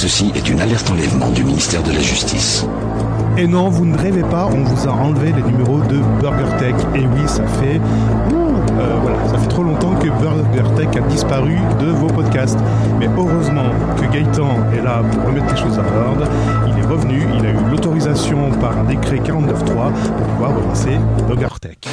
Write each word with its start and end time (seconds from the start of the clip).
Ceci 0.00 0.32
est 0.34 0.48
une 0.48 0.62
alerte 0.62 0.90
enlèvement 0.90 1.28
du 1.28 1.44
ministère 1.44 1.82
de 1.82 1.92
la 1.92 2.00
Justice. 2.00 2.66
Et 3.36 3.46
non, 3.46 3.68
vous 3.68 3.84
ne 3.84 3.98
rêvez 3.98 4.22
pas, 4.22 4.46
on 4.46 4.62
vous 4.62 4.88
a 4.88 4.92
enlevé 4.92 5.30
les 5.30 5.42
numéros 5.42 5.80
de 5.80 5.98
BurgerTech. 6.18 6.74
Et 6.94 7.00
oui, 7.00 7.20
ça 7.26 7.46
fait, 7.46 7.78
euh, 7.78 8.96
voilà, 9.02 9.18
ça 9.28 9.36
fait 9.36 9.48
trop 9.48 9.62
longtemps 9.62 9.94
que 9.96 10.08
BurgerTech 10.08 10.96
a 10.96 11.00
disparu 11.00 11.58
de 11.80 11.88
vos 11.88 12.06
podcasts. 12.06 12.58
Mais 12.98 13.10
heureusement 13.14 13.72
que 14.00 14.10
Gaëtan 14.10 14.72
est 14.72 14.82
là 14.82 15.02
pour 15.12 15.26
remettre 15.26 15.54
les 15.54 15.60
choses 15.60 15.78
à 15.78 15.82
l'ordre. 15.82 16.26
Il 16.66 16.82
est 16.82 16.86
revenu, 16.86 17.22
il 17.38 17.44
a 17.44 17.50
eu 17.50 17.70
l'autorisation 17.70 18.52
par 18.52 18.78
un 18.78 18.84
décret 18.84 19.18
49.3 19.18 19.64
pour 19.66 20.26
pouvoir 20.28 20.56
relancer 20.56 20.98
BurgerTech. 21.28 21.86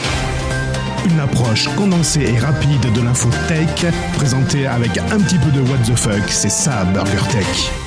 Une 1.05 1.19
approche 1.19 1.67
condensée 1.75 2.33
et 2.33 2.39
rapide 2.39 2.89
de 2.93 3.01
l'info 3.01 3.27
tech, 3.49 3.91
présentée 4.15 4.65
avec 4.65 4.97
un 4.97 5.19
petit 5.19 5.39
peu 5.39 5.51
de 5.51 5.59
what 5.59 5.79
the 5.85 5.97
fuck, 5.97 6.23
c'est 6.29 6.47
ça 6.47 6.85
BurgerTech. 6.93 7.86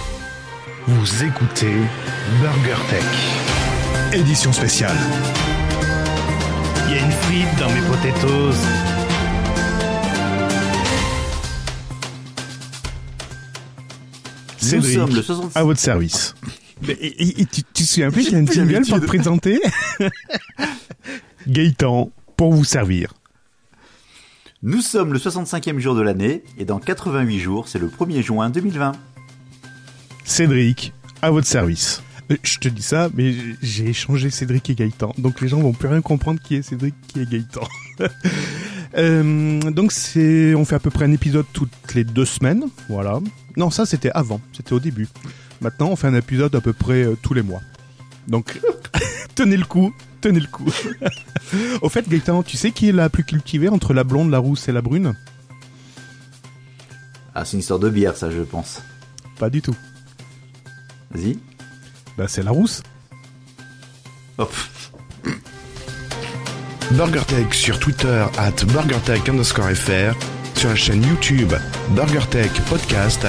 Vous 0.90 1.24
écoutez 1.24 1.76
BurgerTech. 2.40 3.04
Édition 4.12 4.52
spéciale. 4.52 4.96
Il 6.88 6.94
y 6.96 6.98
a 6.98 7.02
une 7.04 7.12
frite 7.12 7.58
dans 7.60 7.70
mes 7.70 7.80
potatoes. 7.82 8.56
Nous 14.62 14.68
Cédric, 14.68 14.94
sommes 14.94 15.14
le 15.14 15.22
60... 15.22 15.56
à 15.56 15.62
votre 15.64 15.80
service. 15.80 16.34
Mais, 16.86 16.92
et, 16.94 17.22
et- 17.22 17.40
et 17.42 17.46
tu, 17.46 17.62
tu 17.62 17.84
te 17.84 17.88
souviens 17.88 18.10
plus 18.10 18.24
qu'il 18.24 18.32
y 18.32 18.36
a 18.36 18.38
une 18.38 18.46
plus 18.46 18.54
jingle 18.54 18.86
pour 18.86 19.00
te 19.00 19.06
présenter 19.06 19.60
Gaëtan, 21.48 22.10
pour 22.36 22.52
vous 22.52 22.64
servir. 22.64 23.12
Nous 24.62 24.80
sommes 24.82 25.12
le 25.14 25.18
65e 25.18 25.78
jour 25.78 25.94
de 25.94 26.02
l'année 26.02 26.42
et 26.58 26.64
dans 26.66 26.78
88 26.78 27.38
jours, 27.38 27.68
c'est 27.68 27.78
le 27.78 27.88
1er 27.88 28.22
juin 28.22 28.50
2020. 28.50 28.92
Cédric, 30.30 30.92
à 31.22 31.30
votre 31.32 31.48
service. 31.48 32.02
Euh, 32.30 32.36
Je 32.44 32.58
te 32.58 32.68
dis 32.68 32.82
ça, 32.82 33.10
mais 33.14 33.34
j'ai 33.62 33.88
échangé 33.88 34.30
Cédric 34.30 34.70
et 34.70 34.76
Gaëtan. 34.76 35.12
Donc 35.18 35.40
les 35.40 35.48
gens 35.48 35.58
vont 35.58 35.72
plus 35.72 35.88
rien 35.88 36.00
comprendre 36.00 36.40
qui 36.40 36.54
est 36.54 36.62
Cédric, 36.62 36.94
qui 37.08 37.20
est 37.20 37.28
Gaëtan. 37.28 37.62
Euh, 38.96 39.60
donc 39.70 39.92
c'est, 39.92 40.52
on 40.56 40.64
fait 40.64 40.74
à 40.74 40.80
peu 40.80 40.90
près 40.90 41.04
un 41.04 41.12
épisode 41.12 41.46
toutes 41.52 41.94
les 41.94 42.02
deux 42.02 42.24
semaines, 42.24 42.64
voilà. 42.88 43.20
Non, 43.56 43.70
ça 43.70 43.86
c'était 43.86 44.10
avant, 44.10 44.40
c'était 44.52 44.72
au 44.72 44.80
début. 44.80 45.06
Maintenant, 45.60 45.90
on 45.90 45.96
fait 45.96 46.08
un 46.08 46.14
épisode 46.16 46.52
à 46.56 46.60
peu 46.60 46.72
près 46.72 47.04
euh, 47.04 47.16
tous 47.22 47.32
les 47.32 47.42
mois. 47.42 47.60
Donc 48.26 48.60
tenez 49.36 49.56
le 49.56 49.64
coup, 49.64 49.94
tenez 50.20 50.40
le 50.40 50.48
coup. 50.48 50.68
Au 51.82 51.88
fait, 51.88 52.08
Gaëtan, 52.08 52.42
tu 52.42 52.56
sais 52.56 52.72
qui 52.72 52.88
est 52.88 52.92
la 52.92 53.08
plus 53.08 53.22
cultivée 53.22 53.68
entre 53.68 53.94
la 53.94 54.02
blonde, 54.02 54.28
la 54.28 54.38
rousse 54.38 54.68
et 54.68 54.72
la 54.72 54.82
brune? 54.82 55.14
Ah, 57.32 57.44
c'est 57.44 57.52
une 57.52 57.60
histoire 57.60 57.78
de 57.78 57.90
bière, 57.90 58.16
ça, 58.16 58.28
je 58.28 58.40
pense. 58.40 58.82
Pas 59.38 59.50
du 59.50 59.62
tout. 59.62 59.76
Vas-y. 61.10 61.38
Bah 62.16 62.26
c'est 62.28 62.42
la 62.42 62.50
rousse. 62.50 62.82
Hop. 64.38 64.54
BurgerTech 66.92 67.54
sur 67.54 67.78
Twitter 67.78 68.24
at 68.38 68.64
BurgerTech 68.66 69.28
underscore 69.28 69.70
FR, 69.70 70.14
sur 70.56 70.70
la 70.70 70.76
chaîne 70.76 71.02
YouTube 71.04 71.52
BurgerTech 71.90 72.52
Podcast, 72.68 73.26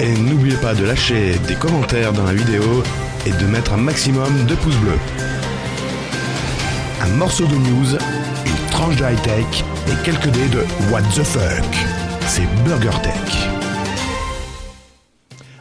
et 0.00 0.12
n'oubliez 0.16 0.56
pas 0.56 0.74
de 0.74 0.84
lâcher 0.84 1.38
des 1.46 1.54
commentaires 1.54 2.12
dans 2.12 2.24
la 2.24 2.34
vidéo 2.34 2.82
et 3.26 3.32
de 3.32 3.46
mettre 3.46 3.74
un 3.74 3.78
maximum 3.78 4.46
de 4.46 4.54
pouces 4.54 4.76
bleus. 4.76 4.98
Un 7.02 7.08
morceau 7.16 7.46
de 7.46 7.54
news, 7.54 7.96
une 8.46 8.70
tranche 8.70 8.96
de 8.96 9.04
high-tech 9.04 9.64
et 9.88 10.04
quelques 10.04 10.28
dés 10.30 10.48
de 10.48 10.64
What 10.90 11.02
the 11.14 11.22
fuck. 11.22 11.64
C'est 12.26 12.46
BurgerTech. 12.64 13.59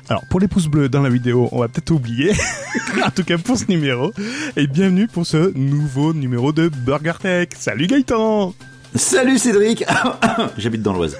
Alors, 0.10 0.26
pour 0.26 0.40
les 0.40 0.48
pouces 0.48 0.66
bleus 0.66 0.90
dans 0.90 1.04
la 1.04 1.10
vidéo, 1.10 1.50
on 1.52 1.60
va 1.60 1.68
peut-être 1.68 1.92
oublier. 1.92 2.32
en 3.06 3.12
tout 3.12 3.24
cas, 3.24 3.38
pour 3.38 3.60
ce 3.60 3.66
numéro. 3.70 4.12
Et 4.56 4.66
bienvenue 4.66 5.06
pour 5.06 5.24
ce 5.24 5.56
nouveau 5.56 6.16
numéro 6.16 6.52
de 6.52 6.68
Burger 6.68 7.14
Tech. 7.22 7.50
Salut 7.56 7.86
Gaëtan 7.86 8.56
Salut 8.96 9.38
Cédric 9.38 9.86
J'habite 10.58 10.82
dans 10.82 10.94
l'Oise. 10.94 11.16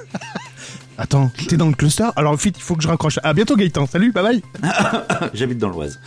Attends, 0.98 1.32
t'es 1.48 1.56
dans 1.56 1.68
le 1.68 1.76
cluster? 1.76 2.08
Alors, 2.16 2.36
vite, 2.36 2.58
il 2.58 2.64
faut 2.64 2.76
que 2.76 2.82
je 2.82 2.88
raccroche. 2.88 3.20
À 3.22 3.36
bientôt 3.36 3.56
Gaëtan. 3.56 3.86
Salut, 3.86 4.12
bye 4.12 4.24
bye 4.24 4.44
J'habite 5.36 5.60
dans 5.60 5.70
l'Oise. 5.70 6.00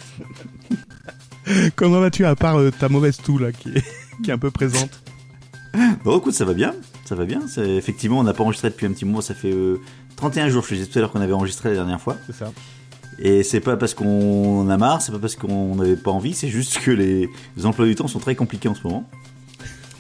Comment 1.77 2.01
vas-tu 2.01 2.25
à 2.27 2.35
part 2.35 2.59
euh, 2.59 2.73
ta 2.73 2.89
mauvaise 2.89 3.19
toux, 3.19 3.39
là, 3.39 3.53
qui 3.53 3.69
est, 3.69 3.85
qui 4.25 4.31
est 4.31 4.35
un 4.35 4.39
peu 4.39 4.51
présente? 4.51 4.91
Bon, 6.03 6.19
écoute, 6.19 6.35
ça 6.35 6.45
va 6.45 6.53
bien. 6.53 6.75
Ça 7.13 7.17
va 7.17 7.27
bien. 7.27 7.43
Effectivement, 7.59 8.21
on 8.21 8.23
n'a 8.23 8.33
pas 8.33 8.43
enregistré 8.43 8.71
depuis 8.71 8.87
un 8.87 8.93
petit 8.93 9.05
moment. 9.05 9.21
Ça 9.21 9.35
fait 9.35 9.53
euh, 9.53 9.83
31 10.17 10.49
jours. 10.49 10.63
Je 10.63 10.71
te 10.71 10.75
disais 10.77 10.87
tout 10.87 10.99
à 10.99 11.03
l'heure 11.03 11.13
qu'on 11.13 11.21
avait 11.21 11.35
enregistré 11.35 11.69
la 11.69 11.75
dernière 11.75 12.01
fois. 12.01 12.17
C'est 12.27 12.35
ça. 12.35 12.51
Et 13.19 13.43
c'est 13.43 13.61
pas 13.61 13.77
parce 13.77 13.93
qu'on 13.93 14.67
a 14.71 14.79
marre, 14.79 15.03
c'est 15.03 15.13
pas 15.13 15.19
parce 15.19 15.37
qu'on 15.37 15.77
n'avait 15.77 15.97
pas 15.97 16.11
envie, 16.11 16.33
c'est 16.33 16.49
juste 16.49 16.79
que 16.79 16.91
les 16.91 17.29
emplois 17.65 17.85
du 17.85 17.97
temps 17.97 18.09
sont 18.09 18.19
très 18.19 18.35
compliqués 18.35 18.71
en 18.71 18.75
ce 18.75 18.83
moment. 18.85 19.07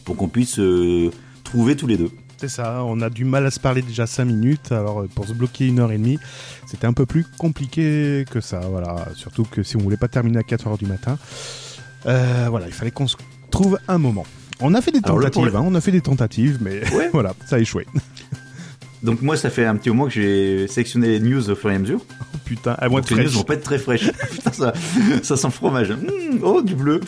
Pour 0.06 0.16
qu'on 0.16 0.28
puisse 0.28 0.58
euh, 0.58 1.10
trouver 1.44 1.76
tous 1.76 1.86
les 1.86 1.98
deux. 1.98 2.10
C'est 2.38 2.48
ça, 2.48 2.82
on 2.82 3.02
a 3.02 3.10
du 3.10 3.26
mal 3.26 3.44
à 3.44 3.50
se 3.50 3.60
parler 3.60 3.82
déjà 3.82 4.06
5 4.06 4.24
minutes, 4.24 4.72
alors 4.72 5.02
euh, 5.02 5.08
pour 5.14 5.26
se 5.26 5.34
bloquer 5.34 5.66
une 5.66 5.80
heure 5.80 5.92
et 5.92 5.98
demie, 5.98 6.18
c'était 6.66 6.86
un 6.86 6.94
peu 6.94 7.04
plus 7.04 7.26
compliqué 7.36 8.24
que 8.30 8.40
ça, 8.40 8.60
voilà. 8.60 9.08
Surtout 9.16 9.44
que 9.44 9.62
si 9.62 9.76
on 9.76 9.80
voulait 9.80 9.98
pas 9.98 10.08
terminer 10.08 10.38
à 10.38 10.44
4 10.44 10.66
heures 10.68 10.78
du 10.78 10.86
matin, 10.86 11.18
euh, 12.06 12.46
voilà, 12.48 12.68
il 12.68 12.72
fallait 12.72 12.90
qu'on 12.90 13.06
se 13.06 13.16
trouve 13.50 13.78
un 13.86 13.98
moment. 13.98 14.24
On 14.60 14.74
a 14.74 14.80
fait 14.80 14.92
des 14.92 15.00
tentatives, 15.00 15.56
hein, 15.56 15.62
on 15.64 15.74
a 15.74 15.80
fait 15.80 15.90
des 15.90 16.00
tentatives, 16.00 16.58
mais 16.60 16.82
Ouais. 16.94 17.08
voilà, 17.12 17.34
ça 17.46 17.56
a 17.56 17.58
échoué. 17.58 17.86
Donc 19.02 19.20
moi, 19.20 19.36
ça 19.36 19.50
fait 19.50 19.64
un 19.64 19.74
petit 19.74 19.88
moment 19.88 20.04
que 20.04 20.12
j'ai 20.12 20.68
sélectionné 20.68 21.08
les 21.08 21.20
news 21.20 21.50
au 21.50 21.56
fur 21.56 21.72
et 21.72 21.74
à 21.74 21.78
mesure. 21.78 22.00
Oh, 22.20 22.36
putain, 22.44 22.72
à 22.78 22.88
moins 22.88 23.00
de 23.00 23.14
les 23.14 23.24
news 23.24 23.30
vont 23.30 23.42
pas 23.42 23.54
être 23.54 23.64
très 23.64 23.78
fraîches. 23.78 24.12
Putain, 24.30 24.52
ça, 24.52 24.72
ça 25.24 25.36
sent 25.36 25.50
fromage. 25.50 25.90
Mmh, 25.90 26.38
oh, 26.44 26.62
du 26.62 26.76
bleu. 26.76 27.00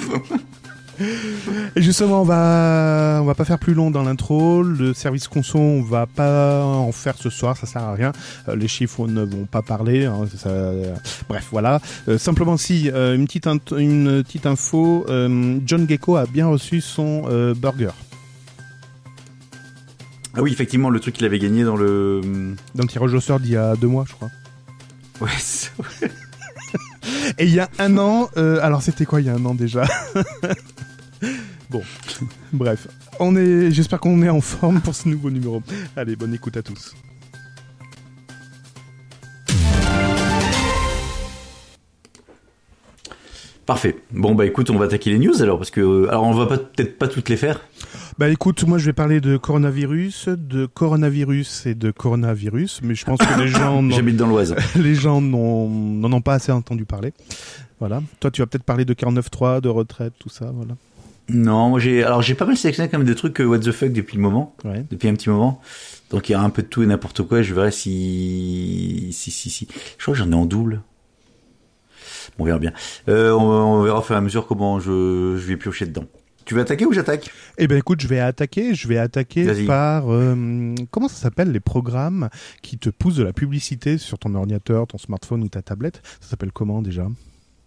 Et 1.77 1.83
justement, 1.83 2.23
on 2.23 2.25
va, 2.25 3.19
on 3.21 3.25
va 3.25 3.35
pas 3.35 3.45
faire 3.45 3.59
plus 3.59 3.75
long 3.75 3.91
dans 3.91 4.03
l'intro. 4.03 4.63
Le 4.63 4.95
service 4.95 5.29
conso, 5.29 5.59
on 5.59 5.83
va 5.83 6.07
pas 6.07 6.63
en 6.65 6.93
faire 6.93 7.15
ce 7.17 7.31
soir, 7.31 7.57
ça 7.57 7.67
sert 7.67 7.83
à 7.83 7.93
rien. 7.95 8.13
Euh, 8.49 8.57
les 8.57 8.69
chiffres 8.69 9.07
ne 9.07 9.23
vont 9.23 9.47
pas 9.47 9.63
parler. 9.63 10.05
hein, 10.07 10.21
ça- 10.37 10.73
bref, 11.29 11.49
voilà. 11.51 11.81
Euh, 12.09 12.19
simplement, 12.19 12.57
si 12.57 12.91
euh, 12.91 13.15
une 13.17 13.27
petite 13.27 13.47
une 13.77 14.23
petite 14.23 14.47
info, 14.47 15.05
John 15.09 15.87
Gecko 15.89 16.17
a 16.17 16.27
bien 16.27 16.47
reçu 16.47 16.81
son 16.81 17.23
burger 17.57 17.91
Ah 20.37 20.43
oui, 20.43 20.53
effectivement, 20.53 20.91
le 20.91 21.01
truc 21.01 21.15
qu'il 21.15 21.25
avait 21.27 21.39
gagné 21.39 21.65
dans 21.65 21.77
le... 21.77 22.21
dans 22.75 22.83
le 22.83 22.89
tirage 22.89 23.13
au 23.15 23.21
sort 23.21 23.41
d'il 23.41 23.53
y 23.53 23.57
a 23.57 23.75
deux 23.77 23.89
mois, 23.89 24.05
je 24.09 24.15
crois. 24.15 24.31
Ouais, 25.21 25.31
c'est- 25.39 25.71
Et 27.39 27.45
il 27.45 27.55
y 27.55 27.61
a 27.61 27.69
un 27.79 27.97
an, 27.99 28.29
euh, 28.37 28.59
alors 28.63 28.83
c'était 28.83 29.05
quoi 29.05 29.21
il 29.21 29.27
y 29.27 29.31
a 29.31 29.35
un 29.35 29.45
an 29.45 29.55
déjà? 29.55 29.85
Bon, 31.75 31.83
bref, 32.53 32.87
on 33.19 33.35
est, 33.35 33.73
j'espère 33.73 33.99
qu'on 33.99 34.23
est 34.23 34.29
en 34.29 34.41
forme 34.41 34.81
pour 34.81 34.95
ce 34.95 35.09
nouveau 35.09 35.29
numéro. 35.29 35.61
Allez, 35.97 36.15
bonne 36.15 36.33
écoute 36.33 36.57
à 36.57 36.63
tous. 36.63 36.95
Parfait. 43.67 43.97
Bon, 44.13 44.35
bah 44.35 44.45
écoute, 44.45 44.69
on 44.69 44.77
va 44.79 44.85
attaquer 44.85 45.11
les 45.11 45.19
news 45.19 45.43
alors, 45.43 45.57
parce 45.57 45.71
que... 45.71 45.81
euh, 45.81 46.09
Alors, 46.11 46.25
on 46.25 46.33
va 46.35 46.47
peut-être 46.47 46.99
pas 46.99 47.09
toutes 47.09 47.31
les 47.31 47.37
faire. 47.37 47.61
Bah 48.19 48.29
écoute, 48.29 48.63
moi 48.65 48.79
je 48.79 48.85
vais 48.85 48.93
parler 48.93 49.21
de 49.21 49.37
coronavirus, 49.37 50.29
de 50.29 50.67
coronavirus 50.67 51.67
et 51.67 51.75
de 51.75 51.91
coronavirus, 51.91 52.81
mais 52.85 52.95
je 52.95 53.05
pense 53.05 53.19
que 53.19 53.41
les 53.41 53.49
gens 53.49 53.83
J'habite 53.91 54.17
dans 54.17 54.29
l'Oise. 54.29 54.55
les 54.77 54.95
gens 54.95 55.21
n'en 55.21 56.13
ont 56.13 56.21
pas 56.21 56.35
assez 56.35 56.53
entendu 56.53 56.85
parler. 56.85 57.13
Voilà. 57.81 58.01
Toi, 58.21 58.31
tu 58.31 58.41
vas 58.43 58.47
peut-être 58.47 58.63
parler 58.63 58.85
de 58.85 58.95
49.3, 58.95 59.61
de 59.63 59.69
retraite, 59.69 60.13
tout 60.21 60.29
ça, 60.29 60.53
voilà. 60.55 60.77
Non, 61.29 61.71
moi 61.71 61.81
j'ai... 61.81 62.05
Alors, 62.05 62.21
j'ai 62.23 62.35
pas 62.35 62.45
mal 62.45 62.57
sélectionné 62.57 62.91
quand 62.91 62.99
même 62.99 63.07
des 63.07 63.15
trucs 63.15 63.41
euh, 63.41 63.45
what 63.45 63.61
the 63.61 63.73
fuck 63.73 63.93
depuis 63.93 64.17
le 64.17 64.23
moment. 64.23 64.55
Ouais. 64.65 64.85
depuis 64.91 65.09
un 65.09 65.15
petit 65.15 65.31
moment. 65.31 65.61
Donc 66.11 66.29
il 66.29 66.33
y 66.33 66.35
a 66.35 66.41
un 66.41 66.51
peu 66.51 66.63
de 66.63 66.69
tout 66.69 66.83
et 66.83 66.87
n'importe 66.87 67.23
quoi. 67.23 67.43
Je 67.43 67.55
verrai 67.55 67.71
si 67.73 69.09
si 69.13 69.31
si 69.31 69.51
si. 69.51 69.67
Je 69.99 70.03
crois 70.03 70.13
que 70.15 70.19
j'en 70.19 70.31
ai 70.31 70.35
en 70.35 70.47
double. 70.47 70.83
Bon, 72.37 72.45
on 72.45 72.47
verra 72.47 72.59
bien. 72.59 72.73
Euh, 73.09 73.33
on, 73.33 73.43
on 73.43 73.83
verra 73.83 73.99
au 73.99 74.03
fur 74.03 74.15
et 74.15 74.19
à 74.19 74.21
mesure 74.21 74.47
comment 74.47 74.81
je, 74.81 75.37
je 75.39 75.47
vais 75.47 75.57
piocher 75.57 75.87
dedans. 75.87 76.05
Tu 76.45 76.55
veux 76.55 76.61
attaquer 76.61 76.85
ou 76.85 76.93
j'attaque? 76.93 77.31
Eh 77.57 77.67
ben 77.67 77.79
écoute, 77.79 78.03
je 78.03 78.07
vais 78.07 78.21
attaquer, 78.21 78.75
je 78.75 78.87
vais 78.87 78.99
attaquer 78.99 79.65
par 79.65 80.13
euh, 80.13 80.75
comment 80.91 81.09
ça 81.09 81.15
s'appelle 81.17 81.51
les 81.53 81.61
programmes 81.61 82.29
qui 82.61 82.77
te 82.77 82.91
poussent 82.91 83.17
de 83.17 83.25
la 83.25 83.33
publicité 83.33 83.97
sur 83.97 84.19
ton 84.19 84.35
ordinateur, 84.35 84.87
ton 84.87 84.99
smartphone 84.99 85.43
ou 85.43 85.49
ta 85.49 85.63
tablette? 85.63 86.03
Ça 86.21 86.29
s'appelle 86.29 86.53
comment 86.53 86.83
déjà? 86.83 87.07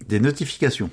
Des 0.08 0.20
notifications. 0.20 0.92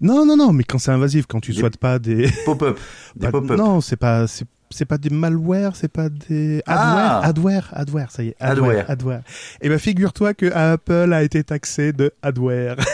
Non, 0.00 0.24
non, 0.26 0.36
non, 0.36 0.52
mais 0.52 0.64
quand 0.64 0.78
c'est 0.78 0.90
invasif, 0.90 1.26
quand 1.26 1.40
tu 1.40 1.52
Des- 1.52 1.58
souhaites 1.60 1.76
pas 1.78 1.98
des 1.98 2.28
Pop-up. 2.44 2.78
Des 3.16 3.26
Bah, 3.26 3.30
pop-up. 3.32 3.56
non, 3.58 3.80
c'est 3.80 3.96
pas 3.96 4.26
c'est 4.26 4.46
c'est 4.72 4.84
pas 4.84 4.98
des 4.98 5.10
malware, 5.10 5.74
c'est 5.74 5.88
pas 5.88 6.08
des 6.08 6.62
Ah 6.66 7.18
adware, 7.22 7.24
adware, 7.24 7.68
adware, 7.72 8.10
ça 8.12 8.22
y 8.22 8.28
est, 8.28 8.36
Adware. 8.38 8.70
adware, 8.70 8.90
adware. 8.90 9.22
Et 9.62 9.68
ben 9.68 9.78
figure-toi 9.80 10.32
que 10.34 10.46
Apple 10.52 11.12
a 11.12 11.22
été 11.24 11.42
taxé 11.42 11.92
de 11.92 12.12
adware. 12.22 12.76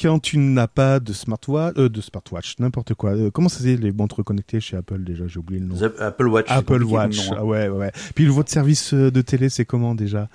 Quand 0.00 0.20
tu 0.20 0.38
n'as 0.38 0.68
pas 0.68 1.00
de 1.00 1.12
smartwatch, 1.12 1.76
euh, 1.76 1.88
de 1.88 2.00
smartwatch, 2.00 2.54
n'importe 2.60 2.94
quoi. 2.94 3.10
Euh, 3.16 3.30
comment 3.32 3.48
ça 3.48 3.58
s'appelle 3.58 3.80
les 3.80 3.90
montres 3.90 4.22
connectées 4.22 4.60
chez 4.60 4.76
Apple 4.76 5.02
déjà 5.02 5.26
J'ai 5.26 5.40
oublié 5.40 5.60
le 5.60 5.66
nom. 5.66 5.74
The- 5.76 6.00
Apple 6.00 6.28
Watch. 6.28 6.46
Apple 6.48 6.84
Watch, 6.84 7.26
nom, 7.28 7.32
hein. 7.32 7.36
ah 7.40 7.44
ouais, 7.44 7.68
ouais. 7.68 7.90
Puis 8.14 8.26
votre 8.26 8.48
service 8.52 8.94
euh, 8.94 9.10
de 9.10 9.20
télé, 9.22 9.48
c'est 9.48 9.64
comment 9.64 9.96
déjà? 9.96 10.28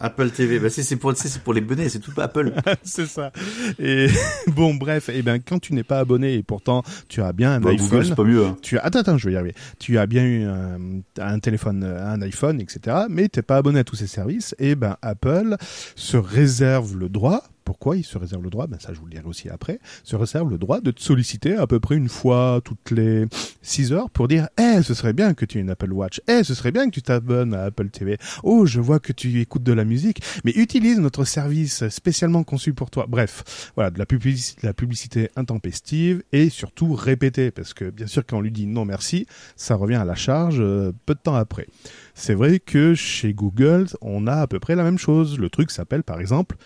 Apple 0.00 0.30
TV, 0.30 0.58
bah, 0.58 0.70
c'est 0.70 0.82
c'est 0.82 0.96
pour, 0.96 1.12
pour 1.44 1.54
les 1.54 1.60
bonnets, 1.60 1.88
c'est 1.88 1.98
tout 1.98 2.12
Apple. 2.18 2.52
c'est 2.82 3.06
ça. 3.06 3.32
Et 3.78 4.06
bon, 4.48 4.74
bref, 4.74 5.08
et 5.08 5.22
ben 5.22 5.38
quand 5.40 5.58
tu 5.58 5.72
n'es 5.74 5.82
pas 5.84 5.98
abonné 5.98 6.34
et 6.34 6.42
pourtant 6.42 6.82
tu 7.08 7.22
as 7.22 7.32
bien 7.32 7.52
un 7.54 7.60
Bah, 7.60 7.70
iPhone, 7.70 7.88
Google, 7.88 8.06
c'est 8.06 8.14
pas 8.14 8.24
mieux. 8.24 8.44
hein. 8.44 8.56
tu 8.62 8.78
as 8.78 8.82
attends 8.82 9.00
attends, 9.00 9.18
je 9.18 9.26
vais 9.28 9.34
y 9.34 9.36
arriver. 9.36 9.54
Tu 9.78 9.98
as 9.98 10.06
bien 10.06 10.24
eu 10.24 10.44
un, 10.44 10.78
un 11.20 11.38
téléphone, 11.38 11.84
un 11.84 12.20
iPhone, 12.22 12.60
etc. 12.60 12.96
Mais 13.10 13.28
t'es 13.28 13.42
pas 13.42 13.56
abonné 13.56 13.80
à 13.80 13.84
tous 13.84 13.96
ces 13.96 14.06
services. 14.06 14.54
Et 14.58 14.74
ben 14.74 14.96
Apple 15.02 15.56
se 15.96 16.16
réserve 16.16 16.96
le 16.96 17.08
droit. 17.08 17.42
Pourquoi 17.68 17.98
il 17.98 18.02
se 18.02 18.16
réserve 18.16 18.42
le 18.42 18.48
droit 18.48 18.66
Ben 18.66 18.80
ça, 18.80 18.94
je 18.94 18.98
vous 18.98 19.04
le 19.04 19.10
dirai 19.10 19.26
aussi 19.26 19.50
après. 19.50 19.78
Se 20.02 20.16
réserve 20.16 20.48
le 20.48 20.56
droit 20.56 20.80
de 20.80 20.90
te 20.90 21.02
solliciter 21.02 21.54
à 21.54 21.66
peu 21.66 21.80
près 21.80 21.96
une 21.96 22.08
fois 22.08 22.62
toutes 22.64 22.90
les 22.92 23.26
6 23.60 23.92
heures 23.92 24.08
pour 24.08 24.26
dire, 24.26 24.48
eh, 24.58 24.82
ce 24.82 24.94
serait 24.94 25.12
bien 25.12 25.34
que 25.34 25.44
tu 25.44 25.58
aies 25.58 25.60
une 25.60 25.68
Apple 25.68 25.92
Watch. 25.92 26.22
Eh, 26.28 26.44
ce 26.44 26.54
serait 26.54 26.72
bien 26.72 26.86
que 26.86 26.94
tu 26.94 27.02
t'abonnes 27.02 27.52
à 27.52 27.64
Apple 27.64 27.90
TV. 27.90 28.16
Oh, 28.42 28.64
je 28.64 28.80
vois 28.80 29.00
que 29.00 29.12
tu 29.12 29.38
écoutes 29.42 29.64
de 29.64 29.74
la 29.74 29.84
musique, 29.84 30.22
mais 30.44 30.52
utilise 30.52 30.98
notre 30.98 31.24
service 31.24 31.86
spécialement 31.90 32.42
conçu 32.42 32.72
pour 32.72 32.88
toi. 32.88 33.04
Bref, 33.06 33.70
voilà, 33.74 33.90
de 33.90 33.98
la 33.98 34.72
publicité, 34.72 35.28
intempestive 35.36 36.22
et 36.32 36.48
surtout 36.48 36.94
répétée, 36.94 37.50
parce 37.50 37.74
que 37.74 37.90
bien 37.90 38.06
sûr, 38.06 38.24
quand 38.24 38.38
on 38.38 38.40
lui 38.40 38.50
dit 38.50 38.66
non 38.66 38.86
merci, 38.86 39.26
ça 39.56 39.74
revient 39.74 39.96
à 39.96 40.06
la 40.06 40.14
charge 40.14 40.56
euh, 40.60 40.92
peu 41.04 41.12
de 41.12 41.20
temps 41.20 41.34
après. 41.34 41.66
C'est 42.14 42.34
vrai 42.34 42.60
que 42.60 42.94
chez 42.94 43.34
Google, 43.34 43.88
on 44.00 44.26
a 44.26 44.36
à 44.36 44.46
peu 44.46 44.58
près 44.58 44.74
la 44.74 44.84
même 44.84 44.98
chose. 44.98 45.38
Le 45.38 45.50
truc 45.50 45.70
s'appelle 45.70 46.02
par 46.02 46.18
exemple 46.18 46.56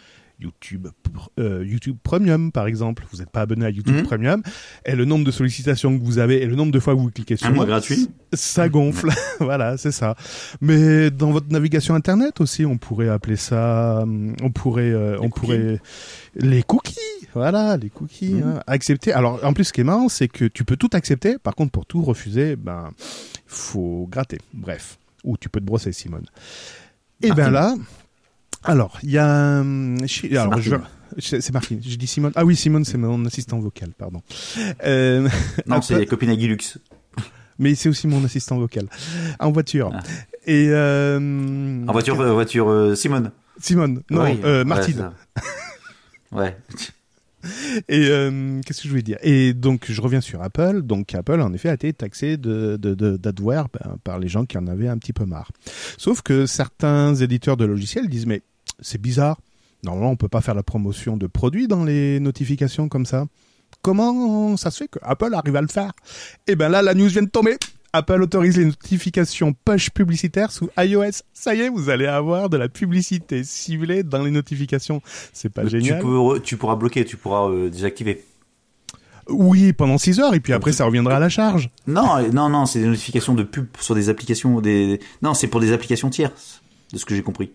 YouTube, 0.42 0.88
euh, 1.38 1.64
YouTube 1.66 1.96
Premium, 2.02 2.52
par 2.52 2.66
exemple. 2.66 3.04
Vous 3.12 3.18
n'êtes 3.18 3.30
pas 3.30 3.42
abonné 3.42 3.64
à 3.66 3.70
YouTube 3.70 3.94
Mhm. 3.96 4.02
Premium, 4.04 4.42
et 4.84 4.94
le 4.94 5.04
nombre 5.04 5.24
de 5.24 5.30
sollicitations 5.30 5.98
que 5.98 6.04
vous 6.04 6.18
avez 6.18 6.42
et 6.42 6.46
le 6.46 6.54
nombre 6.56 6.72
de 6.72 6.80
fois 6.80 6.94
que 6.94 6.98
vous 7.00 7.10
cliquez 7.10 7.36
sur 7.36 7.46
Un 7.46 7.50
mois 7.52 7.66
gratuit. 7.66 8.08
ça 8.32 8.68
gonfle. 8.68 9.10
voilà, 9.40 9.76
c'est 9.76 9.92
ça. 9.92 10.16
Mais 10.60 11.10
dans 11.10 11.30
votre 11.30 11.48
navigation 11.50 11.94
internet 11.94 12.40
aussi, 12.40 12.64
on 12.66 12.78
pourrait 12.78 13.08
appeler 13.08 13.36
ça, 13.36 14.00
hum, 14.02 14.34
on 14.42 14.50
pourrait, 14.50 14.90
euh, 14.90 15.16
on 15.20 15.28
cookies. 15.28 15.40
pourrait 15.40 15.80
les 16.36 16.62
cookies. 16.62 16.98
Voilà, 17.34 17.76
les 17.78 17.88
cookies. 17.88 18.40
Hein. 18.44 18.60
Accepter. 18.66 19.12
Alors, 19.12 19.42
en 19.44 19.52
plus, 19.54 19.64
ce 19.64 19.72
qui 19.72 19.80
est 19.80 19.84
marrant, 19.84 20.08
c'est 20.08 20.28
que 20.28 20.44
tu 20.44 20.64
peux 20.64 20.76
tout 20.76 20.90
accepter. 20.92 21.38
Par 21.38 21.54
contre, 21.54 21.70
pour 21.72 21.86
tout 21.86 22.02
refuser, 22.02 22.56
ben, 22.56 22.90
faut 23.46 24.06
gratter. 24.10 24.38
Bref. 24.52 24.98
Ou 25.24 25.36
tu 25.38 25.48
peux 25.48 25.60
te 25.60 25.64
brosser, 25.64 25.92
Simone. 25.92 26.26
Et 27.22 27.28
ben 27.30 27.50
Martine. 27.50 27.52
là, 27.54 27.74
alors, 28.64 28.98
il 29.02 29.10
y 29.10 29.18
a, 29.18 29.60
hum, 29.60 29.96
alors, 30.32 30.60
je, 30.60 30.76
c'est 31.18 31.52
Martine. 31.52 31.80
Je 31.86 31.96
dis 31.96 32.06
Simone. 32.06 32.32
Ah 32.36 32.44
oui, 32.44 32.56
Simone, 32.56 32.84
c'est 32.84 32.98
mon 32.98 33.24
assistant 33.26 33.58
vocal, 33.58 33.90
pardon. 33.96 34.22
Euh, 34.84 35.28
Non, 35.66 35.82
c'est 35.82 36.06
copine 36.06 36.30
à 36.30 36.36
Guilux. 36.36 36.78
mais 37.58 37.74
c'est 37.74 37.88
aussi 37.88 38.06
mon 38.06 38.24
assistant 38.24 38.58
vocal 38.58 38.86
en 39.40 39.52
voiture. 39.52 39.90
Ah. 39.94 40.00
Et 40.46 40.68
euh, 40.70 41.84
En 41.86 41.92
voiture, 41.92 42.20
euh, 42.20 42.32
voiture 42.32 42.68
euh, 42.68 42.94
Simone. 42.94 43.30
Simone, 43.60 44.02
non, 44.10 44.22
Oui, 44.24 44.40
euh, 44.44 44.64
Martine. 44.64 45.10
Ouais. 46.32 46.56
Et 47.88 48.06
euh, 48.08 48.60
qu'est-ce 48.64 48.78
que 48.80 48.84
je 48.84 48.88
voulais 48.88 49.02
dire? 49.02 49.18
Et 49.22 49.52
donc 49.52 49.84
je 49.90 50.00
reviens 50.00 50.22
sur 50.22 50.42
Apple. 50.42 50.80
Donc 50.82 51.14
Apple 51.14 51.40
en 51.42 51.52
effet 51.52 51.68
a 51.68 51.74
été 51.74 51.92
taxé 51.92 52.36
de 52.38 52.76
de- 52.80 52.94
de- 52.94 53.16
d'adware 53.18 53.66
ben, 53.68 53.96
par 54.02 54.18
les 54.18 54.28
gens 54.28 54.46
qui 54.46 54.56
en 54.56 54.66
avaient 54.66 54.88
un 54.88 54.96
petit 54.96 55.12
peu 55.12 55.26
marre. 55.26 55.50
Sauf 55.98 56.22
que 56.22 56.46
certains 56.46 57.14
éditeurs 57.16 57.56
de 57.58 57.64
logiciels 57.66 58.08
disent 58.08 58.26
mais 58.26 58.42
c'est 58.82 59.00
bizarre. 59.00 59.38
Normalement 59.84 60.10
on 60.10 60.16
peut 60.16 60.28
pas 60.28 60.40
faire 60.40 60.54
la 60.54 60.62
promotion 60.62 61.16
de 61.16 61.26
produits 61.26 61.66
dans 61.68 61.84
les 61.84 62.20
notifications 62.20 62.88
comme 62.88 63.06
ça. 63.06 63.26
Comment 63.80 64.56
ça 64.56 64.70
se 64.70 64.78
fait 64.84 64.88
que 64.88 64.98
Apple 65.02 65.34
arrive 65.34 65.56
à 65.56 65.62
le 65.62 65.68
faire? 65.68 65.92
Et 66.46 66.54
ben 66.56 66.68
là 66.68 66.82
la 66.82 66.94
news 66.94 67.08
vient 67.08 67.22
de 67.22 67.28
tomber. 67.30 67.56
Apple 67.94 68.22
autorise 68.22 68.56
les 68.56 68.64
notifications 68.64 69.54
push 69.66 69.90
publicitaires 69.90 70.50
sous 70.50 70.70
iOS. 70.78 71.22
Ça 71.34 71.54
y 71.54 71.60
est, 71.60 71.68
vous 71.68 71.90
allez 71.90 72.06
avoir 72.06 72.48
de 72.48 72.56
la 72.56 72.68
publicité 72.70 73.44
ciblée 73.44 74.02
dans 74.02 74.22
les 74.22 74.30
notifications. 74.30 75.02
C'est 75.34 75.50
pas 75.50 75.66
génial 75.66 76.00
peux- 76.00 76.40
tu 76.40 76.56
pourras 76.56 76.76
bloquer, 76.76 77.04
tu 77.04 77.16
pourras 77.18 77.50
euh, 77.50 77.68
désactiver. 77.68 78.24
Oui, 79.28 79.72
pendant 79.72 79.98
6 79.98 80.18
heures, 80.20 80.34
et 80.34 80.40
puis 80.40 80.52
après, 80.52 80.72
ça 80.72 80.84
reviendra 80.84 81.16
à 81.16 81.20
la 81.20 81.28
charge. 81.28 81.70
Non, 81.86 82.16
euh, 82.16 82.28
non, 82.32 82.48
non, 82.48 82.66
c'est 82.66 82.80
des 82.80 82.86
notifications 82.86 83.34
de 83.34 83.44
pub 83.44 83.66
sur 83.78 83.94
des 83.94 84.08
applications, 84.08 84.60
des. 84.60 84.98
Non, 85.22 85.32
c'est 85.34 85.46
pour 85.46 85.60
des 85.60 85.72
applications 85.72 86.10
tierces, 86.10 86.60
de 86.92 86.98
ce 86.98 87.04
que 87.04 87.14
j'ai 87.14 87.22
compris. 87.22 87.52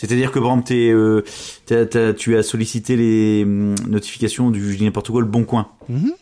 C'est-à-dire 0.00 0.30
que 0.32 0.38
par 0.38 0.48
exemple, 0.50 0.68
t'es, 0.68 0.90
euh, 0.90 1.22
t'as- 1.66 1.84
t'as- 1.86 2.14
tu 2.14 2.36
as 2.36 2.42
sollicité 2.42 2.96
les 2.96 3.42
hum, 3.44 3.74
notifications 3.88 4.50
du 4.50 4.72
je 4.72 4.78
dis 4.78 4.84
n'importe 4.84 5.10
quoi 5.10 5.20
le 5.20 5.26
Bon 5.26 5.44
Coin. 5.44 5.68
Mhm. 5.88 6.12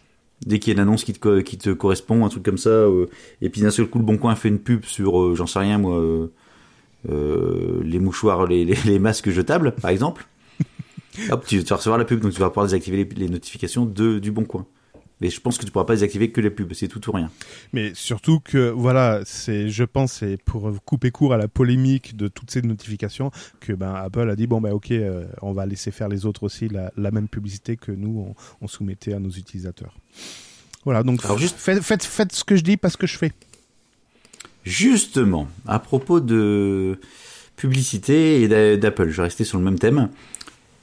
Dès 0.47 0.59
qu'il 0.59 0.73
y 0.73 0.77
a 0.77 0.83
une 0.83 0.89
annonce 0.89 1.05
qui 1.05 1.13
te, 1.13 1.19
co- 1.19 1.43
qui 1.43 1.59
te 1.59 1.71
correspond, 1.71 2.25
un 2.25 2.29
truc 2.29 2.43
comme 2.45 2.59
ça, 2.59 2.71
euh, 2.71 3.07
et 3.43 3.49
puis 3.51 3.61
d'un 3.61 3.71
seul 3.71 3.87
coup 3.87 3.99
le 3.99 4.05
Bon 4.05 4.19
Coin 4.19 4.35
fait 4.35 4.49
une 4.49 4.59
pub 4.59 4.85
sur, 4.85 5.21
euh, 5.21 5.35
j'en 5.35 5.47
sais 5.47 5.59
rien 5.61 5.79
moi, 5.79 5.99
euh, 5.99 6.27
euh, 7.11 7.81
les 7.85 7.99
mouchoirs, 7.99 8.47
les, 8.47 8.65
les, 8.65 8.77
les 8.85 8.99
masques 8.99 9.31
jetables, 9.31 9.73
par 9.81 9.91
exemple. 9.91 10.27
Hop, 11.31 11.45
tu, 11.47 11.63
tu 11.63 11.69
vas 11.71 11.77
recevoir 11.77 11.99
la 11.99 12.05
pub, 12.05 12.21
donc 12.21 12.33
tu 12.33 12.41
vas 12.41 12.51
pouvoir 12.51 12.67
désactiver 12.67 12.99
les, 12.99 13.09
les 13.17 13.29
notifications 13.29 13.85
de, 13.87 14.19
du 14.19 14.31
Bon 14.31 14.45
Coin. 14.45 14.67
Mais 15.21 15.31
je 15.31 15.41
pense 15.41 15.59
que 15.59 15.65
tu 15.65 15.73
pourras 15.73 15.85
pas 15.85 15.95
désactiver 15.95 16.31
que 16.31 16.41
les 16.41 16.51
pubs, 16.51 16.73
c'est 16.75 16.87
tout 16.87 17.09
ou 17.09 17.13
rien. 17.13 17.29
Mais 17.73 17.93
surtout 17.95 18.39
que, 18.39 18.71
voilà, 18.71 19.21
c'est, 19.25 19.69
je 19.69 19.83
pense, 19.83 20.13
c'est 20.13 20.41
pour 20.45 20.73
couper 20.85 21.11
court 21.11 21.35
à 21.35 21.37
la 21.37 21.49
polémique 21.49 22.17
de 22.17 22.29
toutes 22.29 22.51
ces 22.53 22.63
notifications 22.63 23.33
que, 23.59 23.73
ben, 23.73 23.93
Apple 23.95 24.31
a 24.31 24.37
dit, 24.37 24.47
bon, 24.47 24.61
ben, 24.61 24.73
ok, 24.73 24.93
euh, 24.93 25.27
on 25.43 25.53
va 25.53 25.67
laisser 25.67 25.91
faire 25.91 26.09
les 26.09 26.25
autres 26.25 26.45
aussi 26.45 26.69
la, 26.69 26.93
la 26.97 27.11
même 27.11 27.27
publicité 27.29 27.77
que 27.77 27.91
nous, 27.91 28.29
on, 28.29 28.35
on 28.65 28.69
soumettait 28.69 29.13
à 29.13 29.19
nos 29.19 29.31
utilisateurs. 29.31 29.97
Voilà, 30.85 31.03
donc, 31.03 31.25
Alors, 31.25 31.37
juste- 31.39 31.57
faites, 31.59 31.83
faites, 31.83 32.05
faites 32.05 32.33
ce 32.33 32.45
que 32.45 32.55
je 32.55 32.63
dis, 32.63 32.77
pas 32.77 32.89
ce 32.91 32.97
que 32.97 33.09
je 33.09 33.19
fais. 33.19 33.33
Justement, 34.65 35.49
à 35.67 35.79
propos 35.79 36.21
de 36.21 36.99
publicité 37.57 38.43
et 38.43 38.49
d'a- 38.49 38.77
d'Apple, 38.77 39.09
je 39.11 39.17
vais 39.17 39.23
rester 39.23 39.45
sur 39.45 39.59
le 39.59 39.65
même 39.65 39.79
thème, 39.79 40.11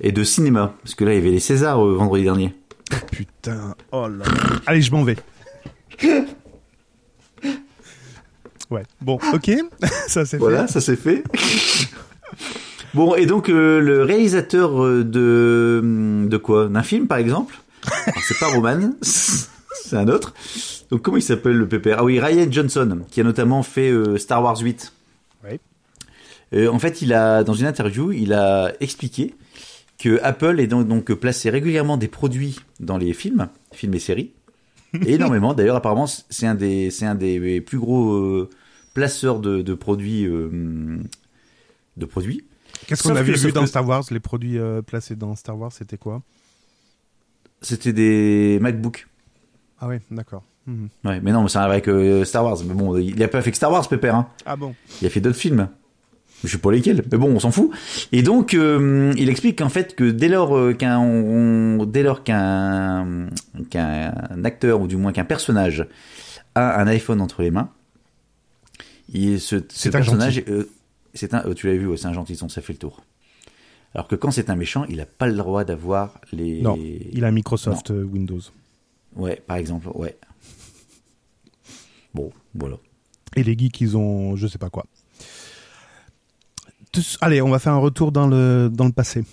et 0.01 0.11
de 0.11 0.23
cinéma, 0.23 0.75
parce 0.83 0.95
que 0.95 1.05
là, 1.05 1.13
il 1.13 1.15
y 1.15 1.19
avait 1.19 1.31
les 1.31 1.39
Césars 1.39 1.79
euh, 1.85 1.95
vendredi 1.95 2.23
dernier. 2.23 2.53
Putain, 3.11 3.75
oh 3.91 4.07
là. 4.07 4.25
Allez, 4.65 4.81
je 4.81 4.91
m'en 4.91 5.03
vais. 5.03 5.17
Ouais, 8.71 8.83
bon, 9.01 9.19
ok, 9.33 9.51
ça 10.07 10.25
c'est 10.25 10.37
Voilà, 10.37 10.65
fait. 10.67 10.73
ça 10.73 10.81
c'est 10.81 10.95
fait. 10.95 11.23
bon, 12.95 13.15
et 13.15 13.25
donc 13.27 13.49
euh, 13.49 13.79
le 13.79 14.03
réalisateur 14.03 14.83
euh, 14.83 15.03
de 15.03 15.79
hum, 15.83 16.29
de 16.29 16.37
quoi? 16.37 16.67
D'un 16.67 16.81
film, 16.83 17.07
par 17.07 17.19
exemple? 17.19 17.55
Alors, 18.07 18.23
C'est 18.23 18.39
pas 18.39 18.47
Roman, 18.47 18.91
c'est 19.01 19.95
un 19.95 20.07
autre. 20.07 20.33
Donc 20.89 21.03
comment 21.03 21.17
il 21.17 21.21
s'appelle 21.23 21.57
le 21.57 21.67
pépère? 21.67 21.97
Ah 21.99 22.03
oui, 22.03 22.19
Ryan 22.19 22.47
Johnson, 22.51 23.01
qui 23.11 23.21
a 23.21 23.23
notamment 23.23 23.61
fait 23.61 23.91
euh, 23.91 24.17
Star 24.17 24.41
Wars 24.43 24.57
8. 24.59 24.91
Oui. 25.47 25.59
Euh, 26.53 26.67
en 26.69 26.79
fait, 26.79 27.03
il 27.03 27.13
a 27.13 27.43
dans 27.43 27.53
une 27.53 27.67
interview, 27.67 28.11
il 28.11 28.33
a 28.33 28.71
expliqué 28.79 29.35
que 30.05 30.19
Apple 30.23 30.59
est 30.59 30.67
donc, 30.67 30.87
donc 30.87 31.11
placé 31.13 31.49
régulièrement 31.49 31.97
des 31.97 32.07
produits 32.07 32.59
dans 32.79 32.97
les 32.97 33.13
films, 33.13 33.49
films 33.73 33.95
et 33.95 33.99
séries. 33.99 34.31
Et 35.05 35.13
énormément. 35.15 35.53
D'ailleurs, 35.55 35.75
apparemment, 35.77 36.05
c'est 36.07 36.45
un 36.45 36.53
des, 36.53 36.91
c'est 36.91 37.05
un 37.07 37.15
des 37.15 37.59
plus 37.61 37.79
gros 37.79 38.13
euh, 38.13 38.49
placeurs 38.93 39.39
de, 39.39 39.61
de 39.63 39.73
produits, 39.73 40.25
euh, 40.27 40.99
de 41.97 42.05
produits. 42.05 42.45
Qu'est-ce 42.87 43.01
qu'on 43.03 43.15
avait 43.15 43.33
que- 43.33 43.37
vu 43.39 43.51
dans 43.51 43.61
que- 43.61 43.67
Star 43.67 43.87
Wars 43.87 44.03
Les 44.11 44.19
produits 44.19 44.59
euh, 44.59 44.81
placés 44.83 45.15
dans 45.15 45.35
Star 45.35 45.57
Wars, 45.57 45.71
c'était 45.71 45.97
quoi? 45.97 46.21
C'était 47.61 47.93
des 47.93 48.59
MacBooks. 48.61 49.07
Ah 49.79 49.87
ouais, 49.87 50.01
d'accord. 50.11 50.43
Mhm. 50.67 50.89
Ouais, 51.03 51.19
mais 51.21 51.31
non, 51.31 51.41
mais 51.43 51.49
c'est 51.49 51.57
avec 51.59 51.87
euh, 51.87 52.23
Star 52.25 52.43
Wars. 52.43 52.57
Mais 52.65 52.73
bon, 52.73 52.95
il 52.97 53.21
a 53.23 53.27
pas 53.27 53.41
fait 53.41 53.51
que 53.51 53.57
Star 53.57 53.71
Wars, 53.71 53.87
Pépère. 53.87 54.15
Hein. 54.15 54.27
Ah 54.45 54.55
bon 54.55 54.75
Il 55.01 55.07
a 55.07 55.09
fait 55.09 55.21
d'autres 55.21 55.37
films. 55.37 55.67
Je 56.45 56.51
sais 56.51 56.57
pas 56.57 56.71
lesquels, 56.71 57.03
mais 57.11 57.17
bon, 57.17 57.29
on 57.33 57.39
s'en 57.39 57.51
fout. 57.51 57.71
Et 58.11 58.21
donc, 58.21 58.53
euh, 58.53 59.13
il 59.17 59.29
explique 59.29 59.59
qu'en 59.59 59.69
fait, 59.69 59.95
que 59.95 60.09
dès 60.09 60.27
lors 60.27 60.55
euh, 60.55 60.73
qu'un, 60.73 61.77
dès 61.85 62.03
lors 62.03 62.23
qu'un, 62.23 63.27
qu'un 63.69 64.13
acteur 64.43 64.81
ou 64.81 64.87
du 64.87 64.95
moins 64.97 65.11
qu'un 65.11 65.25
personnage 65.25 65.87
a 66.53 66.79
un 66.79 66.87
iPhone 66.87 67.21
entre 67.21 67.41
les 67.41 67.51
mains, 67.51 67.69
il, 69.13 69.39
ce, 69.39 69.57
ce 69.57 69.63
C'est 69.69 69.89
un 69.89 69.91
personnage, 69.91 70.43
euh, 70.47 70.69
c'est 71.13 71.33
un, 71.33 71.43
euh, 71.45 71.53
tu 71.53 71.67
l'as 71.67 71.75
vu, 71.75 71.87
ouais, 71.87 71.97
c'est 71.97 72.07
un 72.07 72.13
gentil, 72.13 72.35
son, 72.35 72.49
ça 72.49 72.61
fait 72.61 72.73
le 72.73 72.79
tour. 72.79 73.03
Alors 73.93 74.07
que 74.07 74.15
quand 74.15 74.31
c'est 74.31 74.49
un 74.49 74.55
méchant, 74.55 74.85
il 74.89 74.99
a 74.99 75.05
pas 75.05 75.27
le 75.27 75.35
droit 75.35 75.63
d'avoir 75.63 76.19
les. 76.33 76.61
Non, 76.61 76.77
il 76.77 77.23
a 77.23 77.31
Microsoft 77.31 77.89
Windows. 77.91 78.41
Ouais, 79.15 79.41
par 79.47 79.57
exemple, 79.57 79.87
ouais. 79.95 80.17
Bon, 82.13 82.31
voilà. 82.53 82.77
Et 83.37 83.43
les 83.43 83.57
geeks, 83.57 83.79
ils 83.81 83.95
ont 83.97 84.35
je 84.35 84.47
sais 84.47 84.57
pas 84.57 84.69
quoi. 84.69 84.85
Te 86.95 87.01
Allez, 87.19 87.41
on 87.41 87.49
va 87.49 87.59
faire 87.59 87.73
un 87.73 87.79
retour 87.79 88.13
dans 88.13 88.25
le, 88.25 88.69
dans 88.71 88.85
le 88.85 88.93
passé. 88.93 89.25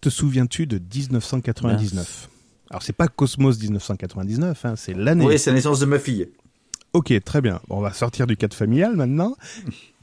Te 0.00 0.08
souviens-tu 0.08 0.66
de 0.66 0.78
1999 0.78 2.28
Alors, 2.70 2.82
c'est 2.82 2.92
pas 2.92 3.08
Cosmos 3.08 3.58
1999, 3.58 4.64
hein, 4.64 4.74
c'est 4.76 4.94
l'année. 4.94 5.26
Oui, 5.26 5.36
c'est 5.36 5.50
la 5.50 5.56
naissance 5.56 5.80
de 5.80 5.86
ma 5.86 5.98
fille. 5.98 6.28
Ok, 6.92 7.12
très 7.24 7.40
bien. 7.40 7.60
Bon, 7.68 7.78
on 7.78 7.80
va 7.80 7.92
sortir 7.92 8.28
du 8.28 8.36
cadre 8.36 8.56
familial 8.56 8.94
maintenant. 8.94 9.36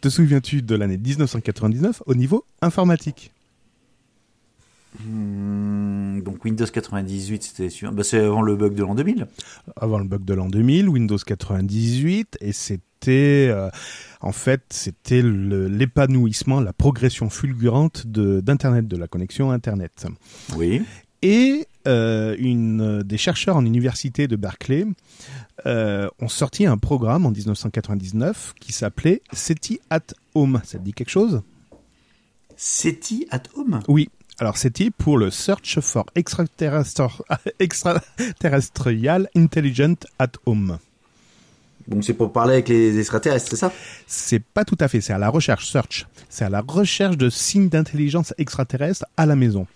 Te 0.01 0.09
souviens-tu 0.09 0.61
de 0.61 0.75
l'année 0.75 0.97
1999 0.97 2.03
au 2.05 2.15
niveau 2.15 2.43
informatique? 2.61 3.31
Hmm, 5.03 6.21
donc 6.21 6.43
Windows 6.45 6.65
98, 6.65 7.43
c'était 7.43 7.69
sur... 7.69 7.91
bah, 7.91 8.03
c'est 8.03 8.19
avant 8.19 8.41
le 8.41 8.55
bug 8.55 8.73
de 8.73 8.83
l'an 8.83 8.95
2000. 8.95 9.27
Avant 9.75 9.99
le 9.99 10.05
bug 10.05 10.23
de 10.23 10.33
l'an 10.33 10.47
2000, 10.47 10.89
Windows 10.89 11.17
98, 11.17 12.37
et 12.41 12.51
c'était, 12.51 13.47
euh, 13.49 13.69
en 14.21 14.31
fait, 14.31 14.63
c'était 14.69 15.21
l'épanouissement, 15.21 16.61
la 16.61 16.73
progression 16.73 17.29
fulgurante 17.29 18.07
d'internet, 18.07 18.87
de 18.87 18.97
la 18.97 19.07
connexion 19.07 19.51
internet. 19.51 20.05
Oui. 20.55 20.83
Et 21.21 21.67
euh, 21.87 22.35
une 22.37 23.03
des 23.03 23.17
chercheurs 23.17 23.57
en 23.57 23.65
université 23.65 24.27
de 24.27 24.35
Berkeley 24.35 24.85
euh, 25.65 26.07
ont 26.19 26.27
sorti 26.27 26.65
un 26.65 26.77
programme 26.77 27.25
en 27.25 27.31
1999 27.31 28.53
qui 28.59 28.73
s'appelait 28.73 29.21
SETI 29.33 29.79
at 29.89 30.01
Home. 30.33 30.61
Ça 30.63 30.77
te 30.77 30.83
dit 30.83 30.93
quelque 30.93 31.09
chose? 31.09 31.41
SETI 32.57 33.27
at 33.31 33.43
Home? 33.55 33.81
Oui. 33.87 34.09
Alors 34.37 34.57
SETI 34.57 34.91
pour 34.91 35.17
le 35.17 35.31
Search 35.31 35.79
for 35.79 36.05
Extraterrestri- 36.15 37.21
Extraterrestrial 37.59 39.29
Intelligent 39.35 39.95
at 40.19 40.31
Home? 40.45 40.77
Donc 41.87 42.03
c'est 42.03 42.13
pour 42.13 42.33
parler 42.33 42.53
avec 42.53 42.67
les 42.67 42.99
extraterrestres, 42.99 43.47
c'est 43.49 43.55
ça? 43.55 43.71
C'est 44.07 44.43
pas 44.43 44.65
tout 44.65 44.77
à 44.79 44.87
fait, 44.87 45.01
c'est 45.01 45.13
à 45.13 45.17
la 45.17 45.29
recherche, 45.29 45.67
search. 45.67 46.07
C'est 46.29 46.43
à 46.43 46.49
la 46.49 46.61
recherche 46.61 47.15
de 47.15 47.29
signes 47.29 47.69
d'intelligence 47.69 48.33
extraterrestre 48.37 49.05
à 49.17 49.25
la 49.25 49.35
maison. 49.35 49.67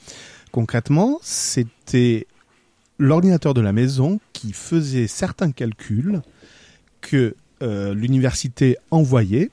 Concrètement, 0.51 1.19
c'était 1.21 2.25
l'ordinateur 2.97 3.53
de 3.53 3.61
la 3.61 3.71
maison 3.71 4.19
qui 4.33 4.51
faisait 4.53 5.07
certains 5.07 5.51
calculs 5.51 6.21
que 7.01 7.35
euh, 7.61 7.93
l'université 7.93 8.77
envoyait. 8.91 9.51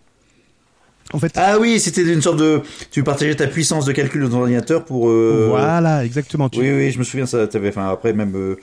En 1.13 1.19
fait, 1.19 1.33
Ah 1.37 1.59
oui, 1.61 1.79
c'était 1.81 2.03
une 2.03 2.21
sorte 2.23 2.39
de... 2.39 2.61
Tu 2.91 3.03
partageais 3.05 3.35
ta 3.37 3.47
puissance 3.47 3.85
de 3.85 3.93
calcul 3.93 4.23
de 4.23 4.29
ton 4.29 4.41
ordinateur 4.41 4.85
pour... 4.85 5.09
euh, 5.09 5.47
voilà, 5.49 6.05
exactement. 6.05 6.49
Tu- 6.49 6.61
Oui, 6.61 6.71
oui, 6.73 6.91
je 6.91 6.99
me 6.99 7.05
souviens, 7.05 7.27
ça 7.27 7.47
t'avais... 7.47 7.69
Enfin, 7.69 7.89
après, 7.91 8.13
même... 8.13 8.35
euh, 8.35 8.57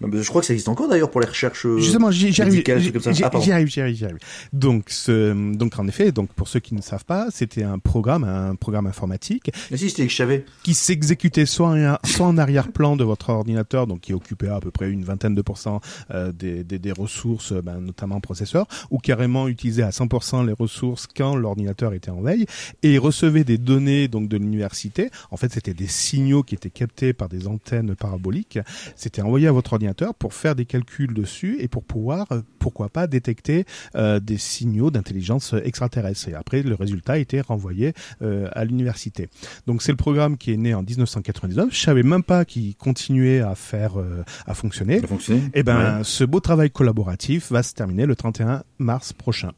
Je 0.00 0.28
crois 0.28 0.40
que 0.40 0.46
ça 0.46 0.52
existe 0.54 0.68
encore 0.68 0.88
d'ailleurs 0.88 1.10
pour 1.10 1.20
les 1.20 1.26
recherches... 1.26 1.66
euh, 1.66 1.78
Justement, 1.78 2.10
j'y 2.10 2.28
arrive, 2.40 2.62
j'y 2.64 2.92
Ah, 3.22 3.30
j'y 3.40 3.52
arrive, 3.52 3.68
j'y 3.68 3.80
arrive, 3.80 3.94
j'y 3.96 4.04
arrive. 4.04 4.18
Donc, 4.52 4.84
ce, 4.88 5.54
donc 5.54 5.78
en 5.78 5.86
effet, 5.88 6.10
donc 6.12 6.30
pour 6.32 6.48
ceux 6.48 6.60
qui 6.60 6.74
ne 6.74 6.80
savent 6.80 7.04
pas, 7.04 7.26
c'était 7.30 7.62
un 7.64 7.78
programme, 7.78 8.24
un 8.24 8.54
programme 8.54 8.86
informatique 8.86 9.50
Mais 9.70 9.76
si, 9.76 9.90
c'était 9.90 10.08
savais. 10.08 10.44
qui 10.62 10.72
s'exécutait 10.74 11.44
soit 11.46 11.68
en, 11.70 11.96
soit 12.04 12.26
en 12.26 12.38
arrière-plan 12.38 12.96
de 12.96 13.04
votre 13.04 13.28
ordinateur, 13.30 13.86
donc 13.86 14.00
qui 14.00 14.14
occupait 14.14 14.48
à 14.48 14.60
peu 14.60 14.70
près 14.70 14.90
une 14.90 15.04
vingtaine 15.04 15.34
de 15.34 15.42
pourcents 15.42 15.80
euh, 16.10 16.32
des, 16.32 16.64
des, 16.64 16.78
des 16.78 16.92
ressources, 16.92 17.52
ben, 17.52 17.78
notamment 17.80 18.20
processeur, 18.20 18.66
ou 18.90 18.98
carrément 18.98 19.48
utilisait 19.48 19.82
à 19.82 19.90
100% 19.90 20.46
les 20.46 20.52
ressources 20.54 21.06
quand 21.06 21.36
l'ordinateur 21.36 21.92
était 21.92 22.10
en 22.10 22.22
veille, 22.22 22.46
et 22.82 22.96
recevait 22.98 23.44
des 23.44 23.58
données 23.58 24.08
donc 24.08 24.28
de 24.28 24.36
l'université. 24.38 25.10
En 25.30 25.36
fait, 25.36 25.52
c'était 25.52 25.74
des 25.74 25.86
signaux 25.88 26.42
qui 26.42 26.54
étaient 26.54 26.70
captés 26.70 27.12
par 27.12 27.28
des 27.28 27.46
antennes 27.46 27.94
paraboliques. 27.94 28.58
C'était 28.96 29.22
envoyé 29.22 29.46
à 29.46 29.52
votre 29.52 29.72
ordinateur 29.74 29.89
pour 30.18 30.34
faire 30.34 30.54
des 30.54 30.64
calculs 30.64 31.12
dessus 31.14 31.56
et 31.60 31.68
pour 31.68 31.84
pouvoir, 31.84 32.26
euh, 32.32 32.42
pourquoi 32.58 32.88
pas, 32.88 33.06
détecter 33.06 33.64
euh, 33.96 34.20
des 34.20 34.38
signaux 34.38 34.90
d'intelligence 34.90 35.54
extraterrestre. 35.64 36.28
Et 36.28 36.34
après, 36.34 36.62
le 36.62 36.74
résultat 36.74 37.18
était 37.18 37.40
renvoyé 37.40 37.92
euh, 38.22 38.48
à 38.52 38.64
l'université. 38.64 39.28
Donc 39.66 39.82
c'est 39.82 39.92
le 39.92 39.96
programme 39.96 40.36
qui 40.36 40.52
est 40.52 40.56
né 40.56 40.74
en 40.74 40.82
1999. 40.82 41.68
Je 41.72 41.80
savais 41.80 42.02
même 42.02 42.22
pas 42.22 42.44
qu'il 42.44 42.74
continuait 42.76 43.40
à 43.40 43.54
faire, 43.54 43.98
euh, 43.98 44.24
à 44.46 44.54
fonctionner. 44.54 45.02
A 45.02 45.06
fonctionné 45.06 45.42
Eh 45.54 45.62
ben, 45.62 45.98
Ouais. 45.98 46.04
ce 46.04 46.24
beau 46.24 46.40
travail 46.40 46.70
collaboratif 46.70 47.50
va 47.52 47.62
se 47.62 47.74
terminer 47.74 48.06
le 48.06 48.16
31 48.16 48.62
mars 48.78 49.12
prochain. 49.12 49.52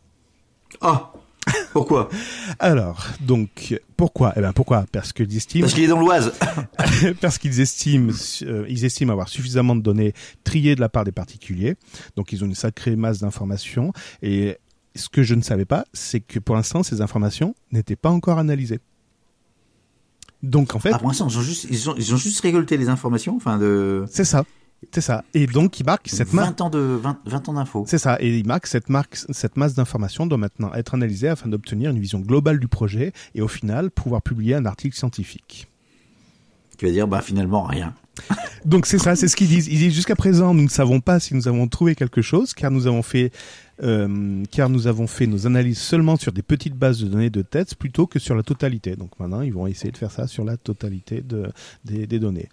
Ah 0.81 1.13
Pourquoi 1.73 2.09
Alors, 2.59 3.07
donc, 3.21 3.81
pourquoi? 3.97 4.33
Eh 4.37 4.41
ben, 4.41 4.53
pourquoi? 4.53 4.85
Parce 4.93 5.13
que 5.13 5.23
estiment, 5.23 5.63
Parce 5.63 5.75
qu'il 5.75 5.85
est 5.85 5.89
dans 5.89 6.01
l'Oise. 6.01 6.33
parce 7.21 7.39
qu'ils 7.39 7.61
estiment, 7.61 8.13
euh, 8.43 8.67
ils 8.69 8.85
estiment 8.85 9.13
avoir 9.13 9.29
suffisamment 9.29 9.77
de 9.77 9.81
données 9.81 10.13
triées 10.45 10.75
de 10.75 10.81
la 10.81 10.89
part 10.89 11.05
des 11.05 11.13
particuliers. 11.13 11.77
Donc, 12.17 12.33
ils 12.33 12.43
ont 12.43 12.47
une 12.47 12.55
sacrée 12.55 12.97
masse 12.97 13.21
d'informations. 13.21 13.93
Et 14.23 14.59
ce 14.95 15.09
que 15.09 15.23
je 15.23 15.35
ne 15.35 15.43
savais 15.43 15.65
pas, 15.65 15.85
c'est 15.93 16.21
que 16.21 16.39
pour 16.39 16.55
l'instant, 16.57 16.83
ces 16.83 17.01
informations 17.01 17.55
n'étaient 17.71 17.97
pas 17.97 18.11
encore 18.11 18.39
analysées. 18.39 18.81
Donc, 20.43 20.75
en 20.75 20.81
fait, 20.81 20.91
Ah, 20.93 20.99
pour 20.99 21.09
l'instant, 21.09 21.29
ils 21.29 21.39
ont 21.39 21.43
juste, 21.43 21.67
ils 21.71 21.89
ont, 21.89 21.95
ils 21.97 22.13
ont 22.13 22.17
juste 22.17 22.41
récolté 22.41 22.77
les 22.77 22.89
informations, 22.89 23.37
enfin, 23.37 23.59
de 23.59 24.05
c'est 24.11 24.25
ça. 24.25 24.45
C'est 24.91 25.01
ça. 25.01 25.25
Et 25.35 25.47
donc, 25.47 25.79
ils 25.81 25.87
marquent 25.87 26.09
cette 26.09 26.33
masse. 26.33 26.47
20 26.47 26.61
ans 26.63 26.71
de, 26.71 26.79
20, 26.79 27.19
20 27.25 27.49
ans 27.49 27.53
d'infos. 27.55 27.85
C'est 27.87 27.99
ça, 27.99 28.17
et 28.21 28.37
il 28.37 28.47
marque 28.47 28.67
cette, 28.67 28.89
marque, 28.89 29.17
cette 29.17 29.57
masse 29.57 29.75
d'informations 29.75 30.27
doit 30.27 30.39
maintenant 30.39 30.73
être 30.75 30.95
analysée 30.95 31.29
afin 31.29 31.49
d'obtenir 31.49 31.91
une 31.91 32.01
vision 32.01 32.21
globale 32.21 32.59
du 32.59 32.69
projet 32.69 33.13
et 33.35 33.43
au 33.43 33.49
final 33.49 33.91
pouvoir 33.91 34.23
publier 34.23 34.55
un 34.55 34.67
article 34.67 34.97
scientifique. 34.97 35.69
Tu 36.79 36.87
vas 36.87 36.93
dire, 36.93 37.07
bah, 37.07 37.21
finalement, 37.21 37.63
rien. 37.63 37.95
Donc 38.65 38.87
c'est 38.87 38.99
ça, 38.99 39.17
c'est 39.17 39.29
ce 39.29 39.37
qu'ils 39.37 39.49
disent. 39.49 39.69
Ils 39.69 39.79
disent 39.79 39.95
jusqu'à 39.95 40.17
présent 40.17 40.55
nous 40.55 40.65
ne 40.65 40.69
savons 40.69 41.01
pas 41.01 41.19
si 41.19 41.35
nous 41.35 41.49
avons 41.49 41.67
trouvé 41.67 41.95
quelque 41.95 42.23
chose 42.23 42.53
car 42.53 42.71
nous 42.71 42.87
avons 42.87 43.03
fait 43.03 43.33
euh, 43.83 44.43
car 44.51 44.69
nous 44.69 44.87
avons 44.87 45.07
fait 45.07 45.27
nos 45.27 45.47
analyses 45.47 45.79
seulement 45.79 46.17
sur 46.17 46.33
des 46.33 46.43
petites 46.43 46.77
bases 46.77 47.01
de 47.01 47.09
données 47.09 47.31
de 47.31 47.43
tête 47.43 47.75
plutôt 47.75 48.07
que 48.07 48.19
sur 48.19 48.35
la 48.35 48.43
totalité. 48.43 48.97
Donc 48.97 49.19
maintenant 49.19 49.41
ils 49.41 49.53
vont 49.53 49.67
essayer 49.67 49.91
de 49.91 49.97
faire 49.97 50.11
ça 50.11 50.27
sur 50.27 50.45
la 50.45 50.57
totalité 50.57 51.23
de, 51.23 51.51
des, 51.85 52.07
des 52.07 52.19
données. 52.19 52.49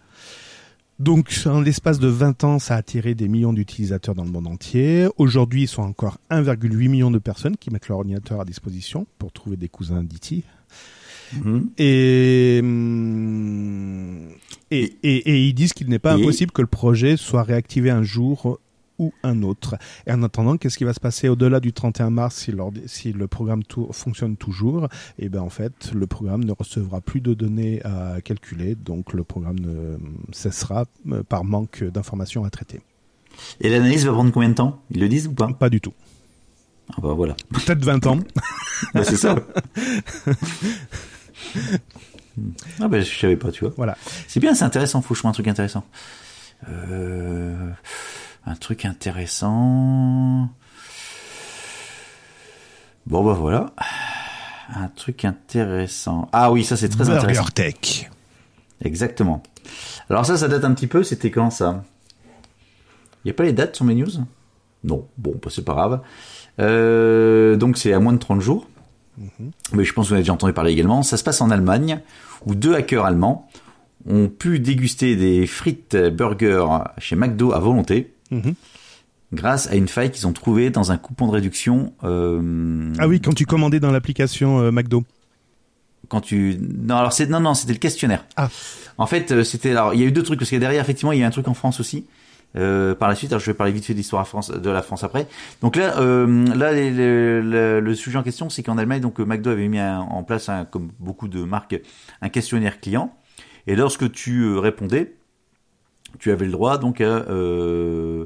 Donc, 0.99 1.33
en 1.45 1.61
l'espace 1.61 1.97
de 1.97 2.09
20 2.09 2.43
ans, 2.43 2.59
ça 2.59 2.75
a 2.75 2.77
attiré 2.77 3.15
des 3.15 3.29
millions 3.29 3.53
d'utilisateurs 3.53 4.15
dans 4.15 4.25
le 4.25 4.31
monde 4.31 4.47
entier. 4.47 5.07
Aujourd'hui, 5.17 5.63
ils 5.63 5.67
sont 5.67 5.81
encore 5.81 6.17
1,8 6.29 6.89
million 6.89 7.09
de 7.09 7.19
personnes 7.19 7.55
qui 7.55 7.71
mettent 7.71 7.87
leur 7.87 7.99
ordinateur 7.99 8.41
à 8.41 8.45
disposition 8.45 9.07
pour 9.17 9.31
trouver 9.31 9.55
des 9.55 9.69
cousins 9.69 10.03
d'IT. 10.03 10.43
Mhm. 11.33 11.69
Et, 11.77 12.59
hum, 12.61 14.29
et, 14.71 14.93
et, 15.03 15.15
et 15.29 15.47
ils 15.47 15.53
disent 15.53 15.73
qu'il 15.73 15.87
n'est 15.87 15.99
pas 15.99 16.13
impossible 16.13 16.51
que 16.51 16.61
le 16.61 16.67
projet 16.67 17.15
soit 17.15 17.43
réactivé 17.43 17.89
un 17.91 18.03
jour 18.03 18.59
ou 18.99 19.13
un 19.23 19.41
autre. 19.43 19.75
Et 20.05 20.11
en 20.11 20.21
attendant, 20.23 20.57
qu'est-ce 20.57 20.77
qui 20.77 20.83
va 20.83 20.93
se 20.93 20.99
passer 20.99 21.29
au-delà 21.29 21.59
du 21.59 21.73
31 21.73 22.09
mars 22.11 22.49
si, 22.85 23.13
le 23.13 23.27
programme 23.27 23.63
fonctionne 23.91 24.37
toujours? 24.37 24.87
Et 25.17 25.29
ben 25.29 25.41
en 25.41 25.49
fait, 25.49 25.91
le 25.93 26.05
programme 26.05 26.43
ne 26.43 26.51
recevra 26.51 27.01
plus 27.01 27.21
de 27.21 27.33
données 27.33 27.81
à 27.83 28.21
calculer, 28.21 28.75
donc 28.75 29.13
le 29.13 29.23
programme 29.23 29.59
ne 29.59 29.97
cessera 30.31 30.85
euh, 31.11 31.23
par 31.23 31.43
manque 31.43 31.83
d'informations 31.83 32.43
à 32.43 32.49
traiter. 32.49 32.81
Et 33.61 33.69
l'analyse 33.69 34.05
va 34.05 34.11
prendre 34.11 34.31
combien 34.31 34.49
de 34.49 34.55
temps? 34.55 34.81
Ils 34.91 34.99
le 34.99 35.07
disent 35.07 35.27
ou 35.27 35.33
pas? 35.33 35.47
Pas 35.47 35.69
du 35.69 35.81
tout. 35.81 35.93
Ah 36.91 36.97
bah 37.01 37.13
voilà. 37.13 37.35
Peut-être 37.51 37.83
20 37.83 38.07
ans. 38.07 38.19
Bah, 38.93 39.03
c'est 39.03 39.17
ça. 39.17 39.35
ah 42.79 42.87
bah 42.87 43.01
je 43.01 43.19
savais 43.19 43.35
pas, 43.35 43.51
tu 43.51 43.65
vois. 43.65 43.73
voilà. 43.75 43.97
C'est 44.29 44.39
bien, 44.39 44.55
c'est 44.55 44.63
intéressant. 44.63 45.01
Faut 45.01 45.09
que 45.09 45.15
je 45.15 45.19
trouve 45.19 45.31
un 45.31 45.33
truc 45.33 45.49
intéressant. 45.49 45.83
Euh, 46.69 47.71
un 48.49 48.55
truc 48.55 48.85
intéressant. 48.85 50.49
Bon 53.05 53.23
bah 53.23 53.33
voilà. 53.33 53.67
Un 54.73 54.87
truc 54.87 55.23
intéressant. 55.23 56.27
Ah 56.33 56.51
oui, 56.51 56.63
ça 56.63 56.75
c'est 56.75 56.89
très 56.89 57.09
intéressant. 57.09 57.43
Burger 57.43 57.51
Tech. 57.53 58.09
Exactement. 58.81 59.43
Alors 60.09 60.25
ça, 60.25 60.35
ça 60.35 60.47
date 60.47 60.65
un 60.65 60.73
petit 60.73 60.87
peu. 60.87 61.03
C'était 61.03 61.29
quand 61.29 61.51
ça? 61.51 61.83
Il 63.23 63.27
y 63.27 63.31
a 63.31 63.33
pas 63.35 63.43
les 63.43 63.53
dates 63.53 63.75
sur 63.75 63.85
mes 63.85 63.93
news? 63.93 64.09
Non. 64.83 65.07
Bon, 65.17 65.39
bah, 65.41 65.49
c'est 65.51 65.65
pas 65.65 65.73
grave. 65.73 66.01
Euh, 66.59 67.55
donc 67.55 67.77
c'est 67.77 67.93
à 67.93 67.99
moins 67.99 68.13
de 68.13 68.19
30 68.19 68.41
jours. 68.41 68.67
Mais 69.73 69.83
je 69.83 69.93
pense 69.93 70.05
que 70.05 70.09
vous 70.09 70.13
avez 70.13 70.23
déjà 70.23 70.33
entendu 70.33 70.53
parler 70.53 70.71
également. 70.71 71.03
Ça 71.03 71.17
se 71.17 71.23
passe 71.23 71.41
en 71.41 71.51
Allemagne, 71.51 72.01
où 72.47 72.55
deux 72.55 72.73
hackers 72.73 73.05
allemands 73.05 73.47
ont 74.07 74.27
pu 74.27 74.59
déguster 74.59 75.15
des 75.15 75.45
frites 75.45 75.95
burgers 75.95 76.65
chez 76.97 77.15
McDo 77.15 77.51
à 77.51 77.59
volonté, 77.59 78.15
Mhm. 78.31 78.53
grâce 79.33 79.67
à 79.67 79.75
une 79.75 79.87
faille 79.87 80.11
qu'ils 80.11 80.25
ont 80.27 80.33
trouvée 80.33 80.69
dans 80.69 80.91
un 80.91 80.97
coupon 80.97 81.27
de 81.27 81.31
réduction. 81.31 81.93
euh, 82.03 82.93
Ah 82.99 83.07
oui, 83.07 83.21
quand 83.21 83.33
tu 83.33 83.45
commandais 83.45 83.79
dans 83.79 83.91
l'application 83.91 84.59
euh, 84.59 84.71
McDo. 84.71 85.03
quand 86.07 86.21
tu 86.21 86.57
non 86.59 86.95
alors 86.95 87.13
c'est 87.13 87.27
non 87.27 87.39
non 87.39 87.53
c'était 87.53 87.73
le 87.73 87.79
questionnaire 87.79 88.25
Ah. 88.35 88.49
en 88.97 89.05
fait 89.05 89.31
euh, 89.31 89.43
c'était 89.43 89.71
alors 89.71 89.93
il 89.93 89.99
y 89.99 90.03
a 90.03 90.07
eu 90.07 90.11
deux 90.11 90.23
trucs 90.23 90.39
parce 90.39 90.49
que 90.49 90.55
derrière 90.55 90.81
effectivement 90.81 91.11
il 91.11 91.19
y 91.19 91.23
a 91.23 91.27
un 91.27 91.31
truc 91.31 91.47
en 91.47 91.53
France 91.53 91.79
aussi 91.79 92.05
euh, 92.55 92.95
par 92.95 93.09
la 93.09 93.13
suite 93.15 93.31
alors 93.31 93.41
je 93.41 93.45
vais 93.45 93.53
parler 93.53 93.71
vite 93.73 93.85
fait 93.85 93.93
de 93.93 93.99
l'histoire 93.99 94.27
France 94.27 94.49
de 94.49 94.69
la 94.71 94.81
France 94.81 95.03
après 95.03 95.27
donc 95.61 95.75
là 95.75 95.99
euh, 95.99 96.45
là 96.55 96.71
les- 96.71 96.89
les- 96.89 97.41
le, 97.43 97.79
le 97.79 97.95
sujet 97.95 98.17
en 98.17 98.23
question 98.23 98.49
c'est 98.49 98.63
qu'en 98.63 98.77
Allemagne 98.79 99.01
donc 99.01 99.19
McDo 99.19 99.51
avait 99.51 99.67
mis 99.67 99.77
un- 99.77 99.99
en 99.99 100.23
place 100.23 100.49
un, 100.49 100.65
comme 100.65 100.89
beaucoup 100.99 101.27
de 101.27 101.43
marques 101.43 101.79
un 102.23 102.29
questionnaire 102.29 102.79
client 102.79 103.13
et 103.67 103.75
lorsque 103.75 104.11
tu 104.11 104.41
euh, 104.45 104.57
répondais 104.59 105.13
tu 106.17 106.31
avais 106.31 106.45
le 106.45 106.51
droit 106.51 106.77
donc 106.77 107.01
à 107.01 107.03
euh, 107.03 108.25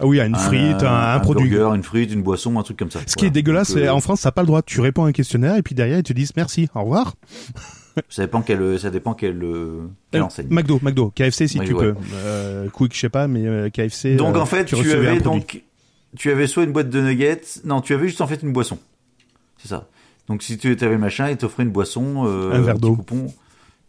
Ah 0.00 0.06
oui, 0.06 0.20
à 0.20 0.26
une 0.26 0.36
frite, 0.36 0.82
un, 0.82 1.14
un 1.14 1.18
produit. 1.20 1.48
burger, 1.48 1.74
une 1.76 1.82
frite, 1.82 2.12
une 2.12 2.22
boisson, 2.22 2.58
un 2.58 2.62
truc 2.62 2.76
comme 2.78 2.90
ça. 2.90 3.00
Ce 3.06 3.16
qui 3.16 3.26
est 3.26 3.30
dégueulasse, 3.30 3.68
Donc, 3.70 3.78
euh, 3.78 3.82
c'est 3.84 3.88
en 3.88 4.00
France, 4.00 4.20
t'as 4.22 4.30
pas 4.30 4.42
le 4.42 4.46
droit. 4.46 4.62
Tu 4.62 4.80
réponds 4.80 5.04
à 5.04 5.08
un 5.08 5.12
questionnaire 5.12 5.56
et 5.56 5.62
puis 5.62 5.74
derrière 5.74 5.98
ils 5.98 6.02
te 6.04 6.12
disent 6.12 6.32
merci, 6.36 6.68
au 6.74 6.80
revoir. 6.82 7.14
Ça 8.08 8.22
dépend 8.22 8.42
quelle, 8.42 8.78
ça 8.78 8.90
dépend 8.90 9.12
quelle, 9.14 9.42
euh, 9.42 9.80
quelle 10.12 10.20
Euh, 10.20 10.24
enseigne. 10.26 10.46
McDo, 10.50 10.78
McDo, 10.82 11.10
KFC 11.16 11.48
si 11.48 11.58
Oui, 11.58 11.66
tu 11.66 11.74
ouais. 11.74 11.94
peux. 11.94 11.94
Euh, 12.14 12.68
Quick, 12.68 12.94
je 12.94 13.00
sais 13.00 13.08
pas, 13.08 13.26
mais 13.26 13.72
KFC. 13.72 14.14
Donc 14.14 14.36
en 14.36 14.46
fait, 14.46 14.66
tu, 14.66 14.76
un 14.76 14.78
avais 14.94 15.18
donc, 15.20 15.64
tu 16.16 16.30
avais 16.30 16.46
soit 16.46 16.62
une 16.62 16.70
boîte 16.70 16.90
de 16.90 17.00
nuggets, 17.00 17.40
non, 17.64 17.80
tu 17.80 17.94
avais 17.94 18.06
juste 18.06 18.20
en 18.20 18.28
fait 18.28 18.40
une 18.44 18.52
boisson. 18.52 18.78
C'est 19.56 19.66
ça. 19.66 19.88
Donc 20.28 20.44
si 20.44 20.58
tu 20.58 20.76
avais 20.80 20.96
machin, 20.96 21.28
ils 21.28 21.36
t'offraient 21.38 21.64
une 21.64 21.72
boisson, 21.72 22.24
Un 22.26 22.60
verre 22.60 22.78
d'eau. 22.78 22.94
coupon. 22.94 23.32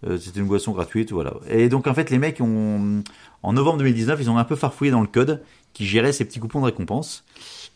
Euh, 0.07 0.17
C'était 0.17 0.39
une 0.39 0.47
boisson 0.47 0.71
gratuite, 0.71 1.11
voilà. 1.11 1.33
Et 1.49 1.67
donc 1.69 1.87
en 1.87 1.93
fait, 1.93 2.09
les 2.09 2.17
mecs 2.17 2.39
ont, 2.41 3.03
en 3.43 3.53
novembre 3.53 3.79
2019, 3.79 4.19
ils 4.21 4.29
ont 4.29 4.37
un 4.37 4.43
peu 4.45 4.55
farfouillé 4.55 4.91
dans 4.91 5.01
le 5.01 5.07
code 5.07 5.41
qui 5.73 5.85
gérait 5.85 6.13
ces 6.13 6.25
petits 6.25 6.39
coupons 6.39 6.61
de 6.61 6.65
récompense. 6.65 7.23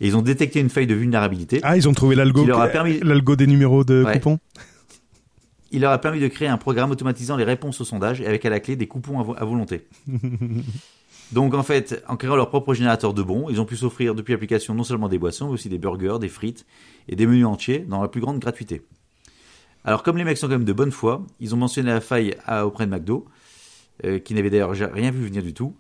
Et 0.02 0.08
ils 0.08 0.18
ont 0.18 0.22
détecté 0.22 0.60
une 0.60 0.70
faille 0.70 0.88
de 0.88 0.96
vulnérabilité. 0.96 1.60
Ah, 1.64 1.78
ils 1.78 1.88
ont 1.88 1.94
trouvé 1.94 2.16
l'algo, 2.16 2.42
Qui 2.42 2.48
leur 2.48 2.62
a 2.62 2.68
permis- 2.68 3.00
l'algo 3.02 3.36
des 3.36 3.46
numéros 3.48 3.84
de 3.84 4.04
Ouais. 4.04 4.14
coupons. 4.14 4.40
Il 5.72 5.82
leur 5.82 5.92
a 5.92 5.98
permis 5.98 6.20
de 6.20 6.28
créer 6.28 6.48
un 6.48 6.58
programme 6.58 6.92
automatisant 6.92 7.36
les 7.36 7.44
réponses 7.44 7.82
au 7.82 7.84
sondage 7.86 8.22
et 8.22 8.28
avec 8.28 8.46
à 8.46 8.50
la 8.50 8.60
clé 8.60 8.76
des 8.76 8.88
coupons 8.88 9.20
à, 9.20 9.24
vo- 9.24 9.36
à 9.38 9.44
volonté. 9.46 9.88
Donc 11.32 11.54
en 11.56 11.64
fait, 11.64 12.04
en 12.08 12.16
créant 12.16 12.36
leur 12.36 12.50
propre 12.50 12.74
générateur 12.76 13.14
de 13.14 13.24
bons, 13.24 13.48
ils 13.50 13.60
ont 13.60 13.66
pu 13.66 13.76
s'offrir 13.76 14.14
depuis 14.14 14.34
l'application 14.34 14.76
non 14.76 14.84
seulement 14.84 15.10
des 15.10 15.18
boissons, 15.18 15.48
mais 15.48 15.54
aussi 15.54 15.70
des 15.70 15.80
burgers, 15.80 16.18
des 16.20 16.30
frites 16.30 16.66
et 17.10 17.16
des 17.16 17.26
menus 17.26 17.46
entiers 17.46 17.80
dans 17.80 18.02
la 18.04 18.08
plus 18.08 18.22
grande 18.22 18.38
gratuité. 18.40 18.84
Alors 19.86 20.04
comme 20.04 20.18
les 20.18 20.24
mecs 20.24 20.38
sont 20.38 20.48
quand 20.48 20.54
même 20.54 20.66
de 20.66 20.74
bonne 20.74 20.92
foi, 20.92 21.26
ils 21.40 21.54
ont 21.54 21.58
mentionné 21.58 21.90
la 21.92 22.02
faille 22.02 22.38
auprès 22.64 22.86
de 22.86 22.92
McDo, 22.92 23.28
euh, 24.06 24.20
qui 24.20 24.34
n'avait 24.34 24.50
d'ailleurs 24.50 24.72
rien 24.72 25.12
vu 25.12 25.26
venir 25.26 25.44
du 25.44 25.54
tout. 25.54 25.76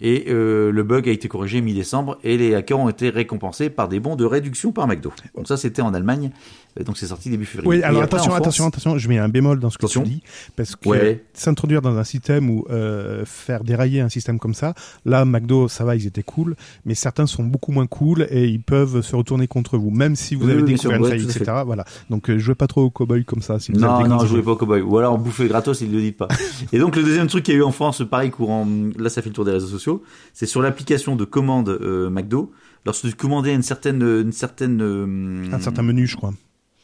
Et 0.00 0.26
euh, 0.28 0.70
le 0.72 0.82
bug 0.82 1.08
a 1.08 1.12
été 1.12 1.26
corrigé 1.26 1.60
mi-décembre 1.62 2.18
et 2.22 2.36
les 2.36 2.54
hackers 2.54 2.78
ont 2.78 2.88
été 2.90 3.08
récompensés 3.08 3.70
par 3.70 3.88
des 3.88 3.98
bons 3.98 4.14
de 4.16 4.24
réduction 4.26 4.70
par 4.72 4.86
McDo. 4.86 5.10
Donc 5.34 5.48
ça 5.48 5.56
c'était 5.56 5.80
en 5.80 5.94
Allemagne, 5.94 6.32
euh, 6.78 6.84
donc 6.84 6.98
c'est 6.98 7.06
sorti 7.06 7.30
début 7.30 7.46
février. 7.46 7.68
Oui, 7.70 7.82
alors 7.82 8.02
après, 8.02 8.16
attention, 8.16 8.30
France- 8.32 8.40
attention, 8.42 8.66
attention, 8.66 8.98
je 8.98 9.08
mets 9.08 9.16
un 9.16 9.30
bémol 9.30 9.58
dans 9.58 9.70
ce 9.70 9.78
que 9.78 9.84
Attention. 9.86 10.02
tu 10.02 10.08
dis, 10.10 10.22
parce 10.54 10.76
que 10.76 10.86
Ouais. 10.90 11.24
s'introduire 11.32 11.80
dans 11.80 11.96
un 11.96 12.04
système 12.04 12.50
ou 12.50 12.66
euh, 12.68 13.24
faire 13.24 13.64
dérailler 13.64 14.02
un 14.02 14.10
système 14.10 14.38
comme 14.38 14.52
ça, 14.52 14.74
là, 15.06 15.24
McDo, 15.24 15.66
ça 15.68 15.84
va, 15.84 15.96
ils 15.96 16.06
étaient 16.06 16.22
cool, 16.22 16.56
mais 16.84 16.94
certains 16.94 17.26
sont 17.26 17.44
beaucoup 17.44 17.72
moins 17.72 17.86
cool 17.86 18.26
et 18.28 18.44
ils 18.48 18.60
peuvent 18.60 19.00
se 19.00 19.16
retourner 19.16 19.46
contre 19.48 19.78
vous, 19.78 19.90
même 19.90 20.14
si 20.14 20.34
vous 20.34 20.44
Oui, 20.44 20.52
avez 20.52 20.62
oui, 20.62 20.72
découvert 20.74 20.98
une 20.98 21.04
faille, 21.06 21.24
à 21.24 21.28
fait. 21.28 21.40
etc. 21.40 21.52
Voilà. 21.64 21.86
Donc, 22.10 22.28
euh, 22.28 22.38
jouez 22.38 22.54
pas 22.54 22.66
trop 22.66 22.82
au 22.82 22.90
cowboy 22.90 23.24
comme 23.24 23.40
ça. 23.40 23.58
Si 23.60 23.72
vous 23.72 23.82
avez 23.82 24.06
Non, 24.06 24.18
non, 24.18 24.26
jouez 24.26 24.42
pas 24.42 24.50
au 24.50 24.56
cowboy. 24.56 24.82
Ou 24.82 24.98
alors 24.98 25.16
bouffer 25.16 25.48
gratos, 25.48 25.80
ils 25.80 25.90
le 25.90 26.00
disent 26.02 26.12
pas. 26.18 26.28
Et 26.74 26.78
donc 26.78 26.96
le 26.96 27.02
deuxième 27.02 27.28
truc 27.28 27.44
qu'il 27.44 27.54
y 27.54 27.56
a 27.56 27.60
eu 27.60 27.62
en 27.64 27.72
France, 27.72 28.02
pareil 28.10 28.30
courant, 28.30 28.66
là 28.98 29.08
ça 29.08 29.22
fait 29.22 29.30
le 29.30 29.34
tour 29.34 29.46
des 29.46 29.52
réseaux 29.52 29.66
sociaux, 29.68 29.85
c'est 30.32 30.46
sur 30.46 30.62
l'application 30.62 31.16
de 31.16 31.24
commande 31.24 31.68
euh, 31.68 32.10
McDo. 32.10 32.52
Lorsque 32.84 33.08
tu 33.08 33.14
commandais 33.14 33.54
une 33.54 33.62
certaine, 33.62 34.02
une 34.02 34.32
certaine, 34.32 34.80
euh, 34.80 35.52
Un 35.52 35.60
certain 35.60 35.82
menu, 35.82 36.06
je 36.06 36.16
crois. 36.16 36.32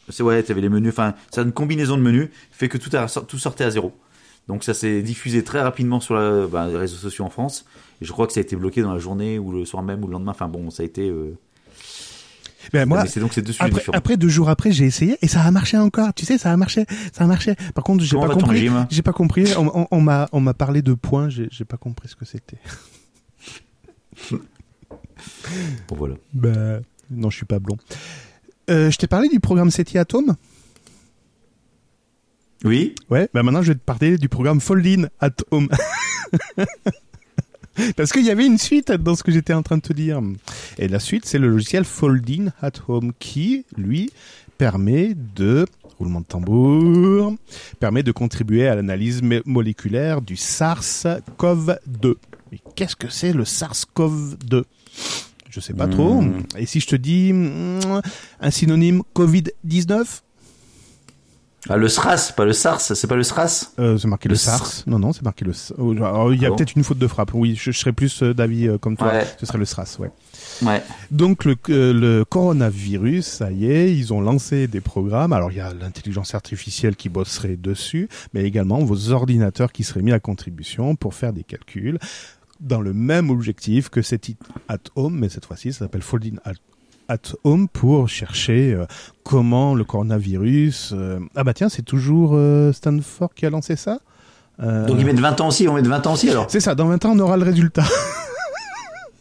c'est 0.08 0.22
ouais, 0.22 0.42
t'avais 0.42 0.60
les 0.60 0.68
menus, 0.68 0.92
enfin, 0.92 1.14
c'est 1.30 1.42
une 1.42 1.52
combinaison 1.52 1.96
de 1.96 2.02
menus 2.02 2.28
fait 2.50 2.68
que 2.68 2.78
tout 2.78 2.90
a, 2.96 3.06
tout 3.06 3.38
sortait 3.38 3.64
à 3.64 3.70
zéro. 3.70 3.92
Donc 4.48 4.64
ça 4.64 4.74
s'est 4.74 5.02
diffusé 5.02 5.44
très 5.44 5.60
rapidement 5.60 6.00
sur 6.00 6.14
la, 6.14 6.46
bah, 6.46 6.66
les 6.68 6.76
réseaux 6.76 6.96
sociaux 6.96 7.24
en 7.24 7.30
France. 7.30 7.64
Et 8.00 8.04
je 8.04 8.12
crois 8.12 8.26
que 8.26 8.32
ça 8.32 8.40
a 8.40 8.42
été 8.42 8.56
bloqué 8.56 8.82
dans 8.82 8.92
la 8.92 8.98
journée 8.98 9.38
ou 9.38 9.52
le 9.52 9.64
soir 9.64 9.82
même 9.82 10.02
ou 10.02 10.08
le 10.08 10.12
lendemain. 10.12 10.32
Enfin 10.32 10.48
bon, 10.48 10.70
ça 10.70 10.82
a 10.82 10.86
été. 10.86 11.08
Euh... 11.08 11.38
Ben, 12.72 12.88
moi, 12.88 13.06
c'est 13.06 13.20
donc 13.20 13.32
ces 13.32 13.42
deux 13.42 13.52
sujets 13.52 13.64
après, 13.64 13.82
après, 13.92 14.16
deux 14.16 14.28
jours 14.28 14.48
après, 14.48 14.70
j'ai 14.72 14.84
essayé 14.84 15.18
et 15.20 15.28
ça 15.28 15.42
a 15.42 15.50
marché 15.50 15.76
encore. 15.76 16.14
Tu 16.14 16.24
sais, 16.24 16.38
ça 16.38 16.52
a 16.52 16.56
marché, 16.56 16.86
ça 17.12 17.24
a 17.24 17.26
marché. 17.26 17.54
Par 17.74 17.84
contre, 17.84 18.04
j'ai 18.04 18.16
pas 18.16 18.28
ton 18.28 18.40
compris. 18.40 18.70
J'ai 18.90 19.02
pas 19.02 19.12
compris. 19.12 19.44
On, 19.56 20.00
m'a, 20.00 20.28
on 20.32 20.40
m'a 20.40 20.54
parlé 20.54 20.82
de 20.82 20.94
points. 20.94 21.28
J'ai 21.28 21.64
pas 21.64 21.76
compris 21.76 22.08
ce 22.08 22.16
que 22.16 22.24
c'était. 22.24 22.58
Bon 25.88 25.96
voilà. 25.96 26.14
Ben, 26.32 26.82
non, 27.10 27.30
je 27.30 27.36
suis 27.36 27.46
pas 27.46 27.58
blond. 27.58 27.76
Euh, 28.70 28.90
je 28.90 28.98
t'ai 28.98 29.06
parlé 29.06 29.28
du 29.28 29.40
programme 29.40 29.70
SETI 29.70 29.98
Atom? 29.98 30.36
Oui. 32.64 32.94
Ouais. 33.10 33.28
Ben 33.34 33.42
maintenant, 33.42 33.62
je 33.62 33.72
vais 33.72 33.78
te 33.78 33.84
parler 33.84 34.18
du 34.18 34.28
programme 34.28 34.60
Foldin 34.60 35.08
at 35.20 35.30
Home. 35.50 35.68
Parce 37.96 38.12
qu'il 38.12 38.24
y 38.24 38.30
avait 38.30 38.46
une 38.46 38.58
suite 38.58 38.92
dans 38.92 39.14
ce 39.14 39.22
que 39.22 39.32
j'étais 39.32 39.54
en 39.54 39.62
train 39.62 39.78
de 39.78 39.82
te 39.82 39.92
dire. 39.92 40.20
Et 40.78 40.88
la 40.88 41.00
suite, 41.00 41.24
c'est 41.24 41.38
le 41.38 41.48
logiciel 41.48 41.84
Foldin 41.84 42.52
at 42.60 42.72
Home 42.88 43.12
qui, 43.18 43.64
lui, 43.76 44.10
permet 44.66 45.14
de 45.34 45.66
roulement 45.98 46.20
de 46.20 46.24
tambour, 46.26 47.34
permet 47.80 48.04
de 48.04 48.12
contribuer 48.12 48.68
à 48.68 48.76
l'analyse 48.76 49.20
moléculaire 49.44 50.22
du 50.22 50.36
SARS-CoV-2. 50.36 52.14
Mais 52.52 52.60
qu'est-ce 52.76 52.94
que 52.94 53.08
c'est 53.08 53.32
le 53.32 53.42
SARS-CoV-2 53.42 54.62
Je 55.50 55.58
sais 55.58 55.72
pas 55.74 55.88
Hmm. 55.88 55.90
trop. 55.90 56.22
Et 56.56 56.66
si 56.66 56.78
je 56.78 56.86
te 56.86 56.94
dis 56.94 57.32
mm, 57.32 58.02
un 58.40 58.50
synonyme 58.52 59.02
Covid-19 59.16 60.20
Ah, 61.68 61.76
le 61.76 61.88
SRAS, 61.88 62.32
pas 62.36 62.44
le 62.44 62.52
SARS, 62.52 62.80
c'est 62.80 63.06
pas 63.06 63.14
le 63.14 63.22
SRAS 63.22 63.72
Euh, 63.78 63.96
c'est 63.96 64.08
marqué 64.08 64.28
le, 64.28 64.32
Le 64.32 64.38
SARS. 64.38 64.82
Non, 64.88 64.98
non, 64.98 65.12
c'est 65.12 65.22
marqué 65.22 65.44
le. 65.44 65.52
S- 65.52 65.72
oh, 65.78 65.92
il 65.92 66.00
y 66.00 66.02
a 66.02 66.08
Ah 66.08 66.50
bon 66.50 66.56
peut-être 66.56 66.74
une 66.74 66.82
faute 66.82 66.98
de 66.98 67.06
frappe. 67.06 67.32
Oui, 67.34 67.54
je, 67.54 67.70
je 67.70 67.78
serais 67.78 67.92
plus 67.92 68.22
euh, 68.24 68.34
d'avis 68.34 68.66
euh, 68.66 68.78
comme 68.78 68.96
toi. 68.96 69.12
Ouais. 69.12 69.26
Ce 69.38 69.46
serait 69.46 69.58
le 69.58 69.64
SRAS, 69.64 69.96
ouais. 70.00 70.10
Ouais. 70.62 70.82
Donc 71.12 71.44
le, 71.44 71.54
euh, 71.70 71.92
le 71.92 72.24
coronavirus, 72.24 73.24
ça 73.26 73.52
y 73.52 73.70
est, 73.70 73.94
ils 73.96 74.12
ont 74.12 74.20
lancé 74.20 74.66
des 74.66 74.80
programmes. 74.80 75.32
Alors 75.32 75.52
il 75.52 75.58
y 75.58 75.60
a 75.60 75.72
l'intelligence 75.72 76.34
artificielle 76.34 76.96
qui 76.96 77.08
bosserait 77.08 77.56
dessus, 77.56 78.08
mais 78.34 78.42
également 78.42 78.80
vos 78.80 79.10
ordinateurs 79.10 79.70
qui 79.70 79.84
seraient 79.84 80.02
mis 80.02 80.12
à 80.12 80.18
contribution 80.20 80.96
pour 80.96 81.14
faire 81.14 81.32
des 81.32 81.44
calculs 81.44 81.98
dans 82.60 82.80
le 82.80 82.92
même 82.92 83.30
objectif 83.30 83.88
que 83.88 84.02
cet 84.02 84.28
it 84.28 84.38
at 84.68 84.78
home, 84.94 85.16
mais 85.18 85.28
cette 85.28 85.46
fois-ci 85.46 85.72
ça 85.72 85.80
s'appelle 85.80 86.02
Folding 86.02 86.38
at, 86.44 86.52
at 87.12 87.34
home 87.44 87.68
pour 87.68 88.08
chercher 88.08 88.72
euh, 88.72 88.86
comment 89.22 89.74
le 89.74 89.84
coronavirus. 89.84 90.92
euh, 90.94 91.20
Ah 91.36 91.44
bah 91.44 91.52
tiens, 91.52 91.68
c'est 91.68 91.82
toujours 91.82 92.32
euh, 92.34 92.72
Stanford 92.72 93.34
qui 93.34 93.44
a 93.44 93.50
lancé 93.50 93.76
ça. 93.76 94.00
Donc 94.58 94.96
ils 94.98 95.04
mettent 95.04 95.18
20 95.18 95.40
ans 95.40 95.48
aussi, 95.48 95.66
on 95.66 95.74
met 95.74 95.82
20 95.82 96.06
ans 96.06 96.12
aussi 96.12 96.30
alors. 96.30 96.46
c'est 96.48 96.60
ça, 96.60 96.76
dans 96.76 96.86
20 96.86 97.04
ans, 97.04 97.12
on 97.14 97.18
aura 97.18 97.36
le 97.36 97.42
résultat. 97.42 97.82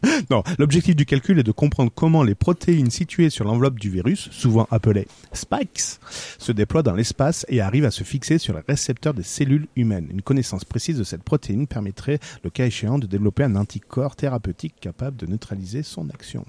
non, 0.30 0.44
l'objectif 0.60 0.96
du 0.96 1.06
calcul 1.06 1.40
est 1.40 1.44
de 1.44 1.52
comprendre 1.52 1.92
comment 1.94 2.22
les 2.22 2.36
protéines 2.36 2.92
situées 2.92 3.32
sur 3.32 3.46
l'enveloppe 3.46 3.80
du 3.80 3.90
virus, 3.90 4.30
souvent 4.32 4.68
appelées 4.70 5.08
spikes, 5.34 6.00
se 6.38 6.52
déploient 6.52 6.84
dans 6.84 6.94
l'espace 6.94 7.46
et 7.50 7.60
arrivent 7.60 7.86
à 7.86 7.92
se 7.92 8.04
fixer 8.04 8.38
sur 8.38 8.54
les 8.54 8.62
récepteurs 8.68 9.16
des 9.16 9.24
cellules 9.24 9.68
humaines. 9.76 10.08
Une 10.12 10.22
connaissance 10.22 10.64
précise 10.64 11.00
de 11.00 11.04
cette 11.04 11.24
protéine 11.24 11.66
permettrait, 11.66 12.20
le 12.44 12.52
cas 12.52 12.68
échéant, 12.68 13.00
de 13.00 13.08
développer 13.08 13.44
un 13.44 13.56
anticorps 13.56 14.16
thérapeutique 14.16 14.76
capable 14.80 15.18
de 15.18 15.26
neutraliser 15.26 15.82
son 15.82 16.10
action. 16.12 16.46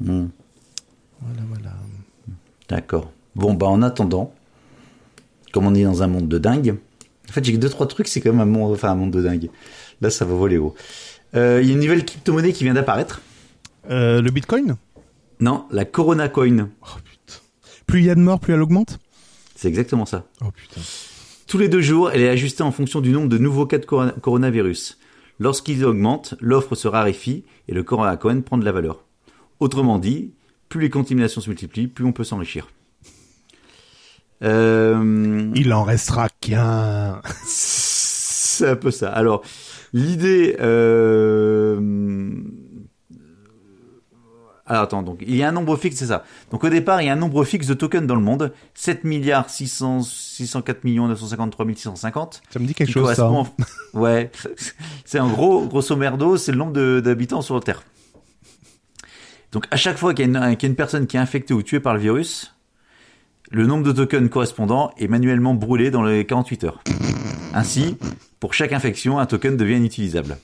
Hmm. 0.00 0.26
Voilà, 1.24 1.42
voilà. 1.48 1.72
D'accord. 2.68 3.10
Bon, 3.34 3.54
bah 3.54 3.66
en 3.66 3.82
attendant, 3.82 4.34
comme 5.52 5.66
on 5.66 5.74
est 5.74 5.84
dans 5.84 6.02
un 6.02 6.06
monde 6.06 6.28
de 6.28 6.38
dingue, 6.38 6.76
en 7.28 7.32
fait 7.32 7.44
j'ai 7.44 7.52
que 7.52 7.58
deux 7.58 7.68
trois 7.68 7.86
trucs, 7.86 8.08
c'est 8.08 8.20
quand 8.20 8.30
même 8.30 8.40
un 8.40 8.46
monde, 8.46 8.72
enfin 8.72 8.90
un 8.90 8.94
monde 8.94 9.10
de 9.10 9.22
dingue. 9.22 9.50
Là, 10.00 10.10
ça 10.10 10.24
va 10.24 10.34
voler 10.34 10.58
haut. 10.58 10.74
Euh, 11.34 11.60
Il 11.62 11.68
y 11.68 11.70
a 11.70 11.74
une 11.74 11.80
nouvelle 11.80 12.04
crypto-monnaie 12.04 12.52
qui 12.52 12.64
vient 12.64 12.74
d'apparaître. 12.74 13.20
Euh, 13.90 14.20
le 14.22 14.30
bitcoin? 14.30 14.76
Non, 15.40 15.66
la 15.70 15.84
Corona 15.84 16.28
Coin. 16.28 16.68
Oh 16.82 16.86
putain. 17.04 17.40
Plus 17.86 18.00
il 18.00 18.06
y 18.06 18.10
a 18.10 18.14
de 18.14 18.20
morts, 18.20 18.40
plus 18.40 18.54
elle 18.54 18.62
augmente? 18.62 18.98
C'est 19.56 19.68
exactement 19.68 20.06
ça. 20.06 20.24
Oh 20.42 20.50
putain. 20.54 20.80
Tous 21.46 21.58
les 21.58 21.68
deux 21.68 21.80
jours, 21.80 22.10
elle 22.10 22.22
est 22.22 22.28
ajustée 22.28 22.62
en 22.62 22.72
fonction 22.72 23.00
du 23.00 23.10
nombre 23.10 23.28
de 23.28 23.38
nouveaux 23.38 23.66
cas 23.66 23.78
de 23.78 23.84
corona- 23.84 24.14
coronavirus. 24.20 24.98
Lorsqu'ils 25.40 25.84
augmentent, 25.84 26.34
l'offre 26.40 26.74
se 26.74 26.86
raréfie 26.88 27.44
et 27.68 27.74
le 27.74 27.82
Corona 27.82 28.16
Coin 28.16 28.40
prend 28.40 28.56
de 28.58 28.64
la 28.64 28.72
valeur. 28.72 29.04
Autrement 29.60 29.98
dit, 29.98 30.32
plus 30.74 30.80
les 30.80 30.90
contaminations 30.90 31.40
se 31.40 31.48
multiplient, 31.48 31.86
plus 31.86 32.04
on 32.04 32.10
peut 32.10 32.24
s'enrichir. 32.24 32.66
Euh, 34.42 35.52
Il 35.54 35.72
en 35.72 35.84
restera 35.84 36.28
qu'un. 36.40 37.22
C'est 37.46 38.70
un 38.70 38.74
peu 38.74 38.90
ça. 38.90 39.08
Alors, 39.10 39.42
l'idée... 39.92 40.56
Euh... 40.58 41.80
Alors, 44.66 44.82
attends, 44.82 45.04
donc, 45.04 45.22
il 45.24 45.36
y 45.36 45.44
a 45.44 45.48
un 45.48 45.52
nombre 45.52 45.76
fixe, 45.76 45.96
c'est 45.96 46.06
ça. 46.06 46.24
Donc, 46.50 46.64
au 46.64 46.68
départ, 46.70 47.02
il 47.02 47.04
y 47.06 47.08
a 47.08 47.12
un 47.12 47.16
nombre 47.16 47.44
fixe 47.44 47.68
de 47.68 47.74
tokens 47.74 48.06
dans 48.08 48.16
le 48.16 48.22
monde. 48.22 48.52
7 48.74 49.04
milliards 49.04 49.50
600, 49.50 50.02
604 50.02 50.82
millions 50.82 51.06
953 51.06 51.66
650. 51.72 52.42
Ça 52.50 52.58
me 52.58 52.66
dit 52.66 52.74
quelque 52.74 52.90
chose, 52.90 53.14
ça. 53.14 53.22
correspond... 53.22 53.48
Ouais. 53.94 54.32
C'est 55.04 55.20
en 55.20 55.30
gros, 55.30 55.66
grosso 55.66 55.94
merdo, 55.94 56.36
c'est 56.36 56.50
le 56.50 56.58
nombre 56.58 57.00
d'habitants 57.00 57.42
sur 57.42 57.54
la 57.54 57.60
Terre. 57.60 57.84
Donc, 59.54 59.66
à 59.70 59.76
chaque 59.76 59.96
fois 59.96 60.12
qu'il 60.12 60.30
y, 60.30 60.36
a 60.36 60.48
une- 60.50 60.56
qu'il 60.56 60.66
y 60.66 60.68
a 60.68 60.70
une 60.70 60.76
personne 60.76 61.06
qui 61.06 61.16
est 61.16 61.20
infectée 61.20 61.54
ou 61.54 61.62
tuée 61.62 61.80
par 61.80 61.94
le 61.94 62.00
virus, 62.00 62.54
le 63.50 63.66
nombre 63.66 63.84
de 63.84 63.92
tokens 63.92 64.28
correspondant 64.28 64.92
est 64.98 65.06
manuellement 65.08 65.54
brûlé 65.54 65.90
dans 65.90 66.02
les 66.02 66.26
48 66.26 66.64
heures. 66.64 66.82
Ainsi, 67.54 67.96
pour 68.40 68.52
chaque 68.52 68.72
infection, 68.72 69.18
un 69.18 69.26
token 69.26 69.56
devient 69.56 69.76
inutilisable. 69.76 70.36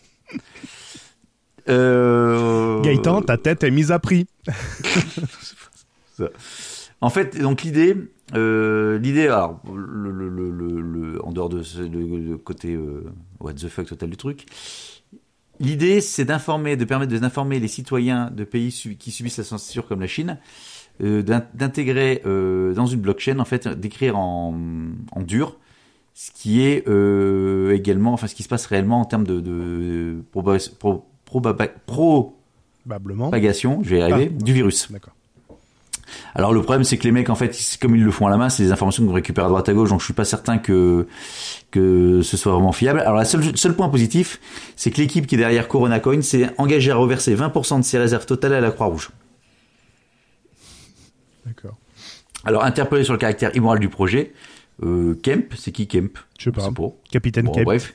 Euh... 1.69 2.81
Gaëtan, 2.83 3.23
ta 3.23 3.37
tête 3.37 3.63
est 3.65 3.71
mise 3.71 3.91
à 3.93 3.99
prix. 3.99 4.27
En 7.03 7.09
fait, 7.09 7.41
donc 7.41 7.63
l'idée, 7.63 7.97
euh, 8.35 8.99
l'idée, 8.99 9.25
alors 9.29 9.59
le, 9.75 10.11
le, 10.13 10.29
le, 10.29 10.51
le, 10.51 10.81
le- 10.83 11.25
en 11.25 11.33
dehors 11.33 11.49
de 11.49 11.63
ce, 11.63 11.81
le 11.81 12.37
côté 12.37 12.75
euh, 12.75 13.05
what 13.41 13.55
the 13.55 13.69
fuck 13.69 13.87
total 13.87 14.11
du 14.11 14.19
truc, 14.19 14.45
l'idée 15.61 16.01
c'est 16.01 16.25
d'informer, 16.25 16.77
de 16.77 16.85
permettre 16.85 17.13
d'informer 17.15 17.61
les 17.61 17.69
citoyens 17.69 18.31
de 18.35 18.45
pays 18.45 18.71
qui 18.99 19.11
subissent 19.13 19.39
la 19.39 19.45
censure 19.45 19.87
comme 19.87 20.01
la 20.01 20.07
Chine, 20.09 20.39
euh, 21.03 21.23
d'in- 21.23 21.45
d'intégrer 21.55 22.23
euh, 22.27 22.75
dans 22.75 22.87
une 22.87 23.01
blockchain 23.01 23.39
en 23.39 23.45
fait, 23.45 23.69
d'écrire 23.69 24.19
en, 24.19 24.55
en 25.13 25.23
dur 25.23 25.57
ce 26.15 26.31
qui 26.33 26.61
est 26.63 26.87
euh, 26.89 27.73
également, 27.75 28.13
enfin 28.13 28.27
ce 28.27 28.35
qui 28.35 28.43
se 28.43 28.49
passe 28.49 28.67
réellement 28.67 29.01
en 29.01 29.05
termes 29.05 29.27
de, 29.27 29.41
de 29.41 30.23
proba- 30.35 30.75
pro- 30.79 31.07
probaba- 31.25 31.71
propagation, 31.87 32.51
Probablement. 32.87 33.83
je 33.85 33.91
vais 33.91 33.99
y 33.99 34.03
arriver, 34.03 34.33
Ah. 34.39 34.43
du 34.45 34.53
virus. 34.53 34.91
D'accord. 34.91 35.15
Alors 36.35 36.53
le 36.53 36.63
problème 36.63 36.85
c'est 36.85 36.97
que 36.99 37.05
les 37.05 37.13
mecs 37.13 37.31
en 37.31 37.35
fait 37.35 37.57
comme 37.81 37.97
ils 37.97 38.03
le 38.05 38.11
font 38.11 38.27
à 38.27 38.31
la 38.31 38.37
main 38.37 38.49
c'est 38.49 38.63
des 38.63 38.73
informations 38.73 39.05
qu'on 39.07 39.13
récupère 39.13 39.45
à 39.45 39.49
droite 39.49 39.69
à 39.69 39.73
gauche 39.73 39.91
donc 39.91 40.01
je 40.01 40.05
suis 40.05 40.15
pas 40.15 40.25
certain 40.25 40.59
que 40.59 41.07
que 41.71 42.21
ce 42.23 42.37
soit 42.37 42.53
vraiment 42.53 42.73
fiable. 42.73 43.01
Alors 43.01 43.15
la 43.15 43.25
seule 43.25 43.57
seul 43.57 43.75
point 43.75 43.89
positif 43.89 44.41
c'est 44.77 44.91
que 44.91 45.01
l'équipe 45.01 45.27
qui 45.27 45.35
est 45.35 45.39
derrière 45.39 45.69
Corona 45.69 46.01
Coin 46.01 46.23
s'est 46.23 46.51
engagée 46.59 46.91
à 46.91 46.97
reverser 46.97 47.35
20% 47.35 47.79
de 47.79 47.85
ses 47.85 47.99
réserves 47.99 48.27
totales 48.27 48.55
à 48.55 48.61
la 48.61 48.71
Croix-Rouge. 48.71 49.11
D'accord. 51.47 51.77
Alors 52.45 52.65
interpellé 52.65 53.05
sur 53.05 53.13
le 53.13 53.19
caractère 53.19 53.55
immoral 53.55 53.79
du 53.79 53.89
projet, 53.89 54.33
euh, 54.83 55.15
Kemp, 55.23 55.53
c'est 55.57 55.73
qui 55.73 55.87
Kemp? 55.87 56.19
Je 56.39 56.45
sais 56.45 56.53
pas. 56.53 56.69
Capitaine 57.11 57.47
Bon, 57.47 57.53
Kemp. 57.53 57.65
bref, 57.65 57.95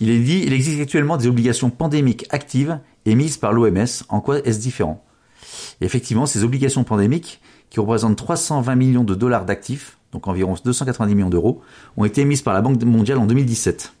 il 0.00 0.10
est 0.10 0.18
dit, 0.18 0.42
il 0.44 0.52
existe 0.52 0.80
actuellement 0.80 1.16
des 1.16 1.26
obligations 1.26 1.70
pandémiques 1.70 2.26
actives 2.30 2.78
émises 3.06 3.38
par 3.38 3.52
l'OMS. 3.52 3.86
En 4.08 4.20
quoi 4.20 4.38
est-ce 4.46 4.58
différent? 4.60 5.02
Et 5.80 5.84
effectivement, 5.86 6.26
ces 6.26 6.44
obligations 6.44 6.84
pandémiques, 6.84 7.40
qui 7.76 7.80
représentent 7.80 8.16
320 8.16 8.74
millions 8.74 9.04
de 9.04 9.14
dollars 9.14 9.44
d'actifs, 9.44 9.98
donc 10.12 10.28
environ 10.28 10.54
290 10.64 11.14
millions 11.14 11.28
d'euros, 11.28 11.60
ont 11.98 12.06
été 12.06 12.22
émises 12.22 12.40
par 12.40 12.54
la 12.54 12.62
Banque 12.62 12.82
mondiale 12.84 13.18
en 13.18 13.26
2017. 13.26 13.92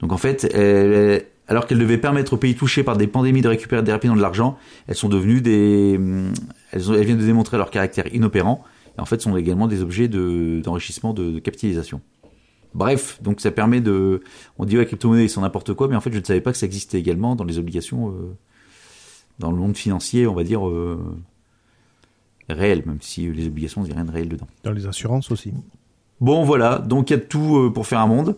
Donc 0.00 0.12
en 0.12 0.18
fait, 0.18 0.44
elles- 0.54 1.24
alors 1.48 1.66
qu'elles 1.66 1.78
devaient 1.78 1.96
permettre 1.96 2.34
aux 2.34 2.36
pays 2.36 2.54
touchés 2.54 2.82
par 2.82 2.98
des 2.98 3.06
pandémies 3.06 3.40
de 3.40 3.48
récupérer 3.48 3.82
des 3.82 3.90
rapidement 3.90 4.16
de 4.16 4.20
l'argent, 4.20 4.58
elles 4.86 4.96
sont 4.96 5.08
devenues 5.08 5.40
des, 5.40 5.94
hum, 5.96 6.34
elles, 6.72 6.82
viennent 7.06 7.16
de 7.16 7.24
démontrer 7.24 7.56
leur 7.56 7.70
caractère 7.70 8.14
inopérant. 8.14 8.62
Et 8.98 9.00
en 9.00 9.06
fait, 9.06 9.22
sont 9.22 9.34
également 9.34 9.66
des 9.66 9.80
objets 9.80 10.08
de- 10.08 10.60
d'enrichissement, 10.62 11.14
de, 11.14 11.30
de 11.30 11.38
capitalisation. 11.38 12.02
Bref, 12.74 13.18
donc 13.22 13.40
ça 13.40 13.50
permet 13.50 13.80
de, 13.80 14.20
on 14.58 14.66
dit 14.66 14.76
ouais, 14.76 14.84
crypto-monnaie, 14.84 15.26
sont 15.28 15.40
n'importe 15.40 15.72
quoi, 15.72 15.88
mais 15.88 15.96
en 15.96 16.02
fait, 16.02 16.12
je 16.12 16.18
ne 16.18 16.24
savais 16.24 16.42
pas 16.42 16.52
que 16.52 16.58
ça 16.58 16.66
existait 16.66 16.98
également 16.98 17.34
dans 17.34 17.44
les 17.44 17.56
obligations, 17.58 18.10
euh, 18.10 18.36
dans 19.38 19.50
le 19.50 19.56
monde 19.56 19.74
financier, 19.74 20.26
on 20.26 20.34
va 20.34 20.44
dire 20.44 20.68
euh, 20.68 20.98
réel, 22.48 22.82
même 22.86 22.98
si 23.00 23.30
les 23.30 23.46
obligations, 23.46 23.82
il 23.82 23.86
n'y 23.86 23.92
a 23.92 23.96
rien 23.96 24.04
de 24.04 24.10
réel 24.12 24.28
dedans. 24.28 24.46
Dans 24.64 24.72
les 24.72 24.86
assurances 24.86 25.30
aussi. 25.30 25.52
Bon, 26.20 26.44
voilà, 26.44 26.78
donc 26.78 27.10
il 27.10 27.14
y 27.14 27.16
a 27.16 27.20
tout 27.20 27.56
euh, 27.58 27.70
pour 27.72 27.86
faire 27.86 28.00
un 28.00 28.06
monde. 28.06 28.36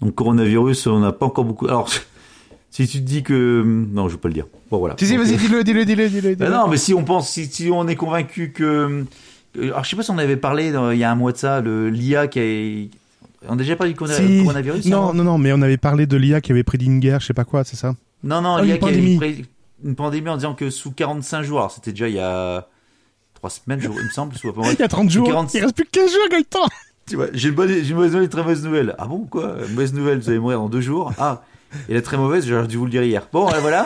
Donc 0.00 0.14
coronavirus, 0.14 0.86
on 0.88 1.00
n'a 1.00 1.12
pas 1.12 1.26
encore 1.26 1.44
beaucoup. 1.44 1.66
Alors, 1.66 1.88
si 2.70 2.86
tu 2.88 2.98
te 2.98 3.04
dis 3.04 3.22
que, 3.22 3.62
non, 3.64 4.08
je 4.08 4.14
vais 4.14 4.20
pas 4.20 4.28
le 4.28 4.34
dire. 4.34 4.46
Bon, 4.70 4.78
voilà. 4.78 4.96
Si, 4.98 5.06
si, 5.06 5.16
vas-y, 5.16 5.36
dis-le, 5.36 5.64
dis-le, 5.64 5.84
dis-le, 5.84 6.08
dis-le. 6.08 6.34
bah 6.34 6.46
dis-le. 6.46 6.56
non, 6.56 6.68
mais 6.68 6.76
si 6.76 6.94
on 6.94 7.04
pense, 7.04 7.30
si, 7.30 7.46
si 7.46 7.70
on 7.72 7.86
est 7.88 7.96
convaincu 7.96 8.52
que, 8.52 8.62
euh, 9.56 9.64
alors 9.70 9.84
je 9.84 9.90
sais 9.90 9.96
pas 9.96 10.02
si 10.02 10.10
on 10.10 10.18
avait 10.18 10.36
parlé 10.36 10.72
dans- 10.72 10.90
il 10.90 10.98
y 10.98 11.04
a 11.04 11.10
un 11.10 11.14
mois 11.14 11.32
de 11.32 11.36
ça, 11.38 11.60
l'IA 11.60 12.26
qui 12.28 12.38
est, 12.40 12.90
on 13.48 13.54
a 13.54 13.56
déjà 13.56 13.76
parlé 13.76 13.92
du 13.92 13.98
Si. 14.06 14.38
coronavirus. 14.40 14.86
Non, 14.86 15.12
non, 15.14 15.22
non, 15.24 15.38
mais 15.38 15.52
on 15.52 15.62
avait 15.62 15.76
parlé 15.76 16.06
de 16.06 16.16
l'IA 16.16 16.40
qui 16.40 16.50
avait 16.52 16.64
prédit 16.64 16.86
une 16.86 16.98
guerre, 17.00 17.20
je 17.20 17.26
sais 17.26 17.34
pas 17.34 17.44
quoi, 17.44 17.62
c'est 17.64 17.76
ça? 17.76 17.94
Non, 18.22 18.40
non, 18.40 18.56
Ah, 18.56 18.62
l'IA 18.62 18.74
une 18.74 18.80
qui 18.80 18.84
avait 18.86 18.96
pandémie. 18.96 19.16
pré- 19.16 19.44
une 19.84 19.94
pandémie 19.94 20.28
en 20.30 20.36
disant 20.36 20.54
que 20.54 20.70
sous 20.70 20.92
45 20.92 21.42
jours, 21.42 21.70
c'était 21.70 21.90
déjà 21.92 22.08
il 22.08 22.14
y 22.14 22.18
a 22.20 22.66
trois 23.44 23.50
semaines, 23.50 23.80
je- 23.80 23.88
il 23.88 24.04
me 24.04 24.10
semble, 24.10 24.34
soit 24.36 24.52
Il 24.72 24.78
y 24.78 24.82
a 24.82 24.88
30 24.88 25.10
jours. 25.10 25.26
40 25.26 25.52
Il 25.54 25.60
reste 25.60 25.74
plus 25.76 25.84
que 25.84 25.90
15 25.90 26.10
jours, 26.10 26.28
Gaëtan. 26.30 26.60
Tu 27.06 27.16
vois, 27.16 27.26
j'ai 27.34 27.50
une 27.50 27.54
bonne, 27.54 27.68
j'ai 27.68 27.90
une 27.90 27.96
mauvaise 27.96 28.12
nouvelle, 28.12 28.22
une 28.24 28.30
très 28.30 28.40
mauvaise 28.42 28.64
nouvelle. 28.64 28.94
Ah 28.96 29.06
bon, 29.06 29.26
quoi? 29.26 29.56
Mauvaise 29.74 29.92
nouvelle, 29.92 30.20
vous 30.20 30.30
allez 30.30 30.38
mourir 30.38 30.58
dans 30.58 30.70
deux 30.70 30.80
jours. 30.80 31.12
Ah. 31.18 31.42
Et 31.90 31.92
la 31.92 32.00
très 32.00 32.16
mauvaise, 32.16 32.46
j'aurais 32.46 32.66
dû 32.66 32.78
vous 32.78 32.86
le 32.86 32.90
dire 32.90 33.02
hier. 33.02 33.28
Bon, 33.30 33.44
voilà. 33.60 33.84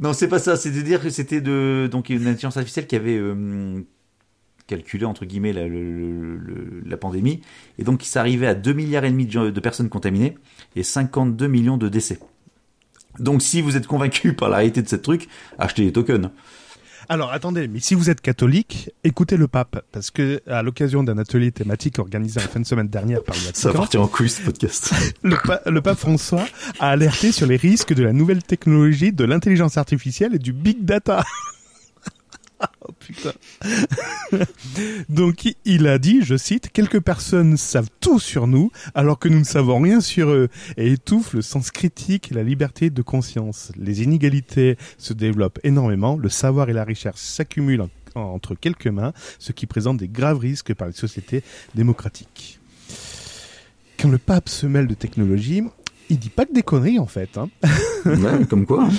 Non, 0.00 0.12
c'est 0.12 0.26
pas 0.26 0.40
ça. 0.40 0.56
C'est 0.56 0.72
de 0.72 0.80
dire 0.80 1.00
que 1.00 1.08
c'était 1.10 1.40
de, 1.40 1.88
donc, 1.88 2.08
une 2.10 2.26
intelligence 2.26 2.56
artificielle 2.56 2.88
qui 2.88 2.96
avait, 2.96 3.16
euh, 3.16 3.80
calculé, 4.66 5.04
entre 5.04 5.24
guillemets, 5.24 5.52
la, 5.52 5.68
le- 5.68 5.92
le- 5.92 6.36
le- 6.36 6.82
la 6.84 6.96
pandémie. 6.96 7.42
Et 7.78 7.84
donc, 7.84 8.04
il 8.04 8.08
s'arrivait 8.08 8.48
à 8.48 8.54
2 8.56 8.72
milliards 8.72 9.04
et 9.04 9.10
demi 9.12 9.26
de, 9.26 9.60
personnes 9.60 9.88
contaminées 9.88 10.36
et 10.74 10.82
52 10.82 11.46
millions 11.46 11.76
de 11.76 11.88
décès. 11.88 12.18
Donc, 13.20 13.40
si 13.40 13.60
vous 13.62 13.76
êtes 13.76 13.86
convaincu 13.86 14.32
par 14.32 14.48
la 14.48 14.56
réalité 14.56 14.82
de 14.82 14.88
ce 14.88 14.96
truc, 14.96 15.28
achetez 15.60 15.82
les 15.84 15.92
tokens. 15.92 16.30
Alors 17.12 17.32
attendez, 17.32 17.66
mais 17.66 17.80
si 17.80 17.96
vous 17.96 18.08
êtes 18.08 18.20
catholique, 18.20 18.90
écoutez 19.02 19.36
le 19.36 19.48
pape, 19.48 19.84
parce 19.90 20.12
que 20.12 20.40
à 20.46 20.62
l'occasion 20.62 21.02
d'un 21.02 21.18
atelier 21.18 21.50
thématique 21.50 21.98
organisé 21.98 22.38
en 22.38 22.44
fin 22.46 22.60
de 22.60 22.64
semaine 22.64 22.86
dernière 22.86 23.24
par 23.24 23.34
le 23.34 23.40
Ça 23.40 23.48
va 23.48 23.52
Vatican, 23.52 23.78
partir 23.80 24.02
en 24.02 24.06
couille, 24.06 24.30
ce 24.30 24.42
podcast. 24.42 24.94
le, 25.24 25.34
pa- 25.44 25.60
le 25.66 25.82
pape 25.82 25.98
François 25.98 26.44
a 26.78 26.90
alerté 26.90 27.32
sur 27.32 27.48
les 27.48 27.56
risques 27.56 27.94
de 27.94 28.04
la 28.04 28.12
nouvelle 28.12 28.44
technologie, 28.44 29.12
de 29.12 29.24
l'intelligence 29.24 29.76
artificielle 29.76 30.36
et 30.36 30.38
du 30.38 30.52
big 30.52 30.84
data. 30.84 31.24
Oh 32.90 32.94
putain. 32.98 33.32
Donc 35.08 35.48
il 35.64 35.86
a 35.86 35.98
dit, 35.98 36.20
je 36.22 36.36
cite, 36.36 36.70
quelques 36.72 37.00
personnes 37.00 37.56
savent 37.56 37.88
tout 38.00 38.18
sur 38.20 38.46
nous 38.46 38.70
alors 38.94 39.18
que 39.18 39.28
nous 39.28 39.38
ne 39.38 39.44
savons 39.44 39.80
rien 39.80 40.00
sur 40.00 40.30
eux 40.30 40.48
et 40.76 40.92
étouffent 40.92 41.32
le 41.34 41.42
sens 41.42 41.70
critique 41.70 42.30
et 42.32 42.34
la 42.34 42.42
liberté 42.42 42.90
de 42.90 43.02
conscience. 43.02 43.72
Les 43.76 44.02
inégalités 44.02 44.76
se 44.98 45.12
développent 45.12 45.58
énormément, 45.64 46.16
le 46.16 46.28
savoir 46.28 46.68
et 46.68 46.72
la 46.72 46.84
richesse 46.84 47.16
s'accumulent 47.16 47.82
en- 47.82 48.20
entre 48.20 48.54
quelques 48.54 48.88
mains, 48.88 49.12
ce 49.38 49.52
qui 49.52 49.66
présente 49.66 49.98
des 49.98 50.08
graves 50.08 50.38
risques 50.38 50.74
par 50.74 50.88
les 50.88 50.94
sociétés 50.94 51.42
démocratiques. 51.74 52.58
Quand 53.98 54.08
le 54.08 54.18
pape 54.18 54.48
se 54.48 54.66
mêle 54.66 54.86
de 54.86 54.94
technologie, 54.94 55.62
il 56.10 56.18
dit 56.18 56.28
pas 56.28 56.44
que 56.44 56.52
des 56.52 56.62
conneries 56.62 56.98
en 56.98 57.06
fait. 57.06 57.38
Hein. 57.38 57.48
Ouais, 58.06 58.46
comme 58.48 58.64
quoi. 58.64 58.84
hein. 58.84 58.90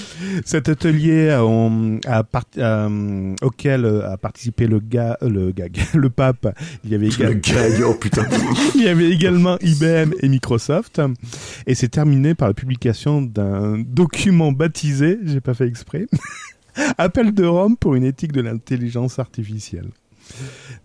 Cet 0.46 0.70
atelier 0.70 1.30
euh, 1.32 1.98
part- 2.32 2.44
euh, 2.60 3.34
auquel 3.42 3.84
euh, 3.84 4.08
a 4.12 4.16
participé 4.18 4.68
le 4.68 4.80
gars, 4.80 5.18
le 5.24 5.52
gag, 5.52 5.76
le 5.96 6.10
pape. 6.12 6.56
Il 6.84 6.92
y 6.92 6.96
avait 6.96 7.08
Le 7.08 7.14
également, 7.14 7.40
gag, 7.42 7.84
oh 7.84 7.96
putain. 7.96 8.26
il 8.76 8.84
y 8.84 8.88
avait 8.88 9.10
également 9.10 9.58
IBM 9.60 10.14
et 10.22 10.30
Microsoft, 10.30 11.02
et 11.66 11.74
c'est 11.74 11.90
terminé 11.90 12.36
par 12.36 12.48
la 12.48 12.54
publication 12.54 13.24
d'un 13.24 13.80
document 13.80 14.52
baptisé, 14.52 15.18
j'ai 15.26 15.42
pas 15.42 15.56
fait 15.56 15.66
exprès, 15.68 16.06
Appel 17.00 17.34
de 17.34 17.44
Rome 17.46 17.78
pour 17.78 17.96
une 17.96 18.04
éthique 18.04 18.34
de 18.34 18.42
l'intelligence 18.42 19.18
artificielle. 19.18 19.90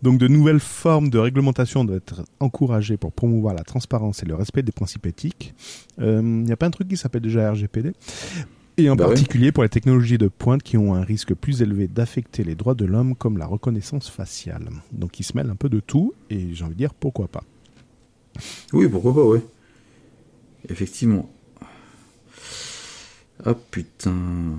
Donc 0.03 0.19
de 0.19 0.29
nouvelles 0.29 0.61
formes 0.61 1.11
de 1.11 1.19
réglementation 1.19 1.85
doivent 1.85 1.99
être 1.99 2.25
encouragées 2.41 2.97
pour 2.97 3.13
promouvoir 3.13 3.55
la 3.55 3.65
transparence 3.65 4.23
et 4.23 4.27
le 4.27 4.35
respect 4.35 4.63
des 4.63 4.73
principes 4.73 5.07
éthiques. 5.07 5.55
Euh, 6.01 6.21
Il 6.21 6.45
n'y 6.45 6.53
a 6.53 6.57
pas 6.57 6.67
un 6.67 6.71
truc 6.71 6.89
qui 6.89 6.97
s'appelle 6.97 7.23
déjà 7.23 7.51
RGPD 7.53 7.93
et 8.79 8.91
en 8.91 8.97
Bah 8.97 9.07
particulier 9.07 9.53
pour 9.53 9.63
les 9.63 9.69
technologies 9.69 10.19
de 10.19 10.29
pointe 10.29 10.63
qui 10.63 10.77
ont 10.77 10.95
un 10.95 11.03
risque 11.03 11.35
plus 11.35 11.63
élevé 11.63 11.89
d'affecter 11.89 12.45
les 12.45 12.55
droits 12.55 12.75
de 12.75 12.85
l'homme 12.85 13.15
comme 13.15 13.39
la 13.39 13.47
reconnaissance 13.47 14.11
faciale. 14.11 14.69
Donc 14.93 15.19
ils 15.19 15.25
se 15.25 15.37
mêlent 15.37 15.51
un 15.51 15.57
peu 15.57 15.69
de 15.69 15.81
tout 15.81 16.13
et 16.31 16.53
j'ai 16.53 16.65
envie 16.65 16.75
de 16.75 16.79
dire 16.79 16.95
pourquoi 16.95 17.29
pas. 17.29 17.45
Oui, 18.73 18.87
pourquoi 18.89 19.15
pas, 19.15 19.25
ouais. 19.25 19.43
Effectivement. 20.69 21.31
Oh 23.45 23.55
putain. 23.71 24.59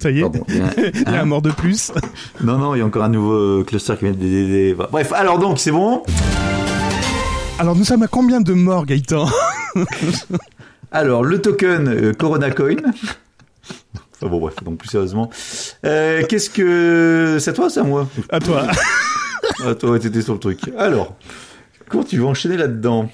Ça 0.00 0.10
y 0.10 0.18
est, 0.18 0.20
Pardon, 0.22 0.44
il 0.48 0.56
y 0.56 0.60
a 0.60 0.64
un- 0.66 0.70
il 0.76 1.02
y 1.12 1.16
a 1.16 1.20
un 1.20 1.24
mort 1.24 1.42
de 1.42 1.50
plus. 1.50 1.90
Non, 2.42 2.56
non, 2.58 2.74
il 2.74 2.78
y 2.78 2.82
a 2.82 2.86
encore 2.86 3.02
un 3.02 3.08
nouveau 3.08 3.32
euh, 3.32 3.64
cluster 3.64 3.94
qui 3.98 4.04
vient 4.04 4.12
de... 4.14 4.74
Bref, 4.92 5.12
alors 5.12 5.38
donc, 5.38 5.58
c'est 5.58 5.72
bon? 5.72 6.02
Alors 7.58 7.74
nous 7.74 7.84
sommes 7.84 8.04
à 8.04 8.06
combien 8.06 8.40
de 8.40 8.52
morts 8.52 8.86
Gaëtan? 8.86 9.26
Alors, 10.92 11.22
le 11.24 11.40
token 11.42 11.88
euh, 11.88 12.12
Corona 12.14 12.50
Coin. 12.50 12.76
Ah 14.22 14.26
bon, 14.26 14.38
bref, 14.40 14.54
donc 14.64 14.78
plus 14.78 14.88
sérieusement. 14.88 15.28
Euh, 15.84 16.22
Qu'est-ce 16.28 16.48
que... 16.50 17.36
C'est 17.40 17.50
à 17.50 17.52
toi 17.52 17.66
ou 17.66 17.68
c'est 17.70 17.80
à 17.80 17.84
moi? 17.84 18.08
À 18.30 18.40
toi. 18.40 18.66
Ah, 19.64 19.74
toi, 19.74 19.98
t'étais 19.98 20.22
sur 20.22 20.32
le 20.34 20.38
truc. 20.40 20.60
Alors, 20.78 21.14
comment 21.88 22.04
tu 22.04 22.16
veux 22.18 22.24
enchaîner 22.26 22.56
là-dedans? 22.56 23.10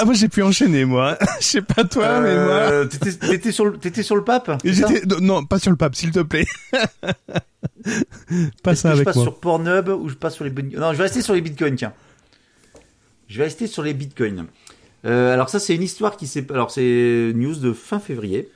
Ah 0.00 0.04
moi 0.04 0.14
j'ai 0.14 0.28
pu 0.28 0.42
enchaîner 0.42 0.84
moi. 0.84 1.18
Je 1.40 1.44
sais 1.46 1.62
pas 1.62 1.84
toi 1.84 2.20
mais 2.20 2.34
moi. 2.34 2.54
Euh, 2.54 2.84
T'étais 2.86 3.50
sur, 3.52 3.64
le- 3.66 3.78
t'étais 3.78 4.02
sur 4.02 4.14
le 4.16 4.22
pape 4.24 4.50
J'étais 4.64 5.02
non, 5.20 5.44
pas 5.44 5.58
sur 5.58 5.70
le 5.70 5.76
pape 5.76 5.94
s'il 5.96 6.10
te 6.12 6.20
plaît. 6.20 6.46
pas 8.62 8.74
ça 8.76 8.90
que 8.90 8.94
je 8.96 9.00
avec 9.00 9.04
passe 9.04 9.16
moi. 9.16 9.24
sur 9.24 9.40
Pornhub 9.40 9.88
ou 9.88 10.08
je 10.08 10.14
passe 10.14 10.34
sur 10.36 10.44
les 10.44 10.50
bitcoins 10.50 10.80
Non, 10.80 10.92
je 10.92 10.98
vais 10.98 11.04
rester 11.04 11.22
sur 11.22 11.34
les 11.34 11.40
bitcoins, 11.40 11.76
tiens. 11.76 11.92
Je 13.28 13.38
vais 13.38 13.44
rester 13.44 13.66
sur 13.66 13.82
les 13.82 13.94
bitcoins. 13.94 14.46
Euh, 15.04 15.32
alors 15.32 15.48
ça, 15.48 15.58
c'est 15.60 15.74
une 15.74 15.82
histoire 15.82 16.16
qui 16.16 16.26
s'est... 16.26 16.46
Alors 16.50 16.70
c'est 16.70 17.32
news 17.34 17.54
de 17.56 17.72
fin 17.72 17.98
février. 18.00 18.48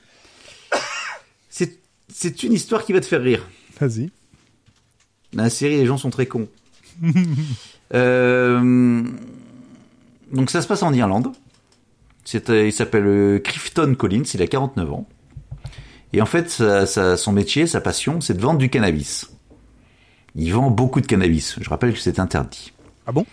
C'est 1.49 1.77
c'est 2.13 2.43
une 2.43 2.53
histoire 2.53 2.85
qui 2.85 2.93
va 2.93 2.99
te 3.01 3.05
faire 3.05 3.21
rire. 3.21 3.47
Vas-y. 3.79 4.11
La 5.33 5.49
série, 5.49 5.77
les 5.77 5.85
gens 5.85 5.97
sont 5.97 6.09
très 6.09 6.25
cons. 6.25 6.47
Euh, 7.95 9.03
donc 10.33 10.49
ça 10.49 10.61
se 10.61 10.67
passe 10.67 10.83
en 10.83 10.93
Irlande. 10.93 11.31
Il 12.33 12.71
s'appelle 12.73 13.05
euh, 13.05 13.39
Clifton 13.39 13.95
Collins, 13.97 14.23
il 14.33 14.41
a 14.41 14.47
49 14.47 14.91
ans. 14.93 15.07
Et 16.13 16.21
en 16.21 16.25
fait, 16.25 16.49
son 16.49 17.31
métier, 17.31 17.65
sa 17.65 17.81
passion, 17.81 18.21
c'est 18.21 18.35
de 18.35 18.41
vendre 18.41 18.59
du 18.59 18.69
cannabis. 18.69 19.31
Il 20.35 20.53
vend 20.53 20.69
beaucoup 20.69 21.01
de 21.01 21.07
cannabis. 21.07 21.57
Je 21.59 21.69
rappelle 21.69 21.93
que 21.93 21.99
c'est 21.99 22.19
interdit. 22.19 22.71
Ah 23.07 23.11
bon? 23.11 23.25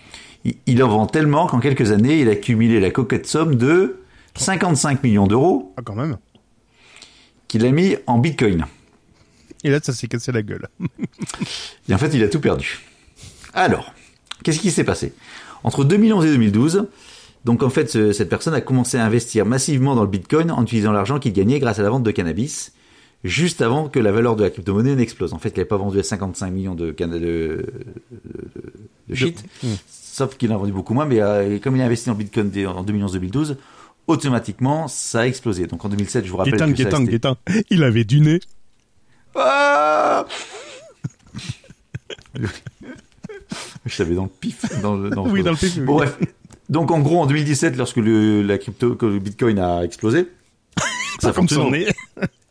Il, 0.45 0.55
il 0.67 0.83
en 0.83 0.89
vend 0.89 1.07
tellement 1.07 1.47
qu'en 1.47 1.61
quelques 1.61 1.91
années, 1.93 2.21
il 2.21 2.29
a 2.31 2.37
cumulé 2.37 2.81
la 2.81 2.91
coquette 2.91 3.27
somme 3.27 3.55
de 3.57 4.01
55 4.35 5.03
millions 5.03 5.27
d'euros 5.27 5.75
Ah 5.77 5.83
quand 5.85 5.95
même. 5.95 6.17
qu'il 7.49 7.67
a 7.67 7.71
mis 7.71 7.97
en 8.07 8.19
bitcoin. 8.19 8.65
Et 9.63 9.69
là 9.71 9.79
ça 9.83 9.93
s'est 9.93 10.09
cassé 10.09 10.33
la 10.33 10.41
gueule. 10.43 10.67
Et 11.89 11.95
en 11.95 11.99
fait, 11.99 12.15
il 12.15 12.23
a 12.23 12.29
tout 12.29 12.41
perdu. 12.41 12.81
Alors, 13.53 13.93
qu'est-ce 14.43 14.59
qui 14.61 14.71
s'est 14.71 14.85
passé? 14.85 15.13
Entre 15.65 15.85
2011 15.85 16.25
et 16.27 16.31
2012, 16.33 16.87
donc 17.45 17.63
en 17.63 17.71
fait, 17.71 17.91
ce- 17.91 18.13
cette 18.13 18.29
personne 18.29 18.55
a 18.55 18.61
commencé 18.61 18.99
à 18.99 19.05
investir 19.05 19.47
massivement 19.47 19.95
dans 19.95 20.03
le 20.03 20.09
Bitcoin 20.09 20.51
en 20.51 20.63
utilisant 20.63 20.93
l'argent 20.93 21.19
qu'il 21.19 21.33
gagnait 21.33 21.59
grâce 21.59 21.79
à 21.79 21.83
la 21.83 21.91
vente 21.91 22.03
de 22.03 22.11
cannabis 22.11 22.73
juste 23.23 23.61
avant 23.61 23.89
que 23.91 23.99
la 23.99 24.13
valeur 24.13 24.35
de 24.37 24.43
la 24.45 24.49
crypto-monnaie 24.51 24.95
n'explose. 24.97 25.35
En 25.35 25.39
fait, 25.39 25.51
il 25.51 25.57
n'avait 25.57 25.67
pas 25.67 25.77
vendu 25.77 25.99
à 25.99 26.03
55 26.03 26.51
millions 26.51 26.75
de, 26.75 26.91
de, 26.93 27.05
de, 27.07 27.67
de 29.09 29.15
shit, 29.15 29.45
Hmm. 29.63 29.75
sauf 29.91 30.37
qu'il 30.39 30.51
en 30.53 30.55
a 30.55 30.59
vendu 30.59 30.73
beaucoup 30.73 30.95
moins, 30.95 31.05
mais 31.05 31.21
euh, 31.21 31.59
comme 31.59 31.77
il 31.77 31.83
a 31.83 31.85
investi 31.85 32.09
en 32.09 32.15
Bitcoin 32.15 32.49
dès- 32.51 32.65
en 32.65 32.83
2011-2012, 32.83 33.57
automatiquement, 34.07 34.89
ça 34.89 35.21
a 35.21 35.27
explosé. 35.27 35.67
Donc 35.67 35.85
en 35.85 35.91
2007, 35.91 36.25
je 36.25 36.31
vous 36.31 36.39
rappelle 36.39 36.55
Gaétan, 36.55 36.73
que 36.73 36.83
ça 36.83 37.05
Gaétan. 37.11 37.37
Il 37.69 37.83
avait 37.85 38.05
du 38.05 38.21
nez. 38.23 38.41
Ah 39.35 40.25
je 43.87 43.95
savais 43.95 44.15
dans 44.15 44.25
le 44.25 44.29
pif. 44.29 44.65
Dans 44.83 44.97
le, 44.97 45.11
dans 45.11 45.27
Oui, 45.29 45.43
dans 45.43 45.51
le 45.53 45.57
pif, 45.57 45.77
oui. 45.77 45.83
Bon, 45.85 45.97
bref. 45.97 46.19
Donc, 46.69 46.91
en 46.91 47.01
gros, 47.01 47.21
en 47.21 47.27
2017, 47.27 47.77
lorsque 47.77 47.97
le, 47.97 48.43
la 48.43 48.59
crypto, 48.59 48.95
que 48.95 49.07
le 49.07 49.19
Bitcoin 49.19 49.59
a 49.59 49.83
explosé, 49.83 50.29
sa 51.21 51.33
fortune, 51.33 51.87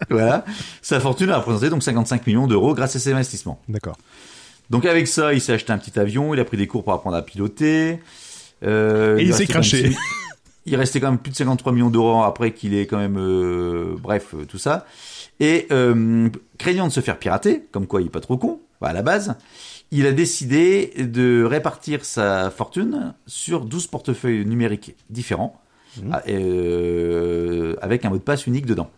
voilà, 0.10 0.44
sa 0.82 1.00
fortune 1.00 1.30
a 1.30 1.38
représenté 1.38 1.70
donc 1.70 1.84
55 1.84 2.28
millions 2.28 2.48
d'euros 2.48 2.74
grâce 2.74 2.96
à 2.96 3.00
ses 3.00 3.14
investissements. 3.14 3.62
D'accord. 3.70 3.98
Donc, 4.70 4.86
avec 4.86 5.08
ça, 5.08 5.34
il 5.34 5.42
s'est 5.42 5.54
acheté 5.54 5.72
un 5.72 5.78
petit 5.78 5.98
avion, 6.00 6.34
il 6.34 6.40
a 6.40 6.46
pris 6.46 6.58
des 6.58 6.68
cours 6.68 6.84
pour 6.84 6.94
apprendre 6.94 7.16
à 7.16 7.22
piloter. 7.22 8.00
Euh, 8.64 9.18
Et 9.18 9.24
il 9.24 9.34
s'est 9.34 9.44
même 9.44 9.48
craché. 9.48 9.96
Il 10.66 10.76
restait 10.76 11.00
quand 11.00 11.10
même 11.10 11.20
plus 11.20 11.32
de 11.32 11.36
53 11.38 11.72
millions 11.72 11.90
d'euros 11.90 12.22
après 12.24 12.52
qu'il 12.54 12.76
ait 12.76 12.86
quand 12.86 12.98
même, 12.98 13.18
euh, 13.18 13.96
bref, 14.00 14.36
euh, 14.36 14.46
tout 14.46 14.58
ça. 14.60 14.86
Et 15.40 15.68
euh, 15.72 16.30
craignant 16.58 16.88
de 16.88 16.92
se 16.92 17.00
faire 17.00 17.18
pirater, 17.18 17.64
comme 17.72 17.88
quoi 17.88 18.02
il 18.02 18.08
est 18.08 18.12
pas 18.12 18.20
trop 18.20 18.38
con, 18.38 18.60
bah, 18.82 18.90
à 18.90 18.94
la 18.94 19.02
base, 19.02 19.36
il 19.92 20.06
a 20.06 20.12
décidé 20.12 20.94
de 20.98 21.44
répartir 21.44 22.06
sa 22.06 22.50
fortune 22.52 23.14
sur 23.28 23.66
12 23.66 23.88
portefeuilles 23.88 24.46
numériques 24.46 24.96
différents, 25.10 25.60
Mmh. 25.98 26.10
ah, 26.14 26.24
euh, 26.28 27.76
avec 27.82 28.06
un 28.06 28.10
mot 28.10 28.18
de 28.18 28.22
passe 28.22 28.48
unique 28.48 28.66
dedans. 28.66 28.90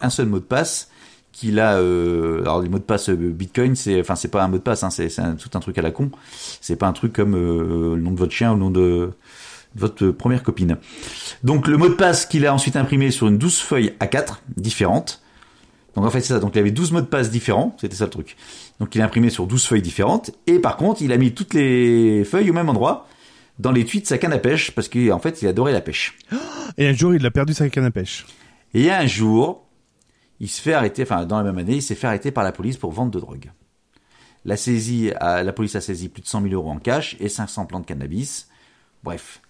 Un 0.00 0.10
seul 0.10 0.26
mot 0.26 0.38
de 0.38 0.44
passe 0.44 0.88
qu'il 1.32 1.58
a. 1.58 1.76
Euh, 1.76 2.40
alors 2.42 2.62
les 2.62 2.68
mots 2.68 2.78
de 2.78 2.84
passe 2.84 3.08
euh, 3.08 3.16
Bitcoin, 3.16 3.74
c'est, 3.74 4.00
enfin 4.00 4.14
c'est 4.14 4.28
pas 4.28 4.42
un 4.42 4.48
mot 4.48 4.58
de 4.58 4.62
passe, 4.62 4.84
hein, 4.84 4.90
c'est, 4.90 5.08
tout 5.08 5.50
un 5.54 5.60
truc 5.60 5.76
à 5.78 5.82
la 5.82 5.90
con. 5.90 6.10
C'est 6.60 6.76
pas 6.76 6.86
un 6.86 6.92
truc 6.92 7.12
comme 7.12 7.34
euh, 7.34 7.96
le 7.96 8.02
nom 8.02 8.12
de 8.12 8.18
votre 8.18 8.32
chien 8.32 8.52
ou 8.52 8.54
le 8.54 8.60
nom 8.60 8.70
de 8.70 9.10
votre 9.74 10.08
première 10.08 10.42
copine. 10.42 10.76
Donc 11.42 11.66
le 11.66 11.76
mot 11.76 11.88
de 11.88 11.94
passe 11.94 12.26
qu'il 12.26 12.46
a 12.46 12.54
ensuite 12.54 12.76
imprimé 12.76 13.10
sur 13.10 13.28
une 13.28 13.38
12 13.38 13.58
feuilles 13.58 13.94
A4 14.00 14.36
différentes. 14.56 15.21
Donc 15.94 16.04
en 16.06 16.10
fait 16.10 16.20
c'est 16.22 16.32
ça, 16.32 16.38
donc 16.40 16.54
il 16.54 16.58
avait 16.58 16.70
12 16.70 16.92
mots 16.92 17.00
de 17.00 17.06
passe 17.06 17.30
différents, 17.30 17.76
c'était 17.80 17.96
ça 17.96 18.04
le 18.04 18.10
truc. 18.10 18.36
Donc 18.80 18.94
il 18.94 19.00
a 19.02 19.04
imprimé 19.04 19.28
sur 19.30 19.46
12 19.46 19.66
feuilles 19.66 19.82
différentes, 19.82 20.30
et 20.46 20.58
par 20.58 20.76
contre 20.76 21.02
il 21.02 21.12
a 21.12 21.16
mis 21.18 21.32
toutes 21.32 21.52
les 21.54 22.24
feuilles 22.24 22.48
au 22.50 22.54
même 22.54 22.68
endroit, 22.70 23.06
dans 23.58 23.70
l'étui 23.72 24.00
de 24.00 24.06
sa 24.06 24.16
canne 24.18 24.32
à 24.32 24.38
pêche, 24.38 24.70
parce 24.70 24.88
qu'en 24.88 25.18
fait 25.18 25.42
il 25.42 25.48
adorait 25.48 25.72
la 25.72 25.82
pêche. 25.82 26.16
Et 26.78 26.88
un 26.88 26.94
jour, 26.94 27.14
il 27.14 27.24
a 27.26 27.30
perdu 27.30 27.52
sa 27.52 27.68
canne 27.68 27.84
à 27.84 27.90
pêche. 27.90 28.24
Et 28.72 28.90
un 28.90 29.06
jour, 29.06 29.66
il 30.40 30.48
se 30.48 30.62
fait 30.62 30.72
arrêter, 30.72 31.02
enfin 31.02 31.26
dans 31.26 31.36
la 31.36 31.42
même 31.44 31.58
année, 31.58 31.76
il 31.76 31.82
s'est 31.82 31.94
fait 31.94 32.06
arrêter 32.06 32.30
par 32.30 32.44
la 32.44 32.52
police 32.52 32.78
pour 32.78 32.90
vente 32.92 33.10
de 33.10 33.20
drogue. 33.20 33.50
La 34.46 34.56
saisie, 34.56 35.12
a- 35.20 35.42
la 35.42 35.52
police 35.52 35.76
a 35.76 35.82
saisi 35.82 36.08
plus 36.08 36.22
de 36.22 36.26
100 36.26 36.40
000 36.42 36.54
euros 36.54 36.70
en 36.70 36.78
cash 36.78 37.16
et 37.20 37.28
500 37.28 37.66
plants 37.66 37.80
de 37.80 37.84
cannabis. 37.86 38.48
Bref. 39.04 39.42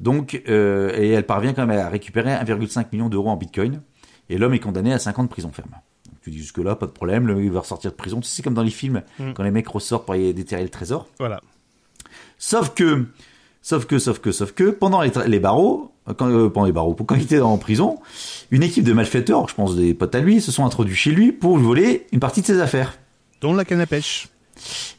Donc, 0.00 0.42
euh, 0.48 0.92
et 0.98 1.10
elle 1.10 1.24
parvient 1.24 1.54
quand 1.54 1.64
même 1.66 1.78
à 1.78 1.88
récupérer 1.88 2.32
1,5 2.32 2.86
million 2.92 3.08
d'euros 3.08 3.30
en 3.30 3.36
bitcoin. 3.36 3.80
Et 4.28 4.38
l'homme 4.38 4.54
est 4.54 4.60
condamné 4.60 4.92
à 4.92 4.98
5 4.98 5.18
ans 5.18 5.24
de 5.24 5.28
prison 5.28 5.50
ferme. 5.52 5.70
Donc, 5.70 6.20
tu 6.22 6.30
dis 6.30 6.38
jusque-là, 6.38 6.76
pas 6.76 6.86
de 6.86 6.90
problème, 6.92 7.26
le, 7.26 7.48
va 7.50 7.60
ressortir 7.60 7.90
de 7.90 7.96
prison. 7.96 8.20
Tu 8.20 8.28
sais, 8.28 8.36
c'est 8.36 8.42
comme 8.42 8.54
dans 8.54 8.62
les 8.62 8.70
films, 8.70 9.02
Mm. 9.18 9.32
quand 9.34 9.42
les 9.42 9.50
mecs 9.50 9.68
ressortent 9.68 10.04
pour 10.04 10.14
aller 10.14 10.32
déterrer 10.32 10.62
le 10.62 10.68
trésor. 10.68 11.06
Voilà. 11.18 11.40
Sauf 12.38 12.74
que, 12.74 13.06
sauf 13.62 13.86
que, 13.86 13.98
sauf 13.98 14.18
que, 14.18 14.32
sauf 14.32 14.52
que, 14.52 14.70
pendant 14.70 15.00
les, 15.02 15.40
barreaux, 15.40 15.92
euh, 16.08 16.14
quand, 16.14 16.28
euh, 16.30 16.48
pendant 16.48 16.66
les 16.66 16.72
barreaux, 16.72 16.94
quand 17.06 17.14
il 17.14 17.22
était 17.22 17.40
en 17.40 17.58
prison, 17.58 17.98
une 18.50 18.62
équipe 18.62 18.84
de 18.84 18.92
malfaiteurs, 18.92 19.48
je 19.48 19.54
pense 19.54 19.76
des 19.76 19.94
potes 19.94 20.14
à 20.14 20.20
lui, 20.20 20.40
se 20.40 20.52
sont 20.52 20.64
introduits 20.64 20.96
chez 20.96 21.10
lui 21.10 21.32
pour 21.32 21.56
lui 21.58 21.64
voler 21.64 22.06
une 22.12 22.20
partie 22.20 22.40
de 22.42 22.46
ses 22.46 22.60
affaires. 22.60 22.98
Dont 23.40 23.54
la 23.54 23.64
canne 23.64 23.80
à 23.80 23.86
pêche. 23.86 24.28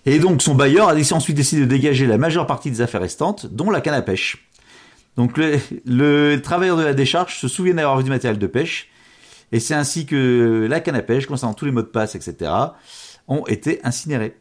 Et 0.05 0.19
donc 0.19 0.41
son 0.43 0.53
bailleur 0.53 0.89
a 0.89 0.93
ensuite 1.13 1.35
décidé 1.35 1.61
de 1.61 1.65
dégager 1.67 2.05
la 2.05 2.17
majeure 2.19 2.45
partie 2.45 2.69
des 2.69 2.81
affaires 2.81 3.01
restantes, 3.01 3.47
dont 3.47 3.71
la 3.71 3.81
canne 3.81 3.95
à 3.95 4.03
pêche. 4.03 4.47
Donc 5.15 5.35
le, 5.37 5.57
le 5.85 6.37
travailleur 6.37 6.77
de 6.77 6.83
la 6.83 6.93
décharge 6.93 7.39
se 7.39 7.47
souvient 7.47 7.73
d'avoir 7.73 7.97
vu 7.97 8.03
du 8.03 8.11
matériel 8.11 8.37
de 8.37 8.47
pêche, 8.47 8.89
et 9.51 9.59
c'est 9.59 9.73
ainsi 9.73 10.05
que 10.05 10.67
la 10.69 10.79
canne 10.79 10.95
à 10.95 11.01
pêche, 11.01 11.25
concernant 11.25 11.53
tous 11.53 11.65
les 11.65 11.71
mots 11.71 11.81
de 11.81 11.87
passe, 11.87 12.15
etc., 12.15 12.51
ont 13.27 13.45
été 13.47 13.79
incinérés. 13.85 14.35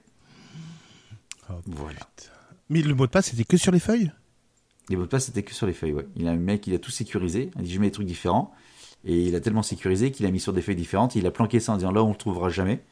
Oh, 1.51 1.55
Voilà. 1.67 2.01
Mais 2.69 2.83
le 2.83 2.95
mot 2.95 3.07
de 3.07 3.11
passe, 3.11 3.27
c'était 3.31 3.45
que 3.45 3.57
sur 3.57 3.73
les 3.73 3.79
feuilles? 3.81 4.11
Les 4.89 4.97
mots 4.97 5.03
de 5.05 5.09
passe, 5.09 5.27
c'était 5.27 5.43
que 5.43 5.55
sur 5.55 5.67
les 5.67 5.73
feuilles, 5.73 5.93
ouais. 5.93 6.07
Il 6.17 6.27
a 6.29 6.33
un 6.33 6.37
mec, 6.37 6.67
il 6.67 6.75
a 6.75 6.79
tout 6.79 6.91
sécurisé. 6.91 7.51
Il 7.55 7.61
a 7.61 7.65
dit, 7.65 7.73
je 7.73 7.81
mets 7.81 7.87
des 7.87 7.93
trucs 7.93 8.07
différents. 8.07 8.53
Et 9.05 9.21
il 9.23 9.35
a 9.37 9.41
tellement 9.41 9.63
sécurisé 9.63 10.11
qu'il 10.11 10.27
a 10.27 10.31
mis 10.31 10.41
sur 10.41 10.53
des 10.53 10.63
feuilles 10.63 10.77
différentes. 10.77 11.15
Il 11.15 11.27
a 11.27 11.31
planqué 11.31 11.61
ça 11.61 11.73
en 11.73 11.77
disant, 11.77 11.93
là, 11.93 12.03
on 12.03 12.11
le 12.11 12.17
trouvera 12.17 12.49
jamais. 12.49 12.83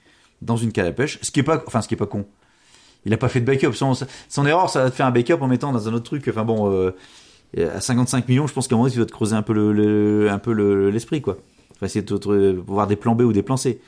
Dans 0.42 0.57
une 0.57 0.70
canne 0.72 0.87
à 0.87 0.92
pêche. 0.92 1.18
Ce 1.22 1.31
qui 1.31 1.40
est 1.40 1.44
pas, 1.44 1.62
enfin, 1.66 1.81
ce 1.83 1.88
qui 1.88 1.94
est 1.94 1.96
pas 1.96 2.07
con. 2.07 2.27
Il 3.05 3.12
a 3.12 3.16
pas 3.16 3.29
fait 3.29 3.40
de 3.40 3.46
backup. 3.46 3.72
Son, 3.72 3.92
son 4.29 4.46
erreur, 4.46 4.70
ça 4.70 4.85
va 4.85 4.90
te 4.90 4.94
faire 4.96 5.07
un 5.07 5.11
backup 5.11 5.38
en 5.40 5.48
mettant 5.48 5.72
dans 5.72 5.88
un 5.88 5.92
autre 5.92 6.05
truc. 6.05 6.27
Enfin 6.29 6.44
bon, 6.44 6.70
euh, 6.72 6.90
à 7.57 7.81
55 7.81 8.29
millions, 8.29 8.46
je 8.46 8.53
pense 8.55 8.68
qu'à 8.68 8.74
un 8.77 8.79
moment, 8.79 8.90
tu 8.90 8.98
vas 8.98 9.07
te 9.07 9.12
creuser 9.12 9.35
un 9.37 9.42
peu 9.42 9.53
le, 9.53 9.72
le- 9.72 10.31
un 10.31 10.38
peu 10.38 10.53
le- 10.53 10.90
l'esprit, 10.90 11.20
quoi. 11.20 11.38
Vas 11.80 11.87
essayer 11.87 12.02
de 12.04 12.62
voir 12.66 12.87
des 12.87 12.96
plans 12.96 13.14
B 13.14 13.22
ou 13.22 13.32
des 13.32 13.42
plans 13.42 13.56
C. 13.56 13.80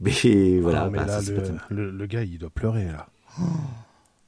Mais 0.00 0.58
voilà. 0.60 0.84
Ah, 0.84 0.90
mais 0.90 0.98
bah, 0.98 1.06
là, 1.06 1.12
ça, 1.20 1.22
c'est 1.22 1.30
le, 1.32 1.36
pas 1.36 1.42
top. 1.48 1.56
le- 1.70 1.90
le 1.90 2.06
gars, 2.06 2.22
il 2.24 2.38
doit 2.38 2.50
pleurer, 2.50 2.86
là. 2.86 3.06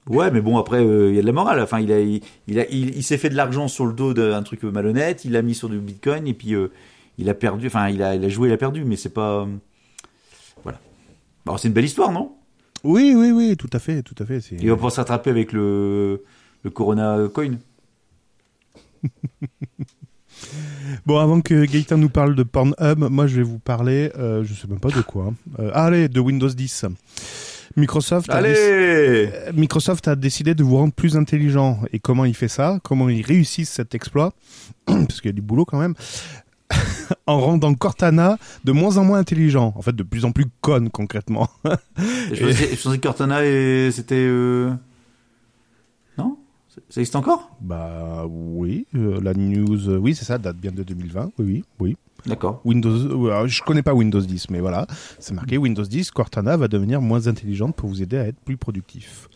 Ouais, 0.06 0.30
mais 0.30 0.40
bon, 0.42 0.58
après, 0.58 0.84
euh, 0.84 1.08
il 1.10 1.16
y 1.16 1.18
a 1.18 1.22
de 1.22 1.26
la 1.26 1.32
morale. 1.32 1.60
Enfin, 1.60 1.80
il 1.80 1.90
a, 1.90 1.98
il, 2.00 2.20
il 2.46 2.60
a, 2.60 2.68
il, 2.70 2.94
il 2.94 3.02
s'est 3.02 3.16
fait 3.18 3.30
de 3.30 3.34
l'argent 3.36 3.68
sur 3.68 3.86
le 3.86 3.92
dos 3.94 4.12
d'un 4.12 4.42
truc 4.42 4.62
malhonnête. 4.64 5.24
Il 5.24 5.32
l'a 5.32 5.40
mis 5.42 5.54
sur 5.54 5.68
du 5.70 5.78
bitcoin 5.78 6.26
et 6.26 6.34
puis 6.34 6.54
euh, 6.54 6.68
il 7.18 7.28
a 7.30 7.34
perdu. 7.34 7.66
Enfin, 7.68 7.88
il 7.88 8.02
a, 8.02 8.14
il 8.14 8.24
a 8.24 8.28
joué, 8.28 8.48
il 8.50 8.52
a 8.52 8.56
perdu, 8.58 8.84
mais 8.84 8.96
c'est 8.96 9.08
pas. 9.14 9.40
euh, 9.40 9.46
voilà. 10.62 10.78
Bon, 11.46 11.56
c'est 11.56 11.68
une 11.68 11.74
belle 11.74 11.86
histoire, 11.86 12.12
non? 12.12 12.32
Oui, 12.84 13.14
oui, 13.16 13.30
oui, 13.32 13.56
tout 13.56 13.70
à 13.72 13.78
fait, 13.78 14.02
tout 14.02 14.14
à 14.18 14.26
fait. 14.26 14.40
c'est- 14.42 14.56
Il 14.60 14.68
va 14.68 14.74
pouvoir 14.74 14.92
se 14.92 15.00
rattraper 15.00 15.30
avec 15.30 15.52
le, 15.52 16.22
le 16.62 16.70
Corona 16.70 17.18
Coin. 17.32 17.52
Bon, 21.06 21.18
avant 21.18 21.40
que 21.40 21.64
Gaëtan 21.64 21.98
nous 21.98 22.08
parle 22.08 22.34
de 22.34 22.42
Pornhub, 22.42 22.98
moi 23.10 23.26
je 23.26 23.36
vais 23.36 23.42
vous 23.42 23.58
parler, 23.58 24.10
euh, 24.18 24.44
je 24.44 24.54
sais 24.54 24.66
même 24.68 24.80
pas 24.80 24.90
de 24.90 25.00
quoi. 25.02 25.26
hein. 25.30 25.34
Euh, 25.58 25.70
allez, 25.74 26.08
de 26.08 26.20
Windows 26.20 26.48
10. 26.48 26.86
Microsoft 27.76 28.30
a, 28.30 28.34
Allez 28.36 29.28
Microsoft 29.54 30.06
a 30.06 30.14
décidé 30.14 30.54
de 30.54 30.62
vous 30.62 30.76
rendre 30.76 30.92
plus 30.92 31.16
intelligent. 31.16 31.80
Et 31.92 31.98
comment 31.98 32.24
il 32.24 32.34
fait 32.34 32.48
ça? 32.48 32.78
Comment 32.84 33.08
ils 33.08 33.22
réussissent 33.24 33.70
cet 33.72 33.94
exploit? 33.94 34.32
Parce 34.86 35.20
qu'il 35.20 35.30
y 35.30 35.30
a 35.30 35.32
du 35.34 35.42
boulot 35.42 35.64
quand 35.64 35.80
même. 35.80 35.94
en 37.26 37.40
rendant 37.40 37.74
Cortana 37.74 38.38
de 38.64 38.72
moins 38.72 38.96
en 38.96 39.04
moins 39.04 39.18
intelligent. 39.18 39.72
En 39.76 39.82
fait, 39.82 39.94
de 39.94 40.02
plus 40.04 40.24
en 40.24 40.32
plus 40.32 40.46
conne, 40.60 40.88
concrètement. 40.90 41.48
Je 42.32 42.46
pensais, 42.46 42.76
je 42.76 42.82
pensais 42.82 42.96
que 42.98 43.02
Cortana, 43.02 43.44
et 43.44 43.90
c'était. 43.92 44.14
euh, 44.16 44.70
Ça- 46.74 47.00
existe 47.00 47.16
encore? 47.16 47.50
Bah 47.60 48.24
oui, 48.28 48.86
euh, 48.94 49.20
la 49.22 49.34
news, 49.34 49.88
euh, 49.88 49.96
oui, 49.96 50.14
c'est 50.14 50.24
ça, 50.24 50.38
date 50.38 50.56
bien 50.56 50.72
de 50.72 50.82
2020. 50.82 51.30
Oui, 51.38 51.44
oui, 51.46 51.64
oui. 51.80 51.96
D'accord. 52.26 52.60
Windows, 52.64 53.28
euh, 53.28 53.46
je 53.46 53.62
connais 53.62 53.82
pas 53.82 53.92
Windows 53.94 54.20
10, 54.20 54.48
mais 54.50 54.60
voilà, 54.60 54.86
c'est 55.18 55.34
marqué 55.34 55.58
Windows 55.58 55.82
10, 55.84 56.10
Cortana 56.10 56.56
va 56.56 56.68
devenir 56.68 57.00
moins 57.02 57.26
intelligente 57.26 57.76
pour 57.76 57.88
vous 57.90 58.02
aider 58.02 58.16
à 58.16 58.26
être 58.26 58.38
plus 58.44 58.56
productif. 58.56 59.28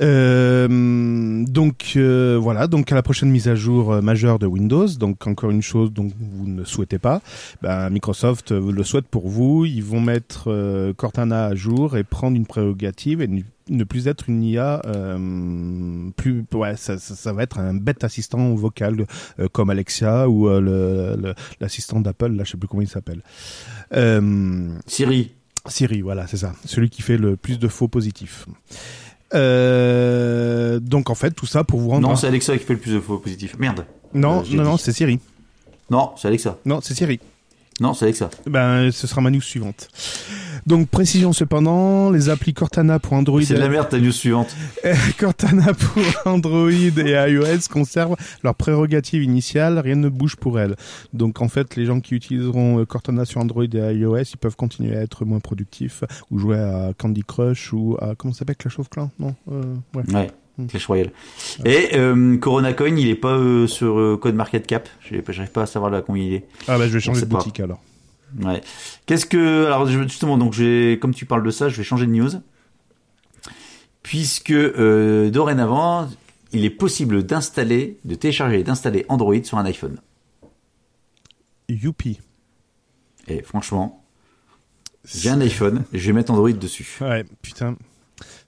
Euh, 0.00 1.44
donc 1.46 1.94
euh, 1.96 2.38
voilà, 2.40 2.68
donc 2.68 2.90
à 2.92 2.94
la 2.94 3.02
prochaine 3.02 3.30
mise 3.30 3.48
à 3.48 3.56
jour 3.56 3.92
euh, 3.92 4.00
majeure 4.00 4.38
de 4.38 4.46
Windows, 4.46 4.86
donc 4.86 5.26
encore 5.26 5.50
une 5.50 5.60
chose 5.60 5.92
dont 5.92 6.08
vous 6.20 6.46
ne 6.46 6.62
souhaitez 6.62 7.00
pas, 7.00 7.20
ben, 7.62 7.90
Microsoft 7.90 8.52
le 8.52 8.82
souhaite 8.84 9.08
pour 9.08 9.28
vous, 9.28 9.64
ils 9.64 9.82
vont 9.82 10.00
mettre 10.00 10.92
Cortana 10.96 11.46
à 11.46 11.54
jour 11.56 11.96
et 11.96 12.04
prendre 12.04 12.36
une 12.36 12.46
prérogative 12.46 13.20
et 13.22 13.26
ne- 13.28 13.42
ne 13.68 13.84
plus 13.84 14.08
être 14.08 14.28
une 14.28 14.42
IA 14.42 14.82
euh, 14.86 16.10
plus 16.16 16.44
ouais 16.52 16.76
ça, 16.76 16.98
ça, 16.98 17.14
ça 17.14 17.32
va 17.32 17.42
être 17.42 17.58
un 17.58 17.74
bête 17.74 18.04
assistant 18.04 18.54
vocal 18.54 19.06
euh, 19.38 19.48
comme 19.50 19.70
Alexia 19.70 20.28
ou 20.28 20.48
euh, 20.48 21.34
l'assistant 21.60 22.00
d'Apple 22.00 22.32
là 22.32 22.44
je 22.44 22.52
sais 22.52 22.56
plus 22.56 22.68
comment 22.68 22.82
il 22.82 22.88
s'appelle 22.88 23.22
Siri. 24.86 25.32
Siri, 25.66 26.00
voilà, 26.00 26.26
c'est 26.26 26.36
ça. 26.38 26.54
Celui 26.64 26.88
qui 26.88 27.02
fait 27.02 27.18
le 27.18 27.36
plus 27.36 27.58
de 27.58 27.68
faux 27.68 27.88
positifs. 27.88 28.46
Donc 29.32 31.10
en 31.10 31.14
fait, 31.14 31.32
tout 31.32 31.46
ça 31.46 31.64
pour 31.64 31.80
vous 31.80 31.90
rendre. 31.90 32.08
Non, 32.08 32.16
c'est 32.16 32.26
Alexa 32.26 32.56
qui 32.56 32.64
fait 32.64 32.74
le 32.74 32.78
plus 32.78 32.94
de 32.94 33.00
faux 33.00 33.18
positifs. 33.18 33.58
Merde. 33.58 33.84
non, 34.14 34.42
non, 34.50 34.62
non, 34.62 34.76
c'est 34.76 34.92
Siri. 34.92 35.20
Non, 35.90 36.12
c'est 36.16 36.28
Alexa. 36.28 36.58
Non, 36.64 36.80
c'est 36.80 36.94
Siri. 36.94 37.20
Non, 37.80 37.94
c'est 37.94 38.06
Alexa. 38.06 38.30
Ben, 38.46 38.90
ce 38.90 39.06
sera 39.06 39.20
ma 39.20 39.30
news 39.30 39.40
suivante. 39.40 39.88
Donc 40.66 40.88
précision 40.88 41.32
cependant, 41.32 42.10
les 42.10 42.28
applis 42.28 42.52
Cortana 42.52 42.98
pour 42.98 43.12
Android, 43.12 43.40
C'est 43.42 43.54
de 43.54 43.60
la 43.60 43.68
merde 43.68 43.88
ta 43.88 43.98
news 43.98 44.12
suivante. 44.12 44.54
Cortana 45.18 45.72
pour 45.72 46.02
Android 46.26 46.70
et 46.70 47.30
iOS 47.30 47.68
conservent 47.70 48.16
leur 48.42 48.54
prérogative 48.54 49.22
initiale, 49.22 49.78
rien 49.78 49.96
ne 49.96 50.08
bouge 50.08 50.36
pour 50.36 50.58
elles. 50.58 50.74
Donc 51.12 51.40
en 51.40 51.48
fait, 51.48 51.76
les 51.76 51.86
gens 51.86 52.00
qui 52.00 52.14
utiliseront 52.14 52.80
euh, 52.80 52.84
Cortana 52.84 53.24
sur 53.24 53.40
Android 53.40 53.64
et 53.64 53.94
iOS, 53.94 54.22
ils 54.22 54.38
peuvent 54.38 54.56
continuer 54.56 54.96
à 54.96 55.00
être 55.00 55.24
moins 55.24 55.40
productifs 55.40 56.02
ou 56.30 56.38
jouer 56.38 56.58
à 56.58 56.92
Candy 56.98 57.22
Crush 57.22 57.72
ou 57.72 57.96
à 58.00 58.14
comment 58.16 58.34
ça 58.34 58.40
s'appelle 58.40 58.56
Clash 58.56 58.78
of 58.78 58.90
Clans? 58.90 59.10
Non, 59.18 59.34
euh, 59.52 59.74
ouais. 59.94 60.02
Ouais. 60.12 60.30
Hmm. 60.58 60.66
Clash 60.66 60.86
Royale. 60.86 61.12
Et 61.64 61.90
euh, 61.94 62.36
Corona 62.36 62.72
Coin, 62.72 62.96
il 62.96 63.08
est 63.08 63.14
pas 63.14 63.36
euh, 63.36 63.68
sur 63.68 63.98
euh, 63.98 64.16
Code 64.16 64.34
Market 64.34 64.66
Cap. 64.66 64.88
J'arrive 65.08 65.52
pas 65.52 65.62
à 65.62 65.66
savoir 65.66 65.90
là 65.90 66.02
combien 66.02 66.24
il 66.24 66.34
est. 66.34 66.44
Ah 66.66 66.76
bah 66.78 66.88
je 66.88 66.92
vais 66.92 67.00
changer 67.00 67.20
de 67.22 67.26
pas. 67.26 67.38
boutique 67.38 67.60
alors. 67.60 67.80
Ouais. 68.42 68.60
Qu'est-ce 69.06 69.24
que 69.24 69.66
alors 69.66 69.86
justement 69.86 70.36
donc 70.36 70.52
j'ai 70.52 70.98
comme 71.00 71.14
tu 71.14 71.26
parles 71.26 71.44
de 71.44 71.50
ça, 71.50 71.68
je 71.68 71.76
vais 71.76 71.84
changer 71.84 72.06
de 72.06 72.12
news 72.12 72.30
puisque 74.02 74.52
dorénavant 74.52 76.08
il 76.52 76.64
est 76.64 76.70
possible 76.70 77.22
d'installer, 77.22 77.98
de 78.04 78.14
télécharger 78.14 78.60
et 78.60 78.64
d'installer 78.64 79.06
Android 79.08 79.42
sur 79.44 79.58
un 79.58 79.64
iPhone. 79.64 80.00
Youpi. 81.68 82.20
Et 83.28 83.42
franchement, 83.42 84.04
j'ai 85.04 85.30
un 85.30 85.40
iPhone, 85.40 85.84
je 85.92 86.06
vais 86.06 86.12
mettre 86.12 86.32
Android 86.32 86.50
dessus. 86.50 86.98
Ouais, 87.00 87.24
putain. 87.42 87.76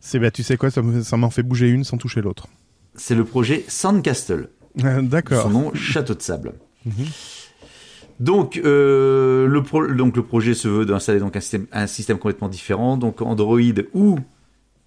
C'est 0.01 0.19
bah, 0.19 0.31
tu 0.31 0.43
sais 0.43 0.57
quoi, 0.57 0.71
ça 0.71 0.83
me- 0.83 1.03
ça 1.03 1.17
m'en 1.17 1.31
fait 1.31 1.43
bouger 1.43 1.69
une 1.69 1.85
sans 1.85 1.97
toucher 1.99 2.21
l'autre. 2.23 2.47
C'est 2.95 3.15
le 3.15 3.25
projet 3.25 3.65
Sandcastle. 3.69 4.49
Euh, 4.85 5.03
D'accord. 5.03 5.43
Son 5.43 5.51
nom, 5.51 5.75
Château 5.75 6.15
de 6.15 6.23
Sable. 6.23 6.55
Donc, 8.19 8.59
euh, 8.59 9.47
le 9.47 9.63
pro- 9.63 9.87
donc 9.87 10.17
le 10.17 10.23
projet 10.23 10.55
se 10.55 10.69
veut 10.69 10.85
d'installer 10.85 11.21
donc 11.21 11.37
un 11.37 11.41
système, 11.41 11.67
un 11.73 11.87
système 11.87 12.19
complètement 12.19 12.49
différent, 12.49 12.97
donc 12.99 13.23
Android 13.23 13.61
ou 13.95 14.19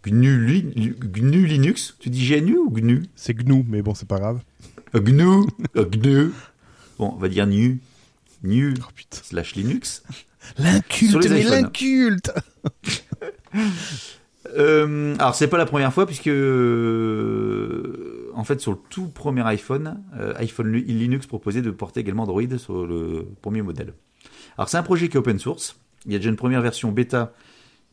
GNU, 0.06 0.62
GNU 0.76 1.46
Linux. 1.48 1.96
Tu 2.00 2.10
dis 2.10 2.28
GNU 2.28 2.58
ou 2.58 2.70
GNU? 2.70 3.04
C'est 3.16 3.34
GNU, 3.34 3.64
mais 3.68 3.82
bon, 3.82 3.96
c'est 3.96 4.08
pas 4.08 4.20
grave. 4.20 4.40
Euh, 4.96 5.00
GNU, 5.00 5.48
euh, 5.78 5.86
GNU. 5.86 6.32
Bon, 7.00 7.14
on 7.16 7.18
va 7.20 7.28
dire 7.30 7.48
NU, 7.48 7.80
NU 8.44 8.74
Oh 8.82 8.90
putain. 8.96 9.20
slash 9.24 9.56
Linux. 9.56 10.04
L'inculte, 10.58 11.28
mais 11.30 11.44
l'inculte 11.44 12.32
Euh, 14.58 15.16
alors 15.20 15.36
c'est 15.36 15.48
pas 15.48 15.58
la 15.58 15.66
première 15.66 15.94
fois 15.94 16.06
puisque 16.06 16.28
euh, 16.28 18.30
en 18.36 18.44
fait 18.44 18.60
sur 18.62 18.72
le 18.72 18.78
tout 18.90 19.08
premier 19.08 19.46
iPhone, 19.48 20.02
euh, 20.20 20.34
iPhone 20.38 20.72
Linux 20.72 21.26
proposait 21.28 21.62
de 21.62 21.72
porter 21.72 22.02
également 22.02 22.24
Android 22.24 22.58
sur 22.58 22.86
le 22.86 23.26
premier 23.42 23.62
modèle. 23.62 23.94
Alors 24.58 24.70
c'est 24.70 24.78
un 24.78 24.84
projet 24.84 25.10
qui 25.10 25.18
est 25.18 25.20
open 25.20 25.40
source. 25.40 25.78
Il 26.06 26.12
y 26.12 26.16
a 26.16 26.20
déjà 26.20 26.30
une 26.30 26.36
première 26.36 26.62
version 26.62 26.92
bêta 26.92 27.34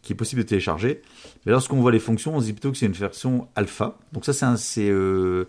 qui 0.03 0.15
est 0.15 0.17
possible 0.17 0.43
de 0.43 0.47
télécharger. 0.49 1.03
Mais 1.45 1.53
lorsqu'on 1.53 1.81
voit 1.81 1.93
les 1.93 1.99
fonctions, 1.99 2.35
on 2.35 2.41
se 2.41 2.47
dit 2.47 2.53
plutôt 2.53 2.73
que 2.73 2.79
c'est 2.79 2.87
une 2.87 2.93
version 2.93 3.49
alpha. 3.55 3.99
Donc 4.13 4.25
ça 4.25 4.33
c'est 4.33 4.47
c'est 4.57 4.89
euh, 4.91 5.45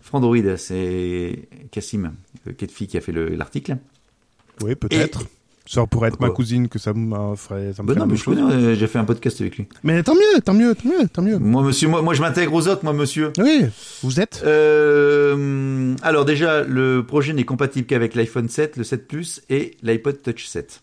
Frandroid, 0.00 0.56
c'est 0.56 1.48
Cassim 1.70 2.12
Ketfi 2.56 2.86
qui 2.86 2.96
a 2.96 3.00
fait 3.00 3.12
le- 3.12 3.34
l'article. 3.34 3.76
Oui, 4.62 4.74
peut-être. 4.74 5.24
Ça 5.66 5.86
pourrait 5.86 6.08
être 6.08 6.20
ma 6.20 6.28
cousine 6.28 6.68
que 6.68 6.78
ça 6.78 6.92
me 6.92 7.34
ferait. 7.36 7.72
Ça 7.72 7.82
me 7.82 7.88
ferait 7.88 7.98
non, 8.00 8.06
mais 8.06 8.16
je 8.16 8.22
chose. 8.22 8.36
connais, 8.36 8.52
euh, 8.52 8.74
j'ai 8.74 8.86
fait 8.86 8.98
un 8.98 9.04
podcast 9.04 9.40
avec 9.40 9.56
lui. 9.56 9.66
Mais 9.82 10.02
tant 10.02 10.14
mieux, 10.14 10.40
tant 10.44 10.52
mieux, 10.52 10.74
tant 10.74 10.88
mieux, 10.88 11.08
tant 11.08 11.22
mieux. 11.22 11.38
Moi 11.38 11.62
monsieur, 11.62 11.88
moi, 11.88 12.02
moi 12.02 12.12
je 12.12 12.20
m'intègre 12.20 12.52
aux 12.52 12.68
autres, 12.68 12.84
moi 12.84 12.92
monsieur. 12.92 13.32
Oui, 13.38 13.64
vous 14.02 14.20
êtes 14.20 14.42
Euh, 14.44 15.94
alors 16.02 16.24
déjà, 16.26 16.62
le 16.62 17.02
projet 17.06 17.32
n'est 17.32 17.44
compatible 17.44 17.86
qu'avec 17.86 18.14
l'iPhone 18.14 18.48
7, 18.48 18.76
le 18.76 18.84
7 18.84 19.08
Plus 19.08 19.40
et 19.48 19.76
l'iPod 19.82 20.20
Touch 20.22 20.44
7. 20.46 20.82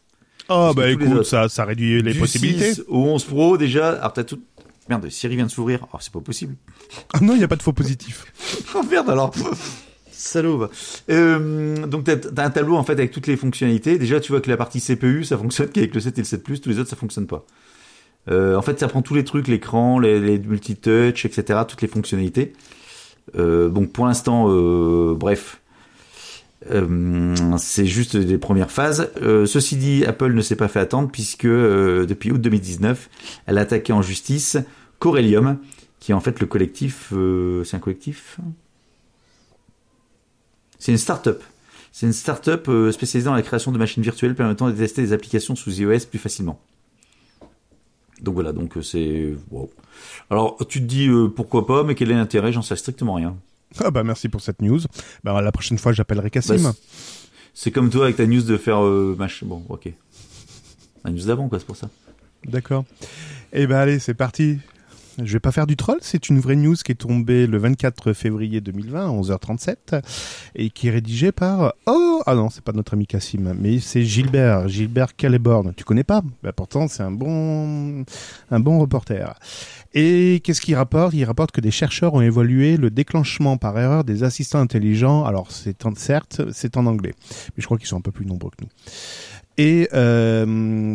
Oh, 0.50 0.54
Parce 0.74 0.76
bah 0.76 0.90
écoute, 0.90 1.08
autres. 1.10 1.24
ça, 1.24 1.48
ça 1.48 1.64
réduit 1.64 2.02
les 2.02 2.14
Du 2.14 2.20
possibilités. 2.20 2.74
6 2.74 2.84
au 2.88 3.04
11 3.06 3.24
Pro 3.26 3.58
déjà. 3.58 3.90
Alors 3.90 4.14
t'as 4.14 4.24
tout. 4.24 4.40
Merde, 4.90 5.08
Siri 5.10 5.36
vient 5.36 5.46
de 5.46 5.52
s'ouvrir. 5.52 5.86
Oh, 5.94 5.98
c'est 6.02 6.12
pas 6.12 6.20
possible. 6.22 6.56
Ah 7.14 7.20
non, 7.22 7.34
il 7.34 7.38
n'y 7.38 7.44
a 7.44 7.48
pas 7.48 7.56
de 7.56 7.62
faux 7.62 7.72
positif. 7.74 8.26
Oh 8.76 8.82
merde 8.90 9.10
alors. 9.12 9.32
Salaud. 10.22 10.70
Euh, 11.10 11.88
donc 11.88 12.04
t'as 12.06 12.46
un 12.46 12.50
tableau 12.50 12.76
en 12.76 12.84
fait 12.84 12.94
avec 12.94 13.12
toutes 13.12 13.28
les 13.28 13.38
fonctionnalités. 13.38 13.98
Déjà, 13.98 14.20
tu 14.20 14.32
vois 14.32 14.42
que 14.42 14.50
la 14.50 14.58
partie 14.58 14.80
CPU, 14.80 15.24
ça 15.24 15.38
fonctionne 15.38 15.70
qu'avec 15.74 15.94
le 15.94 16.00
7 16.00 16.18
et 16.18 16.22
le 16.22 16.26
7 16.26 16.44
Plus. 16.44 16.62
Tous 16.62 16.70
les 16.70 16.80
autres, 16.80 16.90
ça 16.90 16.96
fonctionne 16.96 17.28
pas. 17.28 17.46
Euh, 18.30 18.56
en 18.56 18.62
fait, 18.62 18.80
ça 18.80 18.88
prend 18.88 19.02
tous 19.02 19.16
les 19.16 19.24
trucs, 19.24 19.48
l'écran, 19.48 20.00
les, 20.00 20.20
les 20.20 20.38
multitouch, 20.38 21.26
etc., 21.26 21.62
toutes 21.68 21.82
les 21.82 21.88
fonctionnalités. 21.88 22.54
Euh, 23.36 23.70
donc 23.70 23.92
pour 23.92 24.06
l'instant, 24.06 24.48
euh, 24.50 25.16
bref, 25.16 25.62
c'est 27.58 27.88
juste 27.88 28.14
les 28.14 28.38
premières 28.38 28.70
phases. 28.70 29.10
Ceci 29.18 29.76
dit, 29.78 30.06
Apple 30.06 30.34
ne 30.34 30.42
s'est 30.42 30.56
pas 30.56 30.68
fait 30.68 30.80
attendre 30.80 31.10
puisque 31.12 31.48
depuis 31.48 32.32
août 32.32 32.40
2019, 32.40 33.10
elle 33.48 33.58
a 33.58 33.62
attaqué 33.62 33.92
en 33.92 34.04
justice 34.04 34.58
Corellium, 35.00 35.58
qui 36.00 36.12
est 36.12 36.14
en 36.14 36.20
fait 36.20 36.40
le 36.40 36.46
collectif. 36.46 37.12
c'est 37.66 37.76
un 37.76 37.80
collectif 37.80 38.38
C'est 40.82 40.92
une 40.92 40.98
start-up. 40.98 41.44
C'est 41.92 42.08
une 42.08 42.14
start-up 42.14 42.68
euh, 42.68 42.92
spécialisée 42.92 43.26
dans 43.26 43.36
la 43.36 43.44
création 43.44 43.72
de 43.72 43.78
machines 43.78 44.02
virtuelles 44.02 44.34
permettant 44.34 44.68
de 44.68 44.76
tester 44.76 45.04
des 45.04 45.14
applications 45.14 45.56
sous 45.56 45.80
iOS 45.80 46.08
plus 46.10 46.18
facilement. 46.18 46.60
Donc 48.20 48.34
voilà, 48.34 48.52
donc 48.52 48.76
euh, 48.76 48.82
c'est. 48.82 49.36
wow. 49.52 49.70
Alors 50.32 50.58
tu 50.68 50.80
te 50.80 50.86
dis 50.86 51.08
euh, 51.08 51.28
pourquoi 51.28 51.68
pas, 51.68 51.84
mais 51.84 51.94
quel 51.94 52.10
est 52.10 52.16
l'intérêt? 52.16 52.52
J'en 52.52 52.64
sais 52.64 52.76
strictement 52.76 53.14
rien. 53.14 53.38
Ah 53.78 53.92
bah 53.92 54.04
merci 54.04 54.28
pour 54.28 54.42
cette 54.42 54.60
news. 54.64 54.80
Bah 55.24 55.40
la 55.40 55.52
prochaine 55.52 55.78
fois, 55.78 55.94
j'appellerai 55.94 56.32
Cassim. 56.32 56.64
Bah, 56.64 56.74
C'est 57.54 57.70
comme 57.70 57.92
toi 57.92 58.06
avec 58.06 58.16
ta 58.16 58.26
news 58.26 58.42
de 58.42 58.58
faire 58.58 58.84
euh, 58.84 59.16
mach... 59.20 59.44
Bon, 59.44 59.64
ok. 59.70 59.88
La 61.06 61.12
news 61.12 61.26
d'avant, 61.26 61.48
quoi, 61.48 61.60
c'est 61.60 61.66
pour 61.66 61.78
ça. 61.78 61.92
D'accord. 62.44 62.86
Eh 63.54 63.68
ben 63.68 63.76
allez, 63.76 64.00
c'est 64.00 64.16
parti. 64.16 64.58
Je 65.24 65.34
vais 65.34 65.40
pas 65.40 65.52
faire 65.52 65.68
du 65.68 65.76
troll, 65.76 65.98
c'est 66.02 66.30
une 66.30 66.40
vraie 66.40 66.56
news 66.56 66.76
qui 66.76 66.92
est 66.92 66.96
tombée 66.96 67.48
le 67.48 67.58
24 67.58 68.14
février 68.14 68.62
2020 68.62 69.06
à 69.06 69.22
11h37 69.22 70.02
et 70.56 70.70
qui 70.70 70.88
est 70.88 70.92
rédigée 70.92 71.32
par 71.32 71.74
Oh 71.86 72.22
ah 72.26 72.36
non, 72.36 72.50
c'est 72.50 72.64
pas 72.64 72.72
notre 72.72 72.94
ami 72.94 73.08
Cassim, 73.08 73.54
mais 73.60 73.80
c'est 73.80 74.04
Gilbert, 74.04 74.68
Gilbert 74.68 75.16
Caliborn. 75.16 75.74
Tu 75.76 75.84
connais 75.84 76.04
pas? 76.04 76.22
Bah, 76.44 76.52
pourtant 76.52 76.88
c'est 76.88 77.04
un 77.04 77.12
bon 77.12 78.04
un 78.52 78.60
bon 78.60 78.80
reporter. 78.80 79.34
Et 79.94 80.42
qu'est-ce 80.44 80.62
qu'il 80.62 80.76
rapporte? 80.76 81.14
Il 81.14 81.26
rapporte 81.26 81.52
que 81.52 81.62
des 81.62 81.72
chercheurs 81.72 82.14
ont 82.14 82.22
évalué 82.22 82.78
le 82.78 82.90
déclenchement 82.90 83.58
par 83.58 83.78
erreur 83.78 84.04
des 84.04 84.24
assistants 84.24 84.60
intelligents. 84.60 85.26
Alors 85.26 85.52
c'est 85.52 85.76
certes, 85.98 86.42
c'est 86.52 86.78
en 86.78 86.86
anglais, 86.86 87.14
mais 87.30 87.62
je 87.62 87.66
crois 87.66 87.78
qu'ils 87.78 87.88
sont 87.88 87.98
un 87.98 88.02
peu 88.02 88.12
plus 88.12 88.26
nombreux 88.26 88.52
que 88.52 88.64
nous. 88.64 88.70
Et 89.58 89.88
euh, 89.94 90.94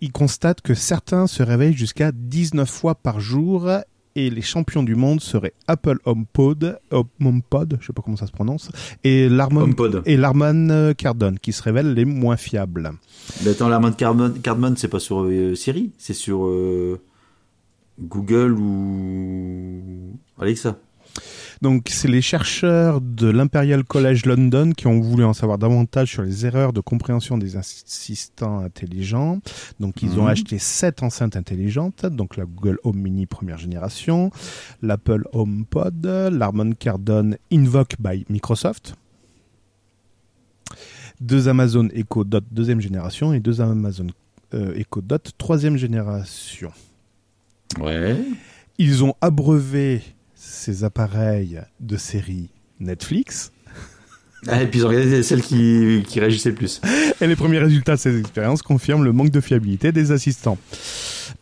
il 0.00 0.12
constate 0.12 0.60
que 0.60 0.74
certains 0.74 1.26
se 1.26 1.42
réveillent 1.42 1.76
jusqu'à 1.76 2.12
19 2.12 2.68
fois 2.68 2.94
par 2.94 3.20
jour 3.20 3.68
et 4.16 4.30
les 4.30 4.42
champions 4.42 4.82
du 4.82 4.94
monde 4.94 5.20
seraient 5.20 5.54
Apple 5.66 5.98
HomePod, 6.04 6.78
HomePod, 7.20 7.78
je 7.80 7.86
sais 7.86 7.92
pas 7.92 8.02
comment 8.02 8.16
ça 8.16 8.26
se 8.26 8.32
prononce, 8.32 8.70
et 9.02 9.28
HomePod. 9.28 10.02
et 10.06 10.16
l'Harman 10.16 10.94
Kardon 10.96 11.34
qui 11.40 11.52
se 11.52 11.62
révèlent 11.62 11.94
les 11.94 12.04
moins 12.04 12.36
fiables. 12.36 12.92
Mais 13.44 13.50
attends, 13.50 13.68
la 13.68 13.80
main 13.80 13.90
de 13.90 13.96
Cardman, 13.96 14.32
Cardman 14.40 14.76
c'est 14.76 14.88
pas 14.88 15.00
sur 15.00 15.24
euh, 15.24 15.54
Siri, 15.54 15.92
c'est 15.98 16.14
sur 16.14 16.46
euh, 16.46 17.00
Google 18.00 18.52
ou 18.52 20.18
Alexa? 20.38 20.78
Donc, 21.64 21.88
c'est 21.88 22.08
les 22.08 22.20
chercheurs 22.20 23.00
de 23.00 23.26
l'Imperial 23.26 23.84
College 23.84 24.26
London 24.26 24.72
qui 24.76 24.86
ont 24.86 25.00
voulu 25.00 25.24
en 25.24 25.32
savoir 25.32 25.56
davantage 25.56 26.10
sur 26.10 26.22
les 26.22 26.44
erreurs 26.44 26.74
de 26.74 26.82
compréhension 26.82 27.38
des 27.38 27.56
assistants 27.56 28.58
intelligents. 28.58 29.40
Donc, 29.80 30.02
ils 30.02 30.18
ont 30.20 30.24
Mhm. 30.24 30.28
acheté 30.28 30.58
sept 30.58 31.02
enceintes 31.02 31.36
intelligentes, 31.36 32.04
donc 32.04 32.36
la 32.36 32.44
Google 32.44 32.78
Home 32.84 32.98
Mini 32.98 33.24
première 33.24 33.56
génération, 33.56 34.30
l'Apple 34.82 35.24
HomePod, 35.32 36.04
l'Harman 36.30 36.74
Kardon 36.74 37.30
Invoke 37.50 37.94
by 37.98 38.26
Microsoft, 38.28 38.94
deux 41.22 41.48
Amazon 41.48 41.88
Echo 41.94 42.24
Dot 42.24 42.44
deuxième 42.50 42.82
génération 42.82 43.32
et 43.32 43.40
deux 43.40 43.62
Amazon 43.62 44.08
euh, 44.52 44.74
Echo 44.76 45.00
Dot 45.00 45.32
troisième 45.38 45.78
génération. 45.78 46.72
Ouais. 47.80 48.18
Ils 48.76 49.02
ont 49.02 49.14
abreuvé 49.22 50.02
ces 50.54 50.84
appareils 50.84 51.60
de 51.80 51.96
série 51.96 52.48
Netflix. 52.80 53.52
Ah, 54.46 54.62
et 54.62 54.66
puis 54.66 54.80
ils 54.80 54.84
ont 54.84 54.88
regardé 54.88 55.22
celle 55.22 55.40
qui, 55.40 56.02
qui 56.06 56.20
le 56.20 56.52
plus. 56.52 56.80
Et 57.20 57.26
les 57.26 57.36
premiers 57.36 57.58
résultats 57.58 57.94
de 57.94 58.00
ces 58.00 58.18
expériences 58.18 58.62
confirment 58.62 59.04
le 59.04 59.12
manque 59.12 59.30
de 59.30 59.40
fiabilité 59.40 59.90
des 59.90 60.12
assistants. 60.12 60.58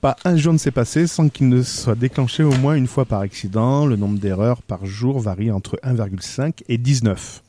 Pas 0.01 0.17
un 0.25 0.37
jour 0.37 0.53
ne 0.53 0.59
s'est 0.59 0.71
passé 0.71 1.07
sans 1.07 1.29
qu'il 1.29 1.49
ne 1.49 1.63
soit 1.63 1.97
déclenché 1.97 2.45
au 2.45 2.53
moins 2.53 2.75
une 2.75 2.87
fois 2.87 3.05
par 3.05 3.21
accident. 3.21 3.87
Le 3.87 3.97
nombre 3.97 4.19
d'erreurs 4.19 4.63
par 4.63 4.87
jour 4.87 5.19
varie 5.19 5.51
entre 5.51 5.81
1,5 5.83 6.63
et 6.69 6.79
19. 6.79 7.42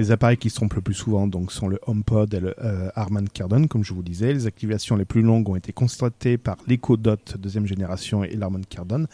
Les 0.00 0.12
appareils 0.12 0.38
qui 0.38 0.48
se 0.48 0.54
trompent 0.54 0.72
le 0.72 0.80
plus 0.80 0.94
souvent 0.94 1.26
donc 1.26 1.52
sont 1.52 1.68
le 1.68 1.78
HomePod 1.86 2.32
et 2.32 2.40
le 2.40 2.54
euh, 2.64 2.88
Harman 2.94 3.28
Kardon, 3.28 3.66
comme 3.66 3.84
je 3.84 3.92
vous 3.92 4.02
disais. 4.02 4.32
Les 4.32 4.46
activations 4.46 4.96
les 4.96 5.04
plus 5.04 5.20
longues 5.20 5.46
ont 5.50 5.56
été 5.56 5.74
constatées 5.74 6.38
par 6.38 6.56
l'Echo 6.66 6.96
Dot 6.96 7.36
deuxième 7.38 7.66
génération 7.66 8.24
et 8.24 8.34
l'Harman 8.34 8.64
Kardon. 8.64 9.04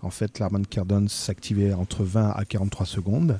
En 0.00 0.10
fait, 0.10 0.40
l'Harman 0.40 0.66
Kardon 0.66 1.06
s'activait 1.06 1.72
entre 1.72 2.02
20 2.02 2.30
à 2.30 2.44
43 2.44 2.86
secondes. 2.86 3.38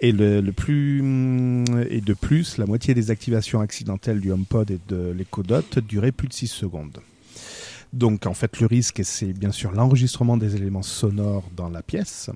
Et 0.00 0.10
le, 0.10 0.42
plus 0.50 1.02
hum, 1.02 1.84
et 1.88 2.00
de 2.00 2.14
plus, 2.14 2.58
la 2.58 2.66
moitié 2.66 2.94
des 2.94 3.12
activations 3.12 3.60
accidentelles 3.60 4.18
du 4.18 4.32
HomePod 4.32 4.72
et 4.72 4.80
de 4.88 5.14
l'Echo 5.16 5.44
Dot 5.44 5.78
duraient 5.78 6.10
plus 6.10 6.26
de 6.26 6.32
6 6.32 6.48
secondes. 6.48 6.98
Donc 7.92 8.26
en 8.26 8.34
fait, 8.34 8.58
le 8.58 8.66
risque, 8.66 9.02
c'est 9.04 9.32
bien 9.32 9.52
sûr 9.52 9.70
l'enregistrement 9.70 10.36
des 10.36 10.56
éléments 10.56 10.82
sonores 10.82 11.48
dans 11.56 11.68
la 11.68 11.84
pièce. 11.84 12.28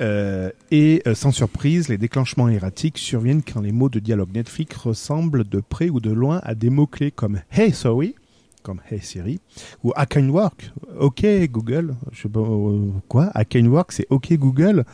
Euh, 0.00 0.50
et 0.70 1.02
euh, 1.06 1.14
sans 1.14 1.32
surprise, 1.32 1.88
les 1.88 1.98
déclenchements 1.98 2.48
erratiques 2.48 2.98
surviennent 2.98 3.42
quand 3.42 3.60
les 3.60 3.72
mots 3.72 3.88
de 3.88 3.98
dialogue 3.98 4.34
Netflix 4.34 4.76
ressemblent 4.76 5.44
de 5.44 5.60
près 5.60 5.90
ou 5.90 6.00
de 6.00 6.10
loin 6.10 6.40
à 6.44 6.54
des 6.54 6.70
mots-clés 6.70 7.10
comme 7.10 7.40
Hey 7.50 7.72
sorry, 7.72 8.14
comme 8.62 8.80
Hey 8.90 9.00
Siri, 9.00 9.40
ou 9.84 9.92
I 9.96 10.04
can 10.08 10.28
work, 10.28 10.70
OK 10.98 11.26
Google, 11.50 11.94
je 12.12 12.22
sais 12.22 12.28
pas 12.28 12.40
euh, 12.40 12.90
quoi, 13.08 13.30
I 13.36 13.44
can 13.44 13.66
work 13.66 13.92
c'est 13.92 14.06
OK 14.10 14.32
Google. 14.34 14.84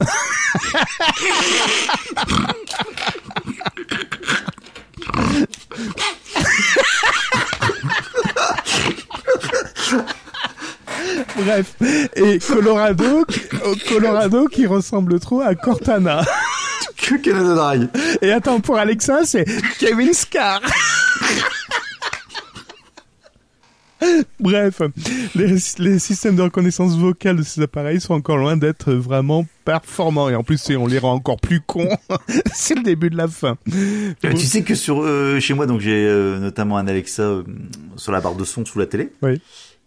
Bref. 11.36 11.74
Et 12.16 12.38
Colorado, 12.38 13.24
Colorado 13.88 14.46
qui 14.46 14.66
ressemble 14.66 15.18
trop 15.20 15.40
à 15.40 15.54
Cortana. 15.54 16.24
Que 16.96 17.16
Canada 17.16 17.54
Dry. 17.54 17.88
Et 18.22 18.32
attends, 18.32 18.60
pour 18.60 18.76
Alexa, 18.76 19.20
c'est 19.24 19.44
Kevin 19.78 20.12
Scar. 20.12 20.60
Bref, 24.40 24.82
les, 25.34 25.56
les 25.78 25.98
systèmes 25.98 26.36
de 26.36 26.42
reconnaissance 26.42 26.96
vocale 26.96 27.36
de 27.36 27.42
ces 27.42 27.60
appareils 27.62 28.00
sont 28.00 28.14
encore 28.14 28.36
loin 28.36 28.56
d'être 28.56 28.92
vraiment 28.92 29.44
performants. 29.64 30.28
Et 30.28 30.36
en 30.36 30.44
plus, 30.44 30.70
on 30.70 30.86
les 30.86 30.98
rend 30.98 31.14
encore 31.14 31.40
plus 31.40 31.60
cons. 31.60 31.88
c'est 32.54 32.76
le 32.76 32.82
début 32.82 33.10
de 33.10 33.16
la 33.16 33.26
fin. 33.26 33.56
Euh, 33.74 34.12
Tu 34.34 34.46
sais 34.46 34.62
que 34.62 34.76
sur 34.76 35.02
euh, 35.02 35.40
chez 35.40 35.54
moi, 35.54 35.66
donc 35.66 35.80
j'ai 35.80 36.06
euh, 36.06 36.38
notamment 36.38 36.78
un 36.78 36.86
Alexa 36.86 37.22
euh, 37.22 37.42
sur 37.96 38.12
la 38.12 38.20
barre 38.20 38.36
de 38.36 38.44
son 38.44 38.64
sous 38.64 38.78
la 38.78 38.86
télé. 38.86 39.10
Oui. 39.22 39.40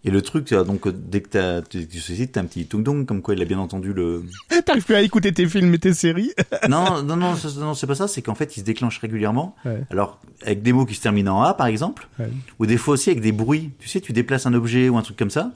Et 0.04 0.10
le 0.10 0.24
truc, 0.24 0.52
donc 0.52 0.88
dès 0.88 1.22
que 1.22 1.62
tu, 1.70 1.88
tu 1.88 2.00
sollicites, 2.00 2.32
t'as 2.32 2.42
un 2.42 2.46
petit 2.46 2.66
tung 2.66 2.82
dong 2.82 3.06
comme 3.06 3.22
quoi 3.22 3.36
il 3.36 3.42
a 3.42 3.46
bien 3.46 3.60
entendu 3.60 3.94
le. 3.94 4.24
T'arrives 4.66 4.84
plus 4.86 4.96
à 4.96 5.02
écouter 5.02 5.32
tes 5.32 5.46
films 5.48 5.72
et 5.76 5.78
tes 5.78 5.94
séries. 5.94 6.32
non, 6.70 7.04
non, 7.04 7.16
non, 7.16 7.36
c'est 7.36 7.86
pas 7.86 7.94
ça. 7.96 8.08
C'est 8.08 8.24
qu'en 8.24 8.34
fait, 8.34 8.58
il 8.58 8.62
se 8.62 8.66
déclenche 8.66 8.98
régulièrement. 8.98 9.56
Ouais. 9.64 9.84
Alors 9.92 10.20
avec 10.44 10.64
des 10.64 10.74
mots 10.74 10.88
qui 10.88 10.96
se 10.96 11.02
terminent 11.02 11.38
en 11.38 11.44
A, 11.44 11.54
par 11.54 11.68
exemple, 11.68 12.08
Ouais. 12.18 12.30
ou 12.58 12.66
des 12.66 12.78
fois 12.78 12.96
aussi 12.96 13.12
avec 13.12 13.22
des 13.22 13.32
bruits. 13.32 13.70
Tu 13.78 13.88
sais, 13.90 14.02
tu 14.02 14.12
déplaces 14.12 14.48
un 14.48 14.56
objet 14.56 14.90
ou 14.90 14.98
un 14.98 15.04
truc 15.04 15.18
comme 15.18 15.30
ça. 15.30 15.52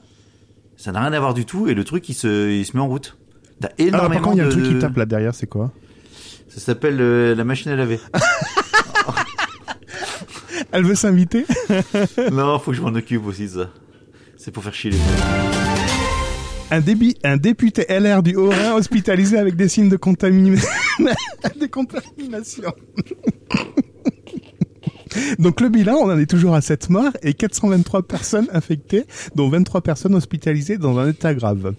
Ça 0.78 0.92
n'a 0.92 1.02
rien 1.02 1.14
à 1.14 1.20
voir 1.20 1.34
du 1.34 1.46
tout 1.46 1.68
et 1.68 1.74
le 1.74 1.84
truc 1.84 2.08
il 2.10 2.14
se, 2.14 2.52
il 2.52 2.66
se 2.66 2.78
met 2.78 2.84
en 2.84 2.88
route. 2.88 3.18
T'as 3.62 3.70
Alors, 3.70 3.80
énormément 3.88 4.14
par 4.14 4.22
contre, 4.22 4.36
il 4.36 4.40
y 4.40 4.42
a 4.42 4.46
un 4.46 4.50
de- 4.50 4.54
truc 4.54 4.66
qui 4.68 4.78
tape 4.80 4.98
là 4.98 5.06
derrière, 5.08 5.34
c'est 5.34 5.48
quoi? 5.48 5.72
Ça 6.50 6.60
s'appelle 6.60 6.98
euh, 7.02 7.34
la 7.34 7.46
machine 7.46 7.72
à 7.72 7.76
laver. 7.76 8.00
Elle 10.72 10.84
veut 10.84 10.96
s'inviter? 10.96 11.46
Non, 12.32 12.60
faut 12.60 12.72
que 12.72 12.78
je 12.78 12.82
m'en 12.82 12.94
occupe 12.94 13.26
aussi 13.26 13.44
de 13.44 13.48
ça. 13.50 13.70
C'est 14.46 14.52
pour 14.52 14.64
faire 14.64 14.76
chier 14.76 14.92
les 14.92 14.98
gens. 14.98 15.04
un, 16.70 16.80
débit, 16.80 17.18
un 17.24 17.36
député 17.36 17.84
LR 17.90 18.22
du 18.22 18.36
Haut-Rhin 18.36 18.76
hospitalisé 18.76 19.40
avec 19.40 19.56
des 19.56 19.68
signes 19.68 19.90
de 19.90 19.98
contamina- 19.98 20.64
des 21.60 21.68
contaminations. 21.68 22.72
Donc 25.40 25.62
le 25.62 25.70
bilan, 25.70 25.96
on 25.96 26.12
en 26.12 26.20
est 26.20 26.30
toujours 26.30 26.54
à 26.54 26.62
7 26.62 26.92
morts 26.92 27.14
et 27.24 27.34
423 27.34 28.04
personnes 28.04 28.48
infectées, 28.54 29.06
dont 29.34 29.50
23 29.50 29.82
personnes 29.82 30.14
hospitalisées 30.14 30.78
dans 30.78 31.00
un 31.00 31.10
état 31.10 31.34
grave. 31.34 31.74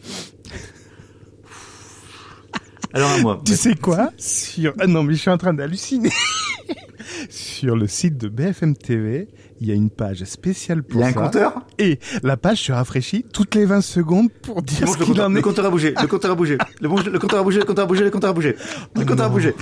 Alors 2.93 3.11
à 3.13 3.19
moi. 3.19 3.41
Tu 3.45 3.55
sais 3.55 3.77
quoi? 3.77 4.11
Sur 4.19 4.75
ah 4.81 4.89
non 4.89 5.05
mais 5.05 5.15
je 5.15 5.21
suis 5.21 5.31
en 5.31 5.39
train 5.39 5.55
d'halluciner. 5.55 6.11
Sur 7.31 7.77
le 7.77 7.87
site 7.87 8.19
de 8.19 8.29
BFM 8.29 8.75
TV, 8.75 9.29
il 9.61 9.69
y 9.69 9.71
a 9.71 9.75
une 9.75 9.91
page 9.91 10.23
spéciale 10.25 10.79
Il 10.79 10.83
pour 10.85 11.01
y 11.01 11.05
a 11.05 11.07
un 11.09 11.13
ça. 11.13 11.21
compteur 11.23 11.67
Et 11.79 11.99
la 12.23 12.37
page 12.37 12.63
se 12.63 12.73
rafraîchit 12.73 13.25
toutes 13.33 13.55
les 13.55 13.65
20 13.65 13.81
secondes 13.81 14.31
pour 14.43 14.63
dire 14.63 14.81
Montre 14.87 14.95
ce 14.95 14.99
le 14.99 15.05
qu'il 15.13 15.21
en 15.23 15.29
le 15.31 15.39
est. 15.39 15.43
compteur 15.43 15.65
a 15.67 15.71
bougé, 15.71 15.95
le 16.01 16.07
compteur 16.07 16.31
a 16.31 16.35
bougé, 16.35 16.59
le, 16.81 16.89
bon- 16.89 17.01
le 17.01 17.19
compteur 17.19 17.41
a 17.41 17.43
bougé, 17.43 17.59
le 17.61 17.65
compteur 17.65 17.85
a 17.85 17.89
bougé, 17.89 18.05
le 18.05 18.11
compteur 18.11 18.31
a 18.31 18.33
bougé, 18.35 18.57
le 18.95 19.05
compteur 19.05 19.27
a 19.27 19.29
bougé. 19.29 19.55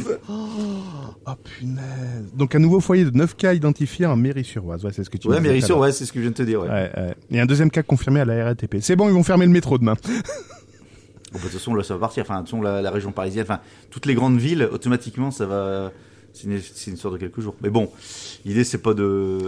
Oh 1.26 1.30
punaise. 1.42 2.32
Donc 2.34 2.54
un 2.54 2.58
nouveau 2.58 2.80
foyer 2.80 3.04
de 3.04 3.10
9 3.16 3.34
cas 3.36 3.54
identifiés 3.54 4.04
en 4.04 4.14
Mairie-sur-Oise. 4.16 4.84
Ouais, 4.84 4.90
c'est 4.92 5.04
ce 5.04 5.08
que 5.10 5.16
tu 5.16 5.26
Ouais, 5.28 5.38
ouais, 5.40 5.92
c'est 5.92 6.04
ce 6.04 6.12
que 6.12 6.18
je 6.18 6.22
viens 6.22 6.30
de 6.30 6.36
te 6.36 6.42
dire, 6.42 6.60
ouais. 6.60 6.68
Ouais, 6.68 6.90
ouais. 6.96 7.14
Et 7.30 7.40
un 7.40 7.46
deuxième 7.46 7.70
cas 7.70 7.82
confirmé 7.82 8.20
à 8.20 8.24
la 8.26 8.44
RATP. 8.44 8.76
C'est 8.80 8.94
bon, 8.94 9.08
ils 9.08 9.14
vont 9.14 9.22
fermer 9.22 9.46
le 9.46 9.52
métro 9.52 9.78
demain. 9.78 9.94
Bon, 9.94 10.10
bah, 10.10 11.38
de 11.38 11.40
toute 11.40 11.52
façon, 11.52 11.74
là, 11.74 11.82
ça 11.82 11.94
va 11.94 12.00
partir. 12.00 12.24
Enfin, 12.24 12.34
de 12.36 12.40
toute 12.40 12.50
façon, 12.50 12.60
la, 12.62 12.82
la 12.82 12.90
région 12.90 13.10
parisienne, 13.10 13.44
enfin, 13.48 13.60
toutes 13.90 14.04
les 14.06 14.14
grandes 14.14 14.38
villes, 14.38 14.68
automatiquement, 14.70 15.30
ça 15.30 15.46
va. 15.46 15.92
C'est 16.34 16.44
une, 16.44 16.60
c'est 16.60 16.90
une 16.90 16.94
histoire 16.96 17.14
de 17.14 17.18
quelques 17.18 17.40
jours. 17.40 17.54
Mais 17.62 17.70
bon, 17.70 17.90
l'idée, 18.44 18.64
c'est 18.64 18.78
pas 18.78 18.92
de. 18.92 19.38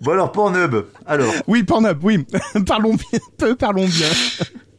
Bon, 0.00 0.12
alors, 0.12 0.32
Pornhub. 0.32 0.74
Alors, 1.06 1.32
Oui, 1.46 1.62
Pornhub, 1.62 1.98
oui. 2.02 2.24
parlons 2.66 2.94
bien, 2.94 3.18
peu 3.36 3.56
parlons 3.56 3.86
bien. 3.86 4.08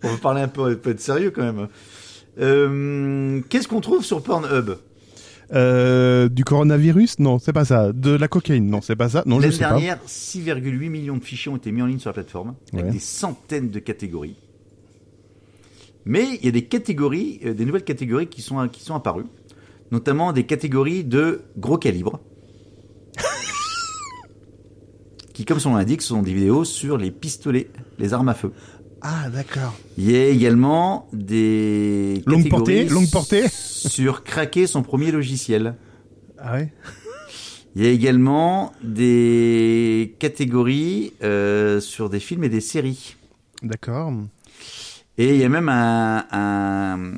on 0.04 0.10
va 0.10 0.18
parler 0.18 0.42
un 0.42 0.48
peu, 0.48 0.66
un 0.66 0.76
peu 0.76 0.94
de 0.94 1.00
sérieux 1.00 1.32
quand 1.32 1.44
même. 1.44 1.68
Euh, 2.40 3.42
Qu'est-ce 3.50 3.68
qu'on 3.68 3.82
trouve 3.82 4.04
sur 4.04 4.22
Pornhub? 4.22 4.72
Euh, 5.54 6.28
du 6.28 6.44
coronavirus? 6.44 7.20
Non, 7.20 7.38
c'est 7.40 7.54
pas 7.54 7.66
ça. 7.66 7.92
De 7.94 8.12
la 8.12 8.28
cocaïne? 8.28 8.68
Non, 8.68 8.82
c'est 8.82 8.96
pas 8.96 9.10
ça. 9.10 9.24
Non, 9.26 9.40
je 9.40 9.52
sais 9.52 9.60
dernière, 9.60 10.00
6,8 10.08 10.90
millions 10.90 11.18
de 11.18 11.24
fichiers 11.24 11.52
ont 11.52 11.56
été 11.58 11.72
mis 11.72 11.82
en 11.82 11.86
ligne 11.86 12.00
sur 12.00 12.10
la 12.10 12.14
plateforme, 12.16 12.56
avec 12.74 12.90
des 12.90 13.00
centaines 13.00 13.70
de 13.70 13.80
catégories. 13.80 14.38
Mais 16.06 16.26
il 16.40 16.46
y 16.46 16.48
a 16.48 16.52
des 16.52 16.66
catégories, 16.66 17.40
euh, 17.46 17.54
des 17.54 17.66
nouvelles 17.66 17.84
catégories 17.84 18.28
qui 18.28 18.42
sont, 18.42 18.68
qui 18.68 18.82
sont 18.84 18.96
apparues, 18.96 19.26
notamment 19.92 20.34
des 20.34 20.46
catégories 20.46 21.04
de 21.04 21.42
gros 21.58 21.78
calibre, 21.78 22.20
qui, 25.34 25.46
comme 25.46 25.60
son 25.60 25.72
nom 25.72 25.78
l'indique, 25.78 26.02
sont 26.02 26.22
des 26.22 26.34
vidéos 26.34 26.66
sur 26.66 26.98
les 26.98 27.12
pistolets, 27.12 27.70
les 28.00 28.14
armes 28.14 28.30
à 28.30 28.34
feu. 28.34 28.52
Ah, 29.02 29.30
d'accord. 29.30 29.76
Il 29.98 30.10
y 30.10 30.16
a 30.16 30.28
également 30.28 31.08
des 31.14 32.24
Longue 32.26 32.44
catégories 32.44 32.50
portée, 32.50 32.86
longue 32.86 33.12
portée. 33.12 33.46
sur 33.50 34.24
craquer 34.24 34.66
son 34.66 34.82
premier 34.82 35.12
logiciel. 35.12 35.76
Ah 36.40 36.54
ouais 36.54 36.74
Il 37.76 37.84
y 37.84 37.88
a 37.88 37.92
également 37.92 38.72
des 38.84 40.16
catégories 40.18 41.14
euh, 41.24 41.80
sur 41.80 42.10
des 42.10 42.20
films 42.20 42.46
et 42.46 42.50
des 42.50 42.62
séries. 42.62 43.16
D'accord. 43.62 44.12
Et 45.18 45.36
il 45.36 45.38
y 45.38 45.44
a 45.44 45.50
même 45.50 45.70
un, 45.70 46.26
un, 46.32 47.14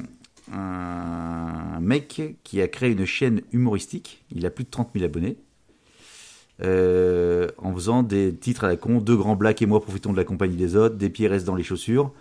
un 0.53 1.79
mec 1.81 2.21
qui 2.43 2.61
a 2.61 2.67
créé 2.67 2.91
une 2.91 3.05
chaîne 3.05 3.41
humoristique. 3.51 4.23
Il 4.31 4.45
a 4.45 4.49
plus 4.49 4.63
de 4.65 4.69
30 4.69 4.89
000 4.93 5.05
abonnés. 5.05 5.37
euh, 6.63 7.47
en 7.57 7.73
faisant 7.73 8.03
des 8.03 8.35
titres 8.35 8.63
à 8.63 8.67
la 8.67 8.77
con, 8.77 8.99
deux 8.99 9.15
grands 9.15 9.35
blacks 9.35 9.61
et 9.61 9.65
moi 9.67 9.81
profitons 9.81 10.11
de 10.11 10.17
la 10.17 10.23
compagnie 10.23 10.55
des 10.55 10.75
autres, 10.75 10.95
des 10.95 11.09
pieds 11.09 11.27
restent 11.27 11.45
dans 11.45 11.55
les 11.55 11.63
chaussures. 11.63 12.11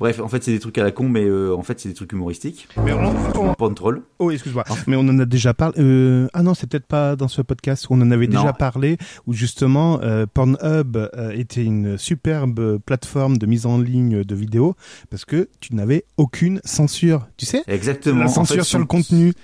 Bref, 0.00 0.18
en 0.20 0.26
fait, 0.28 0.42
c'est 0.42 0.50
des 0.52 0.58
trucs 0.58 0.76
à 0.78 0.82
la 0.82 0.90
con, 0.90 1.08
mais 1.08 1.22
euh, 1.24 1.54
en 1.54 1.62
fait, 1.62 1.78
c'est 1.78 1.88
des 1.88 1.94
trucs 1.94 2.12
humoristiques. 2.12 2.66
Mais 2.84 2.92
on, 2.92 3.14
on- 3.40 3.54
Pas 3.54 3.68
de 3.68 3.74
troll. 3.74 4.02
Oh, 4.18 4.30
excuse-moi. 4.32 4.64
Mais 4.88 4.96
on 4.96 5.00
en 5.00 5.18
a 5.20 5.24
déjà 5.26 5.54
parlé. 5.54 5.76
euh, 5.78 6.26
Ah 6.32 6.42
non, 6.42 6.54
c'est 6.54 6.66
peut-être 6.68 6.86
pas 6.86 7.14
dans 7.14 7.28
ce 7.28 7.40
podcast 7.42 7.86
où 7.88 7.94
on 7.94 8.00
en 8.00 8.10
avait 8.10 8.26
Non. 8.26 8.40
déjà 8.40 8.52
parlé, 8.52 8.96
où 9.28 9.32
justement 9.32 10.00
euh, 10.02 10.26
Pornhub 10.32 10.96
était 11.32 11.62
une 11.64 11.98
superbe 11.98 12.78
plateforme 12.78 13.36
de 13.38 13.46
mise 13.46 13.64
en 13.66 13.78
ligne 13.78 14.24
de 14.24 14.34
vidéos 14.34 14.74
parce 15.10 15.24
que 15.24 15.48
tu 15.60 15.74
n'avais 15.76 16.04
aucune 16.16 16.60
censure. 16.64 17.28
Tu 17.36 17.46
sais? 17.46 17.62
Exactement. 17.68 18.20
La 18.20 18.24
En 18.24 18.28
censure 18.28 18.56
fait, 18.56 18.62
sur 18.64 18.78
le 18.80 18.86
contenu. 18.86 19.34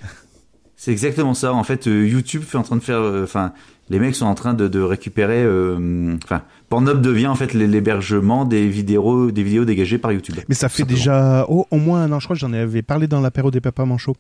C'est 0.77 0.91
exactement 0.93 1.35
ça. 1.35 1.53
En 1.53 1.63
fait, 1.65 1.87
YouTube 1.87 2.43
fait 2.43 2.59
en 2.59 2.63
train 2.63 2.77
de 2.77 2.83
faire, 2.83 3.01
enfin, 3.23 3.53
les 3.91 3.99
mecs 3.99 4.15
sont 4.15 4.27
en 4.27 4.35
train 4.35 4.55
de, 4.55 4.69
de 4.69 4.81
récupérer, 4.81 5.43
euh, 5.43 6.17
enfin, 6.25 6.43
Pornhub 6.69 7.01
devient 7.01 7.29
en 7.29 7.35
fait 7.35 7.55
l'hébergement 7.55 8.45
des 8.45 8.69
vidéos, 8.69 9.31
des 9.31 9.43
vidéos 9.43 9.65
dégagées 9.65 9.99
par 9.99 10.13
YouTube. 10.13 10.37
Mais 10.49 10.55
ça 10.55 10.69
fait 10.69 10.83
Simplement. 10.83 10.97
déjà 10.97 11.47
oh, 11.49 11.67
au 11.71 11.79
moins 11.79 12.03
un 12.03 12.13
an, 12.13 12.21
je 12.21 12.27
crois 12.27 12.37
que 12.37 12.41
j'en 12.41 12.53
avais 12.53 12.83
parlé 12.83 13.07
dans 13.07 13.21
l'apéro 13.21 13.51
des 13.51 13.61
papas 13.61 13.87
manchots. 13.87 14.17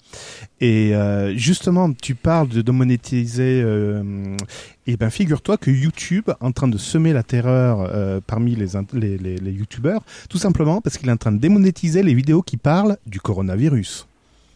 Et 0.60 0.94
euh, 0.94 1.36
justement, 1.36 1.92
tu 1.92 2.14
parles 2.14 2.48
de, 2.48 2.62
de 2.62 2.72
monétiser. 2.72 3.60
Euh, 3.62 4.02
et 4.86 4.96
ben, 4.96 5.10
figure-toi 5.10 5.58
que 5.58 5.70
YouTube 5.70 6.24
est 6.28 6.34
en 6.44 6.52
train 6.52 6.68
de 6.68 6.78
semer 6.78 7.12
la 7.12 7.22
terreur 7.22 7.90
euh, 7.92 8.20
parmi 8.26 8.56
les, 8.56 8.68
les, 8.94 9.18
les, 9.18 9.36
les 9.36 9.52
YouTubeurs, 9.52 10.02
tout 10.30 10.38
simplement 10.38 10.80
parce 10.80 10.96
qu'il 10.96 11.08
est 11.10 11.12
en 11.12 11.18
train 11.18 11.32
de 11.32 11.38
démonétiser 11.38 12.02
les 12.02 12.14
vidéos 12.14 12.40
qui 12.40 12.56
parlent 12.56 12.96
du 13.06 13.20
coronavirus. 13.20 14.06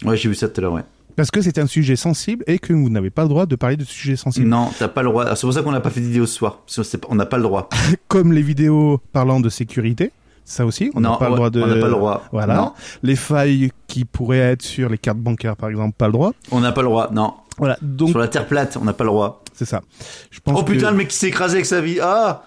Ouais, 0.04 0.16
j'ai 0.16 0.30
vu 0.30 0.34
ça 0.34 0.48
tout 0.48 0.58
à 0.58 0.62
l'heure. 0.62 0.72
Ouais. 0.72 0.82
Parce 1.16 1.30
que 1.30 1.40
c'est 1.42 1.58
un 1.58 1.66
sujet 1.66 1.96
sensible 1.96 2.44
et 2.46 2.58
que 2.58 2.72
vous 2.72 2.88
n'avez 2.88 3.10
pas 3.10 3.22
le 3.22 3.28
droit 3.28 3.46
de 3.46 3.56
parler 3.56 3.76
de 3.76 3.84
sujets 3.84 4.16
sensibles. 4.16 4.48
Non, 4.48 4.70
t'as 4.78 4.88
pas 4.88 5.02
le 5.02 5.08
droit. 5.10 5.34
C'est 5.36 5.42
pour 5.46 5.52
ça 5.52 5.62
qu'on 5.62 5.72
n'a 5.72 5.80
pas 5.80 5.90
fait 5.90 6.00
de 6.00 6.06
vidéo 6.06 6.26
ce 6.26 6.34
soir. 6.34 6.60
On 7.08 7.14
n'a 7.14 7.26
pas 7.26 7.36
le 7.36 7.42
droit. 7.42 7.68
Comme 8.08 8.32
les 8.32 8.42
vidéos 8.42 9.00
parlant 9.12 9.40
de 9.40 9.48
sécurité, 9.48 10.10
ça 10.44 10.66
aussi, 10.66 10.90
on 10.94 11.00
n'a 11.00 11.16
pas 11.16 11.28
le 11.28 11.36
droit 11.36 11.50
de. 11.50 11.62
On 11.62 11.66
n'a 11.66 11.74
pas 11.76 11.86
le 11.86 11.92
droit. 11.92 12.22
Voilà. 12.32 12.54
Non, 12.56 12.72
Les 13.02 13.16
failles 13.16 13.70
qui 13.86 14.04
pourraient 14.04 14.38
être 14.38 14.62
sur 14.62 14.88
les 14.88 14.98
cartes 14.98 15.18
bancaires, 15.18 15.56
par 15.56 15.68
exemple, 15.68 15.94
pas 15.96 16.06
le 16.06 16.12
droit. 16.12 16.32
on 16.50 16.60
n'a 16.60 16.72
pas 16.72 16.82
le 16.82 16.88
droit. 16.88 17.10
Non. 17.12 17.34
Voilà, 17.58 17.76
donc 17.82 18.08
Sur 18.08 18.18
la 18.18 18.28
terre 18.28 18.46
plate, 18.46 18.78
on 18.80 18.84
n'a 18.84 18.94
pas 18.94 19.04
le 19.04 19.10
droit. 19.10 19.42
c'est 19.52 19.66
ça. 19.66 19.82
Je 20.30 20.40
pense 20.40 20.58
Oh 20.58 20.64
putain, 20.64 20.86
que- 20.86 20.92
le 20.92 20.96
mec 20.96 21.08
qui 21.08 21.16
s'est 21.16 21.28
écrasé 21.28 21.56
avec 21.56 21.66
sa 21.66 21.80
vie. 21.82 21.98
Ah, 22.02 22.44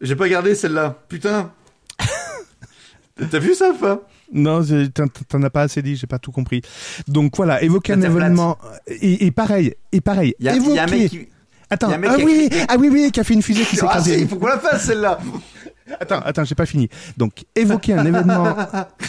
j'ai 0.00 0.16
pas 0.16 0.28
gardé 0.30 0.54
celle-là. 0.54 0.96
Putain. 1.08 1.50
T'as 3.30 3.38
vu 3.38 3.54
ça 3.54 3.72
pas 3.80 4.02
Non, 4.32 4.60
t'en 5.28 5.42
as 5.42 5.50
pas 5.50 5.62
assez 5.62 5.80
dit, 5.82 5.96
j'ai 5.96 6.06
pas 6.06 6.18
tout 6.18 6.32
compris. 6.32 6.60
Donc 7.08 7.36
voilà, 7.36 7.62
évoquer 7.62 7.94
un 7.94 8.02
événement 8.02 8.58
et, 8.86 9.26
et 9.26 9.30
pareil, 9.30 9.74
et 9.92 10.00
pareil. 10.00 10.34
Il 10.38 10.46
y, 10.46 10.48
a- 10.50 10.56
il 10.56 10.70
y 10.74 10.78
a 10.78 10.82
un 10.82 10.86
évoquer- 10.86 10.98
mec 11.00 11.10
qui. 11.10 11.28
Attends, 11.70 11.88
il 11.88 11.90
y 11.90 11.94
a 11.94 11.96
un 11.96 12.00
mec 12.00 12.10
ah 12.12 12.16
qui 12.16 12.22
a 12.22 12.24
oui, 12.26 12.48
crié- 12.50 12.64
ah 12.68 12.76
oui, 12.78 12.88
oui, 12.92 13.10
qui 13.10 13.20
a 13.20 13.24
fait 13.24 13.34
une 13.34 13.42
fusée 13.42 13.64
qui 13.64 13.76
s'est 13.76 13.86
Ah, 13.88 14.00
si, 14.02 14.10
écrasée. 14.10 14.20
il 14.20 14.28
faut 14.28 14.36
qu'on 14.36 14.46
la 14.46 14.58
fasse 14.58 14.84
celle-là. 14.84 15.18
Attends, 16.00 16.20
attends, 16.20 16.44
j'ai 16.44 16.54
pas 16.54 16.66
fini. 16.66 16.88
Donc 17.16 17.44
évoquer 17.54 17.92
un 17.94 18.04
événement, 18.04 18.56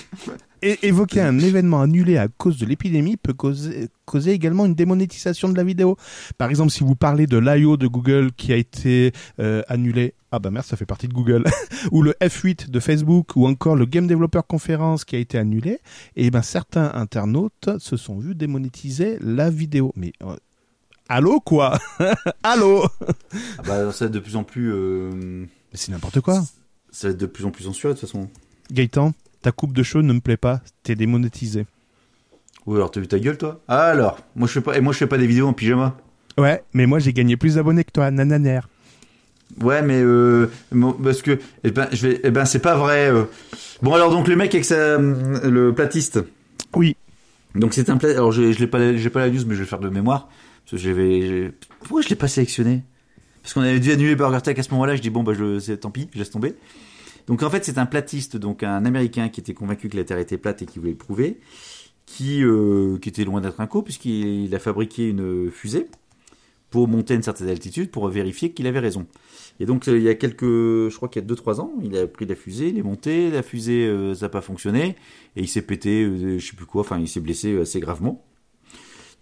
évoquer 0.62 1.22
un 1.22 1.40
événement 1.40 1.82
annulé 1.82 2.18
à 2.18 2.28
cause 2.28 2.58
de 2.58 2.66
l'épidémie 2.66 3.18
peut 3.18 3.34
causer, 3.34 3.90
causer 4.06 4.32
également 4.32 4.66
une 4.66 4.76
démonétisation 4.76 5.50
de 5.50 5.56
la 5.58 5.64
vidéo. 5.64 5.98
Par 6.38 6.50
exemple, 6.50 6.72
si 6.72 6.84
vous 6.84 6.96
parlez 6.96 7.26
de 7.28 7.38
l'IO 7.38 7.78
de 7.78 7.88
Google 7.88 8.32
qui 8.32 8.54
a 8.54 8.56
été 8.56 9.12
euh, 9.40 9.62
annulé, 9.68 10.14
ah 10.32 10.40
bah 10.40 10.52
merde, 10.52 10.66
ça 10.66 10.76
fait 10.78 10.86
partie 10.86 11.08
de 11.08 11.14
Google, 11.14 11.46
ou 11.92 12.02
le 12.04 12.14
F8 12.22 12.70
de 12.70 12.80
Facebook, 12.80 13.36
ou 13.36 13.48
encore 13.48 13.76
le 13.76 13.86
Game 13.86 14.08
Developer 14.08 14.42
Conference 14.48 15.04
qui 15.06 15.16
a 15.16 15.20
été 15.20 15.38
annulé, 15.38 15.80
et 16.16 16.30
ben 16.32 16.42
certains 16.42 16.92
internautes 16.94 17.70
se 17.80 17.98
sont 17.98 18.20
vus 18.20 18.36
démonétiser 18.36 19.18
la 19.22 19.50
vidéo. 19.50 19.94
Mais 19.96 20.12
euh, 20.24 20.36
allô 21.10 21.40
quoi? 21.40 21.80
Allô? 22.44 22.86
Ah 23.58 23.62
bah, 23.66 23.92
c'est 23.94 24.10
de 24.12 24.20
plus 24.20 24.36
en 24.36 24.44
plus. 24.44 24.72
euh, 24.72 25.12
Mais 25.14 25.48
c'est 25.74 25.92
n'importe 25.92 26.20
quoi. 26.22 26.44
Ça 26.98 27.10
va 27.10 27.12
être 27.12 27.20
de 27.20 27.28
plus 27.28 27.46
en 27.46 27.52
plus 27.52 27.66
censuré 27.66 27.94
de 27.94 28.00
toute 28.00 28.10
façon. 28.10 28.28
Gaëtan, 28.72 29.14
ta 29.44 29.52
coupe 29.52 29.72
de 29.72 29.84
cheveux 29.84 30.04
ne 30.04 30.14
me 30.14 30.20
plaît 30.20 30.36
pas, 30.36 30.62
t'es 30.82 30.96
démonétisé. 30.96 31.68
Oui, 32.66 32.78
alors 32.78 32.90
t'as 32.90 33.00
vu 33.00 33.08
ta 33.08 33.20
gueule 33.20 33.38
toi? 33.38 33.62
Ah 33.68 33.84
alors, 33.90 34.18
moi 34.36 34.48
je 34.48 34.54
fais 34.54 34.62
pas, 34.62 34.76
et 34.76 34.82
moi 34.82 34.94
je 34.94 34.98
fais 34.98 35.06
pas 35.06 35.20
des 35.20 35.28
vidéos 35.28 35.48
en 35.48 35.54
pyjama. 35.54 35.96
Ouais, 36.40 36.64
mais 36.74 36.88
moi 36.88 36.98
j'ai 36.98 37.14
gagné 37.14 37.38
plus 37.38 37.54
d'abonnés 37.54 37.84
que 37.84 37.92
toi, 37.92 38.10
nananer. 38.10 38.62
Ouais, 39.62 39.84
mais 39.84 40.02
euh, 40.02 40.50
parce 41.04 41.22
que 41.22 41.38
eh 41.64 41.70
ben 41.70 41.88
je 41.92 42.08
vais, 42.08 42.20
eh 42.24 42.32
ben 42.32 42.46
c'est 42.46 42.64
pas 42.64 42.76
vrai. 42.76 43.12
euh. 43.12 43.26
Bon 43.84 43.94
alors 43.94 44.10
donc 44.10 44.28
le 44.28 44.36
mec 44.36 44.56
avec 44.56 44.66
sa, 44.66 44.98
le 44.98 45.74
platiste. 45.76 46.20
Oui. 46.74 46.96
Donc 47.54 47.76
c'est 47.76 47.92
un 47.92 47.98
plat. 47.98 48.10
Alors 48.10 48.32
je, 48.32 48.52
je 48.52 48.58
l'ai 48.58 48.66
pas, 48.66 48.98
j'ai 48.98 49.12
pas 49.12 49.20
la 49.20 49.30
news, 49.30 49.44
mais 49.46 49.54
je 49.54 49.60
vais 49.60 49.66
le 49.66 49.66
faire 49.66 49.78
de 49.78 49.90
mémoire. 49.90 50.30
Parce 50.66 50.72
que 50.72 50.78
j'avais, 50.78 51.52
pourquoi 51.82 52.02
je 52.02 52.10
l'ai 52.10 52.16
pas 52.16 52.28
sélectionné? 52.28 52.82
Parce 53.42 53.54
qu'on 53.54 53.62
avait 53.62 53.80
dû 53.80 53.92
annuler 53.92 54.16
Burger 54.16 54.42
Tech 54.42 54.60
à 54.60 54.64
ce 54.64 54.72
moment-là. 54.72 54.96
Je 54.96 55.02
dis 55.02 55.10
bon 55.10 55.24
bah 55.24 55.34
je, 55.34 55.74
tant 55.74 55.92
pis, 55.92 56.10
je 56.14 56.20
laisse 56.20 56.32
tomber. 56.32 56.56
Donc 57.28 57.44
en 57.44 57.50
fait 57.50 57.66
c'est 57.66 57.78
un 57.78 57.86
platiste, 57.86 58.38
donc 58.38 58.64
un 58.64 58.86
Américain 58.86 59.30
qui 59.30 59.42
était 59.42 59.54
convaincu 59.54 59.90
que 59.90 59.98
la 59.98 60.04
Terre 60.04 60.18
était 60.18 60.38
plate 60.38 60.62
et 60.62 60.66
qui 60.66 60.80
voulait 60.80 60.92
le 60.92 60.98
prouver, 60.98 61.40
qui 62.06 62.44
euh, 62.44 62.98
qui 63.00 63.10
était 63.10 63.26
loin 63.26 63.42
d'être 63.42 63.60
un 63.60 63.68
co 63.68 63.82
puisqu'il 63.82 64.54
a 64.54 64.60
fabriqué 64.60 65.10
une 65.10 65.52
fusée 65.52 65.88
pour 66.70 66.88
monter 66.88 67.14
à 67.14 67.18
une 67.18 67.24
certaine 67.24 67.50
altitude 67.50 67.92
pour 67.92 68.08
vérifier 68.10 68.52
qu'il 68.52 68.68
avait 68.68 68.80
raison. 68.80 69.06
Et 69.60 69.66
donc 69.66 69.88
euh, 69.88 69.98
il 69.98 70.04
y 70.04 70.10
a 70.10 70.16
quelques, 70.16 70.44
je 70.44 70.96
crois 70.96 71.10
qu'il 71.10 71.22
y 71.22 71.26
a 71.26 71.28
2-3 71.28 71.60
ans, 71.62 71.72
il 71.84 71.98
a 71.98 72.08
pris 72.08 72.26
la 72.26 72.36
fusée, 72.36 72.70
il 72.70 72.78
est 72.78 72.84
monté, 72.84 73.32
la 73.32 73.44
fusée 73.44 73.88
euh, 73.88 74.14
ça 74.14 74.26
n'a 74.26 74.30
pas 74.30 74.42
fonctionné 74.42 74.96
et 75.36 75.42
il 75.42 75.48
s'est 75.48 75.62
pété, 75.62 76.04
euh, 76.04 76.40
je 76.40 76.46
sais 76.46 76.56
plus 76.56 76.66
quoi, 76.66 76.82
enfin 76.82 77.00
il 77.00 77.08
s'est 77.08 77.20
blessé 77.20 77.60
assez 77.60 77.80
gravement. 77.80 78.24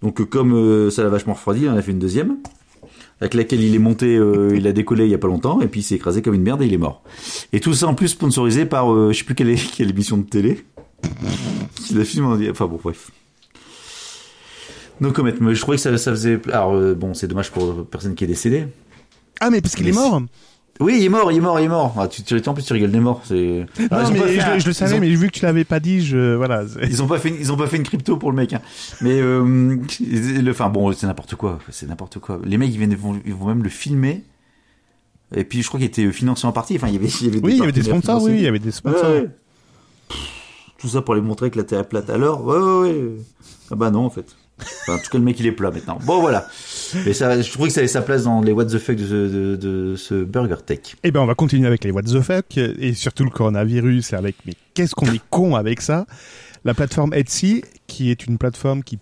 Donc 0.02 0.28
comme 0.30 0.92
ça 0.92 1.04
l'a 1.04 1.10
vachement 1.10 1.34
refroidi, 1.34 1.62
il 1.62 1.70
en 1.70 1.78
a 1.78 1.82
fait 1.82 1.92
une 1.92 2.00
deuxième 2.00 2.38
avec 3.22 3.34
laquelle 3.34 3.62
il 3.62 3.74
est 3.74 3.80
monté, 3.80 4.16
euh, 4.18 4.54
il 4.56 4.68
a 4.68 4.74
décollé 4.74 5.06
il 5.06 5.12
y 5.12 5.14
a 5.14 5.18
pas 5.18 5.28
longtemps 5.28 5.62
et 5.62 5.68
puis 5.68 5.80
il 5.80 5.84
s'est 5.84 5.96
écrasé 5.96 6.22
comme 6.22 6.34
une 6.34 6.42
merde 6.44 6.62
et 6.62 6.66
il 6.66 6.74
est 6.74 6.78
mort. 6.78 7.02
Et 7.54 7.60
tout 7.60 7.74
ça 7.74 7.88
en 7.88 7.94
plus 7.94 8.10
sponsorisé 8.10 8.66
par 8.66 8.92
euh, 8.94 9.12
je 9.14 9.20
sais 9.20 9.24
plus 9.24 9.36
quelle, 9.36 9.50
est- 9.50 9.72
quelle 9.78 9.90
émission 9.90 10.18
de 10.18 10.24
télé. 10.24 10.66
Qui 11.86 11.94
l'a 11.94 12.04
filmé 12.06 12.28
en- 12.28 12.52
Enfin 12.52 12.66
bon 12.68 12.80
bref. 12.84 13.12
Donc 15.02 15.14
Comet, 15.14 15.34
mais 15.42 15.56
je 15.56 15.62
trouvais 15.62 15.78
que 15.78 15.84
ça, 15.84 15.98
ça 15.98 16.12
faisait. 16.12 16.40
Alors 16.52 16.74
euh, 16.74 16.94
bon, 16.96 17.14
c'est 17.14 17.28
dommage 17.28 17.52
pour 17.52 17.68
la 17.74 17.84
personne 17.84 18.16
qui 18.16 18.24
est 18.24 18.28
décédée. 18.28 18.66
Ah, 19.42 19.50
mais 19.50 19.62
parce 19.62 19.76
qu'il 19.76 19.88
est 19.88 19.92
mort 19.92 20.22
Oui, 20.82 20.98
il 21.00 21.06
est 21.06 21.10
mort, 21.10 21.32
il 21.32 21.38
est 21.38 21.42
mort, 21.42 21.58
il 21.60 21.64
est 21.66 21.70
mort. 21.70 21.96
Ah, 21.98 22.08
tu, 22.10 22.22
tu, 22.24 22.36
en 22.50 22.54
plus 22.54 22.64
tu 22.64 22.74
rigoles 22.74 22.92
des 22.92 23.00
morts. 23.00 23.22
C'est. 23.24 23.66
Non, 23.80 23.88
pas 23.88 24.10
mais 24.12 24.36
je, 24.36 24.42
un- 24.42 24.60
je 24.60 24.68
le 24.68 24.74
savais, 24.74 24.98
ont- 24.98 25.00
mais 25.00 25.08
vu 25.10 25.28
que 25.28 25.34
tu 25.40 25.46
l'avais 25.46 25.64
pas 25.64 25.80
dit, 25.80 26.06
je. 26.06 26.36
Voilà. 26.36 26.68
c'est- 26.68 26.86
Ils 26.90 27.02
ont 27.02 27.08
pas 27.08 27.18
fait, 27.18 27.30
une- 27.30 27.38
ils 27.40 27.52
ont 27.52 27.56
pas 27.56 27.68
fait 27.68 27.78
une 27.78 27.84
crypto 27.84 28.18
pour 28.18 28.30
le 28.32 28.36
mec. 28.36 28.52
Hein. 28.52 28.62
Mais 29.00 29.20
euh, 29.22 29.78
le, 30.02 30.52
enfin 30.52 30.70
bon, 30.70 30.92
c'est 30.92 31.08
n'importe 31.08 31.36
quoi. 31.36 31.60
C'est 31.70 31.88
n'importe 31.88 32.20
quoi. 32.20 32.40
Les 32.44 32.58
mecs, 32.58 32.72
ils 32.74 32.78
viennent, 32.78 32.94
vont, 32.96 33.20
ils 33.26 33.34
vont 33.34 33.48
même 33.48 33.64
le 33.64 33.70
filmer. 33.70 34.24
Et 35.34 35.44
puis 35.46 35.62
je 35.64 35.68
crois 35.70 35.80
qu'il 35.80 35.88
était 35.88 36.12
financé 36.12 36.46
en 36.46 36.52
partie. 36.52 36.76
Enfin, 36.76 36.88
il 36.90 36.94
y 36.96 36.98
avait, 36.98 37.08
il 37.08 37.26
y 37.26 37.30
avait 37.30 37.40
Oui, 37.42 37.54
il 37.54 37.60
y 37.60 37.64
avait 37.64 37.72
des 37.72 37.84
sponsors, 37.84 38.22
oui, 38.24 38.34
il 38.36 38.42
y 38.42 38.48
avait 38.48 38.60
des 38.60 38.72
sponsors. 38.72 39.10
Ouais, 39.10 39.22
ouais. 39.22 39.30
Pff, 40.10 40.18
Tout 40.78 40.90
ça 40.90 41.02
pour 41.02 41.16
les 41.16 41.22
montrer 41.22 41.50
que 41.52 41.58
la 41.58 41.64
Terre 41.64 41.80
est 41.80 41.88
plate. 41.90 42.10
Alors, 42.10 42.46
ouais, 42.46 42.58
ouais, 42.58 42.92
ouais. 42.92 43.12
Ah 43.72 43.76
bah 43.76 43.92
non, 43.92 44.06
en 44.06 44.10
fait. 44.10 44.26
Enfin, 44.60 44.96
en 44.96 44.98
tout 45.00 45.10
cas, 45.10 45.18
le 45.18 45.24
mec, 45.24 45.40
il 45.40 45.46
est 45.48 45.52
plat 45.52 45.72
maintenant. 45.72 45.98
Bon, 46.06 46.20
voilà. 46.22 46.46
Mais 47.06 47.14
ça, 47.14 47.42
je 47.42 47.52
trouvais 47.52 47.68
que 47.70 47.74
ça 47.74 47.80
avait 47.82 47.88
sa 47.88 48.02
place 48.02 48.24
dans 48.24 48.42
les 48.42 48.52
what 48.52 48.66
the 48.66 48.78
fuck 48.78 48.96
de, 48.96 49.96
ce- 49.98 50.24
Burger 50.24 50.58
Tech. 50.66 50.80
Eh 51.04 51.12
ben, 51.12 51.22
on 51.22 51.26
va 51.26 51.36
continuer 51.36 51.68
avec 51.68 51.84
les 51.84 51.92
what 51.92 52.04
the 52.04 52.22
fuck 52.22 52.58
et 52.58 52.94
surtout 52.94 53.24
le 53.24 53.30
coronavirus 53.30 54.14
et 54.14 54.16
avec 54.16 54.36
mais 54.46 54.54
qu'est-ce 54.74 54.96
qu'on 54.96 55.12
est 55.12 55.22
con 55.30 55.56
avec 55.56 55.82
ça? 55.82 56.06
La 56.64 56.74
plateforme 56.74 57.14
Etsy, 57.14 57.64
qui 57.86 58.10
est 58.10 58.26
une 58.26 58.40
plateforme 58.40 58.82
qui, 58.82 58.98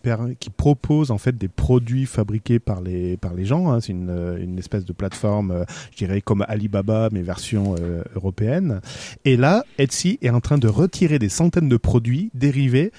propose 0.58 1.12
en 1.12 1.18
fait 1.18 1.38
des 1.38 1.48
produits 1.48 2.06
fabriqués 2.06 2.60
par 2.60 2.82
les 2.82 3.16
par 3.16 3.34
les 3.34 3.46
gens. 3.46 3.72
hein. 3.72 3.80
C'est 3.80 3.94
une, 3.94 4.38
une 4.38 4.60
espèce 4.60 4.84
de 4.84 4.92
plateforme, 4.92 5.52
euh, 5.52 5.64
je 5.92 5.98
dirais 6.06 6.20
comme 6.20 6.44
Alibaba 6.50 7.08
mais 7.14 7.22
version 7.22 7.76
euh, 7.80 8.04
européenne. 8.18 8.82
Et 9.24 9.38
là, 9.38 9.64
Etsy 9.78 10.20
est 10.22 10.30
en 10.30 10.42
train 10.42 10.58
de 10.58 10.68
retirer 10.68 11.20
des 11.20 11.30
centaines 11.30 11.70
de 11.70 11.78
produits 11.78 12.32
dérivés 12.34 12.92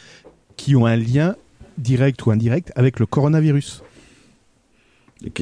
qui 0.57 0.75
ont 0.77 0.87
un 0.87 0.97
lien 0.97 1.37
direct 1.77 2.25
ou 2.25 2.31
indirect 2.31 2.73
avec 2.75 3.01
le 3.01 3.05
coronavirus. 3.07 3.83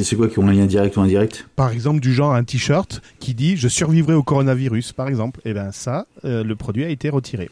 C'est 0.02 0.16
quoi 0.16 0.28
qui 0.28 0.38
ont 0.38 0.46
un 0.48 0.52
lien 0.52 0.66
direct 0.66 0.96
ou 0.96 1.00
indirect? 1.00 1.48
Par 1.56 1.70
exemple, 1.70 2.00
du 2.00 2.12
genre 2.12 2.34
un 2.34 2.44
t-shirt 2.44 3.02
qui 3.18 3.34
dit 3.34 3.56
je 3.56 3.68
survivrai 3.68 4.14
au 4.14 4.22
coronavirus, 4.22 4.92
par 4.92 5.08
exemple. 5.08 5.40
Et 5.44 5.54
ben 5.54 5.72
ça, 5.72 6.06
euh, 6.24 6.44
le 6.44 6.56
produit 6.56 6.84
a 6.84 6.88
été 6.88 7.08
retiré. 7.08 7.50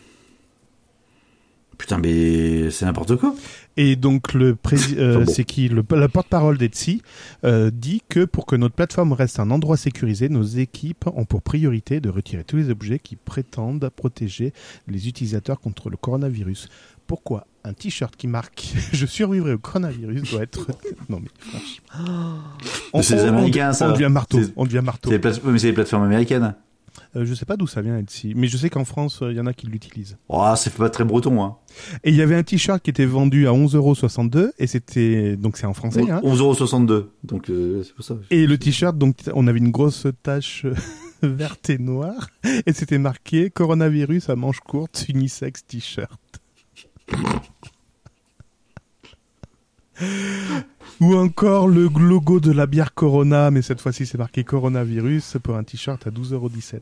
Putain, 1.77 1.99
mais 1.99 2.71
c'est 2.71 2.85
n'importe 2.85 3.17
quoi. 3.17 3.35
Et 3.77 3.97
donc 3.97 4.35
le 4.35 4.57
euh, 4.99 5.25
c'est 5.27 5.45
qui 5.45 5.69
le, 5.69 5.85
la 5.93 6.09
porte-parole 6.09 6.59
d'Etsy 6.59 7.03
euh, 7.45 7.71
dit 7.73 8.03
que 8.09 8.25
pour 8.25 8.45
que 8.47 8.57
notre 8.57 8.75
plateforme 8.75 9.13
reste 9.13 9.39
un 9.41 9.51
endroit 9.51 9.77
sécurisé, 9.77 10.29
nos 10.29 10.43
équipes 10.43 11.07
ont 11.15 11.25
pour 11.25 11.41
priorité 11.43 12.01
de 12.01 12.09
retirer 12.09 12.45
tous 12.45 12.57
les 12.57 12.69
objets 12.71 12.99
qui 12.99 13.17
prétendent 13.17 13.89
protéger 13.95 14.53
les 14.89 15.09
utilisateurs 15.09 15.61
contre 15.61 15.89
le 15.89 15.97
coronavirus. 15.97 16.69
Pourquoi 17.07 17.47
un 17.65 17.73
t-shirt 17.73 18.17
qui 18.17 18.27
marque 18.27 18.75
je 18.93 19.07
survivrai 19.07 19.53
au 19.53 19.59
coronavirus 19.59 20.31
doit 20.31 20.43
être 20.43 20.67
non 21.09 21.21
mais 21.21 21.29
franchement. 21.39 23.03
C'est 23.03 23.17
les 23.17 23.23
Américains, 23.23 23.71
on, 23.71 23.75
ça. 23.75 23.89
On 23.89 23.93
devient 23.93 24.09
marteau. 24.11 24.41
On 24.57 24.65
devient 24.65 24.83
marteau. 24.85 25.11
C'est 25.11 25.17
les 25.17 25.21
plate- 25.21 25.41
mais 25.45 25.59
c'est 25.59 25.69
les 25.69 25.73
plateformes 25.73 26.05
américaines. 26.05 26.55
Euh, 27.17 27.25
je 27.25 27.35
sais 27.35 27.45
pas 27.45 27.57
d'où 27.57 27.67
ça 27.67 27.83
vient 27.83 27.99
Etsy, 27.99 28.35
mais 28.37 28.47
je 28.47 28.57
sais 28.57 28.71
qu'en 28.71 28.85
France, 28.85 29.21
euh, 29.23 29.33
il 29.33 29.37
y 29.37 29.41
en 29.41 29.47
a 29.47 29.53
qui 29.53 29.67
l'utilisent. 29.67 30.17
Oh, 30.29 30.45
c'est 30.57 30.73
pas 30.73 30.89
très 30.91 31.05
breton, 31.05 31.43
hein. 31.43 31.57
Et 32.05 32.11
il 32.11 32.17
y 32.17 32.23
avait 32.23 32.37
un 32.37 32.45
t-shirt 32.45 32.81
qui 32.81 32.91
était 32.91 33.05
vendu 33.05 33.49
à 33.49 33.51
11,62€ 33.51 34.53
et 34.59 34.69
c'était 34.69 35.37
donc 35.37 35.57
c'est 35.57 35.67
en 35.67 35.75
français. 35.75 36.09
Hein. 36.09 36.21
11,62€. 36.23 37.07
Donc, 37.25 37.51
euh, 37.51 37.83
c'est 37.83 37.95
pour 37.95 38.05
ça. 38.05 38.15
Et 38.31 38.47
le 38.47 38.59
t-shirt, 38.59 38.97
donc 38.97 39.17
on 39.35 39.49
avait 39.49 39.59
une 39.59 39.73
grosse 39.73 40.07
tache 40.23 40.67
verte 41.23 41.69
et 41.71 41.79
noire 41.79 42.29
et 42.67 42.73
c'était 42.73 42.99
marqué 42.99 43.51
coronavirus 43.51 44.31
à 44.31 44.37
manches 44.37 44.61
courtes 44.61 45.07
unisex 45.09 45.67
t-shirt. 45.67 46.21
Ou 51.01 51.15
encore 51.17 51.67
le 51.67 51.89
logo 51.99 52.41
de 52.41 52.53
la 52.53 52.67
bière 52.67 52.93
Corona, 52.93 53.51
mais 53.51 53.63
cette 53.63 53.81
fois-ci 53.81 54.05
c'est 54.05 54.19
marqué 54.19 54.45
coronavirus 54.45 55.39
pour 55.43 55.57
un 55.57 55.65
t-shirt 55.65 56.07
à 56.07 56.11
12,17€. 56.11 56.81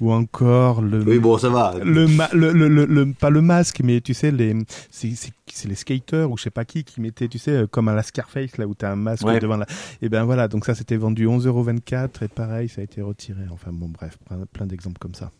Ou 0.00 0.12
encore 0.12 0.80
le 0.80 1.02
Oui, 1.02 1.18
bon, 1.18 1.36
ça 1.38 1.48
va. 1.48 1.74
le, 1.82 2.06
le, 2.06 2.52
le, 2.52 2.68
le, 2.68 2.84
le- 2.86 3.12
pas 3.12 3.30
le 3.30 3.40
masque 3.40 3.80
mais 3.82 4.00
tu 4.00 4.14
sais 4.14 4.30
les 4.30 4.54
c'est 4.90 5.10
c'est 5.16 5.32
c'est 5.46 5.68
les 5.68 5.74
skaters 5.74 6.30
ou 6.30 6.36
je 6.38 6.44
sais 6.44 6.50
pas 6.50 6.64
qui 6.64 6.84
qui 6.84 7.00
mettaient 7.00 7.28
tu 7.28 7.38
sais 7.38 7.64
comme 7.70 7.88
à 7.88 7.94
la 7.94 8.02
Scarface 8.04 8.56
là 8.58 8.66
où 8.66 8.74
t'as 8.74 8.92
un 8.92 8.96
masque 8.96 9.24
Ouais. 9.26 9.40
devant 9.40 9.56
la 9.56 9.66
et 10.00 10.08
ben 10.08 10.24
voilà 10.24 10.46
donc 10.48 10.64
ça 10.64 10.74
c'était 10.74 10.96
vendu 10.96 11.26
11,24€ 11.26 12.24
et 12.24 12.28
pareil 12.28 12.68
ça 12.68 12.80
a 12.80 12.84
été 12.84 13.02
retiré 13.02 13.40
enfin 13.50 13.70
bon 13.72 13.88
bref 13.88 14.18
plein, 14.28 14.38
plein 14.52 14.66
d'exemples 14.66 14.98
comme 15.00 15.14
ça 15.14 15.30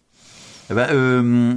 Eh 0.70 0.74
ben, 0.74 0.88
euh, 0.90 1.54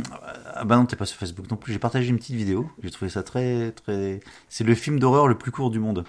ah 0.54 0.64
bah 0.64 0.76
non, 0.78 0.86
t'es 0.86 0.96
pas 0.96 1.06
sur 1.06 1.18
Facebook 1.18 1.50
non 1.50 1.58
plus. 1.58 1.74
J'ai 1.74 1.80
partagé 1.80 2.10
une 2.10 2.18
petite 2.18 2.36
vidéo. 2.36 2.70
J'ai 2.84 2.90
trouvé 2.92 3.10
ça 3.10 3.24
très, 3.24 3.72
très. 3.72 4.20
C'est 4.50 4.64
le 4.64 4.74
film 4.76 5.00
d'horreur 5.00 5.28
le 5.28 5.36
plus 5.38 5.52
court 5.52 5.70
du 5.72 5.80
monde. 5.80 6.04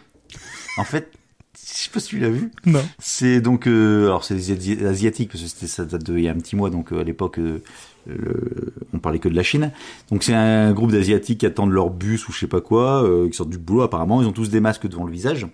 En 0.78 0.84
fait, 0.84 1.11
je 1.55 1.78
sais 1.82 1.91
pas 1.91 2.01
si 2.01 2.09
tu 2.09 2.18
l'as 2.18 2.28
vu. 2.30 2.51
non 2.66 2.84
C'est 2.99 3.41
donc, 3.41 3.66
euh, 3.66 4.07
alors 4.07 4.24
c'est 4.24 4.34
des 4.34 4.53
Asi- 4.53 4.84
asiatiques 4.84 5.30
parce 5.32 5.43
que 5.43 5.49
c'était 5.49 5.66
ça 5.66 5.84
date 5.84 6.05
de 6.05 6.16
il 6.16 6.24
y 6.24 6.28
a 6.28 6.32
un 6.32 6.37
petit 6.39 6.57
mois. 6.57 6.70
Donc 6.70 6.93
euh, 6.93 7.01
à 7.01 7.05
l'époque, 7.05 7.39
euh, 7.39 7.62
le- 8.07 8.72
on 8.93 8.99
parlait 8.99 9.18
que 9.18 9.28
de 9.28 9.34
la 9.34 9.43
Chine. 9.43 9.72
Donc 10.11 10.22
c'est 10.22 10.34
un 10.34 10.72
groupe 10.72 10.93
d'asiatiques 10.93 11.41
qui 11.41 11.47
attendent 11.47 11.72
leur 11.72 11.91
bus 11.91 12.28
ou 12.28 12.32
je 12.32 12.39
sais 12.39 12.47
pas 12.47 12.61
quoi, 12.61 13.03
euh, 13.05 13.28
qui 13.28 13.37
sortent 13.37 13.51
du 13.51 13.59
boulot 13.59 13.82
apparemment. 13.82 14.22
Ils 14.22 14.28
ont 14.28 14.32
tous 14.32 14.51
des 14.51 14.61
masques 14.61 14.87
devant 14.87 15.05
le 15.05 15.12
visage. 15.12 15.47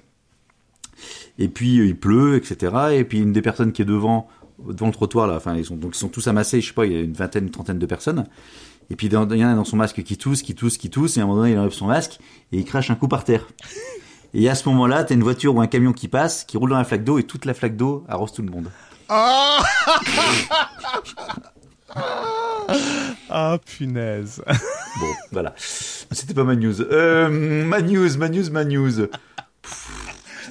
Et 1.39 1.49
puis 1.49 1.77
il 1.77 1.97
pleut, 1.97 2.37
etc. 2.37 2.73
Et 2.93 3.05
puis 3.05 3.21
une 3.21 3.33
des 3.33 3.43
personnes 3.43 3.73
qui 3.73 3.83
est 3.83 3.87
devant, 3.87 4.29
devant 4.69 4.87
le 4.89 4.93
trottoir 4.93 5.27
là, 5.27 5.37
enfin 5.37 5.57
ils 5.57 5.65
sont 5.65 5.77
donc 5.77 5.93
ils 5.97 5.99
sont 5.99 6.09
tous 6.09 6.27
amassés, 6.29 6.61
je 6.61 6.69
sais 6.69 6.75
pas, 6.75 6.85
il 6.87 6.93
y 6.93 6.97
a 6.97 7.01
une 7.01 7.15
vingtaine, 7.15 7.45
une 7.45 7.51
trentaine 7.51 7.79
de 7.79 7.87
personnes. 7.87 8.27
Et 8.91 8.97
puis 8.97 9.07
il 9.07 9.13
y 9.13 9.17
en 9.17 9.23
a 9.31 9.55
dans 9.55 9.65
son 9.65 9.77
masque 9.77 10.03
qui 10.03 10.17
tousse, 10.19 10.43
qui 10.43 10.55
tousse, 10.55 10.77
qui 10.77 10.91
tousse, 10.91 11.17
et 11.17 11.21
à 11.21 11.23
un 11.23 11.27
moment 11.27 11.39
donné 11.41 11.53
il 11.53 11.59
enlève 11.59 11.73
son 11.73 11.87
masque 11.87 12.19
et 12.53 12.59
il 12.59 12.65
crache 12.65 12.91
un 12.91 12.95
coup 12.97 13.09
par 13.09 13.25
terre. 13.25 13.49
Et 14.35 14.49
à 14.49 14.55
ce 14.55 14.69
moment-là, 14.71 15.05
t'as 15.05 15.15
une 15.15 15.23
voiture 15.23 15.55
ou 15.55 15.61
un 15.61 15.67
camion 15.67 15.93
qui 15.93 16.09
passe, 16.09 16.45
qui 16.45 16.57
roule 16.57 16.71
dans 16.71 16.79
la 16.79 16.85
flaque 16.85 17.05
d'eau 17.05 17.19
et 17.19 17.25
toute 17.25 17.45
la 17.45 17.53
flaque 17.55 17.77
d'eau 17.77 18.05
arrose 18.09 18.33
tout 18.33 18.43
le 18.43 18.51
monde. 18.51 18.71
ah 19.09 19.59
punaise 23.67 24.43
Bon, 24.47 25.07
voilà. 25.33 25.53
C'était 25.57 26.35
pas 26.35 26.45
ma 26.45 26.57
news. 26.57 26.81
Euh, 26.81 27.29
ma 27.29 27.83
news, 27.83 28.17
ma 28.17 28.29
news, 28.29 28.51
ma 28.51 28.65
news. 28.65 29.07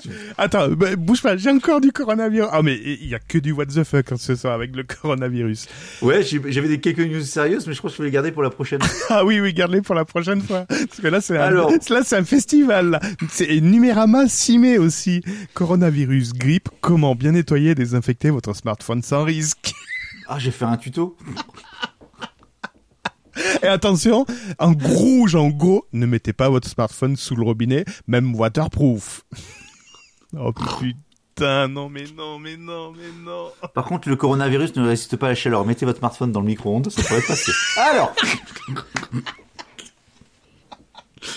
attends 0.37 0.69
bah, 0.69 0.95
bouge 0.95 1.21
pas 1.21 1.37
j'ai 1.37 1.49
encore 1.49 1.81
du 1.81 1.91
coronavirus 1.91 2.49
ah 2.51 2.61
mais 2.61 2.75
il 2.75 3.07
y 3.07 3.15
a 3.15 3.19
que 3.19 3.37
du 3.37 3.51
what 3.51 3.67
the 3.67 3.83
fuck 3.83 4.07
ce 4.17 4.35
soir 4.35 4.53
avec 4.53 4.75
le 4.75 4.83
coronavirus 4.83 5.67
Ouais, 6.01 6.23
j'avais 6.23 6.67
des 6.67 6.79
quelques 6.79 6.99
news 6.99 7.21
sérieuses, 7.21 7.67
mais 7.67 7.73
je 7.73 7.77
crois 7.77 7.89
que 7.89 7.95
je 7.95 8.01
vais 8.01 8.07
les 8.07 8.13
garder 8.13 8.31
pour 8.31 8.43
la 8.43 8.49
prochaine. 8.49 8.79
Ah 9.09 9.25
oui, 9.25 9.39
oui, 9.41 9.53
garde-les 9.53 9.81
pour 9.81 9.95
la 9.95 10.05
prochaine 10.05 10.41
fois. 10.41 10.65
Parce 10.67 11.01
que 11.01 11.07
là, 11.07 11.21
c'est 11.21 11.37
un, 11.37 11.41
Alors. 11.41 11.71
là, 11.89 12.01
c'est 12.03 12.15
un 12.15 12.23
festival. 12.23 12.99
C'est 13.29 13.59
Numérama 13.59 14.27
6 14.27 14.57
mai 14.57 14.77
aussi. 14.77 15.21
Coronavirus, 15.53 16.33
grippe, 16.33 16.69
comment 16.79 17.13
bien 17.13 17.33
nettoyer 17.33 17.71
et 17.71 17.75
désinfecter 17.75 18.29
votre 18.29 18.55
smartphone 18.55 19.01
sans 19.01 19.23
risque? 19.23 19.73
Ah, 20.27 20.39
j'ai 20.39 20.51
fait 20.51 20.65
un 20.65 20.77
tuto. 20.77 21.17
Et 23.63 23.67
attention, 23.67 24.25
en 24.59 24.73
rouge, 24.73 25.35
en 25.35 25.49
gros, 25.49 25.85
ne 25.93 26.05
mettez 26.05 26.33
pas 26.33 26.49
votre 26.49 26.67
smartphone 26.67 27.15
sous 27.15 27.35
le 27.35 27.43
robinet, 27.43 27.85
même 28.07 28.33
waterproof. 28.35 29.23
Oh 30.37 30.51
putain. 30.53 31.67
non, 31.67 31.89
mais 31.89 32.05
non, 32.15 32.39
mais 32.39 32.55
non, 32.57 32.91
mais 32.91 33.09
non. 33.23 33.51
Par 33.73 33.85
contre, 33.85 34.07
le 34.09 34.15
coronavirus 34.15 34.75
ne 34.75 34.87
résiste 34.87 35.17
pas 35.17 35.27
à 35.27 35.29
la 35.29 35.35
chaleur. 35.35 35.65
Mettez 35.65 35.85
votre 35.85 35.99
smartphone 35.99 36.31
dans 36.31 36.39
le 36.41 36.45
micro-ondes, 36.47 36.89
ça 36.89 37.01
pourrait 37.03 37.21
passer. 37.21 37.51
Alors 37.77 38.13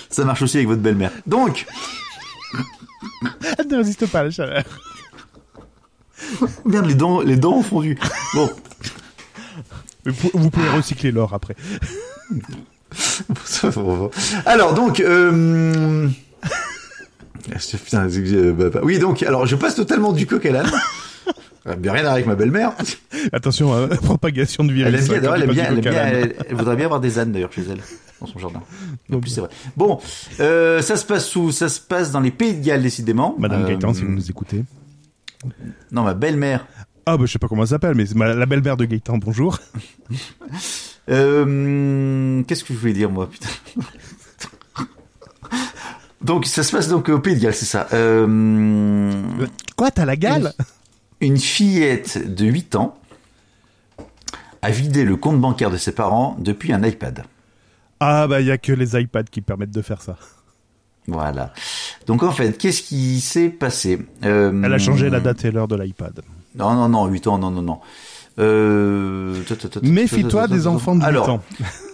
Ça 0.09 0.25
marche 0.25 0.43
aussi 0.43 0.57
avec 0.59 0.69
votre 0.69 0.83
belle-mère. 0.83 1.11
Donc, 1.27 1.67
Elle 3.59 3.67
ne 3.69 3.77
résiste 3.77 4.07
pas 4.07 4.21
à 4.21 4.25
la 4.25 4.31
chaleur. 4.31 4.63
merde, 6.65 6.87
les 6.87 6.95
dents, 6.95 7.21
les 7.21 7.37
dents 7.37 7.55
ont 7.57 7.63
fondu. 7.63 7.99
Bon, 8.35 8.51
Vous 10.07 10.13
pou- 10.15 10.31
vous 10.39 10.51
pouvez 10.51 10.69
recycler 10.71 11.11
l'or 11.13 11.35
après. 11.35 11.57
Alors 14.47 14.75
donc, 14.75 15.01
euh... 15.01 16.09
putain, 17.51 18.09
euh, 18.09 18.53
bah, 18.53 18.71
bah, 18.71 18.81
oui 18.83 18.99
donc, 18.99 19.23
alors 19.23 19.47
je 19.47 19.57
passe 19.57 19.75
totalement 19.75 20.13
du 20.13 20.27
coq 20.27 20.45
à 20.47 20.53
l'âne. 20.53 20.71
Bien 21.79 21.93
rien 21.93 22.01
à 22.01 22.05
voir 22.05 22.13
avec 22.15 22.27
ma 22.27 22.35
belle-mère. 22.35 22.73
Attention, 23.33 23.73
euh, 23.75 23.87
propagation 24.03 24.65
de 24.65 24.73
virus. 24.75 25.09
Elle 25.09 25.15
aime 25.17 25.21
bien, 25.23 25.31
hein, 25.31 25.35
elle, 25.37 25.43
tu 25.43 25.49
aime 25.49 25.55
bien, 25.55 25.65
passes 25.65 25.73
elle, 25.73 25.81
du 25.81 25.89
aime 25.89 25.93
bien, 25.93 25.93
coq 25.93 25.99
à 25.99 26.13
l'âne. 26.13 26.23
elle- 26.39 26.47
elle 26.51 26.57
voudrait 26.57 26.77
bien 26.77 26.85
avoir 26.85 27.01
des 27.01 27.19
ânes 27.19 27.33
d'ailleurs 27.33 27.53
chez 27.53 27.63
elle, 27.63 27.81
dans 28.21 28.27
son 28.27 28.39
jardin. 28.39 28.61
En 29.11 29.19
plus 29.21 29.31
c'est 29.31 29.41
vrai. 29.41 29.49
Bon, 29.75 29.99
euh, 30.41 30.83
ça 30.83 30.97
se 30.97 31.07
passe 31.07 31.35
où? 31.37 31.51
Ça 31.53 31.71
se 31.71 31.81
passe 31.81 32.11
dans 32.13 32.21
les 32.21 32.31
Pays 32.31 32.55
de 32.55 32.63
Galles 32.63 32.83
décidément. 32.83 33.35
Madame 33.39 33.63
Euh, 33.65 33.69
Gaëtan, 33.69 33.95
si 33.95 34.03
vous 34.03 34.13
nous 34.13 34.31
écoutez. 34.31 34.63
Non, 35.91 36.03
ma 36.03 36.13
belle-mère. 36.13 36.67
Ah, 37.07 37.17
bah, 37.17 37.25
je 37.27 37.33
sais 37.33 37.39
pas 37.39 37.49
comment 37.49 37.63
elle 37.63 37.69
s'appelle, 37.69 37.95
mais 37.95 38.05
ma- 38.15 38.35
la 38.35 38.45
belle-mère 38.47 38.77
de 38.77 38.85
Gaëtan, 38.85 39.17
bonjour. 39.17 39.59
Euh, 41.11 42.43
Qu'est-ce 42.43 42.65
que 42.65 42.75
je 42.75 42.79
voulais 42.79 42.93
dire 42.95 43.11
moi? 43.11 43.29
Putain 43.31 43.49
Donc 46.25 46.47
ça 46.47 46.63
se 46.63 46.73
passe 46.73 46.89
donc 46.89 47.11
au 47.11 47.19
Pays 47.19 47.37
de 47.37 47.41
Galles, 47.41 47.55
c'est 47.55 47.67
ça. 47.67 47.87
Euh... 47.93 49.13
Quoi, 49.77 49.91
t'as 49.91 50.07
la 50.07 50.17
gale 50.17 50.55
Une 51.21 51.37
fillette 51.37 52.35
de 52.35 52.47
8 52.47 52.77
ans 52.77 52.97
a 54.63 54.71
vidé 54.71 55.05
le 55.05 55.17
compte 55.17 55.39
bancaire 55.39 55.71
de 55.71 55.77
ses 55.77 55.93
parents 55.93 56.35
depuis 56.39 56.73
un 56.73 56.83
iPad. 56.83 57.25
Ah, 58.01 58.27
bah, 58.27 58.41
il 58.41 58.47
y 58.47 58.51
a 58.51 58.57
que 58.57 58.73
les 58.73 58.99
iPads 58.99 59.25
qui 59.25 59.43
permettent 59.43 59.71
de 59.71 59.83
faire 59.83 60.01
ça. 60.01 60.17
Voilà. 61.07 61.53
Donc 62.07 62.23
en 62.23 62.33
fait, 62.33 62.57
qu'est-ce 62.57 62.83
qui 62.83 63.21
s'est 63.21 63.51
passé? 63.51 63.99
Euh, 64.25 64.63
Elle 64.65 64.73
a 64.73 64.79
changé 64.79 65.11
la 65.11 65.21
date 65.21 65.45
et 65.45 65.51
l'heure 65.51 65.69
de 65.69 65.77
l'iPad. 65.77 66.23
Non, 66.57 66.73
non, 66.73 66.89
non, 66.89 67.07
8 67.07 67.27
ans, 67.27 67.37
non, 67.39 67.51
non, 67.51 67.61
non. 67.61 67.81
Euh... 68.39 69.43
Méfie-toi 69.83 70.49
des 70.49 70.67
enfants 70.67 70.95
de 70.95 71.01
8 71.01 71.07
Alors, 71.07 71.29
ans. 71.29 71.43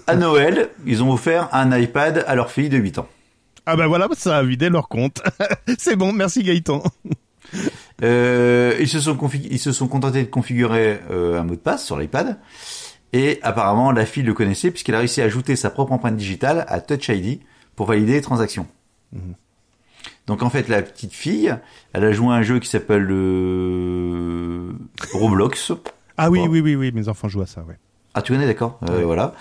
à 0.07 0.14
Noël, 0.14 0.68
ils 0.87 1.03
ont 1.03 1.12
offert 1.12 1.49
un 1.53 1.76
iPad 1.76 2.24
à 2.28 2.37
leur 2.37 2.53
fille 2.53 2.68
de 2.68 2.78
8 2.78 2.99
ans. 2.99 3.09
Ah, 3.70 3.76
bah 3.76 3.86
voilà, 3.86 4.08
ça 4.16 4.38
a 4.38 4.42
vidé 4.42 4.68
leur 4.68 4.88
compte. 4.88 5.22
c'est 5.78 5.94
bon, 5.94 6.12
merci 6.12 6.42
Gaëtan. 6.42 6.82
Euh, 8.02 8.76
ils 8.80 8.88
se 8.88 8.98
sont 8.98 9.16
ils 9.32 9.60
se 9.60 9.70
sont 9.70 9.86
contentés 9.86 10.24
de 10.24 10.28
configurer 10.28 10.98
euh, 11.10 11.40
un 11.40 11.44
mot 11.44 11.54
de 11.54 11.60
passe 11.60 11.84
sur 11.84 11.96
l'iPad. 11.96 12.38
Et 13.12 13.38
apparemment, 13.42 13.92
la 13.92 14.06
fille 14.06 14.24
le 14.24 14.34
connaissait 14.34 14.72
puisqu'elle 14.72 14.96
a 14.96 14.98
réussi 14.98 15.22
à 15.22 15.24
ajouter 15.24 15.54
sa 15.54 15.70
propre 15.70 15.92
empreinte 15.92 16.16
digitale 16.16 16.64
à 16.66 16.80
Touch 16.80 17.08
ID 17.10 17.40
pour 17.76 17.86
valider 17.86 18.14
les 18.14 18.22
transactions. 18.22 18.66
Donc 20.26 20.42
en 20.42 20.50
fait, 20.50 20.68
la 20.68 20.82
petite 20.82 21.12
fille, 21.12 21.54
elle 21.92 22.04
a 22.04 22.12
joué 22.12 22.28
à 22.28 22.38
un 22.38 22.42
jeu 22.42 22.58
qui 22.58 22.68
s'appelle 22.68 23.06
euh, 23.08 24.72
Roblox. 25.12 25.72
Ah 26.16 26.28
oui, 26.28 26.40
oui, 26.48 26.60
oui, 26.60 26.74
oui, 26.74 26.90
mes 26.92 27.08
enfants 27.08 27.28
jouent 27.28 27.42
à 27.42 27.46
ça, 27.46 27.62
ouais. 27.62 27.78
Ah, 28.14 28.22
tu 28.22 28.32
connais, 28.32 28.46
d'accord. 28.46 28.80
Euh, 28.88 29.04
Voilà. 29.04 29.34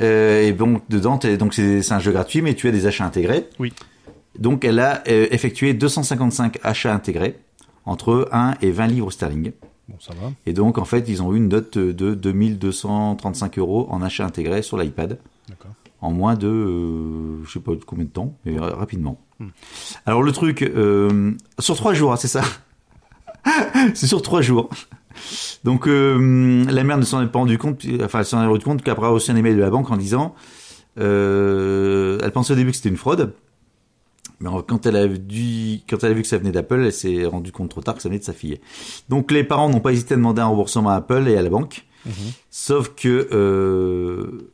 Euh, 0.00 0.42
et 0.46 0.52
donc 0.52 0.82
dedans, 0.88 1.18
donc 1.38 1.54
c'est 1.54 1.92
un 1.92 1.98
jeu 1.98 2.12
gratuit, 2.12 2.42
mais 2.42 2.54
tu 2.54 2.68
as 2.68 2.72
des 2.72 2.86
achats 2.86 3.04
intégrés. 3.04 3.48
Oui. 3.58 3.72
Donc 4.38 4.64
elle 4.64 4.78
a 4.78 5.02
euh, 5.08 5.26
effectué 5.30 5.74
255 5.74 6.58
achats 6.62 6.94
intégrés 6.94 7.36
entre 7.84 8.28
1 8.32 8.54
et 8.62 8.70
20 8.70 8.86
livres 8.86 9.10
sterling. 9.10 9.52
Bon, 9.88 9.96
ça 9.98 10.12
va. 10.20 10.30
Et 10.46 10.52
donc 10.52 10.78
en 10.78 10.84
fait, 10.84 11.08
ils 11.08 11.22
ont 11.22 11.32
eu 11.32 11.38
une 11.38 11.48
note 11.48 11.78
de 11.78 12.14
2235 12.14 13.58
euros 13.58 13.86
en 13.90 14.02
achats 14.02 14.24
intégrés 14.26 14.62
sur 14.62 14.76
l'iPad 14.78 15.18
D'accord. 15.48 15.70
en 16.02 16.10
moins 16.12 16.34
de, 16.36 16.46
euh, 16.46 17.44
je 17.46 17.52
sais 17.52 17.60
pas 17.60 17.72
combien 17.86 18.04
de 18.04 18.10
temps, 18.10 18.34
mais 18.44 18.58
ra- 18.58 18.74
rapidement. 18.76 19.18
Alors 20.04 20.22
le 20.22 20.32
truc, 20.32 20.62
euh, 20.62 21.32
sur 21.58 21.76
trois 21.76 21.94
jours, 21.94 22.12
hein, 22.12 22.16
c'est 22.16 22.28
ça. 22.28 22.42
c'est 23.94 24.06
sur 24.06 24.20
trois 24.22 24.42
jours. 24.42 24.68
Donc 25.64 25.86
euh, 25.86 26.64
la 26.70 26.84
mère 26.84 26.98
ne 26.98 27.04
s'en 27.04 27.22
est 27.22 27.26
pas 27.26 27.38
rendu 27.38 27.58
compte, 27.58 27.84
enfin 28.02 28.20
elle 28.20 28.24
s'en 28.24 28.54
est 28.54 28.62
compte 28.62 28.82
qu'après 28.82 29.06
avoir 29.06 29.12
reçu 29.12 29.30
un 29.30 29.36
email 29.36 29.54
de 29.54 29.60
la 29.60 29.70
banque 29.70 29.90
en 29.90 29.96
disant, 29.96 30.34
euh, 30.98 32.18
elle 32.22 32.32
pensait 32.32 32.52
au 32.52 32.56
début 32.56 32.70
que 32.70 32.76
c'était 32.76 32.88
une 32.88 32.96
fraude, 32.96 33.32
mais 34.40 34.50
quand 34.66 34.86
elle 34.86 34.96
a 34.96 35.08
dû, 35.08 35.80
quand 35.88 36.02
elle 36.04 36.12
a 36.12 36.14
vu 36.14 36.22
que 36.22 36.28
ça 36.28 36.38
venait 36.38 36.52
d'Apple, 36.52 36.82
elle 36.84 36.92
s'est 36.92 37.24
rendue 37.26 37.52
compte 37.52 37.70
trop 37.70 37.80
tard 37.80 37.96
que 37.96 38.02
ça 38.02 38.08
venait 38.08 38.20
de 38.20 38.24
sa 38.24 38.32
fille. 38.32 38.60
Donc 39.08 39.30
les 39.32 39.44
parents 39.44 39.68
n'ont 39.68 39.80
pas 39.80 39.92
hésité 39.92 40.14
à 40.14 40.16
demander 40.16 40.40
un 40.40 40.46
remboursement 40.46 40.90
à 40.90 40.94
Apple 40.96 41.28
et 41.28 41.36
à 41.36 41.42
la 41.42 41.50
banque, 41.50 41.86
sauf 42.50 42.94
que 42.94 43.28
euh, 43.32 44.52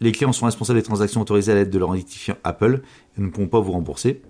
les 0.00 0.12
clients 0.12 0.32
sont 0.32 0.46
responsables 0.46 0.78
des 0.78 0.84
transactions 0.84 1.20
autorisées 1.20 1.52
à 1.52 1.54
l'aide 1.56 1.70
de 1.70 1.78
leur 1.78 1.94
identifiant 1.94 2.36
Apple 2.44 2.82
et 3.16 3.20
ne 3.20 3.28
pourront 3.28 3.48
pas 3.48 3.60
vous 3.60 3.72
rembourser. 3.72 4.22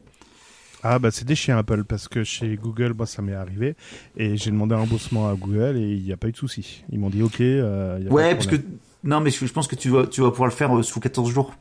Ah 0.82 0.98
bah 1.00 1.10
c'est 1.10 1.24
des 1.24 1.34
chiens 1.34 1.58
Apple 1.58 1.82
parce 1.84 2.06
que 2.06 2.22
chez 2.22 2.56
Google, 2.56 2.92
moi 2.94 3.06
ça 3.06 3.20
m'est 3.20 3.34
arrivé 3.34 3.74
et 4.16 4.36
j'ai 4.36 4.50
demandé 4.50 4.74
un 4.74 4.78
remboursement 4.78 5.28
à 5.28 5.34
Google 5.34 5.76
et 5.76 5.90
il 5.94 6.02
n'y 6.04 6.12
a 6.12 6.16
pas 6.16 6.28
eu 6.28 6.32
de 6.32 6.36
souci. 6.36 6.84
Ils 6.90 7.00
m'ont 7.00 7.10
dit 7.10 7.22
ok. 7.22 7.40
euh, 7.40 7.98
y 8.00 8.06
a 8.06 8.08
pas 8.08 8.14
Ouais, 8.14 8.30
de 8.30 8.34
parce 8.34 8.46
que 8.46 8.56
non, 9.02 9.20
mais 9.20 9.30
je 9.30 9.44
je 9.44 9.52
pense 9.52 9.66
que 9.66 9.74
tu 9.74 9.88
vas 9.90 10.06
tu 10.06 10.20
vas 10.20 10.30
pouvoir 10.30 10.48
le 10.48 10.54
faire 10.54 10.76
euh, 10.76 10.82
sous 10.84 11.00
14 11.00 11.30
jours. 11.32 11.52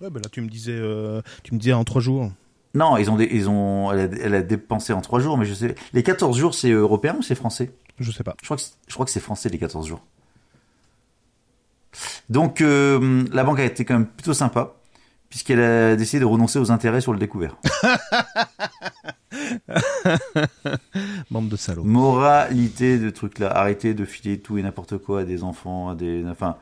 Ouais, 0.00 0.10
bah 0.10 0.20
là 0.22 0.28
tu 0.28 0.40
me 0.40 0.48
disais, 0.48 0.72
euh, 0.76 1.22
tu 1.44 1.54
me 1.54 1.60
disais 1.60 1.72
en 1.72 1.84
trois 1.84 2.00
jours. 2.00 2.32
Non, 2.74 2.96
ils 2.96 3.08
ont 3.08 3.14
des, 3.16 3.28
ils 3.30 3.48
ont 3.48 3.92
elle 3.92 4.00
a, 4.00 4.16
elle 4.20 4.34
a 4.34 4.42
dépensé 4.42 4.92
en 4.92 5.00
3 5.00 5.20
jours, 5.20 5.38
mais 5.38 5.44
je 5.46 5.54
sais 5.54 5.76
les 5.92 6.02
14 6.02 6.36
jours 6.36 6.54
c'est 6.54 6.70
européen 6.70 7.14
ou 7.16 7.22
c'est 7.22 7.36
français? 7.36 7.70
Je 8.00 8.10
sais 8.10 8.24
pas. 8.24 8.34
Je 8.40 8.46
crois 8.46 8.56
que 8.56 8.62
c'est- 8.64 8.72
je 8.88 8.94
crois 8.94 9.06
que 9.06 9.12
c'est 9.12 9.20
français 9.20 9.48
les 9.48 9.58
14 9.58 9.86
jours. 9.86 10.02
Donc 12.28 12.60
euh, 12.60 13.24
la 13.32 13.44
banque 13.44 13.60
a 13.60 13.64
été 13.64 13.84
quand 13.84 13.94
même 13.94 14.06
plutôt 14.08 14.34
sympa 14.34 14.74
puisqu'elle 15.34 15.60
a 15.60 15.96
décidé 15.96 16.20
de 16.20 16.26
renoncer 16.26 16.60
aux 16.60 16.70
intérêts 16.70 17.00
sur 17.00 17.12
le 17.12 17.18
découvert. 17.18 17.56
Bande 21.28 21.48
de 21.48 21.56
salauds. 21.56 21.82
Moralité 21.82 23.00
de 23.00 23.10
trucs 23.10 23.40
là, 23.40 23.50
arrêtez 23.50 23.94
de 23.94 24.04
filer 24.04 24.38
tout 24.38 24.58
et 24.58 24.62
n'importe 24.62 24.96
quoi 24.98 25.22
à 25.22 25.24
des 25.24 25.42
enfants, 25.42 25.88
à 25.88 25.96
des 25.96 26.22
enfin 26.24 26.54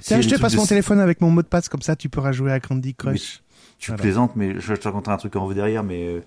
Tiens, 0.00 0.22
si 0.22 0.30
je 0.30 0.34
te 0.34 0.40
passe 0.40 0.56
mon 0.56 0.64
téléphone 0.64 1.00
avec 1.00 1.20
mon 1.20 1.30
mot 1.30 1.42
de 1.42 1.48
passe 1.48 1.68
comme 1.68 1.82
ça 1.82 1.96
tu 1.96 2.08
pourras 2.08 2.32
jouer 2.32 2.50
à 2.50 2.60
Candy 2.60 2.94
Crush. 2.94 3.42
Tu 3.78 3.90
Voilà. 3.90 4.00
plaisantes, 4.02 4.36
mais 4.36 4.58
je, 4.58 4.72
te 4.72 4.84
raconterai 4.88 5.12
un 5.12 5.18
truc 5.18 5.36
en 5.36 5.44
haut 5.44 5.52
derrière, 5.52 5.82
mais 5.84 6.06
euh, 6.06 6.22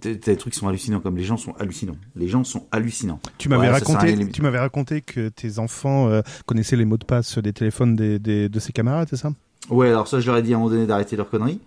t'as 0.00 0.14
des 0.14 0.36
trucs 0.38 0.54
qui 0.54 0.58
sont 0.58 0.68
hallucinants, 0.68 1.00
comme 1.00 1.18
les 1.18 1.24
gens 1.24 1.36
sont 1.36 1.52
hallucinants. 1.60 1.98
Les 2.16 2.28
gens 2.28 2.44
sont 2.44 2.66
hallucinants. 2.72 3.20
Tu 3.36 3.50
m'avais 3.50 3.66
Ouais, 3.66 3.72
raconté, 3.74 4.16
les- 4.16 4.30
tu 4.30 4.40
m'avais 4.40 4.58
raconté 4.58 5.02
que 5.02 5.28
tes 5.28 5.58
enfants 5.58 6.08
euh, 6.08 6.22
connaissaient 6.46 6.76
les 6.76 6.86
mots 6.86 6.96
de 6.96 7.04
passe 7.04 7.36
des 7.40 7.52
téléphones 7.52 7.94
des, 7.94 8.18
des- 8.18 8.48
de 8.48 8.58
ses 8.58 8.72
camarades, 8.72 9.08
c'est 9.10 9.18
ça? 9.18 9.32
Ouais, 9.70 9.88
alors 9.88 10.08
ça, 10.08 10.20
je 10.20 10.26
leur 10.26 10.36
ai 10.38 10.42
dit 10.42 10.52
à 10.52 10.56
un 10.56 10.60
moment 10.60 10.70
donné 10.70 10.86
d'arrêter 10.86 11.16
leurs 11.16 11.28
conneries. 11.28 11.60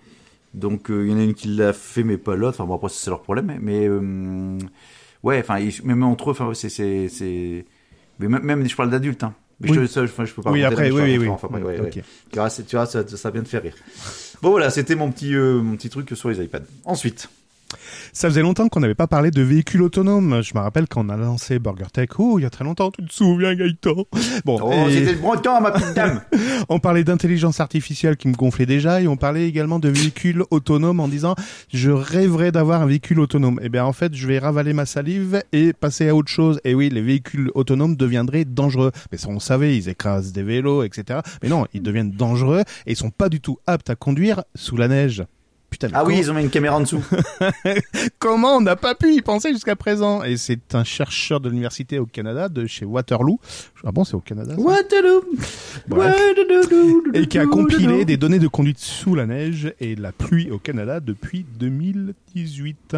Donc, 0.54 0.90
euh, 0.90 1.06
il 1.06 1.12
y 1.12 1.14
en 1.16 1.20
a 1.20 1.24
une 1.24 1.34
qui 1.34 1.48
l'a 1.48 1.72
fait, 1.74 2.04
mais 2.04 2.18
pas 2.18 2.36
l'autre. 2.36 2.60
Enfin, 2.60 2.68
bon, 2.68 2.76
après, 2.76 2.90
c'est 2.90 3.10
leur 3.10 3.22
problème. 3.22 3.58
Mais, 3.62 3.88
euh, 3.88 4.58
ouais, 5.24 5.40
enfin, 5.40 5.60
même 5.84 6.04
entre 6.04 6.32
eux, 6.32 6.54
c'est, 6.54 6.70
c'est, 6.70 7.08
c'est, 7.10 7.66
mais 8.20 8.28
même, 8.28 8.44
même, 8.44 8.68
je 8.68 8.76
parle 8.76 8.90
d'adultes, 8.90 9.24
hein. 9.24 9.34
Mais 9.60 9.70
Oui. 9.70 9.78
je, 9.82 9.86
ça, 9.86 10.06
je, 10.06 10.12
je 10.26 10.34
peux 10.34 10.42
pas 10.42 10.52
Oui, 10.52 10.64
après, 10.64 10.90
oui, 10.92 11.02
oui, 11.04 11.18
oui. 11.20 11.28
enfin, 11.30 11.48
ouais, 11.50 11.62
ouais. 11.80 11.90
Tu 11.92 12.02
verras, 12.34 12.50
ça, 12.50 13.08
ça 13.08 13.30
va 13.30 13.32
bien 13.32 13.44
te 13.44 13.48
faire 13.48 13.62
rire. 13.62 13.76
Bon, 14.42 14.50
voilà, 14.50 14.72
c'était 14.72 14.96
mon 14.96 15.12
petit, 15.12 15.36
euh, 15.36 15.62
mon 15.62 15.76
petit 15.76 15.90
truc 15.90 16.10
sur 16.16 16.30
les 16.30 16.44
iPads. 16.44 16.64
Ensuite. 16.84 17.30
Ça 18.14 18.30
faisait 18.30 18.42
longtemps 18.42 18.68
qu'on 18.68 18.80
n'avait 18.80 18.96
pas 18.96 19.08
parlé 19.08 19.32
de 19.32 19.42
véhicules 19.42 19.82
autonomes. 19.82 20.42
Je 20.44 20.54
me 20.54 20.60
rappelle 20.60 20.88
quand 20.88 21.06
on 21.06 21.10
a 21.10 21.18
lancé 21.18 21.60
BurgerTech, 21.60 22.20
oh, 22.20 22.40
il 22.40 22.44
y 22.44 22.46
a 22.46 22.50
très 22.50 22.64
longtemps, 22.64 22.92
tu 22.92 23.06
te 23.06 23.14
souviens, 23.14 23.56
Gaëtan? 23.56 24.06
Bon, 24.46 24.60
Oh, 24.62 24.88
et 24.88 24.94
c'était 24.94 25.14
le 25.14 25.20
bon 25.20 25.36
temps, 25.38 25.62
ma 25.62 25.72
petite 25.72 25.94
dame. 25.96 26.22
on 26.70 26.80
parlait 26.80 27.04
d'intelligence 27.04 27.60
artificielle 27.60 28.18
qui 28.18 28.28
me 28.28 28.34
gonflait 28.34 28.66
déjà, 28.66 29.02
et 29.02 29.08
on 29.08 29.18
parlait 29.18 29.48
également 29.48 29.80
de 29.80 29.90
véhicules 29.90 30.44
autonomes 30.52 31.00
en 31.00 31.08
disant, 31.08 31.36
je 31.74 31.92
rêverais 31.92 32.52
d'avoir 32.52 32.82
un 32.82 32.86
véhicule 32.86 33.20
autonome. 33.20 33.60
Eh 33.64 33.70
bien, 33.70 33.86
en 33.86 33.94
fait, 33.94 34.14
je 34.14 34.28
vais 34.28 34.40
ravaler 34.40 34.74
ma 34.74 34.86
salive 34.86 35.42
et 35.52 35.74
passer 35.74 36.10
à 36.10 36.16
autre 36.16 36.30
chose. 36.30 36.60
Et 36.64 36.74
oui, 36.76 36.90
les 36.90 37.02
véhicules 37.02 37.52
autonomes 37.56 37.96
deviendraient 37.96 38.46
dangereux. 38.46 38.92
Mais 39.12 39.18
ça, 39.18 39.30
on 39.30 39.40
savait, 39.40 39.76
ils 39.78 39.90
écrasent 39.90 40.32
des 40.32 40.44
vélos, 40.44 40.84
etc. 40.84 41.20
Mais 41.42 41.50
non, 41.50 41.66
ils 41.74 41.82
deviennent 41.82 42.12
dangereux 42.12 42.62
et 42.86 42.92
ils 42.92 42.96
sont 42.98 43.10
pas 43.10 43.30
du 43.30 43.42
tout 43.42 43.58
aptes 43.68 43.90
à 43.90 43.96
conduire 43.96 44.44
sous 44.56 44.78
la 44.78 44.88
neige. 44.88 45.24
Putain, 45.72 45.88
mais 45.88 45.94
Ah 45.96 46.04
oui, 46.06 46.18
ils 46.20 46.30
ont 46.30 46.34
mis 46.34 46.42
une 46.44 46.50
caméra 46.50 46.76
en 46.76 46.82
dessous. 46.82 47.02
Comment 48.20 48.58
on 48.58 48.62
n'a 48.62 48.76
pas 48.76 48.94
pu 48.94 49.14
y 49.16 49.22
penser 49.22 49.54
jusqu'à 49.54 49.76
présent 49.78 50.22
Et 50.22 50.36
c'est 50.38 50.76
un 50.76 50.84
chercheur 50.84 51.40
de 51.40 51.50
l'université 51.50 51.98
au 51.98 52.06
Canada, 52.06 52.50
de 52.50 52.68
chez 52.68 52.86
Waterloo. 52.86 53.40
Ah 53.86 53.92
bon, 53.92 54.04
c'est 54.04 54.16
au 54.16 54.20
Canada 54.20 54.54
ça 54.56 54.62
Waterloo. 54.62 55.24
Waterloo. 55.90 57.04
Et 57.14 57.26
qui 57.26 57.40
a 57.40 57.46
compilé 57.46 58.06
des 58.06 58.18
données 58.18 58.38
de 58.40 58.48
conduite 58.50 58.80
sous 58.80 59.16
la 59.16 59.26
neige 59.26 59.74
et 59.80 59.96
la 59.96 60.12
pluie 60.12 60.52
au 60.52 60.60
Canada 60.60 61.00
depuis 61.00 61.46
2018. 61.58 62.96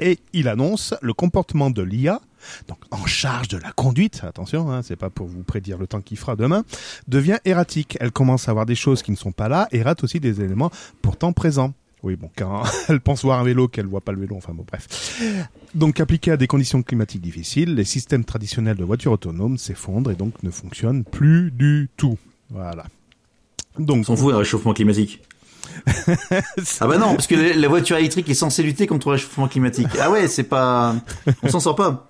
Et 0.00 0.18
il 0.32 0.48
annonce 0.48 0.94
le 1.02 1.12
comportement 1.12 1.70
de 1.70 1.82
l'IA, 1.82 2.20
donc 2.68 2.78
en 2.90 3.04
charge 3.06 3.48
de 3.48 3.56
la 3.56 3.72
conduite, 3.72 4.22
attention, 4.22 4.70
hein, 4.70 4.82
c'est 4.82 4.96
pas 4.96 5.10
pour 5.10 5.26
vous 5.26 5.42
prédire 5.42 5.78
le 5.78 5.86
temps 5.86 6.00
qu'il 6.00 6.16
fera 6.16 6.36
demain, 6.36 6.64
devient 7.08 7.38
erratique. 7.44 7.96
Elle 8.00 8.12
commence 8.12 8.48
à 8.48 8.52
voir 8.52 8.66
des 8.66 8.74
choses 8.74 9.02
qui 9.02 9.10
ne 9.10 9.16
sont 9.16 9.32
pas 9.32 9.48
là 9.48 9.68
et 9.72 9.82
rate 9.82 10.04
aussi 10.04 10.20
des 10.20 10.40
éléments 10.40 10.70
pourtant 11.02 11.32
présents. 11.32 11.72
Oui, 12.04 12.14
bon, 12.14 12.30
quand 12.36 12.62
elle 12.88 13.00
pense 13.00 13.24
voir 13.24 13.40
un 13.40 13.44
vélo, 13.44 13.66
qu'elle 13.66 13.86
voit 13.86 14.00
pas 14.00 14.12
le 14.12 14.20
vélo, 14.20 14.36
enfin 14.36 14.52
bon, 14.54 14.64
bref. 14.66 15.20
Donc, 15.74 15.98
appliqué 15.98 16.30
à 16.30 16.36
des 16.36 16.46
conditions 16.46 16.82
climatiques 16.82 17.20
difficiles, 17.20 17.74
les 17.74 17.84
systèmes 17.84 18.24
traditionnels 18.24 18.76
de 18.76 18.84
voitures 18.84 19.12
autonomes 19.12 19.58
s'effondrent 19.58 20.12
et 20.12 20.14
donc 20.14 20.42
ne 20.44 20.50
fonctionnent 20.50 21.04
plus 21.04 21.50
du 21.50 21.88
tout. 21.96 22.16
Voilà. 22.50 22.84
Donc, 23.78 23.98
On 23.98 24.04
s'en 24.04 24.16
fout 24.16 24.34
réchauffement 24.34 24.74
climatique. 24.74 25.20
Ah 26.80 26.86
bah 26.86 26.98
non, 26.98 27.14
parce 27.14 27.26
que 27.26 27.34
la- 27.34 27.68
voiture 27.68 27.96
électrique 27.96 28.28
est 28.28 28.34
censée 28.34 28.62
lutter 28.62 28.86
contre 28.86 29.08
le 29.08 29.12
réchauffement 29.12 29.48
climatique. 29.48 29.88
Ah 30.00 30.10
ouais, 30.10 30.28
c'est 30.28 30.42
pas... 30.44 30.94
On 31.42 31.48
s'en 31.48 31.60
sort 31.60 31.76
pas. 31.76 32.08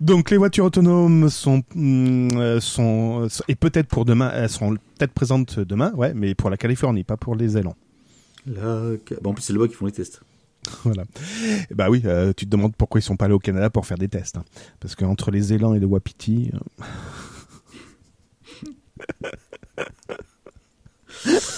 donc 0.00 0.30
les 0.30 0.36
voitures 0.36 0.66
autonomes 0.66 1.28
sont, 1.30 1.62
hum, 1.74 2.28
euh, 2.34 2.60
sont 2.60 3.28
et 3.48 3.54
peut-être 3.54 3.88
pour 3.88 4.04
demain, 4.04 4.30
elles 4.34 4.48
seront 4.50 4.74
peut-être 4.74 5.12
présentes 5.12 5.58
demain, 5.60 5.92
ouais, 5.94 6.12
mais 6.14 6.34
pour 6.34 6.50
la 6.50 6.56
Californie, 6.56 7.04
pas 7.04 7.16
pour 7.16 7.34
les 7.36 7.56
élans. 7.56 7.76
Bon, 8.46 9.30
en 9.30 9.34
plus, 9.34 9.42
c'est 9.42 9.52
le 9.52 9.58
bas 9.58 9.68
qui 9.68 9.74
font 9.74 9.86
les 9.86 9.92
tests. 9.92 10.20
Voilà. 10.84 11.04
Et 11.70 11.74
Bah 11.74 11.88
oui, 11.88 12.02
euh, 12.04 12.32
tu 12.36 12.44
te 12.44 12.50
demandes 12.50 12.74
pourquoi 12.76 12.98
ils 12.98 13.02
sont 13.02 13.16
pas 13.16 13.24
allés 13.26 13.34
au 13.34 13.38
Canada 13.38 13.70
pour 13.70 13.86
faire 13.86 13.96
des 13.98 14.08
tests, 14.08 14.36
hein. 14.36 14.44
parce 14.80 14.96
que 14.96 15.04
entre 15.04 15.30
les 15.30 15.52
élans 15.52 15.74
et 15.74 15.78
les 15.80 15.86
wapiti. 15.86 16.50
euh, 16.54 16.58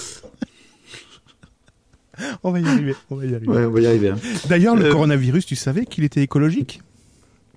on 2.43 2.51
va 2.51 2.59
y 2.59 2.67
arriver, 2.67 2.95
on 3.09 3.15
va 3.15 3.25
y 3.25 3.35
arriver. 3.35 3.47
Ouais, 3.47 3.65
on 3.65 3.71
va 3.71 3.79
y 3.81 3.87
arriver. 3.87 4.09
hein. 4.09 4.17
D'ailleurs, 4.49 4.75
le 4.75 4.85
Euh, 4.85 4.91
coronavirus, 4.91 5.45
tu 5.45 5.55
savais 5.55 5.85
qu'il 5.85 6.03
était 6.03 6.21
écologique? 6.21 6.81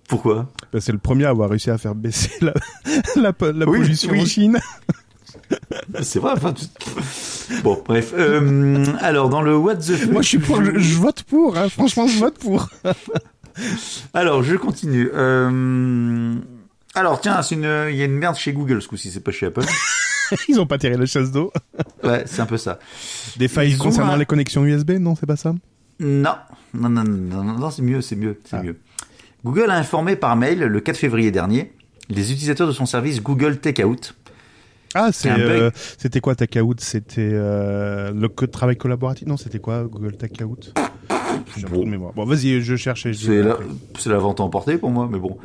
Pourquoi? 0.08 0.50
Bah, 0.72 0.80
C'est 0.80 0.92
le 0.92 0.98
premier 0.98 1.24
à 1.24 1.30
avoir 1.30 1.48
réussi 1.50 1.70
à 1.70 1.78
faire 1.78 1.94
baisser 1.94 2.30
la, 2.40 2.52
la, 3.16 3.32
po- 3.32 3.52
la 3.52 3.66
Oui, 3.66 3.78
pollution 3.80 4.12
oui. 4.12 4.20
en 4.22 4.24
Chine. 4.26 4.58
C'est 6.02 6.18
vrai, 6.18 6.32
enfin... 6.34 6.52
tu- 6.52 6.64
Bon, 7.62 7.82
bref. 7.86 8.12
Euh, 8.16 8.84
alors, 9.00 9.28
dans 9.28 9.42
le 9.42 9.56
What 9.56 9.76
the 9.76 9.92
fuck... 9.96 10.10
Moi, 10.12 10.22
je 10.22 10.28
suis 10.28 10.38
pour, 10.38 10.62
je, 10.64 10.78
je 10.78 10.94
vote 10.98 11.22
pour. 11.24 11.56
hein. 11.58 11.68
Franchement, 11.68 12.06
je 12.06 12.18
vote 12.18 12.38
pour. 12.38 12.68
Alors, 14.14 14.42
je 14.42 14.56
continue. 14.56 15.10
Euh... 15.14 16.34
Alors, 16.94 17.20
tiens, 17.20 17.42
c'est 17.42 17.54
une... 17.56 17.86
il 17.90 17.96
y 17.96 18.02
a 18.02 18.04
une 18.06 18.16
merde 18.16 18.36
chez 18.36 18.52
Google, 18.52 18.80
ce 18.80 18.88
coup-ci, 18.88 19.10
c'est 19.10 19.20
pas 19.20 19.32
chez 19.32 19.46
Apple. 19.46 19.64
Ils 20.49 20.61
ont 20.61 20.66
pas 20.66 20.79
tiré 20.79 20.97
la 20.97 21.07
chasse 21.07 21.31
d'eau. 21.31 21.53
Ouais, 22.05 22.25
c'est 22.27 22.41
un 22.43 22.47
peu 22.47 22.59
ça. 22.59 22.79
Des 23.37 23.49
failles 23.49 23.77
concernant 23.77 24.16
les 24.16 24.27
connexions 24.27 24.64
USB, 24.64 24.93
non, 24.93 25.14
c'est 25.16 25.27
pas 25.27 25.37
ça? 25.37 25.55
Non, 26.01 26.35
non, 26.75 26.89
non, 26.91 27.03
non, 27.05 27.43
non, 27.45 27.59
non, 27.59 27.70
c'est 27.70 27.83
mieux, 27.83 28.01
c'est 28.03 28.16
mieux, 28.16 28.39
c'est 28.45 28.57
Ah. 28.57 28.62
mieux. 28.62 28.77
Google 29.45 29.70
a 29.70 29.77
informé 29.77 30.16
par 30.16 30.37
mail 30.37 30.59
le 30.59 30.81
4 30.81 30.97
février 30.97 31.31
dernier 31.31 31.72
les 32.11 32.31
utilisateurs 32.33 32.66
de 32.66 32.72
son 32.72 32.85
service 32.87 33.22
Google 33.22 33.59
Takeout. 33.59 34.12
Ah, 34.95 35.11
euh, 35.27 35.70
c'était 35.99 36.20
quoi 36.20 36.35
Takeout? 36.35 36.75
C'était 36.79 37.31
euh, 37.33 38.12
le 38.12 38.29
co- 38.29 38.47
travail 38.47 38.77
collaboratif? 38.77 39.27
Non, 39.27 39.37
c'était 39.37 39.59
quoi 39.59 39.85
Google 39.85 40.16
Takeout? 40.16 40.59
De 41.57 41.85
mémoire. 41.85 42.12
Bon, 42.12 42.25
vas-y, 42.25 42.61
je 42.62 42.77
cherche. 42.77 43.07
et 43.07 43.12
je 43.12 43.18
dis 43.18 43.49
C'est 43.99 44.11
la, 44.11 44.18
vente 44.18 44.41
emportée 44.41 44.77
pour 44.79 44.91
moi, 44.91 45.09
mais 45.11 45.18
bon. 45.18 45.37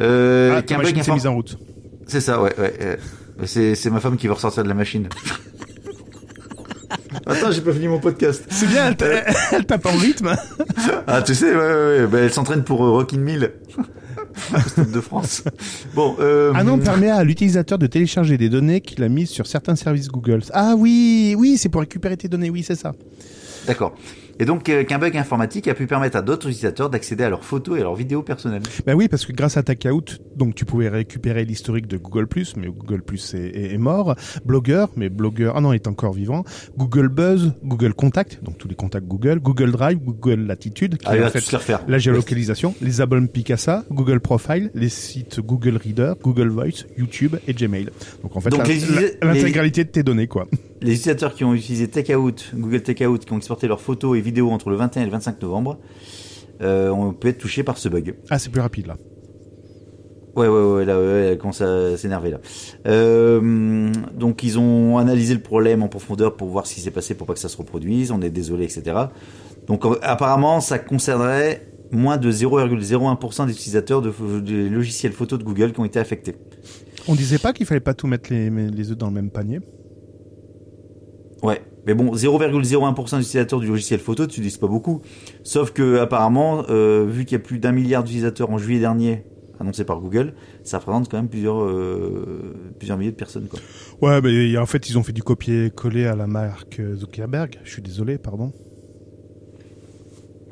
Euh, 0.00 0.56
Ah, 0.56 0.62
qu'un 0.62 0.78
bug 0.78 0.96
inform- 0.98 1.14
mise 1.14 1.26
en 1.26 1.34
route. 1.34 1.58
C'est 2.06 2.20
ça, 2.20 2.42
ouais, 2.42 2.52
ouais. 2.58 2.98
Euh, 3.42 3.46
C'est, 3.46 3.74
c'est 3.74 3.90
ma 3.90 4.00
femme 4.00 4.16
qui 4.16 4.26
va 4.26 4.34
ressortir 4.34 4.62
de 4.62 4.68
la 4.68 4.74
machine. 4.74 5.08
Attends, 7.26 7.52
j'ai 7.52 7.60
pas 7.60 7.72
fini 7.72 7.88
mon 7.88 8.00
podcast. 8.00 8.44
C'est 8.50 8.66
bien, 8.66 8.88
elle, 8.88 8.96
t'a- 8.96 9.06
elle 9.52 9.64
tape 9.66 9.86
en 9.86 9.96
rythme. 9.96 10.34
Ah, 11.06 11.20
tu 11.22 11.34
sais, 11.34 11.50
ouais, 11.50 11.56
ouais, 11.56 12.00
ouais. 12.00 12.06
Ben, 12.06 12.24
elle 12.24 12.32
s'entraîne 12.32 12.64
pour 12.64 12.84
euh, 12.84 12.90
Rock 12.90 13.12
in 13.14 13.18
Mill. 13.18 13.52
De 14.78 15.00
France. 15.00 15.42
Bon, 15.94 16.16
euh, 16.20 16.52
Ah 16.54 16.64
non, 16.64 16.78
permet 16.78 17.10
à 17.10 17.22
l'utilisateur 17.22 17.78
de 17.78 17.86
télécharger 17.86 18.38
des 18.38 18.48
données 18.48 18.80
qu'il 18.80 19.02
a 19.04 19.08
mises 19.08 19.28
sur 19.30 19.46
certains 19.46 19.76
services 19.76 20.08
Google. 20.08 20.40
Ah 20.52 20.74
oui, 20.76 21.34
oui, 21.38 21.58
c'est 21.58 21.68
pour 21.68 21.80
récupérer 21.82 22.16
tes 22.16 22.28
données, 22.28 22.50
oui, 22.50 22.62
c'est 22.66 22.74
ça. 22.76 22.94
D'accord. 23.66 23.94
Et 24.42 24.44
donc 24.44 24.68
euh, 24.68 24.82
qu'un 24.82 24.98
bug 24.98 25.16
informatique 25.16 25.68
a 25.68 25.74
pu 25.74 25.86
permettre 25.86 26.16
à 26.16 26.20
d'autres 26.20 26.48
utilisateurs 26.48 26.90
d'accéder 26.90 27.22
à 27.22 27.30
leurs 27.30 27.44
photos 27.44 27.76
et 27.78 27.80
à 27.80 27.84
leurs 27.84 27.94
vidéos 27.94 28.22
personnelles. 28.24 28.62
Ben 28.84 28.94
oui, 28.94 29.06
parce 29.06 29.24
que 29.24 29.30
grâce 29.32 29.56
à 29.56 29.62
Takeout, 29.62 30.02
donc 30.34 30.56
tu 30.56 30.64
pouvais 30.64 30.88
récupérer 30.88 31.44
l'historique 31.44 31.86
de 31.86 31.96
Google+, 31.96 32.26
mais 32.56 32.66
Google+, 32.66 33.02
est, 33.12 33.34
est, 33.36 33.74
est 33.74 33.78
mort. 33.78 34.16
Blogger, 34.44 34.86
mais 34.96 35.10
Blogger, 35.10 35.52
ah 35.54 35.60
non, 35.60 35.72
est 35.72 35.86
encore 35.86 36.12
vivant. 36.12 36.42
Google 36.76 37.06
Buzz, 37.08 37.52
Google 37.62 37.94
Contact, 37.94 38.42
donc 38.42 38.58
tous 38.58 38.66
les 38.66 38.74
contacts 38.74 39.06
Google. 39.06 39.38
Google 39.38 39.70
Drive, 39.70 39.98
Google 39.98 40.40
Latitude, 40.44 40.96
qui 40.98 41.06
Ah, 41.06 41.30
fait 41.30 41.76
la 41.86 41.98
géolocalisation, 41.98 42.74
les 42.82 43.00
albums 43.00 43.28
Picasa, 43.28 43.84
Google 43.92 44.18
Profile, 44.18 44.72
les 44.74 44.88
sites 44.88 45.38
Google 45.38 45.76
Reader, 45.76 46.14
Google 46.20 46.48
Voice, 46.48 46.84
YouTube 46.98 47.36
et 47.46 47.52
Gmail. 47.54 47.90
Donc 48.24 48.34
en 48.36 48.40
fait, 48.40 48.50
les- 48.66 49.12
l'intégralité 49.22 49.84
de 49.84 49.90
tes 49.90 50.02
données, 50.02 50.26
quoi. 50.26 50.48
Les 50.82 50.94
utilisateurs 50.94 51.34
qui 51.34 51.44
ont 51.44 51.54
utilisé 51.54 51.88
Takeout, 51.88 52.34
Google 52.54 52.82
Takeout, 52.82 53.18
qui 53.18 53.32
ont 53.32 53.36
exporté 53.36 53.68
leurs 53.68 53.80
photos 53.80 54.18
et 54.18 54.20
vidéos 54.20 54.50
entre 54.50 54.68
le 54.68 54.76
21 54.76 55.02
et 55.02 55.04
le 55.04 55.12
25 55.12 55.40
novembre, 55.40 55.78
euh, 56.60 56.90
ont 56.90 57.12
pu 57.12 57.28
être 57.28 57.38
touchés 57.38 57.62
par 57.62 57.78
ce 57.78 57.88
bug. 57.88 58.16
Ah, 58.30 58.38
c'est 58.38 58.50
plus 58.50 58.60
rapide, 58.60 58.88
là. 58.88 58.96
Ouais, 60.34 60.48
ouais, 60.48 60.72
ouais, 60.72 60.84
là, 60.84 60.98
ouais, 60.98 61.28
elle 61.30 61.38
commence 61.38 61.60
à 61.60 61.96
s'énerver 61.98 62.30
là. 62.30 62.40
Euh, 62.86 63.92
donc 64.14 64.42
ils 64.42 64.58
ont 64.58 64.96
analysé 64.96 65.34
le 65.34 65.42
problème 65.42 65.82
en 65.82 65.88
profondeur 65.88 66.36
pour 66.36 66.48
voir 66.48 66.66
ce 66.66 66.72
qui 66.72 66.80
s'est 66.80 66.90
passé 66.90 67.14
pour 67.14 67.26
pas 67.26 67.34
que 67.34 67.38
ça 67.38 67.50
se 67.50 67.56
reproduise. 67.58 68.10
On 68.12 68.22
est 68.22 68.30
désolé, 68.30 68.64
etc. 68.64 68.96
Donc 69.66 69.84
euh, 69.84 69.96
apparemment, 70.00 70.60
ça 70.60 70.78
concernerait 70.78 71.68
moins 71.90 72.16
de 72.16 72.32
0,01% 72.32 73.46
des 73.46 73.52
utilisateurs 73.52 74.00
de, 74.00 74.10
des 74.40 74.70
logiciels 74.70 75.12
photos 75.12 75.38
de 75.38 75.44
Google 75.44 75.72
qui 75.72 75.80
ont 75.80 75.84
été 75.84 75.98
affectés. 75.98 76.34
On 77.08 77.14
disait 77.14 77.38
pas 77.38 77.52
qu'il 77.52 77.66
fallait 77.66 77.80
pas 77.80 77.92
tout 77.92 78.06
mettre 78.06 78.32
les, 78.32 78.48
les 78.48 78.90
œufs 78.90 78.96
dans 78.96 79.08
le 79.08 79.12
même 79.12 79.30
panier? 79.30 79.60
Ouais, 81.42 81.60
mais 81.86 81.94
bon, 81.94 82.14
0,01% 82.14 83.16
des 83.16 83.22
utilisateurs 83.22 83.58
du 83.60 83.66
logiciel 83.66 83.98
photo, 83.98 84.26
tu 84.26 84.40
dis 84.40 84.56
pas 84.60 84.68
beaucoup. 84.68 85.02
Sauf 85.42 85.72
que 85.72 85.98
apparemment, 85.98 86.64
euh, 86.70 87.04
vu 87.08 87.24
qu'il 87.24 87.32
y 87.36 87.40
a 87.40 87.44
plus 87.44 87.58
d'un 87.58 87.72
milliard 87.72 88.04
d'utilisateurs 88.04 88.50
en 88.50 88.58
juillet 88.58 88.78
dernier 88.80 89.24
annoncé 89.58 89.84
par 89.84 90.00
Google, 90.00 90.34
ça 90.64 90.78
représente 90.78 91.08
quand 91.10 91.16
même 91.16 91.28
plusieurs 91.28 91.60
euh, 91.62 92.54
plusieurs 92.78 92.96
milliers 92.98 93.10
de 93.12 93.16
personnes 93.16 93.46
quoi. 93.48 93.58
Ouais, 94.00 94.20
mais 94.20 94.56
en 94.56 94.66
fait, 94.66 94.88
ils 94.88 94.98
ont 94.98 95.02
fait 95.02 95.12
du 95.12 95.22
copier-coller 95.22 96.06
à 96.06 96.14
la 96.16 96.26
marque 96.28 96.78
euh, 96.80 96.94
Zuckerberg. 96.96 97.58
Je 97.64 97.70
suis 97.72 97.82
désolé, 97.82 98.18
pardon. 98.18 98.52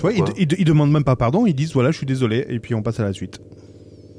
Ouais, 0.03 0.15
ils, 0.17 0.25
ils, 0.43 0.61
ils 0.61 0.65
demandent 0.65 0.93
même 0.93 1.05
pas 1.05 1.17
pardon, 1.17 1.47
ils 1.47 1.55
disent 1.55 1.73
voilà, 1.73 1.91
je 1.91 1.99
suis 1.99 2.07
désolé, 2.07 2.47
et 2.49 2.59
puis 2.59 2.75
on 2.75 2.83
passe 2.83 3.01
à 3.01 3.05
la 3.05 3.13
suite. 3.13 3.41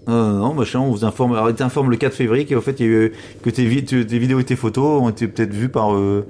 Non, 0.07 0.30
non, 0.39 0.53
machin, 0.53 0.80
on 0.80 0.89
vous 0.91 1.05
informe. 1.05 1.34
Alors, 1.34 1.49
il 1.49 1.55
t'informe 1.55 1.89
le 1.91 1.95
4 1.97 2.13
février 2.13 2.45
qu'en 2.45 2.59
fait, 2.61 2.80
il 2.80 2.86
y 2.86 2.89
a 2.89 2.91
eu, 2.91 3.11
que 3.43 3.49
tes, 3.49 3.65
vi- 3.65 3.84
tes 3.86 4.05
tes 4.05 4.19
vidéos 4.19 4.39
et 4.39 4.43
tes 4.43 4.55
photos 4.55 5.01
ont 5.01 5.09
été 5.09 5.28
peut-être 5.28 5.53
vues 5.53 5.69
par 5.69 5.93
euh, 5.95 6.26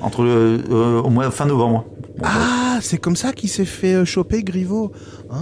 entre 0.00 0.22
le, 0.22 0.60
euh, 0.70 1.00
au 1.02 1.10
mois 1.10 1.30
fin 1.30 1.46
novembre. 1.46 1.84
Bon, 2.18 2.24
Ah, 2.26 2.78
c'est 2.80 2.98
comme 2.98 3.16
ça 3.16 3.32
qu'il 3.32 3.48
s'est 3.48 3.64
fait 3.64 3.94
euh, 3.94 4.04
choper 4.04 4.42
Griveaux. 4.42 4.92
Ah, 5.30 5.36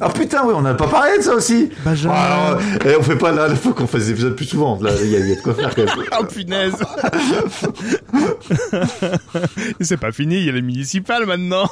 Ah 0.00 0.08
putain, 0.10 0.42
oui, 0.46 0.52
on 0.56 0.62
n'a 0.62 0.74
pas 0.74 0.88
parlé 0.88 1.18
de 1.18 1.22
ça 1.22 1.34
aussi. 1.34 1.70
Benjamin. 1.84 2.14
Ah, 2.16 2.46
alors, 2.48 2.60
eh, 2.84 2.96
on 2.98 3.02
fait 3.02 3.16
pas 3.16 3.32
là, 3.32 3.46
il 3.50 3.56
faut 3.56 3.72
qu'on 3.72 3.86
fasse 3.86 4.04
des 4.06 4.10
épisodes 4.12 4.34
plus 4.36 4.46
souvent. 4.46 4.78
Là, 4.80 4.90
il 5.02 5.10
y, 5.10 5.16
a 5.16 5.20
il 5.20 5.28
y 5.28 5.32
a 5.32 5.36
de 5.36 5.40
quoi 5.42 5.54
faire 5.54 5.74
quand 5.74 5.84
même. 5.84 6.06
Oh 6.20 6.24
punaise 6.24 6.74
C'est 9.80 9.96
pas 9.96 10.12
fini, 10.12 10.36
il 10.38 10.44
y 10.44 10.48
a 10.48 10.52
les 10.52 10.62
municipales 10.62 11.26
maintenant 11.26 11.68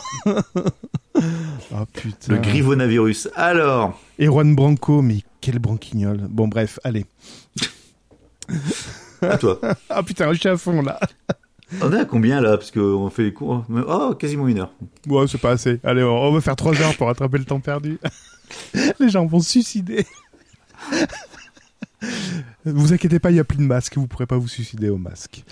Oh 1.16 1.84
putain. 1.92 2.34
Le 2.34 2.38
grivonavirus. 2.38 3.28
Alors, 3.36 3.98
Et 4.18 4.26
Juan 4.26 4.54
Branco, 4.54 5.02
mais 5.02 5.18
quel 5.40 5.58
branquignol. 5.58 6.18
Bon 6.28 6.48
bref, 6.48 6.78
allez. 6.84 7.06
à 9.22 9.38
toi. 9.38 9.58
Ah 9.90 10.02
putain, 10.02 10.32
je 10.32 10.40
suis 10.40 10.48
à 10.48 10.56
fond 10.56 10.82
là. 10.82 10.98
On 11.80 11.92
est 11.92 12.00
à 12.00 12.04
combien 12.04 12.40
là? 12.40 12.56
Parce 12.56 12.70
qu'on 12.70 13.10
fait 13.10 13.24
les 13.24 13.32
cours. 13.32 13.64
Oh, 13.88 14.14
quasiment 14.18 14.46
une 14.48 14.60
heure. 14.60 14.72
Bon, 15.06 15.26
c'est 15.26 15.40
pas 15.40 15.52
assez. 15.52 15.80
Allez, 15.82 16.02
on 16.02 16.32
va 16.32 16.40
faire 16.40 16.56
trois 16.56 16.80
heures 16.80 16.96
pour 16.96 17.06
rattraper 17.08 17.38
le 17.38 17.44
temps 17.44 17.60
perdu. 17.60 17.98
Les 19.00 19.08
gens 19.08 19.26
vont 19.26 19.40
se 19.40 19.50
suicider. 19.50 20.06
Vous 22.64 22.92
inquiétez 22.92 23.18
pas, 23.18 23.30
il 23.30 23.36
y 23.36 23.40
a 23.40 23.44
plus 23.44 23.56
de 23.58 23.62
masque. 23.62 23.96
Vous 23.96 24.06
pourrez 24.06 24.26
pas 24.26 24.36
vous 24.36 24.48
suicider 24.48 24.88
au 24.88 24.98
masque. 24.98 25.42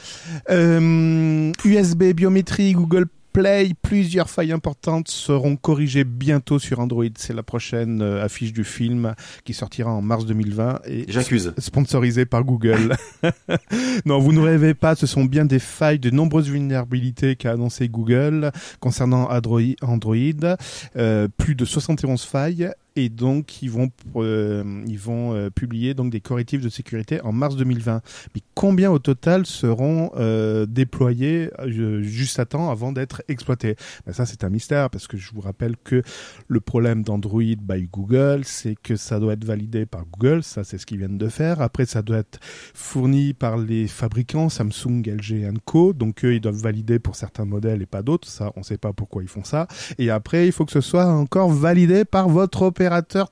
Euh, 0.51 1.51
USB, 1.65 2.13
biométrie, 2.13 2.73
Google 2.73 3.07
Play, 3.33 3.72
plusieurs 3.80 4.28
failles 4.28 4.53
importantes 4.53 5.09
seront 5.09 5.57
corrigées 5.57 6.05
bientôt 6.05 6.59
sur 6.59 6.80
Android. 6.80 7.07
C'est 7.16 7.33
la 7.33 7.43
prochaine 7.43 8.03
euh, 8.03 8.22
affiche 8.22 8.53
du 8.53 8.62
film 8.62 9.14
qui 9.45 9.55
sortira 9.55 9.91
en 9.91 10.03
mars 10.03 10.26
2020 10.26 10.80
et 10.87 11.07
J'accuse. 11.09 11.55
sponsorisé 11.57 12.26
par 12.26 12.45
Google. 12.45 12.97
non, 14.05 14.18
vous 14.18 14.33
ne 14.33 14.41
rêvez 14.41 14.74
pas, 14.74 14.95
ce 14.95 15.07
sont 15.07 15.24
bien 15.24 15.47
des 15.47 15.59
failles 15.59 15.99
de 15.99 16.11
nombreuses 16.11 16.51
vulnérabilités 16.51 17.37
qu'a 17.37 17.53
annoncé 17.53 17.89
Google 17.89 18.53
concernant 18.80 19.28
Android. 19.30 20.57
Euh, 20.97 21.28
plus 21.37 21.55
de 21.55 21.64
71 21.64 22.22
failles 22.24 22.70
et 22.97 23.09
donc 23.09 23.62
ils 23.62 23.70
vont 23.70 23.90
euh, 24.16 24.82
ils 24.86 24.99
vont 24.99 25.34
euh, 25.34 25.51
publier 25.51 25.95
donc 25.95 26.11
des 26.11 26.20
correctifs 26.20 26.61
de 26.61 26.68
sécurité 26.68 27.20
en 27.22 27.32
mars 27.32 27.57
2020. 27.57 28.03
Mais 28.34 28.40
combien 28.55 28.90
au 28.90 28.99
total 28.99 29.47
seront 29.47 30.11
euh, 30.16 30.66
déployés 30.66 31.51
euh, 31.61 32.03
juste 32.03 32.38
à 32.38 32.45
temps 32.45 32.70
avant 32.70 32.93
d'être 32.93 33.22
exploités? 33.28 33.76
Ben 34.07 34.12
Ça 34.12 34.26
c'est 34.26 34.45
un 34.45 34.51
mystère 34.51 34.90
parce 34.90 35.07
que 35.07 35.16
je 35.16 35.32
vous 35.32 35.40
rappelle 35.40 35.76
que 35.82 36.03
le 36.49 36.61
problème 36.61 37.03
d'Android 37.03 37.43
by 37.43 37.88
Google, 37.90 38.43
c'est 38.45 38.76
que 38.82 38.97
ça 38.97 39.18
doit 39.20 39.34
être 39.34 39.45
validé 39.45 39.86
par 39.86 40.05
Google, 40.07 40.43
ça 40.43 40.64
c'est 40.64 40.78
ce 40.78 40.86
qu'ils 40.86 40.99
viennent 40.99 41.18
de 41.18 41.28
faire. 41.28 41.61
Après 41.61 41.86
ça 41.86 42.03
doit 42.03 42.18
être 42.18 42.40
fourni 42.74 43.32
par 43.32 43.57
les 43.57 43.86
fabricants 43.86 44.49
Samsung, 44.49 45.03
LG 45.07 45.53
Co. 45.64 45.93
Donc 45.93 46.24
eux 46.24 46.34
ils 46.34 46.40
doivent 46.40 46.62
valider 46.62 46.99
pour 46.99 47.16
certains 47.16 47.45
modèles 47.45 47.82
et 47.82 47.86
pas 47.86 48.03
d'autres. 48.03 48.28
Ça 48.28 48.53
on 48.57 48.62
sait 48.62 48.78
pas 48.78 48.93
pourquoi 48.93 49.22
ils 49.22 49.28
font 49.28 49.45
ça. 49.45 49.66
Et 49.99 50.11
après 50.11 50.47
il 50.47 50.53
faut 50.53 50.64
que 50.64 50.72
ce 50.72 50.80
soit 50.80 51.07
encore 51.07 51.51
validé 51.51 52.05
par 52.05 52.28
votre 52.28 52.62
opérateur 52.62 52.82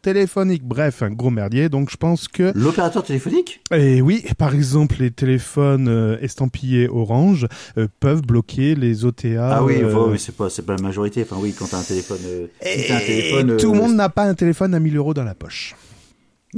téléphonique. 0.00 0.64
Bref, 0.64 1.02
un 1.02 1.10
gros 1.10 1.30
merdier. 1.30 1.68
Donc 1.68 1.90
je 1.90 1.96
pense 1.96 2.28
que 2.28 2.52
L'opérateur 2.54 3.02
téléphonique? 3.04 3.60
Et 3.72 4.00
oui, 4.02 4.24
par 4.38 4.54
exemple, 4.54 4.96
les 5.00 5.10
téléphones 5.10 5.88
euh, 5.88 6.18
estampillés 6.20 6.88
orange 6.88 7.46
euh, 7.78 7.86
peuvent 8.00 8.22
bloquer 8.22 8.74
les 8.74 9.04
OTA. 9.04 9.56
Ah 9.56 9.64
oui, 9.64 9.78
euh, 9.82 9.94
enfin, 9.94 10.10
oui, 10.12 10.18
c'est 10.18 10.34
pas, 10.36 10.50
c'est 10.50 10.62
pas 10.62 10.76
la 10.76 10.82
majorité. 10.82 11.22
Enfin 11.22 11.36
oui, 11.40 11.54
quand 11.58 11.66
t'as 11.70 11.78
un 11.78 11.82
téléphone, 11.82 12.18
euh, 12.26 12.46
si 12.62 12.92
un 12.92 12.98
téléphone, 13.00 13.56
tout 13.56 13.72
le 13.72 13.78
monde 13.78 13.94
n'a 13.94 14.08
pas 14.08 14.24
un 14.24 14.34
téléphone 14.34 14.74
à 14.74 14.80
1000 14.80 14.96
euros 14.96 15.14
dans 15.14 15.24
la 15.24 15.34
poche. 15.34 15.74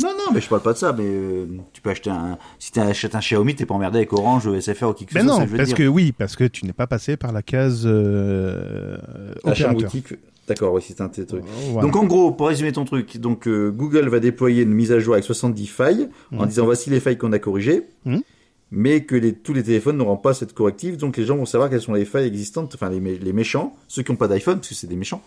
Non, 0.01 0.09
non, 0.17 0.33
mais 0.33 0.41
je 0.41 0.49
parle 0.49 0.63
pas 0.63 0.73
de 0.73 0.79
ça. 0.79 0.95
Mais 0.95 1.05
euh, 1.05 1.47
tu 1.75 1.83
peux 1.83 1.91
acheter 1.91 2.09
un. 2.09 2.39
Si 2.59 2.73
tu 2.73 2.81
achètes 2.81 3.15
un 3.15 3.21
Xiaomi, 3.21 3.55
t'es 3.55 3.67
pas 3.67 3.75
emmerdé 3.75 3.99
avec 3.99 4.13
Orange, 4.15 4.49
SFR 4.59 4.85
ou 4.85 4.93
qui 4.95 5.05
que 5.05 5.13
ce 5.13 5.19
Mais 5.19 5.25
non, 5.25 5.37
ça, 5.37 5.45
je 5.45 5.51
veux 5.51 5.57
parce 5.59 5.69
dire. 5.69 5.77
que 5.77 5.87
oui, 5.87 6.13
parce 6.13 6.35
que 6.35 6.45
tu 6.45 6.65
n'es 6.65 6.73
pas 6.73 6.87
passé 6.87 7.19
par 7.19 7.31
la 7.33 7.43
case 7.43 7.83
euh, 7.85 8.97
opérateur. 9.45 9.75
boutique. 9.75 10.15
D'accord, 10.55 10.75
oui, 10.75 10.83
c'est 10.87 11.01
un 11.01 11.09
trucs. 11.09 11.45
Voilà. 11.71 11.83
Donc 11.83 11.97
en 11.97 12.05
gros, 12.05 12.31
pour 12.33 12.49
résumer 12.49 12.73
ton 12.73 12.85
truc, 12.85 13.17
donc 13.19 13.47
euh, 13.49 13.71
Google 13.71 14.09
va 14.09 14.21
déployer 14.21 14.63
une 14.63 14.73
mise 14.73 14.93
à 14.93 14.99
jour 14.99 15.15
avec 15.15 15.25
70 15.25 15.67
failles 15.67 16.09
en 16.37 16.47
disant 16.47 16.65
voici 16.65 16.91
les 16.91 17.01
failles 17.01 17.19
qu'on 17.19 17.33
a 17.33 17.39
corrigées, 17.39 17.85
Mhm. 18.05 18.23
mais 18.71 19.05
que 19.05 19.15
les, 19.17 19.33
tous 19.35 19.53
les 19.53 19.63
téléphones 19.63 19.97
n'auront 19.99 20.17
pas 20.17 20.35
cette 20.35 20.53
corrective, 20.55 20.97
donc 20.97 21.17
les 21.17 21.25
gens 21.25 21.37
vont 21.37 21.47
savoir 21.47 21.69
quelles 21.71 21.81
sont 21.83 21.93
les 21.95 22.05
failles 22.05 22.27
existantes, 22.27 22.75
enfin 22.75 22.89
les, 22.91 23.01
mé- 23.01 23.19
les 23.21 23.33
méchants, 23.33 23.75
ceux 23.89 24.03
qui 24.03 24.11
n'ont 24.13 24.17
pas 24.17 24.29
d'iPhone, 24.29 24.57
parce 24.57 24.69
que 24.69 24.75
c'est 24.75 24.87
des 24.87 24.97
méchants 24.97 25.23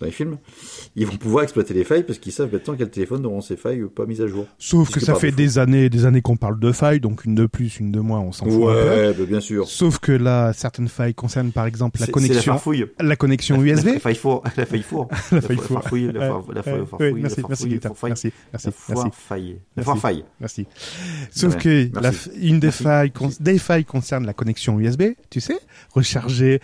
dans 0.00 0.06
les 0.06 0.12
films, 0.12 0.38
ils 0.96 1.06
vont 1.06 1.16
pouvoir 1.16 1.44
exploiter 1.44 1.72
les 1.74 1.84
failles 1.84 2.02
parce 2.04 2.18
qu'ils 2.18 2.32
savent 2.32 2.52
maintenant 2.52 2.74
quels 2.74 2.90
téléphones 2.90 3.24
auront 3.26 3.40
ces 3.40 3.56
failles 3.56 3.82
pas 3.94 4.06
mises 4.06 4.20
à 4.20 4.26
jour. 4.26 4.46
Sauf 4.58 4.90
que 4.90 5.00
ça 5.00 5.14
fait 5.14 5.28
défaut. 5.28 5.36
des 5.36 5.58
années 5.58 5.88
des 5.90 6.04
années 6.06 6.22
qu'on 6.22 6.36
parle 6.36 6.58
de 6.58 6.72
failles, 6.72 7.00
donc 7.00 7.24
une 7.24 7.34
de 7.34 7.46
plus, 7.46 7.78
une 7.80 7.92
de 7.92 8.00
moins, 8.00 8.20
on 8.20 8.32
s'en 8.32 8.44
fout. 8.46 8.54
Ouais, 8.64 9.12
bah, 9.16 9.24
bien 9.28 9.40
sûr. 9.40 9.68
Sauf 9.68 9.98
que 9.98 10.12
là, 10.12 10.52
certaines 10.52 10.88
failles 10.88 11.14
concernent 11.14 11.52
par 11.52 11.66
exemple 11.66 12.00
la 12.00 12.06
C'est- 12.06 12.12
c'est 12.12 12.20
la 12.20 12.58
connexion, 12.58 12.84
la 13.00 13.16
connexion 13.16 13.62
USB. 13.62 13.86
La 13.94 14.00
faille 14.00 14.14
four. 14.16 14.42
La 14.56 14.66
faille 14.66 14.82
four. 14.82 15.08
La 15.32 15.40
faille 15.40 15.56
four. 15.56 15.80
La 15.92 15.94
Ouais, 15.94 16.28
far- 16.28 16.42
la 16.48 16.54
ouais, 16.54 16.62
fa- 16.62 16.72
ouais, 16.78 16.86
farfouille. 16.86 17.20
merci, 17.22 17.40
la 17.40 17.48
merci, 17.48 17.64
la 17.68 18.08
merci, 18.08 18.32
merci, 18.52 18.66
La 18.88 19.10
faille. 19.10 19.48
La 19.48 19.54
Merci. 19.76 19.84
foire 19.84 19.98
faille. 19.98 20.24
merci. 20.40 20.66
Sauf 21.30 21.56
que 21.56 21.88
la, 22.00 22.10
une 22.40 22.60
des 22.60 22.66
Merci. 22.68 22.82
failles, 22.82 23.12
des 23.40 23.58
failles 23.58 23.84
concernent 23.84 24.26
la 24.26 24.32
connexion 24.32 24.78
USB, 24.80 25.02
tu 25.30 25.40
sais, 25.40 25.58
recharger 25.94 26.60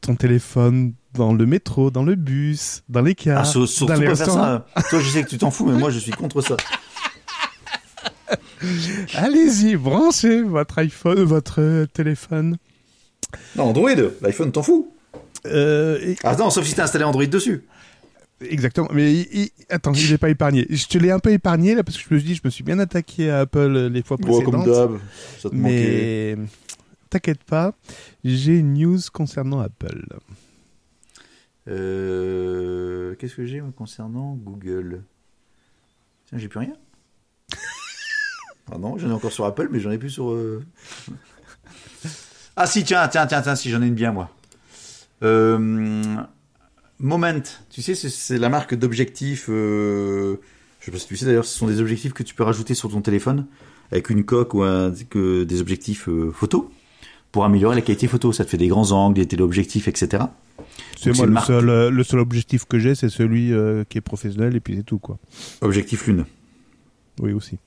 ton 0.00 0.14
téléphone 0.16 0.94
dans 1.14 1.32
le 1.32 1.46
métro, 1.46 1.90
dans 1.90 2.02
le 2.04 2.14
bus, 2.14 2.82
dans 2.88 3.02
les 3.02 3.14
cars, 3.14 3.40
Ah, 3.40 3.44
sur- 3.44 3.68
surtout 3.68 3.92
dans 3.94 4.00
les 4.00 4.08
restaurants. 4.08 4.60
Toi, 4.90 5.00
je 5.00 5.08
sais 5.08 5.22
que 5.24 5.28
tu 5.28 5.38
t'en 5.38 5.50
fous, 5.50 5.66
mais 5.66 5.78
moi, 5.78 5.90
je 5.90 5.98
suis 5.98 6.12
contre 6.12 6.40
ça. 6.40 6.56
Allez-y, 9.14 9.76
branchez 9.76 10.42
votre 10.42 10.78
iPhone, 10.78 11.22
votre 11.24 11.60
euh, 11.60 11.86
téléphone. 11.86 12.56
Non, 13.56 13.64
Android, 13.64 13.90
l'iPhone, 14.20 14.52
t'en 14.52 14.62
fous. 14.62 14.92
Euh, 15.46 15.98
et- 16.02 16.16
Ah 16.22 16.36
non, 16.36 16.50
sauf 16.50 16.64
si 16.66 16.74
t'as 16.74 16.84
installé 16.84 17.04
Android 17.04 17.26
dessus. 17.26 17.64
Exactement. 18.42 18.88
Mais 18.92 19.12
il- 19.12 19.28
il- 19.32 19.50
attends, 19.68 19.92
je 19.92 20.10
l'ai 20.10 20.18
pas 20.18 20.30
épargné. 20.30 20.66
Je 20.70 20.86
te 20.86 20.96
l'ai 20.98 21.10
un 21.10 21.18
peu 21.18 21.30
épargné 21.32 21.74
là 21.74 21.82
parce 21.82 21.98
que 21.98 22.04
je 22.08 22.14
me 22.14 22.20
suis 22.20 22.28
dit, 22.28 22.34
je 22.36 22.40
me 22.44 22.50
suis 22.50 22.64
bien 22.64 22.78
attaqué 22.78 23.30
à 23.30 23.40
Apple 23.40 23.58
euh, 23.58 23.88
les 23.88 24.02
fois 24.02 24.16
Bon, 24.18 24.40
comme 24.42 24.62
précédentes. 24.62 24.90
d'hab. 24.90 24.98
Ça 25.42 25.50
te 25.50 25.54
manquait. 25.54 26.36
T'inquiète 27.10 27.44
pas, 27.44 27.74
j'ai 28.24 28.56
une 28.58 28.74
news 28.74 28.98
concernant 29.12 29.60
Apple. 29.60 30.06
Euh, 31.68 33.14
Qu'est-ce 33.16 33.34
que 33.34 33.44
j'ai 33.44 33.62
concernant 33.76 34.34
Google? 34.34 35.02
Tiens, 36.26 36.38
j'ai 36.38 36.48
plus 36.48 36.60
rien. 36.60 36.72
ah 38.72 38.78
non, 38.78 38.96
j'en 38.98 39.10
ai 39.10 39.12
encore 39.12 39.32
sur 39.32 39.44
Apple, 39.44 39.68
mais 39.70 39.80
j'en 39.80 39.90
ai 39.90 39.98
plus 39.98 40.10
sur. 40.10 40.30
euh, 40.30 40.64
ah 42.56 42.66
si, 42.66 42.84
tiens, 42.84 43.06
tiens, 43.08 43.26
tiens, 43.26 43.42
tiens, 43.42 43.56
si 43.56 43.70
j'en 43.70 43.82
ai 43.82 43.86
une 43.86 43.94
bien 43.94 44.12
moi. 44.12 44.30
Euh, 45.22 46.16
Moment, 46.98 47.40
tu 47.70 47.80
sais, 47.82 47.94
c'est- 47.94 48.38
la 48.38 48.48
marque 48.50 48.74
d'objectifs. 48.74 49.46
euh, 49.48 50.36
je 50.80 50.86
sais 50.86 50.90
pas 50.92 50.98
si 50.98 51.06
tu 51.06 51.16
sais 51.16 51.26
d'ailleurs, 51.26 51.44
ce 51.46 51.56
sont 51.58 51.66
des 51.66 51.80
objectifs 51.80 52.12
que 52.12 52.22
tu 52.22 52.34
peux 52.34 52.42
rajouter 52.42 52.74
sur 52.74 52.90
ton 52.90 53.00
téléphone 53.00 53.46
avec 53.90 54.10
une 54.10 54.24
coque 54.24 54.54
ou 54.54 54.62
un, 54.62 54.92
que, 55.08 55.44
des 55.44 55.60
objectifs 55.60 56.08
photo 56.32 56.70
pour 57.32 57.44
améliorer 57.44 57.76
la 57.76 57.82
qualité 57.82 58.06
photo. 58.06 58.32
Ça 58.32 58.44
te 58.44 58.50
fait 58.50 58.56
des 58.56 58.68
grands 58.68 58.92
angles, 58.92 59.16
des 59.16 59.26
téléobjectifs, 59.26 59.88
etc. 59.88 60.24
C'est 60.96 61.16
moi 61.16 61.26
le 61.26 61.32
marque. 61.32 61.46
seul, 61.46 61.68
euh, 61.68 61.90
le 61.90 62.04
seul 62.04 62.20
objectif 62.20 62.64
que 62.64 62.78
j'ai, 62.78 62.94
c'est 62.94 63.08
celui 63.08 63.52
euh, 63.52 63.84
qui 63.88 63.98
est 63.98 64.02
professionnel 64.02 64.54
et 64.56 64.60
puis 64.60 64.76
c'est 64.76 64.82
tout 64.82 64.98
quoi. 64.98 65.18
Objectif 65.62 66.06
lune. 66.06 66.26
Oui 67.20 67.32
aussi. 67.32 67.58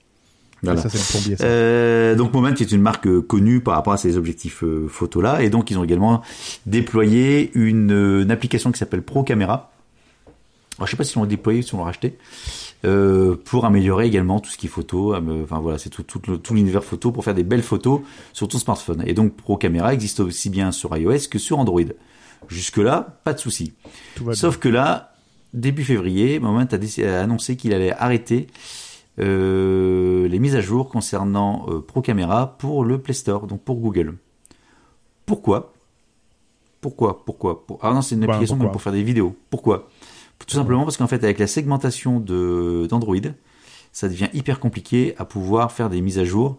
Voilà. 0.64 0.82
Ça 0.82 0.90
c'est 0.90 0.98
le 0.98 1.04
plombier. 1.04 1.36
Ça. 1.36 1.44
Euh, 1.44 2.16
donc 2.16 2.34
Moment 2.34 2.48
est 2.48 2.72
une 2.72 2.82
marque 2.82 3.08
euh, 3.08 3.22
connue 3.22 3.60
par 3.60 3.76
rapport 3.76 3.94
à 3.94 3.98
ces 3.98 4.18
objectifs 4.18 4.64
euh, 4.64 4.88
photos 4.88 5.22
là 5.22 5.44
et 5.44 5.50
donc 5.50 5.70
ils 5.72 5.78
ont 5.78 5.84
également 5.84 6.22
déployé 6.66 7.52
une, 7.54 7.92
une 7.92 8.32
application 8.32 8.72
qui 8.72 8.80
s'appelle 8.80 9.02
Pro 9.02 9.24
Camera. 9.24 9.72
Alors, 10.78 10.88
je 10.88 10.92
sais 10.92 10.98
pas 10.98 11.04
si 11.04 11.20
l'ont 11.20 11.26
déployé 11.26 11.60
ou 11.60 11.64
si 11.64 11.76
on 11.76 11.80
l'a 11.80 11.84
racheté 11.84 12.18
euh, 12.86 13.36
pour 13.46 13.66
améliorer 13.66 14.06
également 14.08 14.40
tout 14.40 14.50
ce 14.50 14.58
qui 14.58 14.68
est 14.68 14.70
photo. 14.70 15.14
euh, 15.14 15.44
Enfin 15.44 15.60
voilà, 15.60 15.78
c'est 15.78 15.90
tout, 15.90 16.04
tout, 16.04 16.22
le- 16.28 16.38
tout 16.38 16.54
l'univers 16.54 16.84
photo 16.84 17.12
pour 17.12 17.24
faire 17.24 17.34
des 17.36 17.44
belles 17.44 17.64
photos 17.64 18.02
sur 18.34 18.48
ton 18.48 18.58
smartphone. 18.58 19.04
Et 19.06 19.14
donc 19.14 19.36
Pro 19.36 19.58
Camera 19.58 19.94
existe 19.94 20.20
aussi 20.20 20.50
bien 20.50 20.72
sur 20.72 20.96
iOS 20.98 21.28
que 21.30 21.40
sur 21.40 21.60
Android. 21.60 21.82
Jusque 22.50 22.78
là, 22.78 23.20
pas 23.24 23.34
de 23.34 23.40
souci. 23.40 23.74
Sauf 24.34 24.58
que 24.58 24.68
là, 24.70 25.14
début 25.54 25.84
février, 25.84 26.40
Moment 26.40 26.66
a, 26.70 27.20
annoncé 27.22 27.56
qu'il 27.56 27.74
allait 27.74 27.94
arrêter 27.94 28.48
euh, 29.20 30.28
les 30.28 30.40
mises 30.40 30.56
à 30.56 30.62
jour 30.62 30.90
concernant 30.90 31.66
euh, 31.70 31.80
Pro 31.80 32.02
Camera 32.02 32.58
pour 32.58 32.84
le 32.84 32.98
Play 33.00 33.14
Store, 33.14 33.48
donc 33.48 33.62
pour 33.62 33.78
Google. 33.78 34.16
Pourquoi? 35.26 35.72
Pourquoi? 36.82 37.24
Pourquoi? 37.24 37.66
Pour- 37.66 37.80
Ah 37.82 37.94
non, 37.94 38.02
c'est 38.02 38.16
une 38.16 38.26
Bah, 38.26 38.34
application 38.34 38.58
même 38.58 38.72
pour 38.72 38.82
faire 38.82 38.92
des 38.92 39.04
vidéos. 39.04 39.36
Pourquoi? 39.50 39.88
Tout 40.48 40.56
simplement 40.56 40.84
parce 40.84 40.98
qu'en 40.98 41.08
fait, 41.08 41.24
avec 41.24 41.40
la 41.40 41.48
segmentation 41.48 42.20
d'Android, 42.20 43.18
ça 43.92 44.10
devient 44.10 44.30
hyper 44.34 44.60
compliqué 44.60 45.14
à 45.18 45.26
pouvoir 45.26 45.72
faire 45.72 45.90
des 45.90 46.02
mises 46.02 46.20
à 46.20 46.26
jour 46.26 46.58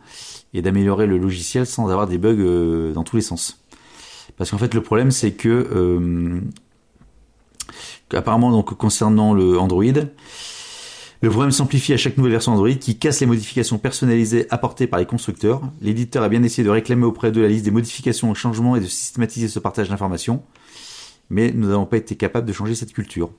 et 0.55 0.63
d'améliorer 0.63 1.07
le 1.07 1.19
logiciel 1.19 1.67
sans 1.67 1.91
avoir 1.91 2.07
des 2.07 2.17
bugs 2.17 2.37
euh, 2.39 2.93
dans 2.93 3.03
tous 3.03 3.17
les 3.17 3.23
sens. 3.23 3.61
Parce 4.37 4.51
qu'en 4.51 4.59
fait, 4.59 4.73
le 4.73 4.83
problème, 4.83 5.11
c'est 5.11 5.33
que 5.33 5.49
euh, 5.49 6.41
apparemment, 8.13 8.63
concernant 8.63 9.35
le 9.35 9.59
Android, 9.59 9.83
le 11.25 11.31
problème 11.31 11.53
s'amplifie 11.53 11.93
à 11.93 11.97
chaque 11.97 12.17
nouvelle 12.17 12.33
version 12.33 12.53
Android 12.53 12.75
qui 12.75 12.99
casse 12.99 13.21
les 13.21 13.27
modifications 13.27 13.79
personnalisées 13.79 14.47
apportées 14.51 14.87
par 14.87 15.01
les 15.01 15.07
constructeurs. 15.07 15.63
L'éditeur 15.81 16.23
a 16.23 16.29
bien 16.29 16.43
essayé 16.43 16.65
de 16.65 16.71
réclamer 16.71 17.05
auprès 17.05 17.33
de 17.33 17.41
la 17.41 17.49
liste 17.49 17.65
des 17.65 17.71
modifications 17.71 18.31
et 18.31 18.35
changements 18.35 18.77
et 18.77 18.81
de 18.81 18.87
systématiser 18.87 19.49
ce 19.49 19.59
partage 19.59 19.89
d'informations, 19.89 20.43
mais 21.31 21.51
nous 21.53 21.69
n'avons 21.69 21.87
pas 21.87 21.97
été 21.97 22.15
capables 22.15 22.47
de 22.47 22.53
changer 22.53 22.75
cette 22.75 22.93
culture. 22.93 23.31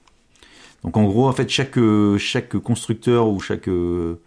Donc 0.86 0.96
en 0.98 1.04
gros, 1.04 1.28
en 1.28 1.34
fait, 1.34 1.50
chaque 1.50 1.78
euh, 1.78 2.18
chaque 2.18 2.56
constructeur 2.58 3.28
ou 3.28 3.40
chaque 3.40 3.68
euh, 3.68 4.22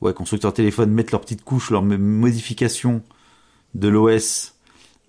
ouais, 0.00 0.12
constructeur 0.12 0.52
téléphone 0.52 0.90
mettent 0.90 1.12
leurs 1.12 1.20
petites 1.22 1.44
couches, 1.44 1.70
leurs 1.70 1.82
m- 1.82 1.96
modifications 1.96 3.02
de 3.74 3.88
l'OS 3.88 4.54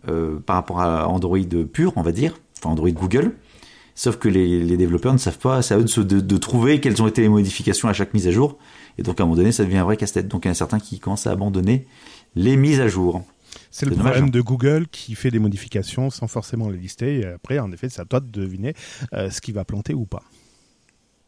euh, 0.08 0.40
par 0.40 0.56
rapport 0.56 0.80
à 0.80 1.08
Android 1.10 1.40
pur, 1.74 1.94
on 1.96 2.04
va 2.04 2.12
dire, 2.12 2.38
enfin 2.60 2.70
Android 2.70 2.90
Google. 2.92 3.34
Sauf 3.96 4.18
que 4.18 4.30
les, 4.30 4.64
les 4.64 4.78
développeurs 4.78 5.12
ne 5.14 5.18
savent 5.18 5.40
pas, 5.40 5.64
c'est 5.64 5.74
à 5.74 5.80
eux 5.80 5.84
de, 5.84 5.88
se- 5.90 6.02
de, 6.02 6.20
de 6.20 6.38
trouver 6.38 6.80
quelles 6.80 7.02
ont 7.02 7.08
été 7.08 7.22
les 7.24 7.30
modifications 7.30 7.90
à 7.90 7.94
chaque 7.94 8.14
mise 8.14 8.28
à 8.28 8.32
jour. 8.32 8.60
Et 9.00 9.02
donc 9.04 9.20
à 9.20 9.24
un 9.24 9.26
moment 9.26 9.38
donné, 9.38 9.52
ça 9.52 9.64
devient 9.66 9.78
un 9.78 9.84
vrai 9.84 9.98
casse-tête. 9.98 10.28
Donc 10.28 10.46
il 10.46 10.48
y 10.48 10.50
en 10.50 10.52
a 10.52 10.56
certains 10.56 10.80
qui 10.80 11.00
commencent 11.00 11.26
à 11.26 11.32
abandonner 11.32 11.88
les 12.36 12.56
mises 12.56 12.80
à 12.80 12.88
jour. 12.88 13.24
C'est 13.72 13.88
le 13.88 13.92
dommage, 13.96 14.06
problème 14.12 14.26
hein. 14.26 14.30
de 14.30 14.42
Google 14.42 14.88
qui 14.92 15.16
fait 15.16 15.32
des 15.32 15.40
modifications 15.40 16.12
sans 16.12 16.28
forcément 16.28 16.70
les 16.70 16.78
lister. 16.78 17.22
Et 17.22 17.26
après, 17.26 17.58
en 17.58 17.72
effet, 17.72 17.90
c'est 17.90 18.02
à 18.02 18.06
toi 18.06 18.20
de 18.20 18.30
deviner 18.30 18.76
euh, 19.14 19.32
ce 19.32 19.42
qui 19.42 19.52
va 19.52 19.66
planter 19.66 19.96
ou 19.96 20.06
pas. 20.06 20.22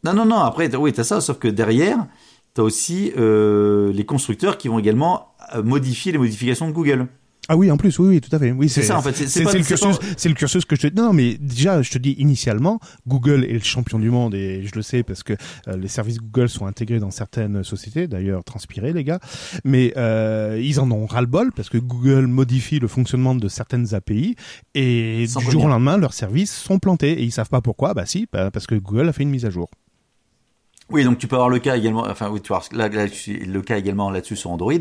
Non, 0.04 0.14
non, 0.14 0.24
non, 0.24 0.38
après, 0.38 0.74
oui, 0.76 0.92
t'as 0.92 1.04
ça, 1.04 1.20
sauf 1.20 1.38
que 1.38 1.48
derrière, 1.48 2.06
t'as 2.54 2.62
aussi 2.62 3.12
euh, 3.18 3.92
les 3.92 4.04
constructeurs 4.04 4.58
qui 4.58 4.68
vont 4.68 4.78
également 4.78 5.28
euh, 5.54 5.62
modifier 5.62 6.12
les 6.12 6.18
modifications 6.18 6.68
de 6.68 6.72
Google. 6.72 7.06
Ah 7.48 7.56
oui, 7.56 7.68
en 7.68 7.76
plus, 7.76 7.98
oui, 7.98 8.08
oui, 8.10 8.20
tout 8.20 8.34
à 8.34 8.38
fait. 8.38 8.52
Oui, 8.52 8.68
C'est 8.68 8.82
ça, 8.82 8.96
en 8.96 9.02
fait, 9.02 9.12
c'est- 9.12 9.40
le 9.42 9.64
cursus. 9.64 9.98
pas- 9.98 10.04
C'est 10.16 10.28
le 10.28 10.36
cursus 10.36 10.64
que 10.64 10.76
je 10.76 10.86
te. 10.86 10.94
Non, 10.94 11.06
non, 11.06 11.12
mais 11.12 11.36
déjà, 11.40 11.82
je 11.82 11.90
te 11.90 11.98
dis 11.98 12.12
initialement, 12.12 12.78
Google 13.08 13.44
est 13.44 13.54
le 13.54 13.58
champion 13.60 13.98
du 13.98 14.08
monde 14.08 14.36
et 14.36 14.62
je 14.64 14.70
le 14.76 14.82
sais 14.82 15.02
parce 15.02 15.24
que 15.24 15.32
euh, 15.66 15.76
les 15.76 15.88
services 15.88 16.18
Google 16.18 16.48
sont 16.48 16.66
intégrés 16.66 17.00
dans 17.00 17.10
certaines 17.10 17.64
sociétés. 17.64 18.06
D'ailleurs, 18.06 18.44
transpirez 18.44 18.92
les 18.92 19.02
gars. 19.02 19.18
Mais 19.64 19.92
euh, 19.96 20.60
ils 20.62 20.78
en 20.78 20.88
ont 20.92 21.06
ras 21.06 21.22
le 21.22 21.26
bol 21.26 21.50
parce 21.50 21.68
que 21.70 21.78
Google 21.78 22.26
modifie 22.28 22.78
le 22.78 22.86
fonctionnement 22.86 23.34
de 23.34 23.48
certaines 23.48 23.94
API 23.94 24.36
et 24.76 25.26
Sans 25.26 25.40
du 25.40 25.50
jour 25.50 25.64
au 25.64 25.68
lendemain, 25.68 25.96
leurs 25.96 26.14
services 26.14 26.54
sont 26.54 26.78
plantés 26.78 27.20
et 27.20 27.24
ils 27.24 27.32
savent 27.32 27.48
pas 27.50 27.62
pourquoi. 27.62 27.94
Bah 27.94 28.06
si, 28.06 28.28
bah, 28.32 28.52
parce 28.52 28.68
que 28.68 28.76
Google 28.76 29.08
a 29.08 29.12
fait 29.12 29.24
une 29.24 29.30
mise 29.30 29.44
à 29.44 29.50
jour. 29.50 29.68
Oui, 30.90 31.04
donc 31.04 31.18
tu 31.18 31.28
peux 31.28 31.36
avoir 31.36 31.48
le 31.48 31.58
cas 31.60 31.76
également, 31.76 32.04
enfin 32.08 32.28
oui, 32.30 32.40
tu 32.40 32.48
vois, 32.48 32.62
là, 32.72 32.88
là, 32.88 33.08
tu- 33.08 33.36
le 33.38 33.62
cas 33.62 33.78
également 33.78 34.10
là-dessus 34.10 34.36
sur 34.36 34.50
Android. 34.50 34.72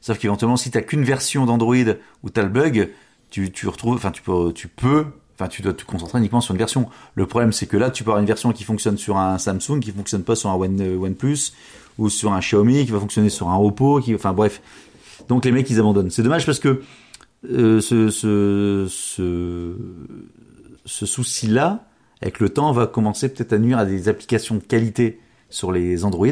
Sauf 0.00 0.18
qu'éventuellement, 0.18 0.56
si 0.56 0.70
t'as 0.70 0.80
qu'une 0.80 1.04
version 1.04 1.44
d'Android 1.46 1.76
où 2.22 2.30
t'as 2.30 2.42
le 2.42 2.48
bug, 2.48 2.90
tu, 3.30 3.50
tu 3.52 3.68
retrouves, 3.68 3.96
enfin 3.96 4.10
tu 4.10 4.22
peux, 4.22 4.52
tu 4.54 4.68
peux, 4.68 5.04
enfin 5.34 5.48
tu 5.48 5.60
dois 5.62 5.74
te 5.74 5.84
concentrer 5.84 6.18
uniquement 6.18 6.40
sur 6.40 6.52
une 6.54 6.58
version. 6.58 6.88
Le 7.14 7.26
problème, 7.26 7.52
c'est 7.52 7.66
que 7.66 7.76
là, 7.76 7.90
tu 7.90 8.02
peux 8.02 8.10
avoir 8.10 8.20
une 8.20 8.26
version 8.26 8.52
qui 8.52 8.64
fonctionne 8.64 8.96
sur 8.96 9.18
un 9.18 9.36
Samsung, 9.38 9.80
qui 9.80 9.92
fonctionne 9.92 10.22
pas 10.24 10.36
sur 10.36 10.48
un 10.50 10.54
One, 10.54 10.80
euh, 10.80 10.96
OnePlus, 10.96 11.52
ou 11.98 12.08
sur 12.08 12.32
un 12.32 12.40
Xiaomi, 12.40 12.84
qui 12.86 12.90
va 12.90 12.98
fonctionner 13.00 13.28
sur 13.28 13.48
un 13.50 13.56
Oppo, 13.58 14.00
qui, 14.00 14.14
enfin 14.14 14.32
bref. 14.32 14.62
Donc 15.28 15.44
les 15.44 15.52
mecs, 15.52 15.68
ils 15.68 15.78
abandonnent. 15.78 16.10
C'est 16.10 16.22
dommage 16.22 16.46
parce 16.46 16.58
que 16.60 16.82
euh, 17.50 17.80
ce, 17.80 18.08
ce, 18.10 18.86
ce, 18.88 19.74
ce 20.86 21.06
souci-là, 21.06 21.84
avec 22.22 22.40
le 22.40 22.48
temps, 22.48 22.72
va 22.72 22.86
commencer 22.86 23.28
peut-être 23.28 23.52
à 23.52 23.58
nuire 23.58 23.78
à 23.78 23.84
des 23.84 24.08
applications 24.08 24.54
de 24.54 24.60
qualité 24.62 25.20
sur 25.52 25.70
les 25.70 26.04
Android. 26.04 26.26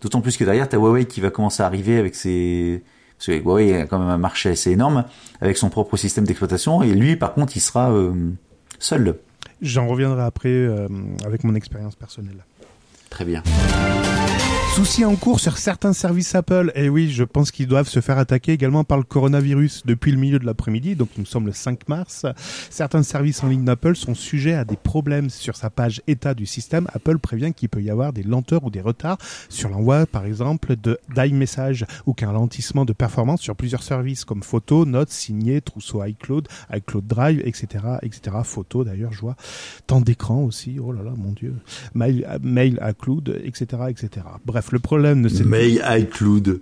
D'autant 0.00 0.20
plus 0.20 0.36
que 0.36 0.44
derrière, 0.44 0.68
tu 0.68 0.76
as 0.76 0.78
Huawei 0.78 1.04
qui 1.04 1.20
va 1.20 1.30
commencer 1.30 1.62
à 1.62 1.66
arriver 1.66 1.98
avec 1.98 2.14
ses... 2.14 2.82
Parce 3.18 3.26
que 3.26 3.32
Huawei 3.44 3.82
a 3.82 3.86
quand 3.86 3.98
même 3.98 4.08
un 4.08 4.16
marché 4.16 4.48
assez 4.48 4.70
énorme, 4.70 5.04
avec 5.42 5.58
son 5.58 5.68
propre 5.68 5.98
système 5.98 6.24
d'exploitation, 6.24 6.82
et 6.82 6.94
lui, 6.94 7.16
par 7.16 7.34
contre, 7.34 7.54
il 7.54 7.60
sera 7.60 7.92
euh, 7.92 8.14
seul. 8.78 9.16
J'en 9.60 9.86
reviendrai 9.88 10.22
après 10.22 10.48
euh, 10.48 10.88
avec 11.26 11.44
mon 11.44 11.54
expérience 11.54 11.96
personnelle. 11.96 12.44
Très 13.10 13.26
bien. 13.26 13.42
Souci 14.74 15.04
en 15.04 15.16
cours 15.16 15.40
sur 15.40 15.58
certains 15.58 15.92
services 15.92 16.34
Apple. 16.36 16.70
Et 16.76 16.88
oui, 16.88 17.10
je 17.10 17.24
pense 17.24 17.50
qu'ils 17.50 17.66
doivent 17.66 17.88
se 17.88 18.00
faire 18.00 18.18
attaquer 18.18 18.52
également 18.52 18.84
par 18.84 18.98
le 18.98 19.04
coronavirus 19.04 19.82
depuis 19.84 20.12
le 20.12 20.16
milieu 20.16 20.38
de 20.38 20.46
l'après-midi, 20.46 20.94
donc 20.94 21.08
nous 21.18 21.26
sommes 21.26 21.46
le 21.46 21.52
5 21.52 21.88
mars. 21.88 22.24
Certains 22.70 23.02
services 23.02 23.42
en 23.42 23.48
ligne 23.48 23.64
d'Apple 23.64 23.96
sont 23.96 24.14
sujets 24.14 24.54
à 24.54 24.64
des 24.64 24.76
problèmes 24.76 25.28
sur 25.28 25.56
sa 25.56 25.70
page 25.70 26.02
état 26.06 26.34
du 26.34 26.46
système. 26.46 26.86
Apple 26.94 27.18
prévient 27.18 27.52
qu'il 27.52 27.68
peut 27.68 27.82
y 27.82 27.90
avoir 27.90 28.12
des 28.12 28.22
lenteurs 28.22 28.64
ou 28.64 28.70
des 28.70 28.80
retards 28.80 29.18
sur 29.48 29.68
l'envoi, 29.68 30.06
par 30.06 30.24
exemple, 30.24 30.76
de 30.76 30.98
d'iMessage 31.14 31.84
ou 32.06 32.14
qu'un 32.14 32.28
ralentissement 32.28 32.84
de 32.84 32.92
performance 32.92 33.42
sur 33.42 33.56
plusieurs 33.56 33.82
services 33.82 34.24
comme 34.24 34.44
photos, 34.44 34.86
notes, 34.86 35.10
signées, 35.10 35.60
trousseau 35.60 36.02
iCloud, 36.04 36.48
iCloud 36.72 37.06
Drive, 37.06 37.42
etc., 37.44 37.84
etc. 38.02 38.36
Photos 38.44 38.86
d'ailleurs, 38.86 39.12
je 39.12 39.20
vois. 39.20 39.36
Temps 39.88 40.00
d'écran 40.00 40.42
aussi. 40.44 40.78
Oh 40.78 40.92
là 40.92 41.02
là, 41.02 41.12
mon 41.16 41.32
dieu. 41.32 41.56
Mail, 41.92 42.26
mail 42.40 42.80
iCloud, 42.88 43.40
etc., 43.44 43.66
etc. 43.90 44.26
Bref, 44.46 44.59
le 44.72 44.78
problème 44.78 45.22
de 45.22 45.28
cette 45.28 45.46
Mail 45.46 45.82
iCloud. 45.98 46.60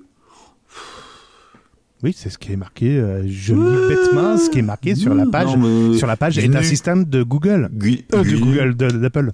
Oui, 2.04 2.14
c'est 2.16 2.30
ce 2.30 2.38
qui 2.38 2.52
est 2.52 2.56
marqué. 2.56 2.96
euh, 2.98 3.24
je 3.28 3.54
lis 3.54 3.88
bêtement 3.88 4.38
ce 4.38 4.48
qui 4.50 4.60
est 4.60 4.62
marqué 4.62 4.94
sur 4.94 5.14
la 5.14 5.26
page. 5.26 5.56
Non, 5.56 5.94
sur 5.94 6.06
la 6.06 6.16
page 6.16 6.38
est 6.38 6.54
un 6.54 6.62
système 6.62 7.04
de 7.04 7.22
Google. 7.24 7.68
Gu- 7.72 8.04
Euh, 8.14 8.22
de 8.22 8.28
GNU. 8.30 8.38
Google, 8.40 8.74
d'Apple. 9.00 9.32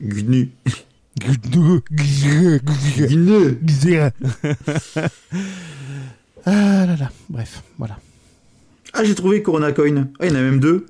GNU. 0.00 0.48
ah 6.46 6.86
là 6.86 6.96
là, 6.96 7.10
bref, 7.28 7.62
voilà. 7.78 7.98
Ah, 8.94 9.04
j'ai 9.04 9.14
trouvé 9.14 9.42
Corona 9.42 9.72
Coin. 9.72 10.08
Ah, 10.18 10.26
il 10.26 10.30
y 10.30 10.32
en 10.32 10.36
a 10.36 10.40
même 10.42 10.60
deux. 10.60 10.86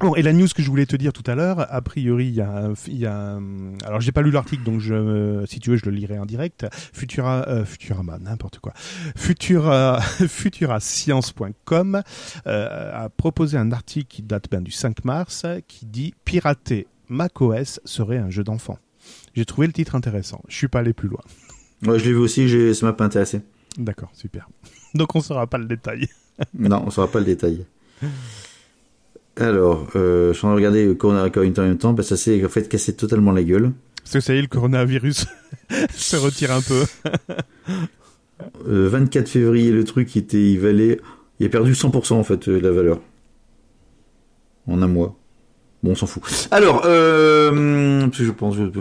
Bon, 0.00 0.14
et 0.16 0.22
la 0.22 0.32
news 0.32 0.48
que 0.54 0.62
je 0.62 0.68
voulais 0.68 0.86
te 0.86 0.96
dire 0.96 1.12
tout 1.12 1.28
à 1.30 1.34
l'heure, 1.34 1.72
a 1.72 1.80
priori, 1.80 2.26
il 2.26 2.34
y 2.34 2.40
a, 2.40 2.70
il 2.88 2.98
y 2.98 3.06
a 3.06 3.38
alors 3.84 4.00
j'ai 4.00 4.12
pas 4.12 4.22
lu 4.22 4.30
l'article, 4.30 4.64
donc 4.64 4.80
je, 4.80 5.44
si 5.46 5.60
tu 5.60 5.70
veux, 5.70 5.76
je 5.76 5.84
le 5.84 5.92
lirai 5.92 6.18
en 6.18 6.26
direct. 6.26 6.66
Futura, 6.92 7.46
euh, 7.48 7.64
Futurama, 7.64 8.18
n'importe 8.18 8.58
quoi. 8.58 8.72
Futura, 9.16 10.00
futurascience.com 10.28 12.02
euh, 12.46 13.04
a 13.04 13.08
proposé 13.08 13.56
un 13.56 13.70
article 13.72 14.06
qui 14.08 14.22
date 14.22 14.46
ben, 14.50 14.62
du 14.62 14.72
5 14.72 15.04
mars, 15.04 15.46
qui 15.68 15.86
dit 15.86 16.14
pirater 16.24 16.86
macOS 17.08 17.80
serait 17.84 18.18
un 18.18 18.30
jeu 18.30 18.42
d'enfant. 18.42 18.78
J'ai 19.34 19.44
trouvé 19.44 19.66
le 19.66 19.72
titre 19.72 19.94
intéressant. 19.94 20.42
Je 20.48 20.56
suis 20.56 20.68
pas 20.68 20.80
allé 20.80 20.92
plus 20.92 21.08
loin. 21.08 21.22
Ouais, 21.86 21.98
je 21.98 22.04
l'ai 22.04 22.12
vu 22.12 22.18
aussi, 22.18 22.74
ça 22.74 22.86
m'a 22.86 22.92
pas 22.92 23.04
intéressé. 23.04 23.42
D'accord, 23.78 24.10
super. 24.12 24.48
Donc 24.94 25.14
on 25.14 25.20
saura 25.20 25.46
pas 25.46 25.58
le 25.58 25.66
détail. 25.66 26.08
non, 26.58 26.82
on 26.86 26.90
saura 26.90 27.08
pas 27.08 27.20
le 27.20 27.26
détail. 27.26 27.64
Alors, 29.36 29.88
euh, 29.96 30.32
je 30.32 30.38
suis 30.38 30.46
en 30.46 30.50
train 30.50 30.50
de 30.50 30.56
regarder 30.56 30.96
Corona 30.96 31.28
Coin 31.30 31.52
en 31.58 31.62
même 31.62 31.78
temps, 31.78 31.94
parce 31.94 32.08
que 32.08 32.16
ça 32.16 32.22
s'est 32.22 32.44
en 32.44 32.48
fait 32.48 32.68
cassé 32.68 32.94
totalement 32.94 33.32
la 33.32 33.42
gueule. 33.42 33.72
Parce 34.04 34.12
que 34.12 34.20
ça 34.20 34.34
y 34.34 34.38
est, 34.38 34.42
le 34.42 34.48
coronavirus 34.48 35.26
se 35.96 36.16
retire 36.16 36.52
un 36.52 36.60
peu. 36.60 36.84
Euh, 38.68 38.88
24 38.88 39.28
février, 39.28 39.70
le 39.70 39.84
truc 39.84 40.14
il 40.14 40.18
était, 40.20 40.42
il 40.42 40.58
valait, 40.58 41.00
il 41.40 41.46
a 41.46 41.48
perdu 41.48 41.72
100% 41.72 42.14
en 42.14 42.24
fait 42.24 42.48
euh, 42.48 42.60
la 42.60 42.70
valeur 42.70 43.00
en 44.66 44.82
un 44.82 44.86
mois. 44.86 45.16
Bon, 45.82 45.92
on 45.92 45.94
s'en 45.94 46.06
fout. 46.06 46.48
Alors, 46.50 46.82
euh, 46.86 48.00
parce 48.06 48.18
que 48.18 48.24
je 48.24 48.30
pense, 48.30 48.56
je, 48.56 48.62
moi 48.62 48.72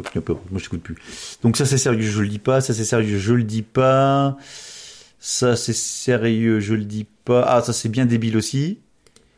je 0.56 0.64
t'écoute 0.64 0.82
plus. 0.82 0.96
Donc 1.44 1.58
ça 1.58 1.66
c'est 1.66 1.78
sérieux, 1.78 2.02
je 2.02 2.22
le 2.22 2.28
dis 2.28 2.40
pas. 2.40 2.62
Ça 2.62 2.74
c'est 2.74 2.86
sérieux, 2.86 3.18
je 3.18 3.34
le 3.34 3.44
dis 3.44 3.62
pas. 3.62 4.38
Ça 5.20 5.56
c'est 5.56 5.74
sérieux, 5.74 6.60
je 6.60 6.74
le 6.74 6.86
dis 6.86 7.06
pas. 7.26 7.44
Ah, 7.48 7.62
ça 7.62 7.74
c'est 7.74 7.90
bien 7.90 8.06
débile 8.06 8.38
aussi. 8.38 8.80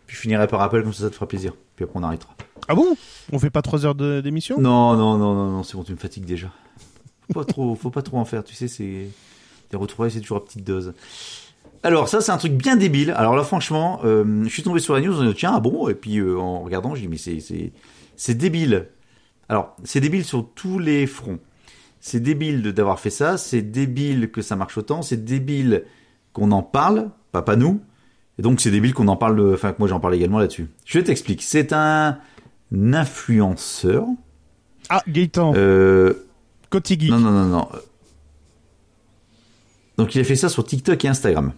Puis 0.08 0.16
je 0.16 0.22
finirai 0.22 0.47
par 0.47 0.60
rappel 0.60 0.84
comme 0.84 0.93
ça, 0.93 1.03
ça 1.03 1.10
te 1.10 1.16
fera 1.16 1.28
plaisir. 1.28 1.53
Puis 1.76 1.84
après 1.86 1.99
on 1.99 2.03
arrêtera. 2.03 2.36
Ah 2.68 2.76
bon? 2.76 2.95
On 3.32 3.39
fait 3.39 3.49
pas 3.49 3.62
trois 3.62 3.86
heures 3.86 3.95
de- 3.95 4.22
d'émission? 4.22 4.60
Non, 4.60 4.95
non, 4.95 5.18
non, 5.18 5.34
non, 5.36 5.51
non, 5.51 5.64
c'est 5.64 5.76
bon, 5.78 5.84
tu 5.84 5.91
me 5.91 5.97
fatigues 5.97 6.26
déjà. 6.26 6.47
Faut 7.28 7.34
pas 7.34 7.45
trop, 7.45 7.76
faut 7.76 7.89
pas 7.89 8.01
trop 8.01 8.18
en 8.18 8.26
faire, 8.26 8.43
tu 8.43 8.53
sais, 8.56 8.68
c'est 8.68 9.08
des 9.72 9.78
retrouvailles, 9.78 10.12
c'est 10.12 10.22
toujours 10.22 10.38
à 10.38 10.45
petite 10.45 10.64
dose. 10.64 10.93
Alors 11.84 12.08
ça, 12.08 12.22
c'est 12.22 12.32
un 12.32 12.38
truc 12.38 12.53
bien 12.53 12.76
débile. 12.76 13.12
Alors 13.12 13.36
là, 13.36 13.43
franchement, 13.43 13.99
euh, 14.03 14.43
je 14.45 14.49
suis 14.49 14.64
tombé 14.64 14.80
sur 14.80 14.93
la 14.95 15.01
news, 15.01 15.20
on 15.20 15.24
dit, 15.26 15.34
tiens, 15.36 15.53
ah 15.56 15.60
bon, 15.60 15.88
et 15.89 15.95
puis 15.95 16.18
euh, 16.18 16.39
en 16.39 16.62
regardant, 16.62 16.95
j'ai 16.95 17.08
dit 17.08 17.08
mais 17.08 17.72
c'est 18.16 18.34
débile. 18.36 18.88
Alors 19.49 19.76
c'est 19.84 19.99
débile 19.99 20.24
sur 20.26 20.47
tous 20.56 20.80
les 20.80 21.06
fronts. 21.06 21.39
C'est 21.99 22.20
débile 22.20 22.62
d'avoir 22.74 22.99
fait 22.99 23.10
ça, 23.10 23.38
c'est 23.38 23.62
débile 23.64 24.30
que 24.32 24.41
ça 24.41 24.56
marche 24.56 24.78
autant, 24.78 25.01
c'est 25.01 25.24
débile 25.26 25.84
qu'on 26.34 26.51
en 26.51 26.62
parle, 26.64 27.10
pas 27.32 27.41
pas 27.41 27.56
nous. 27.56 27.82
Et 28.38 28.42
donc 28.42 28.60
c'est 28.62 28.72
débile 28.72 28.94
qu'on 28.94 29.08
en 29.08 29.16
parle, 29.16 29.54
enfin 29.54 29.72
que 29.72 29.78
moi 29.80 29.88
j'en 29.88 30.00
parle 30.00 30.16
également 30.16 30.40
là-dessus. 30.40 30.68
Je 30.86 31.00
t'explique. 31.00 31.42
C'est 31.42 31.72
un 31.74 32.18
influenceur. 32.74 34.06
Ah, 34.90 35.02
Gaëtan, 35.08 35.54
Euh, 35.56 36.14
Coty 36.70 37.00
Geek. 37.00 37.10
non, 37.12 37.20
non, 37.20 37.32
non, 37.32 37.46
non. 37.46 37.68
Donc 39.98 40.14
il 40.16 40.22
a 40.22 40.24
fait 40.24 40.36
ça 40.36 40.50
sur 40.50 40.66
TikTok 40.66 41.04
et 41.06 41.08
Instagram. 41.08 41.54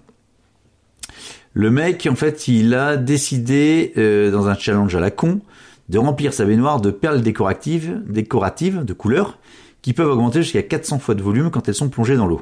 Le 1.54 1.72
mec, 1.72 2.08
en 2.12 2.16
fait, 2.16 2.48
il 2.48 2.76
a 2.76 2.98
décidé, 2.98 3.94
euh, 3.98 4.30
dans 4.30 4.48
un 4.48 4.54
challenge 4.56 4.96
à 4.96 5.00
la 5.00 5.10
con, 5.10 5.42
de 5.90 5.98
remplir 5.98 6.34
sa 6.34 6.46
baignoire 6.46 6.80
de 6.80 6.92
perles 6.92 7.22
décoratives, 7.22 8.04
décoratives 8.08 8.84
de 8.84 8.94
couleurs, 8.94 9.40
qui 9.82 9.94
peuvent 9.94 10.10
augmenter 10.12 10.44
jusqu'à 10.44 10.62
400 10.62 11.00
fois 11.00 11.16
de 11.16 11.24
volume 11.24 11.50
quand 11.50 11.68
elles 11.68 11.74
sont 11.74 11.90
plongées 11.90 12.16
dans 12.18 12.28
l'eau. 12.28 12.42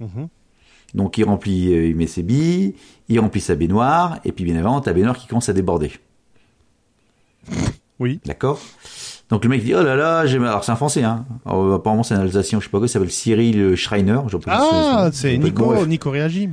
Mhm. 0.00 0.28
Donc 0.94 1.18
il 1.18 1.24
remplit, 1.24 1.74
euh, 1.74 1.88
il 1.88 1.96
met 1.96 2.06
ses 2.06 2.22
billes, 2.22 2.74
il 3.08 3.20
remplit 3.20 3.40
sa 3.40 3.54
baignoire, 3.54 4.18
et 4.24 4.32
puis 4.32 4.44
bien 4.44 4.54
évidemment, 4.54 4.80
ta 4.80 4.92
baignoire 4.92 5.16
qui 5.16 5.26
commence 5.26 5.48
à 5.48 5.52
déborder. 5.52 5.92
Oui. 7.98 8.20
D'accord? 8.24 8.60
Donc 9.28 9.44
le 9.44 9.50
mec 9.50 9.62
dit, 9.62 9.74
oh 9.74 9.82
là 9.82 9.96
là, 9.96 10.26
j'ai... 10.26 10.38
alors 10.38 10.64
c'est 10.64 10.72
un 10.72 10.76
français, 10.76 11.02
hein. 11.02 11.26
Alors, 11.44 11.74
apparemment 11.74 12.02
c'est 12.02 12.14
un 12.14 12.20
Alsacien, 12.20 12.60
je 12.60 12.64
sais 12.64 12.70
pas 12.70 12.78
quoi, 12.78 12.86
il 12.86 12.90
s'appelle 12.90 13.10
Cyril 13.10 13.76
Schreiner. 13.76 14.20
Ah, 14.46 15.10
c'est- 15.12 15.36
bon, 15.36 15.44
Nico. 15.44 15.86
Nico 15.86 16.10
réagit. 16.10 16.48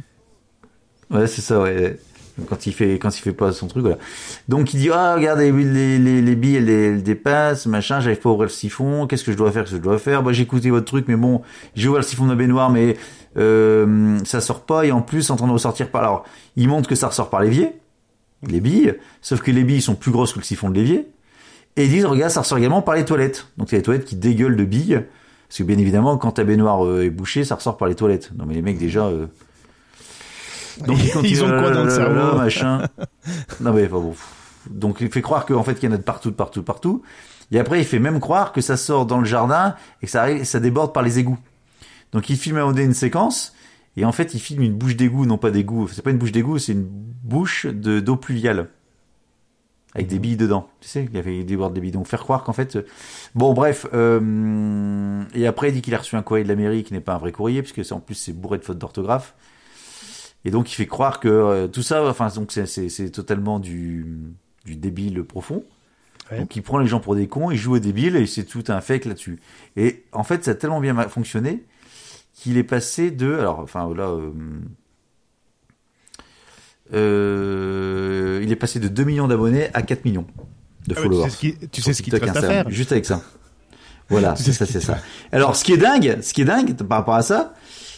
Ouais, 1.09 1.27
c'est 1.27 1.41
ça, 1.41 1.61
ouais. 1.61 1.97
Quand 2.49 2.65
il 2.65 2.73
fait, 2.73 2.95
quand 2.95 3.17
il 3.17 3.21
fait 3.21 3.31
pas 3.31 3.53
son 3.53 3.67
truc, 3.67 3.83
voilà. 3.83 3.97
Donc 4.49 4.73
il 4.73 4.81
dit, 4.81 4.89
ah, 4.91 5.15
regardez, 5.15 5.53
les, 5.53 5.97
les, 5.97 6.21
les 6.21 6.35
billes, 6.35 6.57
elles, 6.57 6.69
elles 6.69 7.03
dépassent, 7.03 7.65
machin, 7.65 8.01
j'arrive 8.01 8.19
pas 8.19 8.27
à 8.27 8.33
ouvrir 8.33 8.47
le 8.47 8.51
siphon, 8.51 9.07
qu'est-ce 9.07 9.23
que 9.23 9.31
je 9.31 9.37
dois 9.37 9.53
faire, 9.53 9.63
qu'est-ce 9.63 9.75
que 9.75 9.77
je 9.77 9.83
dois 9.83 9.99
faire? 9.99 10.21
Bah, 10.21 10.33
j'ai 10.33 10.43
écouté 10.43 10.69
votre 10.69 10.85
truc, 10.85 11.05
mais 11.07 11.15
bon, 11.15 11.43
j'ai 11.75 11.87
ouvert 11.87 12.01
le 12.01 12.05
siphon 12.05 12.23
de 12.23 12.29
ma 12.29 12.35
baignoire, 12.35 12.69
mais, 12.69 12.97
euh, 13.37 14.19
ça 14.23 14.41
sort 14.41 14.61
pas, 14.61 14.85
et 14.85 14.91
en 14.91 15.01
plus, 15.01 15.29
en 15.29 15.35
train 15.35 15.47
de 15.47 15.51
ressortir 15.51 15.89
par, 15.89 16.01
alors, 16.01 16.25
il 16.55 16.67
montre 16.67 16.87
que 16.87 16.95
ça 16.95 17.07
ressort 17.07 17.29
par 17.29 17.41
l'évier, 17.41 17.73
les 18.47 18.61
billes, 18.61 18.95
sauf 19.21 19.41
que 19.41 19.51
les 19.51 19.63
billes 19.63 19.81
sont 19.81 19.95
plus 19.95 20.11
grosses 20.11 20.33
que 20.33 20.39
le 20.39 20.45
siphon 20.45 20.69
de 20.69 20.75
l'évier, 20.75 21.07
et 21.77 21.85
ils 21.85 21.89
disent, 21.89 22.05
regarde, 22.05 22.31
ça 22.31 22.41
ressort 22.41 22.57
également 22.57 22.81
par 22.81 22.95
les 22.95 23.05
toilettes. 23.05 23.47
Donc 23.57 23.69
c'est 23.69 23.75
les 23.77 23.81
toilettes 23.81 24.05
qui 24.05 24.15
dégueulent 24.15 24.55
de 24.55 24.65
billes, 24.65 25.03
parce 25.47 25.57
que 25.57 25.63
bien 25.63 25.77
évidemment, 25.77 26.17
quand 26.17 26.33
ta 26.33 26.43
baignoire 26.43 26.85
euh, 26.85 27.03
est 27.03 27.09
bouchée, 27.09 27.43
ça 27.43 27.55
ressort 27.55 27.77
par 27.77 27.87
les 27.87 27.95
toilettes. 27.95 28.31
Non 28.37 28.45
mais 28.45 28.53
les 28.53 28.61
mecs 28.61 28.77
déjà, 28.77 29.05
euh, 29.05 29.27
donc 30.85 30.97
Ils 31.23 31.43
ont 31.43 31.47
quoi 31.47 31.71
dans 31.71 31.83
le 31.83 31.89
cerveau 31.89 32.37
machin. 32.37 32.87
Non 33.61 33.73
mais 33.73 33.85
enfin, 33.85 33.99
bon. 33.99 34.15
Donc 34.69 34.97
il 35.01 35.11
fait 35.11 35.21
croire 35.21 35.45
qu'en 35.45 35.63
fait 35.63 35.75
qu'il 35.75 35.89
y 35.89 35.91
en 35.91 35.95
a 35.95 35.97
de 35.97 36.03
partout, 36.03 36.31
de 36.31 36.35
partout, 36.35 36.61
de 36.61 36.65
partout. 36.65 37.01
Et 37.51 37.59
après 37.59 37.79
il 37.79 37.85
fait 37.85 37.99
même 37.99 38.19
croire 38.19 38.51
que 38.51 38.61
ça 38.61 38.77
sort 38.77 39.05
dans 39.05 39.19
le 39.19 39.25
jardin 39.25 39.75
et 40.01 40.05
que 40.05 40.11
ça 40.11 40.23
arrive, 40.23 40.43
ça 40.43 40.59
déborde 40.59 40.93
par 40.93 41.03
les 41.03 41.19
égouts. 41.19 41.37
Donc 42.15 42.29
il 42.29 42.37
filme 42.37 42.55
à 42.55 42.59
un 42.59 42.63
moment 42.63 42.73
donné 42.73 42.85
une 42.85 42.93
séquence 42.93 43.53
et 43.97 44.05
en 44.05 44.13
fait 44.13 44.33
il 44.33 44.39
filme 44.39 44.63
une 44.63 44.73
bouche 44.73 44.95
d'égout, 44.95 45.25
non 45.25 45.37
pas 45.37 45.51
d'égout. 45.51 45.89
C'est 45.89 46.01
pas 46.01 46.11
une 46.11 46.17
bouche 46.17 46.31
d'égout, 46.31 46.57
c'est 46.59 46.71
une 46.71 46.87
bouche 46.87 47.65
de 47.65 47.99
d'eau 47.99 48.15
pluviale 48.15 48.69
avec 49.93 50.07
des 50.07 50.17
billes 50.19 50.37
dedans. 50.37 50.69
Tu 50.81 50.87
sais, 50.87 51.05
il 51.05 51.13
y 51.15 51.19
avait 51.19 51.43
des 51.43 51.55
bords 51.57 51.71
des 51.71 51.81
billes. 51.81 51.91
Donc 51.91 52.07
faire 52.07 52.21
croire 52.21 52.43
qu'en 52.43 52.53
fait, 52.53 52.77
euh, 52.77 52.85
bon 53.35 53.53
bref. 53.53 53.85
euh, 53.93 55.23
Et 55.33 55.45
après 55.45 55.69
il 55.69 55.73
dit 55.73 55.81
qu'il 55.81 55.93
a 55.93 55.97
reçu 55.97 56.15
un 56.15 56.21
courrier 56.21 56.43
de 56.45 56.49
la 56.49 56.55
mairie 56.55 56.83
qui 56.83 56.93
n'est 56.93 57.01
pas 57.01 57.15
un 57.15 57.17
vrai 57.17 57.33
courrier 57.33 57.61
puisque 57.61 57.91
en 57.91 57.99
plus 57.99 58.15
c'est 58.15 58.33
bourré 58.33 58.57
de 58.59 58.63
fautes 58.63 58.79
d'orthographe. 58.79 59.35
Et 60.45 60.51
donc 60.51 60.71
il 60.71 60.75
fait 60.75 60.87
croire 60.87 61.19
que 61.19 61.27
euh, 61.27 61.67
tout 61.67 61.81
ça, 61.81 62.07
enfin 62.07 62.29
donc 62.33 62.51
c'est 62.53 63.09
totalement 63.11 63.59
du 63.59 64.05
du 64.65 64.77
débile 64.77 65.23
profond. 65.23 65.65
Ouais. 66.31 66.39
Donc 66.39 66.55
il 66.55 66.61
prend 66.63 66.77
les 66.79 66.87
gens 66.87 66.99
pour 66.99 67.15
des 67.15 67.27
cons, 67.27 67.51
il 67.51 67.57
joue 67.57 67.75
au 67.75 67.79
débile 67.79 68.15
et 68.15 68.25
c'est 68.25 68.45
tout 68.45 68.63
un 68.69 68.81
fake 68.81 69.05
là-dessus. 69.05 69.39
Et 69.75 70.05
en 70.11 70.23
fait, 70.23 70.43
ça 70.45 70.51
a 70.51 70.55
tellement 70.55 70.79
bien 70.79 70.95
fonctionné 71.09 71.63
qu'il 72.35 72.57
est 72.57 72.63
passé 72.63 73.09
de, 73.09 73.33
alors, 73.33 73.59
enfin 73.59 73.91
là, 73.95 74.09
euh, 74.09 74.31
euh, 76.93 78.41
il 78.43 78.51
est 78.51 78.55
passé 78.55 78.79
de 78.79 78.87
2 78.87 79.03
millions 79.03 79.27
d'abonnés 79.27 79.69
à 79.73 79.81
4 79.81 80.05
millions 80.05 80.27
de 80.87 80.93
Ah 80.95 80.99
ouais, 80.99 81.07
followers. 81.07 81.29
tu 81.71 81.81
sais 81.81 81.93
ce 81.93 82.03
qu'il 82.03 82.13
Instagram, 82.13 82.43
faire. 82.43 82.69
Juste 82.69 82.91
avec 82.91 83.05
ça. 83.05 83.21
Voilà, 84.09 84.33
Tu 84.37 84.43
c'est 84.43 84.51
ça, 84.51 84.65
ce 84.65 84.73
c'est 84.73 84.81
ça. 84.81 84.99
Alors, 85.31 85.55
ce 85.55 85.63
qui 85.63 85.73
est 85.73 85.77
dingue, 85.77 86.19
ce 86.21 86.33
qui 86.33 86.41
est 86.41 86.45
dingue 86.45 86.75
par 86.75 86.99
rapport 86.99 87.15
à 87.15 87.23
ça, 87.23 87.53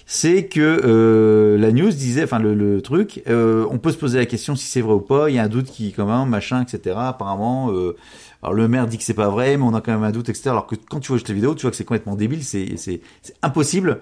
c'est 0.06 0.46
que 0.46 0.82
euh, 0.86 1.58
la 1.58 1.72
news 1.74 1.90
disait, 1.90 2.24
enfin 2.24 2.40
le, 2.40 2.54
le 2.54 2.82
truc, 2.82 3.24
euh, 3.28 3.66
on 3.70 3.78
peut 3.78 3.92
se 3.92 3.98
poser 3.98 4.18
la 4.18 4.26
question 4.26 4.56
si 4.56 4.66
c'est 4.66 4.80
vrai 4.80 4.94
ou 4.94 5.02
pas. 5.02 5.30
Il 5.30 5.36
y 5.36 5.40
a 5.40 5.44
un 5.44 5.50
doute 5.50 5.66
qui, 5.66 5.92
comment, 5.92 6.26
machin, 6.26 6.64
etc. 6.64 6.96
Apparemment, 6.98 7.74
euh, 7.74 7.98
alors 8.42 8.54
le 8.54 8.70
maire 8.70 8.88
dit 8.88 8.98
que 8.98 9.04
c'est 9.04 9.14
pas 9.14 9.28
vrai, 9.28 9.58
mais 9.58 9.64
on 9.64 9.74
a 9.74 9.82
quand 9.82 9.92
même 9.92 10.04
un 10.04 10.12
doute, 10.12 10.30
etc. 10.30 10.52
Alors 10.52 10.66
que 10.66 10.76
quand 10.76 11.02
tu 11.02 11.10
vois 11.10 11.18
cette 11.18 11.32
vidéo, 11.32 11.56
tu 11.56 11.64
vois 11.64 11.72
que 11.72 11.78
c'est 11.78 11.84
complètement 11.84 12.16
débile. 12.16 12.42
C'est 12.46 13.02
impossible 13.42 14.00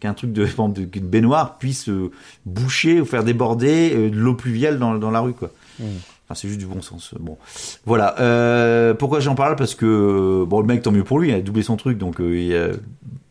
qu'un 0.00 0.14
truc 0.14 0.32
de, 0.32 0.46
qu'une 0.86 1.06
baignoire 1.06 1.58
puisse 1.58 1.88
euh, 1.88 2.10
boucher 2.46 3.00
ou 3.00 3.04
faire 3.04 3.24
déborder 3.24 3.92
euh, 3.94 4.10
de 4.10 4.16
l'eau 4.16 4.34
pluviale 4.34 4.78
dans, 4.78 4.94
dans 4.94 5.10
la 5.10 5.20
rue, 5.20 5.32
quoi. 5.32 5.50
Enfin, 5.80 6.34
c'est 6.34 6.48
juste 6.48 6.60
du 6.60 6.66
bon 6.66 6.82
sens. 6.82 7.14
Bon, 7.18 7.38
voilà. 7.86 8.20
Euh, 8.20 8.92
pourquoi 8.92 9.20
j'en 9.20 9.34
parle? 9.34 9.56
Parce 9.56 9.74
que 9.74 10.44
bon, 10.46 10.60
le 10.60 10.66
mec, 10.66 10.82
tant 10.82 10.92
mieux 10.92 11.04
pour 11.04 11.18
lui, 11.18 11.30
il 11.30 11.34
a 11.34 11.40
doublé 11.40 11.62
son 11.62 11.76
truc, 11.76 11.96
donc 11.96 12.20
euh, 12.20 12.38
il 12.38 12.54
a 12.54 12.68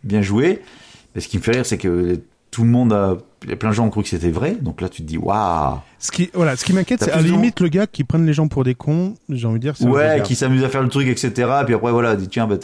bien 0.03 0.23
joué. 0.23 0.63
Mais 1.13 1.21
ce 1.21 1.27
qui 1.27 1.37
me 1.37 1.43
fait 1.43 1.51
rire, 1.51 1.65
c'est 1.65 1.77
que 1.77 2.19
tout 2.49 2.63
le 2.63 2.69
monde 2.69 2.93
a, 2.93 3.17
il 3.43 3.49
y 3.49 3.53
a 3.53 3.55
plein 3.55 3.69
de 3.69 3.75
gens 3.75 3.85
ont 3.85 3.89
cru 3.89 4.01
que 4.03 4.09
c'était 4.09 4.31
vrai. 4.31 4.55
Donc 4.55 4.81
là, 4.81 4.89
tu 4.89 5.03
te 5.03 5.07
dis, 5.07 5.17
waouh. 5.17 5.77
Ce 5.99 6.11
qui, 6.11 6.29
voilà, 6.33 6.55
ce 6.55 6.65
qui 6.65 6.73
m'inquiète, 6.73 7.03
c'est 7.03 7.11
à 7.11 7.17
la 7.17 7.21
limite 7.21 7.59
le 7.59 7.67
gars 7.69 7.85
qui 7.87 8.03
prennent 8.03 8.25
les 8.25 8.33
gens 8.33 8.47
pour 8.47 8.63
des 8.63 8.73
cons. 8.75 9.15
J'ai 9.29 9.45
envie 9.47 9.59
de 9.59 9.69
dire. 9.71 9.75
Ouais, 9.87 10.21
qui 10.23 10.35
s'amuse 10.35 10.63
à 10.63 10.69
faire 10.69 10.81
le 10.83 10.89
truc, 10.89 11.07
etc. 11.07 11.31
Puis 11.65 11.75
après, 11.75 11.91
voilà, 11.91 12.15
dit 12.15 12.27
tiens, 12.27 12.47
bah, 12.47 12.57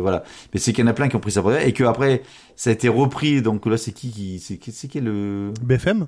voilà. 0.00 0.22
Mais 0.54 0.60
c'est 0.60 0.72
qu'il 0.72 0.84
y 0.84 0.86
en 0.86 0.90
a 0.90 0.94
plein 0.94 1.08
qui 1.08 1.16
ont 1.16 1.20
pris 1.20 1.32
ça 1.32 1.42
pour 1.42 1.50
vrai, 1.50 1.68
et 1.68 1.72
que 1.72 1.84
après, 1.84 2.22
ça 2.56 2.70
a 2.70 2.72
été 2.72 2.88
repris. 2.88 3.42
Donc 3.42 3.66
là, 3.66 3.76
c'est 3.76 3.92
qui 3.92 4.10
qui, 4.10 4.38
c'est 4.38 4.56
qui, 4.58 4.70
c'est 4.72 4.88
qui 4.88 5.00
le 5.00 5.52
BFM. 5.62 6.06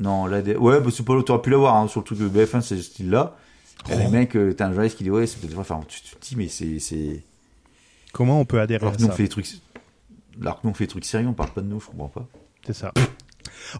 Non, 0.00 0.26
là, 0.26 0.42
des- 0.42 0.56
ouais, 0.56 0.80
bah, 0.80 0.90
c'est 0.92 1.04
pas 1.04 1.14
l'autre, 1.14 1.26
t'aurais 1.28 1.42
pu 1.42 1.50
l'avoir, 1.50 1.76
hein, 1.76 1.86
sur 1.86 2.00
le 2.00 2.04
truc 2.04 2.18
de 2.18 2.28
BF1, 2.28 2.60
c'est 2.60 2.76
ce 2.76 2.82
style-là. 2.82 3.36
Et 3.90 3.96
les 3.96 4.08
mecs, 4.08 4.36
euh, 4.36 4.52
t'as 4.52 4.66
un 4.66 4.70
journaliste 4.70 4.96
qui 4.96 5.04
dit, 5.04 5.10
ouais, 5.10 5.26
c'est 5.26 5.38
peut-être 5.40 5.52
vrai. 5.54 5.60
Enfin, 5.60 5.80
tu 5.88 6.00
tu 6.02 6.16
te 6.16 6.20
dis, 6.28 6.36
mais 6.36 6.48
c'est, 6.48 6.78
c'est, 6.78 7.22
Comment 8.12 8.40
on 8.40 8.44
peut 8.44 8.60
adhérer 8.60 8.82
alors 8.82 8.94
à 8.94 8.96
que 8.96 9.02
nous, 9.02 9.08
on 9.08 9.12
fait 9.12 9.22
des 9.24 9.28
trucs, 9.28 9.46
alors 10.40 10.60
que 10.60 10.66
nous, 10.66 10.70
on 10.70 10.74
fait 10.74 10.84
des 10.84 10.88
trucs 10.90 11.04
sérieux, 11.04 11.28
on 11.28 11.32
parle 11.32 11.50
pas 11.50 11.60
de 11.62 11.66
nous, 11.66 11.80
je 11.80 11.86
comprends 11.86 12.08
pas. 12.08 12.26
C'est 12.66 12.74
ça. 12.74 12.92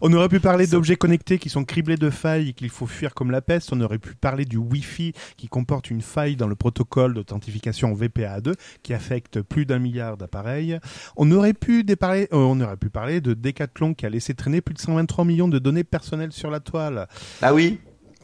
On 0.01 0.11
aurait 0.13 0.29
pu 0.29 0.39
parler 0.39 0.65
d'objets 0.65 0.95
connectés 0.95 1.37
qui 1.37 1.49
sont 1.49 1.65
criblés 1.65 1.97
de 1.97 2.09
failles 2.09 2.49
et 2.49 2.53
qu'il 2.53 2.69
faut 2.69 2.87
fuir 2.87 3.13
comme 3.13 3.31
la 3.31 3.41
peste. 3.41 3.71
On 3.73 3.81
aurait 3.81 3.99
pu 3.99 4.15
parler 4.15 4.45
du 4.45 4.57
Wi-Fi 4.57 5.13
qui 5.37 5.47
comporte 5.47 5.89
une 5.91 6.01
faille 6.01 6.35
dans 6.35 6.47
le 6.47 6.55
protocole 6.55 7.13
d'authentification 7.13 7.93
VPA2 7.93 8.53
qui 8.81 8.93
affecte 8.93 9.41
plus 9.41 9.65
d'un 9.65 9.79
milliard 9.79 10.17
d'appareils. 10.17 10.79
On 11.15 11.31
aurait 11.31 11.53
pu 11.53 11.83
déparler- 11.83 12.27
euh, 12.33 12.37
on 12.37 12.59
aurait 12.61 12.77
pu 12.77 12.89
parler 12.89 13.21
de 13.21 13.33
Decathlon 13.33 13.93
qui 13.93 14.05
a 14.05 14.09
laissé 14.09 14.33
traîner 14.33 14.61
plus 14.61 14.73
de 14.73 14.79
123 14.79 15.25
millions 15.25 15.47
de 15.47 15.59
données 15.59 15.83
personnelles 15.83 16.31
sur 16.33 16.49
la 16.49 16.59
toile. 16.59 17.07
Ah 17.41 17.53
oui, 17.53 17.79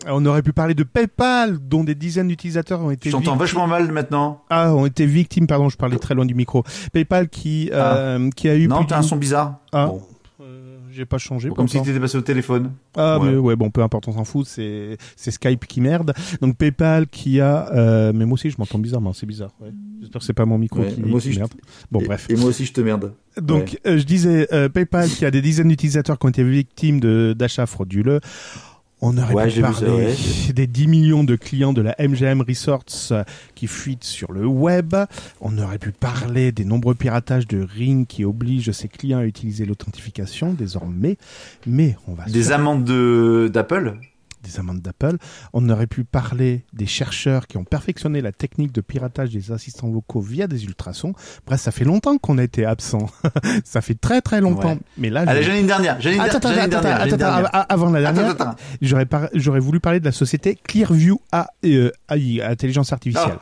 On 0.07 0.25
aurait 0.25 0.41
pu 0.43 0.53
parler 0.53 0.75
de 0.75 0.83
PayPal 0.83 1.57
dont 1.59 1.83
des 1.83 1.93
dizaines 1.93 2.29
d'utilisateurs 2.29 2.79
ont 2.79 2.89
été 2.89 3.09
je 3.09 3.11
t'entends 3.11 3.31
victimes- 3.33 3.39
vachement 3.39 3.67
mal 3.67 3.91
maintenant. 3.91 4.43
Ah, 4.49 4.73
ont 4.73 4.85
été 4.85 5.05
victimes, 5.05 5.45
pardon, 5.45 5.67
je 5.67 5.75
parlais 5.75 5.97
très 5.97 6.15
loin 6.15 6.25
du 6.25 6.35
micro. 6.35 6.63
PayPal 6.93 7.27
qui, 7.27 7.69
euh, 7.73 8.29
qui 8.33 8.47
a 8.47 8.55
eu 8.55 8.69
Non, 8.69 8.85
t'as 8.85 8.97
un 8.99 9.01
son 9.01 9.17
bizarre. 9.17 9.59
Ah. 9.73 9.87
Bon. 9.87 10.01
J'ai 10.91 11.05
pas 11.05 11.17
changé. 11.17 11.49
Comme 11.49 11.67
si 11.67 11.81
t'étais 11.81 11.99
passé 11.99 12.17
au 12.17 12.21
téléphone. 12.21 12.71
Ah 12.95 13.19
Ouais. 13.19 13.31
mais 13.31 13.37
ouais 13.37 13.55
bon 13.55 13.69
peu 13.69 13.81
importe 13.83 14.07
on 14.07 14.13
s'en 14.13 14.23
fout 14.23 14.45
c'est 14.47 14.97
c'est 15.15 15.31
Skype 15.31 15.65
qui 15.67 15.81
merde 15.81 16.13
donc 16.41 16.57
PayPal 16.57 17.07
qui 17.07 17.39
a 17.41 17.69
euh, 17.73 18.11
mais 18.13 18.25
moi 18.25 18.33
aussi 18.33 18.49
je 18.49 18.55
m'entends 18.57 18.79
bizarrement 18.79 19.13
c'est 19.13 19.25
bizarre 19.25 19.51
ouais. 19.61 19.69
j'espère 19.99 20.19
que 20.19 20.25
c'est 20.25 20.33
pas 20.33 20.45
mon 20.45 20.57
micro 20.57 20.79
Ouais, 20.81 20.91
qui, 20.93 21.01
moi 21.01 21.17
aussi, 21.17 21.31
qui 21.31 21.37
merde 21.37 21.53
bon 21.91 21.99
Et- 22.01 22.05
bref 22.05 22.25
Et 22.29 22.35
moi 22.35 22.45
aussi, 22.49 22.65
je 22.65 22.73
te 22.73 22.81
merde. 22.81 23.13
donc 23.39 23.77
euh, 23.85 23.97
je 23.97 24.03
disais 24.03 24.47
euh, 24.53 24.67
PayPal 24.69 25.07
qui 25.09 25.25
a 25.25 25.31
des 25.31 25.41
dizaines 25.41 25.67
d'utilisateurs 25.67 26.17
qui 26.17 26.25
ont 26.25 26.29
été 26.29 26.43
victimes 26.43 26.99
de 26.99 27.33
d'achats 27.37 27.65
frauduleux 27.67 28.19
on 29.01 29.17
aurait 29.17 29.33
Ouais, 29.33 29.43
pu 29.45 29.51
j'ai 29.51 29.61
vu 29.61 29.73
ça, 29.73 29.85
parler 29.85 30.05
ouais. 30.47 30.53
des 30.53 30.67
10 30.67 30.87
millions 30.87 31.23
de 31.23 31.35
clients 31.35 31.73
de 31.73 31.81
la 31.81 31.95
MGM 31.99 32.41
Resorts 32.41 32.83
euh, 33.11 33.23
qui 33.55 33.67
fuitent 33.67 34.03
sur 34.03 34.31
le 34.31 34.45
web. 34.45 34.95
On 35.41 35.57
aurait 35.57 35.77
pu 35.79 35.91
parler 35.91 36.51
des 36.51 36.65
nombreux 36.65 36.95
piratages 36.95 37.47
de 37.47 37.61
Ring 37.61 38.05
qui 38.07 38.25
obligent 38.25 38.71
ses 38.71 38.87
clients 38.87 39.19
à 39.19 39.25
utiliser 39.25 39.65
l'authentification 39.65 40.53
désormais. 40.53 41.17
Mais 41.65 41.95
on 42.07 42.13
va 42.13 42.25
Des 42.25 42.51
amendes 42.51 42.83
de, 42.83 43.49
d'Apple? 43.53 43.95
Des 44.43 44.59
amendes 44.59 44.81
d'Apple. 44.81 45.17
On 45.53 45.67
aurait 45.69 45.87
pu 45.87 46.03
parler 46.03 46.65
des 46.73 46.85
chercheurs 46.85 47.47
qui 47.47 47.57
ont 47.57 47.63
perfectionné 47.63 48.21
la 48.21 48.31
technique 48.31 48.71
de 48.71 48.81
piratage 48.81 49.29
des 49.29 49.51
assistants 49.51 49.89
vocaux 49.89 50.21
via 50.21 50.47
des 50.47 50.65
ultrasons. 50.65 51.13
Bref, 51.45 51.59
ça 51.61 51.71
fait 51.71 51.85
longtemps 51.85 52.17
qu'on 52.17 52.37
a 52.37 52.43
été 52.43 52.65
absent. 52.65 53.09
ça 53.63 53.81
fait 53.81 53.95
très 53.95 54.21
très 54.21 54.41
longtemps. 54.41 54.73
Ouais. 54.73 54.79
Mais 54.97 55.09
là, 55.09 55.23
Allez, 55.27 55.43
je- 55.43 55.49
j'en 55.49 55.55
ai 55.55 55.59
une 55.61 55.67
dernière. 55.67 55.99
J'en 56.01 56.09
ai 56.11 56.15
une, 56.15 56.21
Attends, 56.21 56.37
attends, 56.37 56.49
attends, 56.49 56.81
dernière. 56.81 57.17
dernière. 57.17 57.49
avant 57.71 57.89
la 57.91 58.01
dernière, 58.01 58.35
j'aurais 58.81 59.05
par- 59.05 59.29
j'aurais 59.33 59.59
voulu 59.59 59.79
parler 59.79 59.99
de 59.99 60.05
la 60.05 60.11
société 60.11 60.55
Clearview 60.63 61.19
A- 61.31 61.47
AI, 61.63 62.41
intelligence 62.41 62.93
artificielle. 62.93 63.37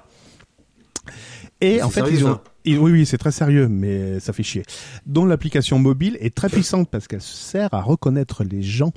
Et 1.61 1.77
C'est 1.77 1.81
en 1.83 1.89
fait, 1.89 2.03
ils 2.11 2.25
ont, 2.25 2.39
oui, 2.65 2.75
oui, 2.77 3.05
c'est 3.05 3.17
très 3.17 3.31
sérieux, 3.31 3.67
mais 3.67 4.19
ça 4.19 4.31
fait 4.33 4.43
chier. 4.43 4.63
Dont 5.05 5.25
l'application 5.25 5.79
mobile 5.79 6.17
est 6.19 6.35
très 6.35 6.49
puissante 6.49 6.89
parce 6.89 7.07
qu'elle 7.07 7.21
sert 7.21 7.73
à 7.73 7.81
reconnaître 7.81 8.43
les 8.43 8.61
gens. 8.61 8.91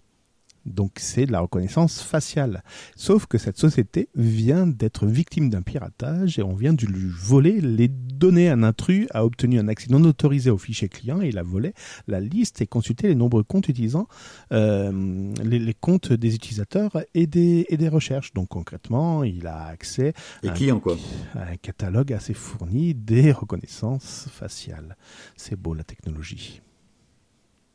Donc 0.71 0.93
c'est 0.97 1.27
de 1.27 1.33
la 1.33 1.41
reconnaissance 1.41 2.03
faciale. 2.03 2.63
Sauf 2.97 3.27
que 3.27 3.39
cette 3.39 3.59
société 3.59 4.09
vient 4.15 4.67
d'être 4.67 5.07
victime 5.07 5.51
d'un 5.51 5.63
piratage 5.63 6.39
et 6.39 6.43
on 6.43 6.55
vient 6.55 6.73
de 6.73 6.87
lui 6.87 7.09
voler 7.09 7.61
les 7.61 7.89
données. 7.89 8.49
Un 8.49 8.63
intrus 8.63 9.07
a 9.13 9.25
obtenu 9.25 9.59
un 9.59 9.69
accès 9.69 9.89
non 9.91 10.03
autorisé 10.05 10.51
au 10.51 10.59
fichier 10.59 10.89
client 10.89 11.21
et 11.23 11.29
il 11.29 11.39
a 11.39 11.43
volé 11.43 11.75
la 12.07 12.21
liste 12.21 12.61
et 12.63 12.67
consulté 12.67 13.09
les 13.09 13.15
nombreux 13.15 13.43
comptes 13.43 13.69
utilisant 13.69 14.07
euh, 14.53 15.33
les, 15.45 15.59
les 15.59 15.75
comptes 15.75 16.13
des 16.13 16.35
utilisateurs 16.35 16.93
et 17.15 17.27
des, 17.27 17.67
et 17.69 17.77
des 17.77 17.89
recherches. 17.89 18.33
Donc 18.33 18.49
concrètement, 18.49 19.25
il 19.25 19.47
a 19.47 19.65
accès 19.67 20.13
Les 20.43 20.51
Un- 20.51 20.53
clients, 20.55 20.81
quoi. 20.81 20.97
à 21.35 21.51
un 21.51 21.57
catalogue 21.57 22.13
assez 22.13 22.35
fourni 22.35 22.95
des 22.95 23.33
reconnaissances 23.33 24.29
faciales. 24.31 24.97
C'est 25.37 25.57
beau 25.57 25.75
la 25.75 25.85
technologie. 25.85 26.61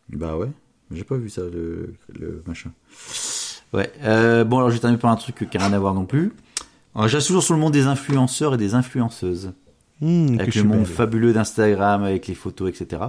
Bah 0.09 0.37
ouais, 0.37 0.49
j'ai 0.93 1.03
pas 1.03 1.17
vu 1.17 1.29
ça, 1.29 1.41
le, 1.41 1.93
le 2.19 2.43
machin. 2.47 2.71
Ouais, 3.73 3.91
euh, 4.03 4.43
bon 4.43 4.57
alors 4.57 4.69
j'ai 4.71 4.79
terminé 4.79 4.99
par 4.99 5.11
un 5.11 5.15
truc 5.15 5.47
qui 5.49 5.57
n'a 5.57 5.65
rien 5.67 5.73
à 5.73 5.79
voir 5.79 5.93
non 5.93 6.05
plus. 6.05 6.31
Je 6.95 7.15
reste 7.15 7.27
toujours 7.27 7.43
sur 7.43 7.53
le 7.53 7.59
monde 7.59 7.73
des 7.73 7.87
influenceurs 7.87 8.53
et 8.53 8.57
des 8.57 8.73
influenceuses. 8.73 9.51
Mmh, 10.01 10.37
que 10.37 10.41
avec 10.41 10.53
je 10.53 10.61
le 10.61 10.67
monde 10.67 10.83
belle. 10.83 10.87
fabuleux 10.87 11.33
d'Instagram, 11.33 12.03
avec 12.03 12.27
les 12.27 12.35
photos, 12.35 12.69
etc. 12.69 13.01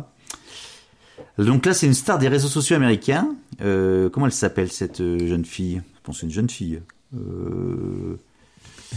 Donc 1.38 1.66
là, 1.66 1.74
c'est 1.74 1.86
une 1.86 1.94
star 1.94 2.18
des 2.18 2.28
réseaux 2.28 2.48
sociaux 2.48 2.76
américains. 2.76 3.28
Euh, 3.60 4.08
comment 4.08 4.26
elle 4.26 4.32
s'appelle 4.32 4.70
cette 4.70 5.00
euh, 5.00 5.26
jeune 5.26 5.44
fille? 5.44 5.82
Je 5.96 6.00
pense 6.02 6.16
que 6.16 6.20
c'est 6.20 6.26
une 6.26 6.32
jeune 6.32 6.48
fille. 6.50 6.80
Euh, 7.16 8.16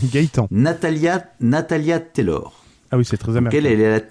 Gaëtan. 0.04 0.48
Natalia, 0.52 1.32
Natalia 1.40 2.00
Taylor. 2.00 2.64
Ah 2.92 2.98
oui, 2.98 3.06
c'est 3.06 3.18
très 3.18 3.34
Donc 3.34 3.38
américain. 3.38 3.58
elle, 3.60 3.66
elle 3.74 3.82
est 3.82 3.86
à 3.88 3.98
la... 4.00 4.04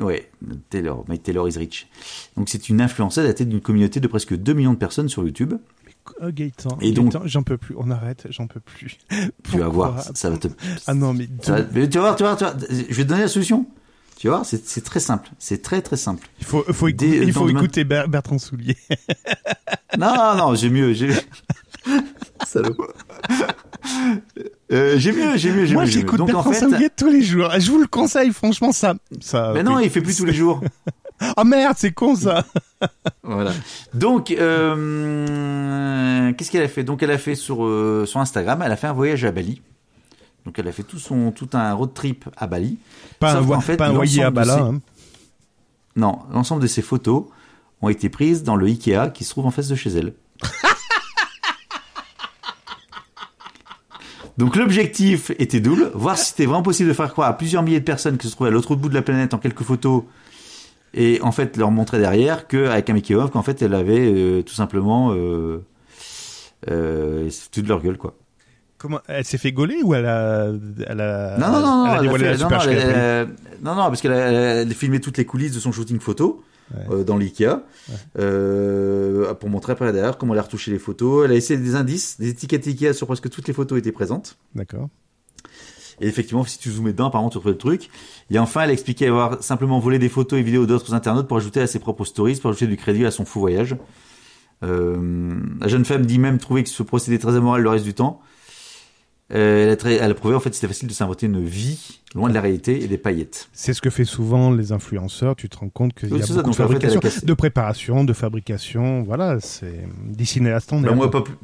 Ouais, 0.00 0.30
Taylor, 0.70 1.04
mais 1.08 1.18
Taylor 1.18 1.48
is 1.48 1.58
rich. 1.58 1.88
Donc 2.36 2.48
c'est 2.48 2.68
une 2.68 2.80
influenceuse 2.80 3.34
tête 3.34 3.48
d'une 3.48 3.60
communauté 3.60 4.00
de 4.00 4.06
presque 4.06 4.34
2 4.36 4.52
millions 4.52 4.72
de 4.72 4.78
personnes 4.78 5.08
sur 5.08 5.24
YouTube. 5.24 5.54
Oh, 6.22 6.26
Gaëtan, 6.32 6.78
Et 6.80 6.92
donc- 6.92 7.14
j'en 7.26 7.42
peux 7.42 7.58
plus. 7.58 7.74
On 7.78 7.90
arrête, 7.90 8.26
j'en 8.30 8.46
peux 8.46 8.60
plus. 8.60 8.96
Tu 9.10 9.58
vas 9.58 9.64
Pourquoi 9.66 9.68
voir, 9.68 10.02
ça 10.14 10.30
va 10.30 10.38
te... 10.38 10.48
Ah 10.86 10.94
non, 10.94 11.12
mais 11.12 11.28
ça 11.42 11.56
va- 11.60 11.66
mais 11.74 11.88
tu 11.88 11.98
vas 11.98 12.04
voir, 12.04 12.16
tu 12.16 12.22
vas 12.22 12.34
voir, 12.34 12.56
tu 12.56 12.64
vas- 12.66 12.66
je 12.88 12.94
vais 12.94 13.02
te 13.04 13.08
donner 13.08 13.22
la 13.22 13.28
solution. 13.28 13.66
Tu 14.16 14.26
voir, 14.28 14.44
c'est 14.44 14.82
très 14.82 15.00
simple. 15.00 15.28
C'est 15.38 15.62
très 15.62 15.80
très 15.82 15.96
simple. 15.96 16.26
il 16.40 16.46
faut, 16.46 16.62
faut, 16.72 16.90
Des- 16.90 17.06
écouter, 17.06 17.26
il 17.26 17.32
faut 17.32 18.08
Bertrand 18.08 18.38
Soulier. 18.38 18.76
Non, 19.98 20.34
non, 20.36 20.54
j'ai 20.54 20.70
mieux. 20.70 20.92
J'ai... 20.92 21.10
Salaud. 22.46 22.76
Euh, 24.72 24.98
j'ai 24.98 25.12
mieux, 25.12 25.36
j'ai 25.36 25.52
mieux, 25.52 25.64
j'ai 25.64 25.74
Moi, 25.74 25.84
mieux. 25.84 25.88
mieux. 25.88 25.92
j'écoute 25.92 26.18
Donc 26.18 26.30
en 26.30 26.42
Bertrand 26.42 26.52
fait, 26.52 26.90
tous 26.96 27.08
les 27.10 27.22
jours. 27.22 27.48
Je 27.58 27.70
vous 27.70 27.78
le 27.78 27.86
conseille, 27.86 28.32
franchement, 28.32 28.72
ça. 28.72 28.94
ça 29.20 29.52
mais 29.54 29.62
non, 29.62 29.78
il 29.78 29.88
fait 29.90 30.00
plus 30.02 30.16
tous 30.16 30.24
les 30.24 30.34
jours. 30.34 30.60
Ah 31.36 31.42
merde, 31.42 31.74
c'est 31.76 31.90
con 31.90 32.14
ça. 32.14 32.44
Voilà. 33.24 33.50
Donc, 33.92 34.30
euh, 34.30 36.32
qu'est-ce 36.32 36.48
qu'elle 36.52 36.62
a 36.62 36.68
fait? 36.68 36.84
Donc, 36.84 37.02
elle 37.02 37.10
a 37.10 37.18
fait 37.18 37.34
sur 37.34 37.64
euh, 37.64 38.04
sur 38.06 38.20
Instagram, 38.20 38.62
elle 38.64 38.70
a 38.70 38.76
fait 38.76 38.86
un 38.86 38.92
voyage 38.92 39.24
à 39.24 39.32
Bali. 39.32 39.60
Donc, 40.46 40.56
elle 40.60 40.68
a 40.68 40.72
fait 40.72 40.84
tout 40.84 41.00
son 41.00 41.32
tout 41.32 41.48
un 41.54 41.72
road 41.74 41.92
trip 41.92 42.26
à 42.36 42.46
Bali. 42.46 42.78
Pas 43.18 43.32
un, 43.32 43.36
Sauf 43.38 43.46
voie- 43.46 43.56
qu'en 43.56 43.62
fait, 43.62 43.76
pas 43.76 43.88
un 43.88 43.92
voyer 43.94 44.22
à 44.22 44.30
Bala. 44.30 44.54
ces- 44.54 44.60
hein. 44.60 44.80
Non, 45.96 46.20
l'ensemble 46.32 46.62
de 46.62 46.68
ces 46.68 46.82
photos 46.82 47.24
ont 47.82 47.88
été 47.88 48.08
prises 48.10 48.44
dans 48.44 48.54
le 48.54 48.66
Ikea 48.66 49.10
qui 49.12 49.24
se 49.24 49.30
trouve 49.30 49.46
en 49.46 49.50
face 49.50 49.66
de 49.66 49.74
chez 49.74 49.90
elle. 49.90 50.12
Donc 54.38 54.54
l'objectif 54.56 55.30
était 55.38 55.60
double, 55.60 55.90
voir 55.94 56.16
si 56.16 56.26
c'était 56.30 56.46
vraiment 56.46 56.62
possible 56.62 56.88
de 56.88 56.94
faire 56.94 57.10
croire 57.12 57.28
à 57.28 57.36
plusieurs 57.36 57.62
milliers 57.64 57.80
de 57.80 57.84
personnes 57.84 58.16
qui 58.18 58.28
se 58.28 58.32
trouvaient 58.32 58.50
à 58.50 58.52
l'autre 58.52 58.76
bout 58.76 58.88
de 58.88 58.94
la 58.94 59.02
planète 59.02 59.34
en 59.34 59.38
quelques 59.38 59.64
photos 59.64 60.04
et 60.94 61.18
en 61.22 61.32
fait 61.32 61.56
leur 61.56 61.70
montrer 61.72 61.98
derrière 61.98 62.46
qu'avec 62.46 62.88
un 62.88 62.94
making-of 62.94 63.30
qu'en 63.32 63.42
fait 63.42 63.60
elle 63.62 63.74
avait 63.74 63.98
euh, 64.00 64.42
tout 64.42 64.54
simplement 64.54 65.12
euh, 65.12 65.64
euh, 66.70 67.28
de 67.56 67.68
leur 67.68 67.82
gueule 67.82 67.98
quoi. 67.98 68.14
Comment 68.78 69.00
Elle 69.08 69.24
s'est 69.24 69.38
fait 69.38 69.50
gauler 69.50 69.80
ou 69.82 69.92
elle 69.94 70.06
a, 70.06 70.46
elle 70.86 71.00
a, 71.00 71.36
Non, 71.36 71.50
non, 71.50 71.60
non, 71.60 71.86
elle 71.86 72.08
a 72.08 72.12
elle 72.12 72.24
a 72.24 72.48
la 72.48 72.58
fait- 72.60 73.24
non, 73.24 73.34
non, 73.60 73.74
non, 73.74 73.82
non, 73.82 73.88
parce 73.88 74.00
qu'elle 74.00 74.12
a, 74.12 74.60
a 74.60 74.66
filmé 74.66 75.00
toutes 75.00 75.18
les 75.18 75.24
coulisses 75.24 75.52
de 75.52 75.58
son 75.58 75.72
shooting 75.72 75.98
photo 75.98 76.44
Ouais. 76.74 76.96
euh, 76.96 77.04
dans 77.04 77.16
l'IKEA 77.16 77.64
euh, 78.18 79.32
pour 79.34 79.48
montrer 79.48 79.72
après 79.72 79.90
derrière 79.92 80.18
comment 80.18 80.34
elle 80.34 80.40
a 80.40 80.42
retouché 80.42 80.70
les 80.70 80.78
photos. 80.78 81.24
Elle 81.24 81.32
a 81.32 81.34
essayé 81.34 81.58
des 81.58 81.74
indices, 81.74 82.18
des 82.20 82.28
étiquettes 82.28 82.66
IKEA 82.66 82.92
sur 82.92 83.06
presque 83.06 83.30
toutes 83.30 83.48
les 83.48 83.54
photos 83.54 83.78
étaient 83.78 83.92
présentes. 83.92 84.36
D'accord. 84.54 84.88
Et 86.00 86.06
effectivement, 86.06 86.44
si 86.44 86.58
tu 86.58 86.70
zoomais 86.70 86.92
dedans, 86.92 87.08
apparemment, 87.08 87.30
tu 87.30 87.38
retrouvais 87.38 87.54
le 87.54 87.58
truc. 87.58 87.90
Et 88.30 88.38
enfin, 88.38 88.62
elle 88.62 88.70
expliquait 88.70 89.06
avoir 89.06 89.42
simplement 89.42 89.80
volé 89.80 89.98
des 89.98 90.08
photos 90.08 90.38
et 90.38 90.42
vidéos 90.42 90.66
d'autres 90.66 90.94
internautes 90.94 91.26
pour 91.26 91.36
ajouter 91.36 91.60
à 91.60 91.66
ses 91.66 91.78
propres 91.78 92.04
stories, 92.04 92.36
pour 92.36 92.50
ajouter 92.50 92.66
du 92.66 92.76
crédit 92.76 93.04
à 93.04 93.10
son 93.10 93.24
fou 93.24 93.40
voyage. 93.40 93.76
Euh, 94.62 95.34
la 95.60 95.68
jeune 95.68 95.84
femme 95.84 96.04
dit 96.04 96.18
même 96.18 96.38
trouver 96.38 96.64
que 96.64 96.68
ce 96.68 96.82
procédé 96.82 97.16
est 97.16 97.20
très 97.20 97.36
amoral 97.36 97.62
le 97.62 97.68
reste 97.68 97.84
du 97.84 97.94
temps. 97.94 98.20
Euh, 99.34 99.64
elle, 99.64 99.68
a 99.70 99.76
très- 99.76 99.96
elle 99.96 100.10
a 100.10 100.14
prouvé 100.14 100.34
en 100.34 100.40
fait 100.40 100.48
que 100.48 100.56
c'était 100.56 100.68
facile 100.68 100.88
de 100.88 100.94
s'inventer 100.94 101.26
une 101.26 101.44
vie 101.44 102.00
loin 102.14 102.30
de 102.30 102.34
la 102.34 102.40
réalité 102.40 102.82
et 102.82 102.88
des 102.88 102.96
paillettes. 102.96 103.50
C'est 103.52 103.74
ce 103.74 103.82
que 103.82 103.90
fait 103.90 104.06
souvent 104.06 104.50
les 104.50 104.72
influenceurs. 104.72 105.36
Tu 105.36 105.50
te 105.50 105.58
rends 105.58 105.68
compte 105.68 105.92
qu'il 105.92 106.10
Oui, 106.14 106.20
y 106.20 106.22
a 106.22 106.26
beaucoup 106.26 106.42
de 106.42 106.48
en 106.48 106.52
fait, 106.52 106.62
fabrication, 106.62 107.00
de 107.24 107.34
préparation, 107.34 108.04
de 108.04 108.12
fabrication. 108.14 109.02
Voilà, 109.02 109.38
c'est 109.40 109.84
d'ici 110.06 110.40
à 110.48 110.58
Bah, 110.80 110.92
moi, 110.94 111.10
pas 111.10 111.20
plus- 111.20 111.34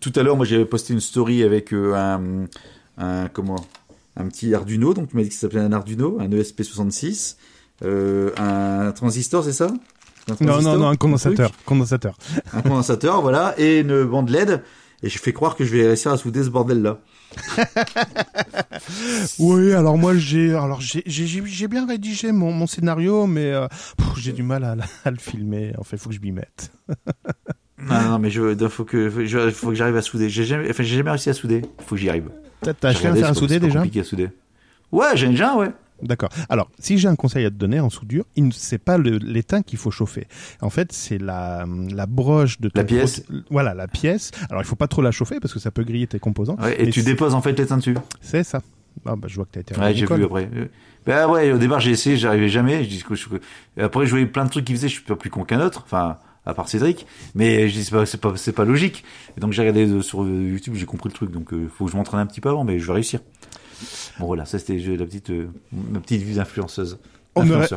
Tout 0.00 0.12
à 0.16 0.22
l'heure, 0.22 0.36
moi, 0.36 0.46
j'avais 0.46 0.64
posté 0.64 0.94
une 0.94 1.00
story 1.00 1.42
avec 1.42 1.74
euh, 1.74 1.92
un, 1.94 2.46
un 2.96 3.28
comment, 3.28 3.62
un 4.16 4.26
petit 4.28 4.54
Arduino. 4.54 4.94
Donc, 4.94 5.10
tu 5.10 5.16
m'as 5.16 5.22
dit 5.22 5.28
que 5.28 5.34
ça 5.34 5.42
s'appelait 5.42 5.60
un 5.60 5.72
Arduino, 5.72 6.16
un 6.18 6.32
E 6.32 6.40
ESP66, 6.42 7.36
euh, 7.84 8.30
un 8.38 8.90
transistor, 8.92 9.44
c'est 9.44 9.52
ça? 9.52 9.66
Un 10.30 10.44
Non, 10.46 10.62
non, 10.62 10.78
non, 10.78 10.88
un 10.88 10.96
condensateur. 10.96 11.50
truc? 11.50 11.64
Condensateur. 11.66 12.16
un 12.54 12.62
condensateur, 12.62 13.20
voilà, 13.20 13.54
et 13.58 13.80
une 13.80 14.04
bande 14.04 14.30
LED. 14.30 14.62
Et 15.02 15.08
je 15.08 15.18
fais 15.18 15.32
croire 15.32 15.56
que 15.56 15.64
je 15.64 15.74
vais 15.76 15.86
réussir 15.86 16.12
à 16.12 16.16
souder 16.16 16.42
ce 16.44 16.48
bordel-là. 16.50 16.98
Oui, 19.38 19.72
alors 19.72 19.96
moi 19.98 20.14
j'ai, 20.16 20.50
alors 20.54 20.80
j'ai, 20.80 21.02
j'ai, 21.06 21.26
j'ai- 21.26 21.42
j'ai 21.46 21.68
bien 21.68 21.86
rédigé 21.86 22.32
mon, 22.32 22.52
mon 22.52 22.66
scénario, 22.66 23.26
mais 23.26 23.52
euh, 23.52 23.66
j'ai 24.16 24.32
du 24.32 24.42
mal 24.42 24.64
à, 24.64 24.76
à 25.04 25.10
le 25.10 25.16
filmer. 25.18 25.72
En 25.78 25.84
fait, 25.84 25.96
faut 25.96 26.08
que 26.08 26.14
je 26.14 26.20
m'y 26.20 26.32
mette. 26.32 26.72
Non, 27.78 28.00
non, 28.10 28.18
mais 28.18 28.30
je, 28.30 28.54
il 28.60 28.68
faut 28.68 28.84
que, 28.84 29.08
faut- 29.10 29.24
je- 29.24 29.50
faut 29.50 29.68
que 29.68 29.74
j'arrive 29.74 29.96
à 29.96 30.02
souder. 30.02 30.28
J'ai 30.28 30.44
jamais, 30.44 30.68
enfin, 30.70 30.82
j'ai 30.82 30.96
jamais 30.96 31.10
réussi 31.10 31.30
à 31.30 31.34
souder. 31.34 31.62
Il 31.78 31.84
faut 31.84 31.94
que 31.94 32.00
j'y 32.00 32.08
arrive. 32.08 32.30
T'as, 32.60 32.72
acheté 32.88 33.08
un 33.08 33.14
à 33.22 33.34
souder 33.34 33.58
déjà 33.60 33.78
compliqué 33.80 34.00
à 34.00 34.04
souder. 34.04 34.28
Ouais, 34.90 35.16
j'ai 35.16 35.28
déjà, 35.28 35.56
ouais. 35.56 35.70
D'accord. 36.02 36.30
Alors, 36.48 36.70
si 36.78 36.98
j'ai 36.98 37.08
un 37.08 37.16
conseil 37.16 37.44
à 37.46 37.50
te 37.50 37.54
donner 37.54 37.80
en 37.80 37.88
soudure, 37.90 38.24
il 38.36 38.48
ne- 38.48 38.52
c'est 38.52 38.78
pas 38.78 38.98
l'étain 38.98 39.62
qu'il 39.62 39.78
faut 39.78 39.90
chauffer. 39.90 40.26
En 40.60 40.70
fait, 40.70 40.92
c'est 40.92 41.18
la, 41.18 41.64
la 41.90 42.06
broche 42.06 42.60
de 42.60 42.70
La 42.74 42.84
pièce. 42.84 43.22
Voilà, 43.50 43.72
la 43.74 43.88
pièce. 43.88 44.30
Alors, 44.50 44.62
il 44.62 44.66
faut 44.66 44.76
pas 44.76 44.88
trop 44.88 45.02
la 45.02 45.12
chauffer 45.12 45.38
parce 45.40 45.54
que 45.54 45.60
ça 45.60 45.70
peut 45.70 45.84
griller 45.84 46.06
tes 46.06 46.18
composants. 46.18 46.56
Ouais, 46.60 46.82
et 46.82 46.90
tu 46.90 47.02
déposes 47.02 47.34
en 47.34 47.42
fait 47.42 47.56
l'étain 47.58 47.76
dessus. 47.76 47.96
C'est 48.20 48.42
ça. 48.44 48.60
Ah 49.06 49.16
bah, 49.16 49.26
je 49.28 49.36
vois 49.36 49.46
que 49.46 49.52
t'as 49.52 49.60
été 49.60 49.74
Ouais, 49.78 49.94
j'ai 49.94 50.04
vu 50.06 50.24
après. 50.24 50.48
Bah 51.06 51.26
ouais, 51.28 51.50
au 51.50 51.58
départ 51.58 51.80
j'ai 51.80 51.90
essayé, 51.90 52.16
j'arrivais 52.16 52.48
jamais. 52.48 52.84
Je 52.84 52.88
dis 52.90 53.02
que 53.02 53.14
je- 53.14 53.26
après 53.80 54.04
je 54.06 54.10
voyais 54.10 54.26
plein 54.26 54.44
de 54.44 54.50
trucs 54.50 54.64
qu'ils 54.66 54.76
faisaient, 54.76 54.88
je 54.88 54.94
suis 54.94 55.02
pas 55.02 55.16
plus 55.16 55.30
con 55.30 55.44
qu'un 55.44 55.60
autre. 55.60 55.82
Enfin, 55.84 56.18
à 56.46 56.54
part 56.54 56.68
Cédric. 56.68 57.06
Mais 57.34 57.68
je 57.68 57.74
dis 57.74 57.84
c'est 57.84 57.90
pas, 57.90 58.06
c'est 58.06 58.20
pas, 58.20 58.34
pas 58.54 58.64
logique. 58.64 59.02
Et 59.36 59.40
donc 59.40 59.52
j'ai 59.52 59.62
regardé 59.62 59.86
euh, 59.88 60.02
sur 60.02 60.22
euh, 60.22 60.28
YouTube, 60.28 60.74
j'ai 60.76 60.84
compris 60.86 61.08
le 61.08 61.14
truc. 61.14 61.30
Donc 61.32 61.52
euh, 61.54 61.68
faut 61.74 61.86
que 61.86 61.90
je 61.90 61.96
m'entraîne 61.96 62.20
un 62.20 62.26
petit 62.26 62.40
peu 62.40 62.50
avant, 62.50 62.62
mais 62.64 62.78
je 62.78 62.86
vais 62.86 62.92
réussir. 62.92 63.20
Bon 64.18 64.26
voilà, 64.26 64.44
ça 64.44 64.58
c'était 64.58 64.78
la 64.78 65.04
petite, 65.04 65.30
euh, 65.30 65.48
ma 65.72 66.00
petite 66.00 66.22
vie 66.22 66.34
d'influenceuse. 66.34 66.98
On 67.34 67.48
aurait-. 67.50 67.68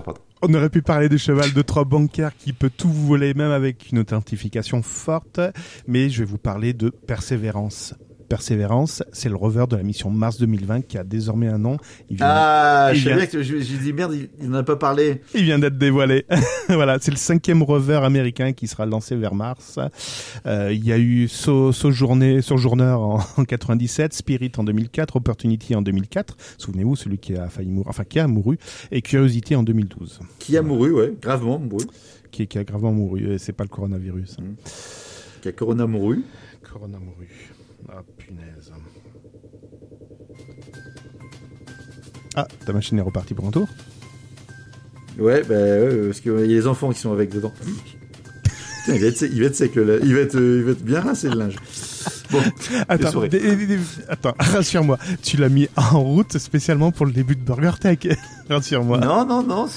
On 0.41 0.69
pu 0.69 0.81
parler 0.81 1.09
du 1.09 1.17
cheval 1.17 1.53
de 1.53 1.61
Troie 1.61 1.85
bancaire 1.85 2.35
qui 2.37 2.53
peut 2.53 2.69
tout 2.69 2.91
voler, 2.91 3.33
même 3.33 3.51
avec 3.51 3.91
une 3.91 3.99
authentification 3.99 4.81
forte, 4.83 5.39
mais 5.87 6.09
je 6.09 6.19
vais 6.19 6.29
vous 6.29 6.37
parler 6.37 6.73
de 6.73 6.89
Persévérance. 6.89 7.95
Persévérance, 8.27 9.03
c'est 9.11 9.29
le 9.29 9.35
rover 9.35 9.65
de 9.69 9.75
la 9.75 9.83
mission 9.83 10.09
Mars 10.09 10.37
2020 10.39 10.81
qui 10.81 10.97
a 10.97 11.03
désormais 11.03 11.47
un 11.47 11.57
nom. 11.57 11.77
Il 12.09 12.17
vient, 12.17 12.25
Ah, 12.29 12.89
il 12.93 12.99
je 12.99 13.09
vient- 13.09 13.25
que 13.25 13.43
je- 13.43 13.55
dit 13.57 13.93
merde, 13.93 14.13
il, 14.13 14.29
il 14.41 14.49
en 14.49 14.53
a 14.55 14.63
pas 14.63 14.75
parlé. 14.75 15.21
il 15.33 15.43
vient 15.43 15.59
d'être 15.59 15.77
dévoilé. 15.77 16.25
voilà, 16.69 16.97
c'est 16.99 17.11
le 17.11 17.17
cinquième 17.17 17.61
rover 17.63 17.99
américain 18.03 18.53
qui 18.53 18.67
sera 18.67 18.85
lancé 18.85 19.15
vers 19.15 19.35
Mars. 19.35 19.79
Euh, 20.45 20.71
il 20.73 20.83
y 20.85 20.91
a 20.91 20.97
eu 20.97 21.27
So- 21.27 21.71
Sojourner, 21.71 22.41
Sojourner 22.41 22.83
en, 22.97 23.19
en 23.37 23.45
97, 23.45 24.13
Spirit 24.13 24.51
en 24.57 24.63
2004, 24.63 25.15
Opportunity 25.17 25.75
en 25.75 25.81
2004. 25.81 26.37
Souvenez-vous, 26.57 26.95
celui 26.95 27.17
qui 27.17 27.35
a 27.35 27.47
failli 27.49 27.69
mourir, 27.69 27.89
enfin 27.89 28.03
qui 28.03 28.19
a 28.19 28.27
mouru, 28.27 28.57
et 28.91 29.01
Curiosity 29.01 29.55
en 29.55 29.63
2012. 29.63 30.19
Qui 30.39 30.57
a 30.57 30.61
mouru, 30.61 30.91
ouais, 30.91 31.13
gravement 31.21 31.59
mouru. 31.59 31.85
Qui, 32.31 32.47
qui 32.47 32.57
a 32.57 32.63
gravement 32.63 32.91
mouru. 32.91 33.33
Et 33.33 33.37
C'est 33.37 33.53
pas 33.53 33.63
le 33.63 33.69
coronavirus. 33.69 34.37
hein. 34.41 34.43
Qui 35.41 35.47
a 35.49 35.51
corona 35.51 35.85
mouru. 35.87 36.23
Corona 36.69 36.97
mouru. 36.99 37.27
Ah, 37.89 38.01
punaise. 38.17 38.71
Ah, 42.35 42.47
ta 42.65 42.73
machine 42.73 42.97
est 42.97 43.01
repartie 43.01 43.33
pour 43.33 43.47
un 43.47 43.51
tour 43.51 43.67
Ouais, 45.17 45.43
bah 45.43 45.55
ouais, 45.55 46.07
parce 46.07 46.19
qu'il 46.19 46.33
y 46.33 46.35
a 46.35 46.39
les 46.45 46.67
enfants 46.67 46.91
qui 46.91 46.99
sont 46.99 47.13
avec 47.13 47.29
dedans. 47.31 47.53
Putain, 48.83 48.95
il 48.95 49.01
va 49.01 49.07
être 49.07 49.17
sec, 49.17 49.31
il 49.33 49.39
va 49.39 49.45
être 49.47 49.55
sec, 49.55 49.75
le- 49.75 50.01
il 50.03 50.13
va 50.13 50.19
être, 50.19 50.35
euh, 50.35 50.57
il 50.59 50.63
va 50.65 50.71
être 50.71 50.83
bien 50.83 50.99
rincé 50.99 51.29
le 51.29 51.35
linge. 51.37 51.55
Bon, 52.31 52.39
Attends, 52.89 53.21
attends, 54.09 54.33
rassure-moi. 54.37 54.97
Tu 55.23 55.37
l'as 55.37 55.47
mis 55.47 55.69
en 55.77 56.01
route 56.03 56.37
spécialement 56.37 56.91
pour 56.91 57.05
le 57.05 57.13
début 57.13 57.35
de 57.37 57.41
Burger 57.41 57.71
Tech. 57.79 57.99
rassure-moi. 58.49 58.97
Non, 58.99 59.25
non, 59.25 59.41
non. 59.43 59.67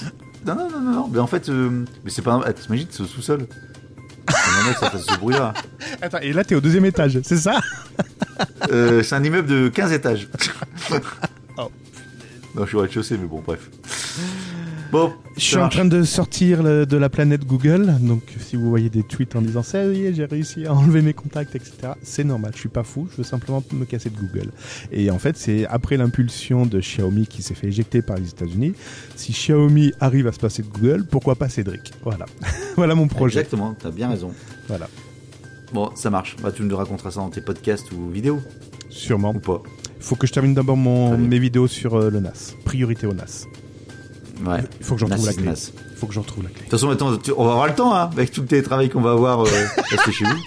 Non, 0.46 0.54
non, 0.56 0.68
non, 0.70 0.80
non. 0.80 1.08
Mais 1.12 1.18
en 1.20 1.26
fait, 1.28 1.48
euh, 1.50 1.84
mais 2.04 2.10
c'est 2.10 2.22
pas. 2.22 2.32
un- 2.34 2.52
T'imagines, 2.52 2.88
c'est 2.90 3.02
au 3.02 3.06
sous-sol. 3.06 3.46
C'est 4.28 4.74
que 4.74 4.80
ça 4.80 4.90
fasse 4.90 5.06
ce 5.06 5.16
bruit-là. 5.18 5.54
Attends, 6.02 6.18
et 6.18 6.32
là, 6.32 6.44
t'es 6.44 6.54
au 6.54 6.60
deuxième 6.60 6.84
étage, 6.84 7.18
c'est 7.22 7.36
ça 7.38 7.60
Euh, 8.70 9.02
c'est 9.02 9.14
un 9.14 9.24
immeuble 9.24 9.48
de 9.48 9.68
15 9.68 9.92
étages. 9.92 10.28
Oh. 11.56 11.70
Non, 12.54 12.62
je 12.62 12.68
suis 12.68 12.76
au 12.76 12.80
rez-de-chaussée, 12.80 13.16
mais 13.18 13.26
bon, 13.26 13.42
bref. 13.44 13.68
Bon, 14.90 15.12
Je 15.36 15.42
suis 15.42 15.56
en 15.58 15.68
train 15.68 15.84
de 15.84 16.02
sortir 16.02 16.62
le- 16.62 16.86
de 16.86 16.96
la 16.96 17.10
planète 17.10 17.44
Google, 17.44 17.94
donc 18.00 18.22
si 18.40 18.56
vous 18.56 18.70
voyez 18.70 18.88
des 18.88 19.02
tweets 19.02 19.36
en 19.36 19.42
disant 19.42 19.62
ça 19.62 19.84
y 19.84 20.06
est, 20.06 20.14
j'ai 20.14 20.24
réussi 20.24 20.64
à 20.66 20.72
enlever 20.72 21.02
mes 21.02 21.12
contacts, 21.12 21.54
etc. 21.54 21.92
C'est 22.02 22.24
normal, 22.24 22.52
je 22.54 22.60
suis 22.60 22.68
pas 22.70 22.84
fou, 22.84 23.06
je 23.12 23.18
veux 23.18 23.22
simplement 23.22 23.62
me 23.72 23.84
casser 23.84 24.08
de 24.08 24.16
Google. 24.16 24.50
Et 24.90 25.10
en 25.10 25.18
fait, 25.18 25.36
c'est 25.36 25.66
après 25.66 25.98
l'impulsion 25.98 26.64
de 26.64 26.80
Xiaomi 26.80 27.26
qui 27.26 27.42
s'est 27.42 27.52
fait 27.54 27.66
éjecter 27.66 28.00
par 28.00 28.16
les 28.16 28.30
États-Unis. 28.30 28.72
Si 29.14 29.32
Xiaomi 29.32 29.92
arrive 30.00 30.26
à 30.26 30.32
se 30.32 30.38
passer 30.40 30.62
de 30.62 30.68
Google, 30.68 31.04
pourquoi 31.04 31.34
pas 31.36 31.50
Cédric? 31.50 31.92
Voilà, 32.02 32.24
voilà 32.76 32.94
mon 32.94 33.08
projet. 33.08 33.40
Exactement, 33.40 33.74
t'as 33.78 33.90
bien 33.90 34.08
raison. 34.08 34.32
Voilà, 34.68 34.88
Bon, 35.74 35.90
ça 35.96 36.08
marche. 36.08 36.34
Bah, 36.42 36.50
tu 36.50 36.62
nous 36.62 36.74
raconteras 36.76 37.10
ça 37.10 37.20
dans 37.20 37.28
tes 37.28 37.42
podcasts 37.42 37.92
ou 37.92 38.08
vidéos, 38.08 38.40
sûrement. 38.88 39.34
ou 39.34 39.38
pas. 39.38 39.62
Faut 40.00 40.16
que 40.16 40.26
je 40.26 40.32
termine 40.32 40.54
d'abord 40.54 40.78
mes 40.78 41.38
vidéos 41.38 41.66
sur 41.66 41.94
euh, 41.96 42.08
le 42.08 42.20
NAS. 42.20 42.54
Priorité 42.64 43.06
au 43.06 43.12
NAS. 43.12 43.44
Ouais. 44.44 44.60
Il 44.80 44.84
faut 44.86 44.94
que 44.94 45.00
je 45.00 45.04
retrouve 45.06 45.26
la 45.26 45.32
clé. 45.32 45.44
Il 45.90 45.96
faut 45.96 46.06
que 46.06 46.14
je 46.14 46.18
retrouve 46.20 46.44
la 46.44 46.50
clé. 46.50 46.58
De 46.58 46.70
toute 46.70 46.70
façon, 46.78 46.86
on 47.36 47.44
va 47.44 47.50
avoir 47.52 47.66
le 47.66 47.74
temps, 47.74 47.94
hein, 47.94 48.08
avec 48.12 48.30
tout 48.30 48.40
le 48.42 48.46
télétravail 48.46 48.88
qu'on 48.88 49.00
va 49.00 49.12
avoir, 49.12 49.40
euh, 49.40 49.46
chez 50.12 50.24
vous. 50.24 50.38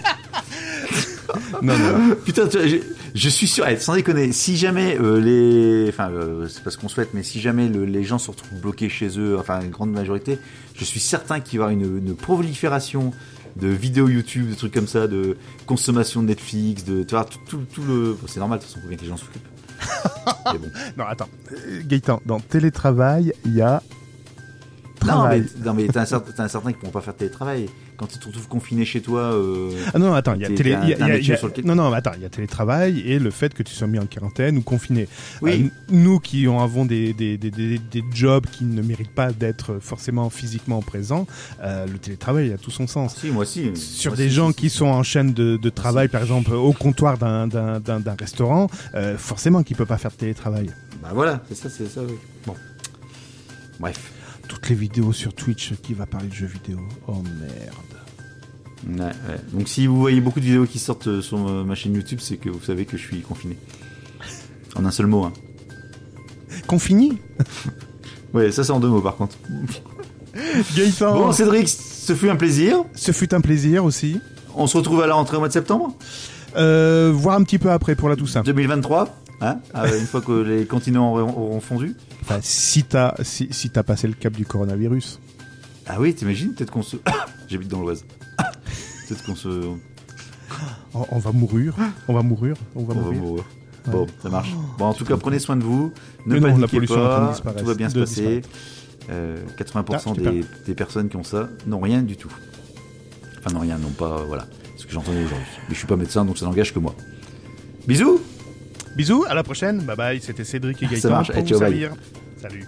Non, 1.62 1.76
non. 1.78 2.16
Putain, 2.24 2.48
je, 2.50 2.78
je 3.14 3.28
suis 3.28 3.46
sûr, 3.46 3.66
eh, 3.68 3.78
sans 3.78 3.94
déconner, 3.94 4.32
si 4.32 4.56
jamais 4.56 4.98
euh, 5.00 5.20
les, 5.20 5.88
enfin, 5.88 6.10
euh, 6.10 6.48
c'est 6.48 6.62
pas 6.64 6.70
ce 6.70 6.78
qu'on 6.78 6.88
souhaite, 6.88 7.10
mais 7.14 7.22
si 7.22 7.40
jamais 7.40 7.68
le- 7.68 7.84
les 7.84 8.04
gens 8.04 8.18
se 8.18 8.30
retrouvent 8.30 8.60
bloqués 8.60 8.88
chez 8.88 9.18
eux, 9.18 9.36
enfin 9.38 9.60
une 9.60 9.70
grande 9.70 9.92
majorité, 9.92 10.38
je 10.76 10.84
suis 10.84 11.00
certain 11.00 11.40
qu'il 11.40 11.58
va 11.58 11.66
y 11.70 11.74
avoir 11.74 11.86
une, 11.88 11.98
une 12.06 12.14
prolifération 12.16 13.12
de 13.56 13.68
vidéos 13.68 14.08
YouTube, 14.08 14.48
de 14.50 14.54
trucs 14.54 14.72
comme 14.72 14.86
ça, 14.88 15.06
de 15.06 15.36
consommation 15.66 16.22
de 16.22 16.28
Netflix, 16.28 16.84
de, 16.84 17.02
tu 17.02 17.14
vois, 17.14 17.24
tout, 17.24 17.38
tout, 17.48 17.60
tout 17.72 17.82
le, 17.82 18.12
bon, 18.14 18.26
c'est 18.26 18.40
normal, 18.40 18.58
de 18.58 18.64
toute 18.64 18.72
façon, 18.72 18.82
faut 18.82 18.88
bien 18.88 18.96
que 18.96 19.02
les 19.02 19.08
gens 19.08 19.16
s'occupent. 19.18 19.46
Bon. 20.44 20.60
Non, 20.96 21.04
attends. 21.06 21.28
Gaëtan, 21.84 22.20
dans 22.26 22.40
télétravail, 22.40 23.32
il 23.44 23.54
y 23.54 23.62
a 23.62 23.82
Non, 25.06 25.24
mais, 25.28 25.42
travail. 25.42 25.46
non, 25.64 25.74
mais 25.74 25.86
t'as 25.88 26.02
un, 26.02 26.06
certain- 26.06 26.44
un 26.44 26.48
certain 26.48 26.72
qui 26.72 26.78
pourront 26.78 26.92
pas 26.92 27.00
faire 27.00 27.14
télétravail. 27.16 27.68
Quand 28.02 28.08
tu 28.08 28.18
te 28.18 28.26
retrouves 28.26 28.48
confiné 28.48 28.84
chez 28.84 29.00
toi, 29.00 29.20
euh, 29.32 29.70
Ah 29.94 29.98
non, 30.00 30.12
attends, 30.12 30.34
il 30.34 30.40
y 30.40 30.44
a 30.44 30.48
télé, 30.48 30.70
y 30.70 30.74
a- 30.74 31.18
y 31.18 31.30
a- 31.32 31.36
sur 31.36 31.46
lequel- 31.46 31.64
non, 31.64 31.76
non, 31.76 31.92
attends, 31.92 32.10
il 32.16 32.22
y 32.22 32.24
a 32.24 32.28
télétravail 32.28 32.98
et 33.06 33.20
le 33.20 33.30
fait 33.30 33.54
que 33.54 33.62
tu 33.62 33.72
sois 33.72 33.86
mis 33.86 34.00
en 34.00 34.06
quarantaine 34.06 34.58
ou 34.58 34.62
confiné. 34.62 35.06
Oui. 35.40 35.66
Euh, 35.66 35.68
nous 35.94 36.18
qui 36.18 36.48
avons 36.48 36.84
des, 36.84 37.12
des, 37.12 37.38
des, 37.38 37.52
des, 37.52 37.78
des 37.78 38.02
jobs 38.12 38.44
qui 38.50 38.64
ne 38.64 38.82
méritent 38.82 39.14
pas 39.14 39.30
d'être 39.30 39.78
forcément 39.80 40.30
physiquement 40.30 40.82
présents, 40.82 41.28
euh, 41.62 41.86
le 41.86 41.96
télétravail 41.98 42.52
a 42.52 42.58
tout 42.58 42.72
son 42.72 42.88
sens. 42.88 43.14
si, 43.20 43.28
moi 43.30 43.42
aussi. 43.42 43.70
Sur 43.76 44.10
Moi 44.10 44.16
des 44.16 44.30
gens 44.30 44.48
si, 44.48 44.56
qui 44.56 44.68
si. 44.70 44.78
sont 44.78 44.86
en 44.86 45.04
chaîne 45.04 45.32
de, 45.32 45.56
de 45.56 45.70
travail, 45.70 46.08
par 46.08 46.22
exemple 46.22 46.52
au 46.54 46.72
comptoir 46.72 47.18
d'un 47.18 48.16
restaurant, 48.18 48.66
forcément 49.16 49.62
qu'ils 49.62 49.74
ne 49.74 49.78
peuvent 49.78 49.86
pas 49.86 49.98
faire 49.98 50.10
de 50.10 50.16
télétravail. 50.16 50.70
Bah 51.00 51.10
voilà, 51.14 51.40
c'est 51.48 51.54
ça, 51.54 51.70
c'est 51.70 51.86
ça, 51.86 52.00
oui. 52.02 52.14
Bon. 52.46 52.56
Bref. 53.78 54.10
Toutes 54.48 54.68
les 54.68 54.74
vidéos 54.74 55.12
sur 55.12 55.32
Twitch 55.34 55.72
qui 55.82 55.94
va 55.94 56.04
parler 56.04 56.26
de 56.28 56.34
jeux 56.34 56.46
vidéo? 56.46 56.80
Oh 57.06 57.22
merde. 57.40 57.91
Ouais, 58.88 59.04
ouais. 59.04 59.40
Donc 59.52 59.68
si 59.68 59.86
vous 59.86 59.98
voyez 59.98 60.20
beaucoup 60.20 60.40
de 60.40 60.44
vidéos 60.44 60.66
qui 60.66 60.78
sortent 60.78 61.06
euh, 61.08 61.22
sur 61.22 61.38
ma 61.38 61.62
ma 61.64 61.74
chaîne 61.74 61.94
YouTube, 61.94 62.18
c'est 62.20 62.36
que 62.36 62.48
vous 62.48 62.62
savez 62.62 62.84
que 62.84 62.96
je 62.96 63.02
suis 63.02 63.20
confiné. 63.20 63.56
En 64.74 64.84
un 64.84 64.90
seul 64.90 65.06
mot, 65.06 65.24
hein. 65.24 65.32
Confini 66.66 67.18
Ouais, 68.34 68.50
ça 68.50 68.64
c'est 68.64 68.72
en 68.72 68.80
deux 68.80 68.88
mots 68.88 69.00
par 69.00 69.16
contre. 69.16 69.36
Gaëtan, 70.76 71.14
Bon, 71.14 71.32
Cédric, 71.32 71.68
ce 71.68 72.14
fut 72.14 72.30
un 72.30 72.36
plaisir. 72.36 72.84
ce 72.94 73.12
fut 73.12 73.34
un 73.34 73.40
plaisir 73.40 73.84
aussi. 73.84 74.18
On 74.54 74.66
se 74.66 74.76
retrouve 74.76 75.02
à 75.02 75.06
la 75.06 75.14
rentrée 75.14 75.36
au 75.36 75.40
mois 75.40 75.48
de 75.48 75.52
septembre. 75.52 75.94
Euh, 76.56 77.10
voir 77.14 77.36
un 77.36 77.42
petit 77.42 77.58
peu 77.58 77.70
après 77.70 77.94
pour 77.94 78.08
la 78.08 78.16
Toussaint. 78.16 78.42
2023 78.42 79.16
hein 79.40 79.58
euh, 79.74 79.98
Une 79.98 80.06
fois 80.06 80.20
que 80.20 80.32
les 80.32 80.66
continents 80.66 81.14
auront, 81.14 81.60
fondu 81.60 81.96
Enfin, 82.22 82.38
si 82.42 82.84
t'as 82.84 83.14
si, 83.22 83.48
passé 83.68 84.06
le 84.06 84.14
cap 84.14 84.32
du 84.32 84.44
coronavirus. 84.44 85.20
Ah 85.86 85.96
oui, 85.98 86.14
t'imagines 86.14 86.54
Peut-être 86.54 86.70
qu'on 86.70 86.82
se... 86.82 86.96
J'habite 87.48 87.68
dans 87.68 87.80
l'Oise. 87.80 88.04
Peut-être 89.12 89.26
qu'on 89.26 89.36
se... 89.36 89.48
On, 90.94 91.06
on 91.10 91.18
va 91.18 91.32
mourir. 91.32 91.74
On 92.08 92.14
va 92.14 92.22
mourir. 92.22 92.56
On 92.74 92.84
va 92.84 92.94
On 92.94 93.00
va 93.02 93.10
mourir. 93.12 93.44
Bon, 93.86 94.06
ça 94.22 94.28
marche. 94.28 94.54
Bon, 94.78 94.86
en 94.86 94.94
tout 94.94 95.04
cas, 95.04 95.16
prenez 95.16 95.38
soin 95.38 95.56
de 95.56 95.64
vous. 95.64 95.92
Ne 96.26 96.34
Mais 96.34 96.40
non, 96.40 96.56
la 96.58 96.68
paniquez 96.68 96.86
pas. 96.94 97.34
Tout 97.58 97.64
va 97.64 97.74
bien 97.74 97.88
se 97.88 97.98
passer. 97.98 98.42
Euh, 99.10 99.42
80% 99.58 99.84
Ah, 99.94 100.10
tu 100.14 100.20
des, 100.20 100.44
des 100.66 100.74
personnes 100.74 101.08
qui 101.08 101.16
ont 101.16 101.24
ça 101.24 101.48
n'ont 101.66 101.80
rien 101.80 102.02
du 102.02 102.16
tout. 102.16 102.32
Enfin, 103.38 103.52
non, 103.52 103.60
rien, 103.60 103.76
non 103.78 103.90
pas. 103.90 104.22
Voilà. 104.28 104.46
Ce 104.76 104.86
que 104.86 104.92
j'entendais 104.92 105.24
aujourd'hui. 105.24 105.46
Mais 105.68 105.74
je 105.74 105.78
suis 105.78 105.86
pas 105.88 105.96
médecin, 105.96 106.24
donc 106.24 106.38
ça 106.38 106.46
n'engage 106.46 106.72
que 106.72 106.78
moi. 106.78 106.94
Bisous 107.88 108.20
Bisous, 108.96 109.24
à 109.28 109.34
la 109.34 109.42
prochaine. 109.42 109.80
Bye 109.82 109.96
bye. 109.96 110.20
C'était 110.20 110.44
Cédric 110.44 110.80
et 110.82 110.86
Ça 110.86 110.92
Gaëtan 110.94 111.10
marche. 111.10 111.32
pour 111.32 111.42
vous. 111.42 111.58
Salut. 112.40 112.64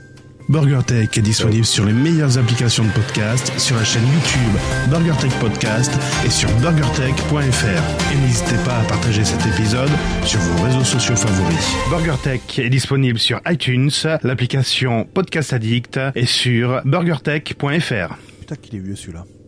BurgerTech 0.49 1.17
est 1.17 1.23
disponible 1.23 1.65
sur 1.65 1.85
les 1.85 1.93
meilleures 1.93 2.37
applications 2.39 2.85
de 2.85 2.91
podcast, 2.91 3.53
sur 3.59 3.77
la 3.77 3.85
chaîne 3.85 4.03
YouTube 4.03 4.91
BurgerTech 4.91 5.33
Podcast 5.41 5.93
et 6.25 6.31
sur 6.31 6.51
burgertech.fr. 6.61 8.13
Et 8.13 8.17
n'hésitez 8.19 8.57
pas 8.65 8.79
à 8.79 8.85
partager 8.85 9.25
cet 9.25 9.41
épisode 9.47 9.91
sur 10.25 10.41
vos 10.41 10.65
réseaux 10.65 10.85
sociaux 10.85 11.17
favoris. 11.17 11.75
BurgerTech 11.89 12.59
est 12.59 12.71
disponible 12.71 13.19
sur 13.19 13.41
iTunes, 13.49 13.91
l'application 14.23 15.07
Podcast 15.07 15.53
Addict 15.55 15.99
et 16.15 16.27
sur 16.27 16.83
burgertech.fr. 16.85 18.17
Putain 18.41 18.57
qu'il 18.57 18.77
est 18.77 18.81
vieux 18.81 18.97
celui-là. 18.97 19.25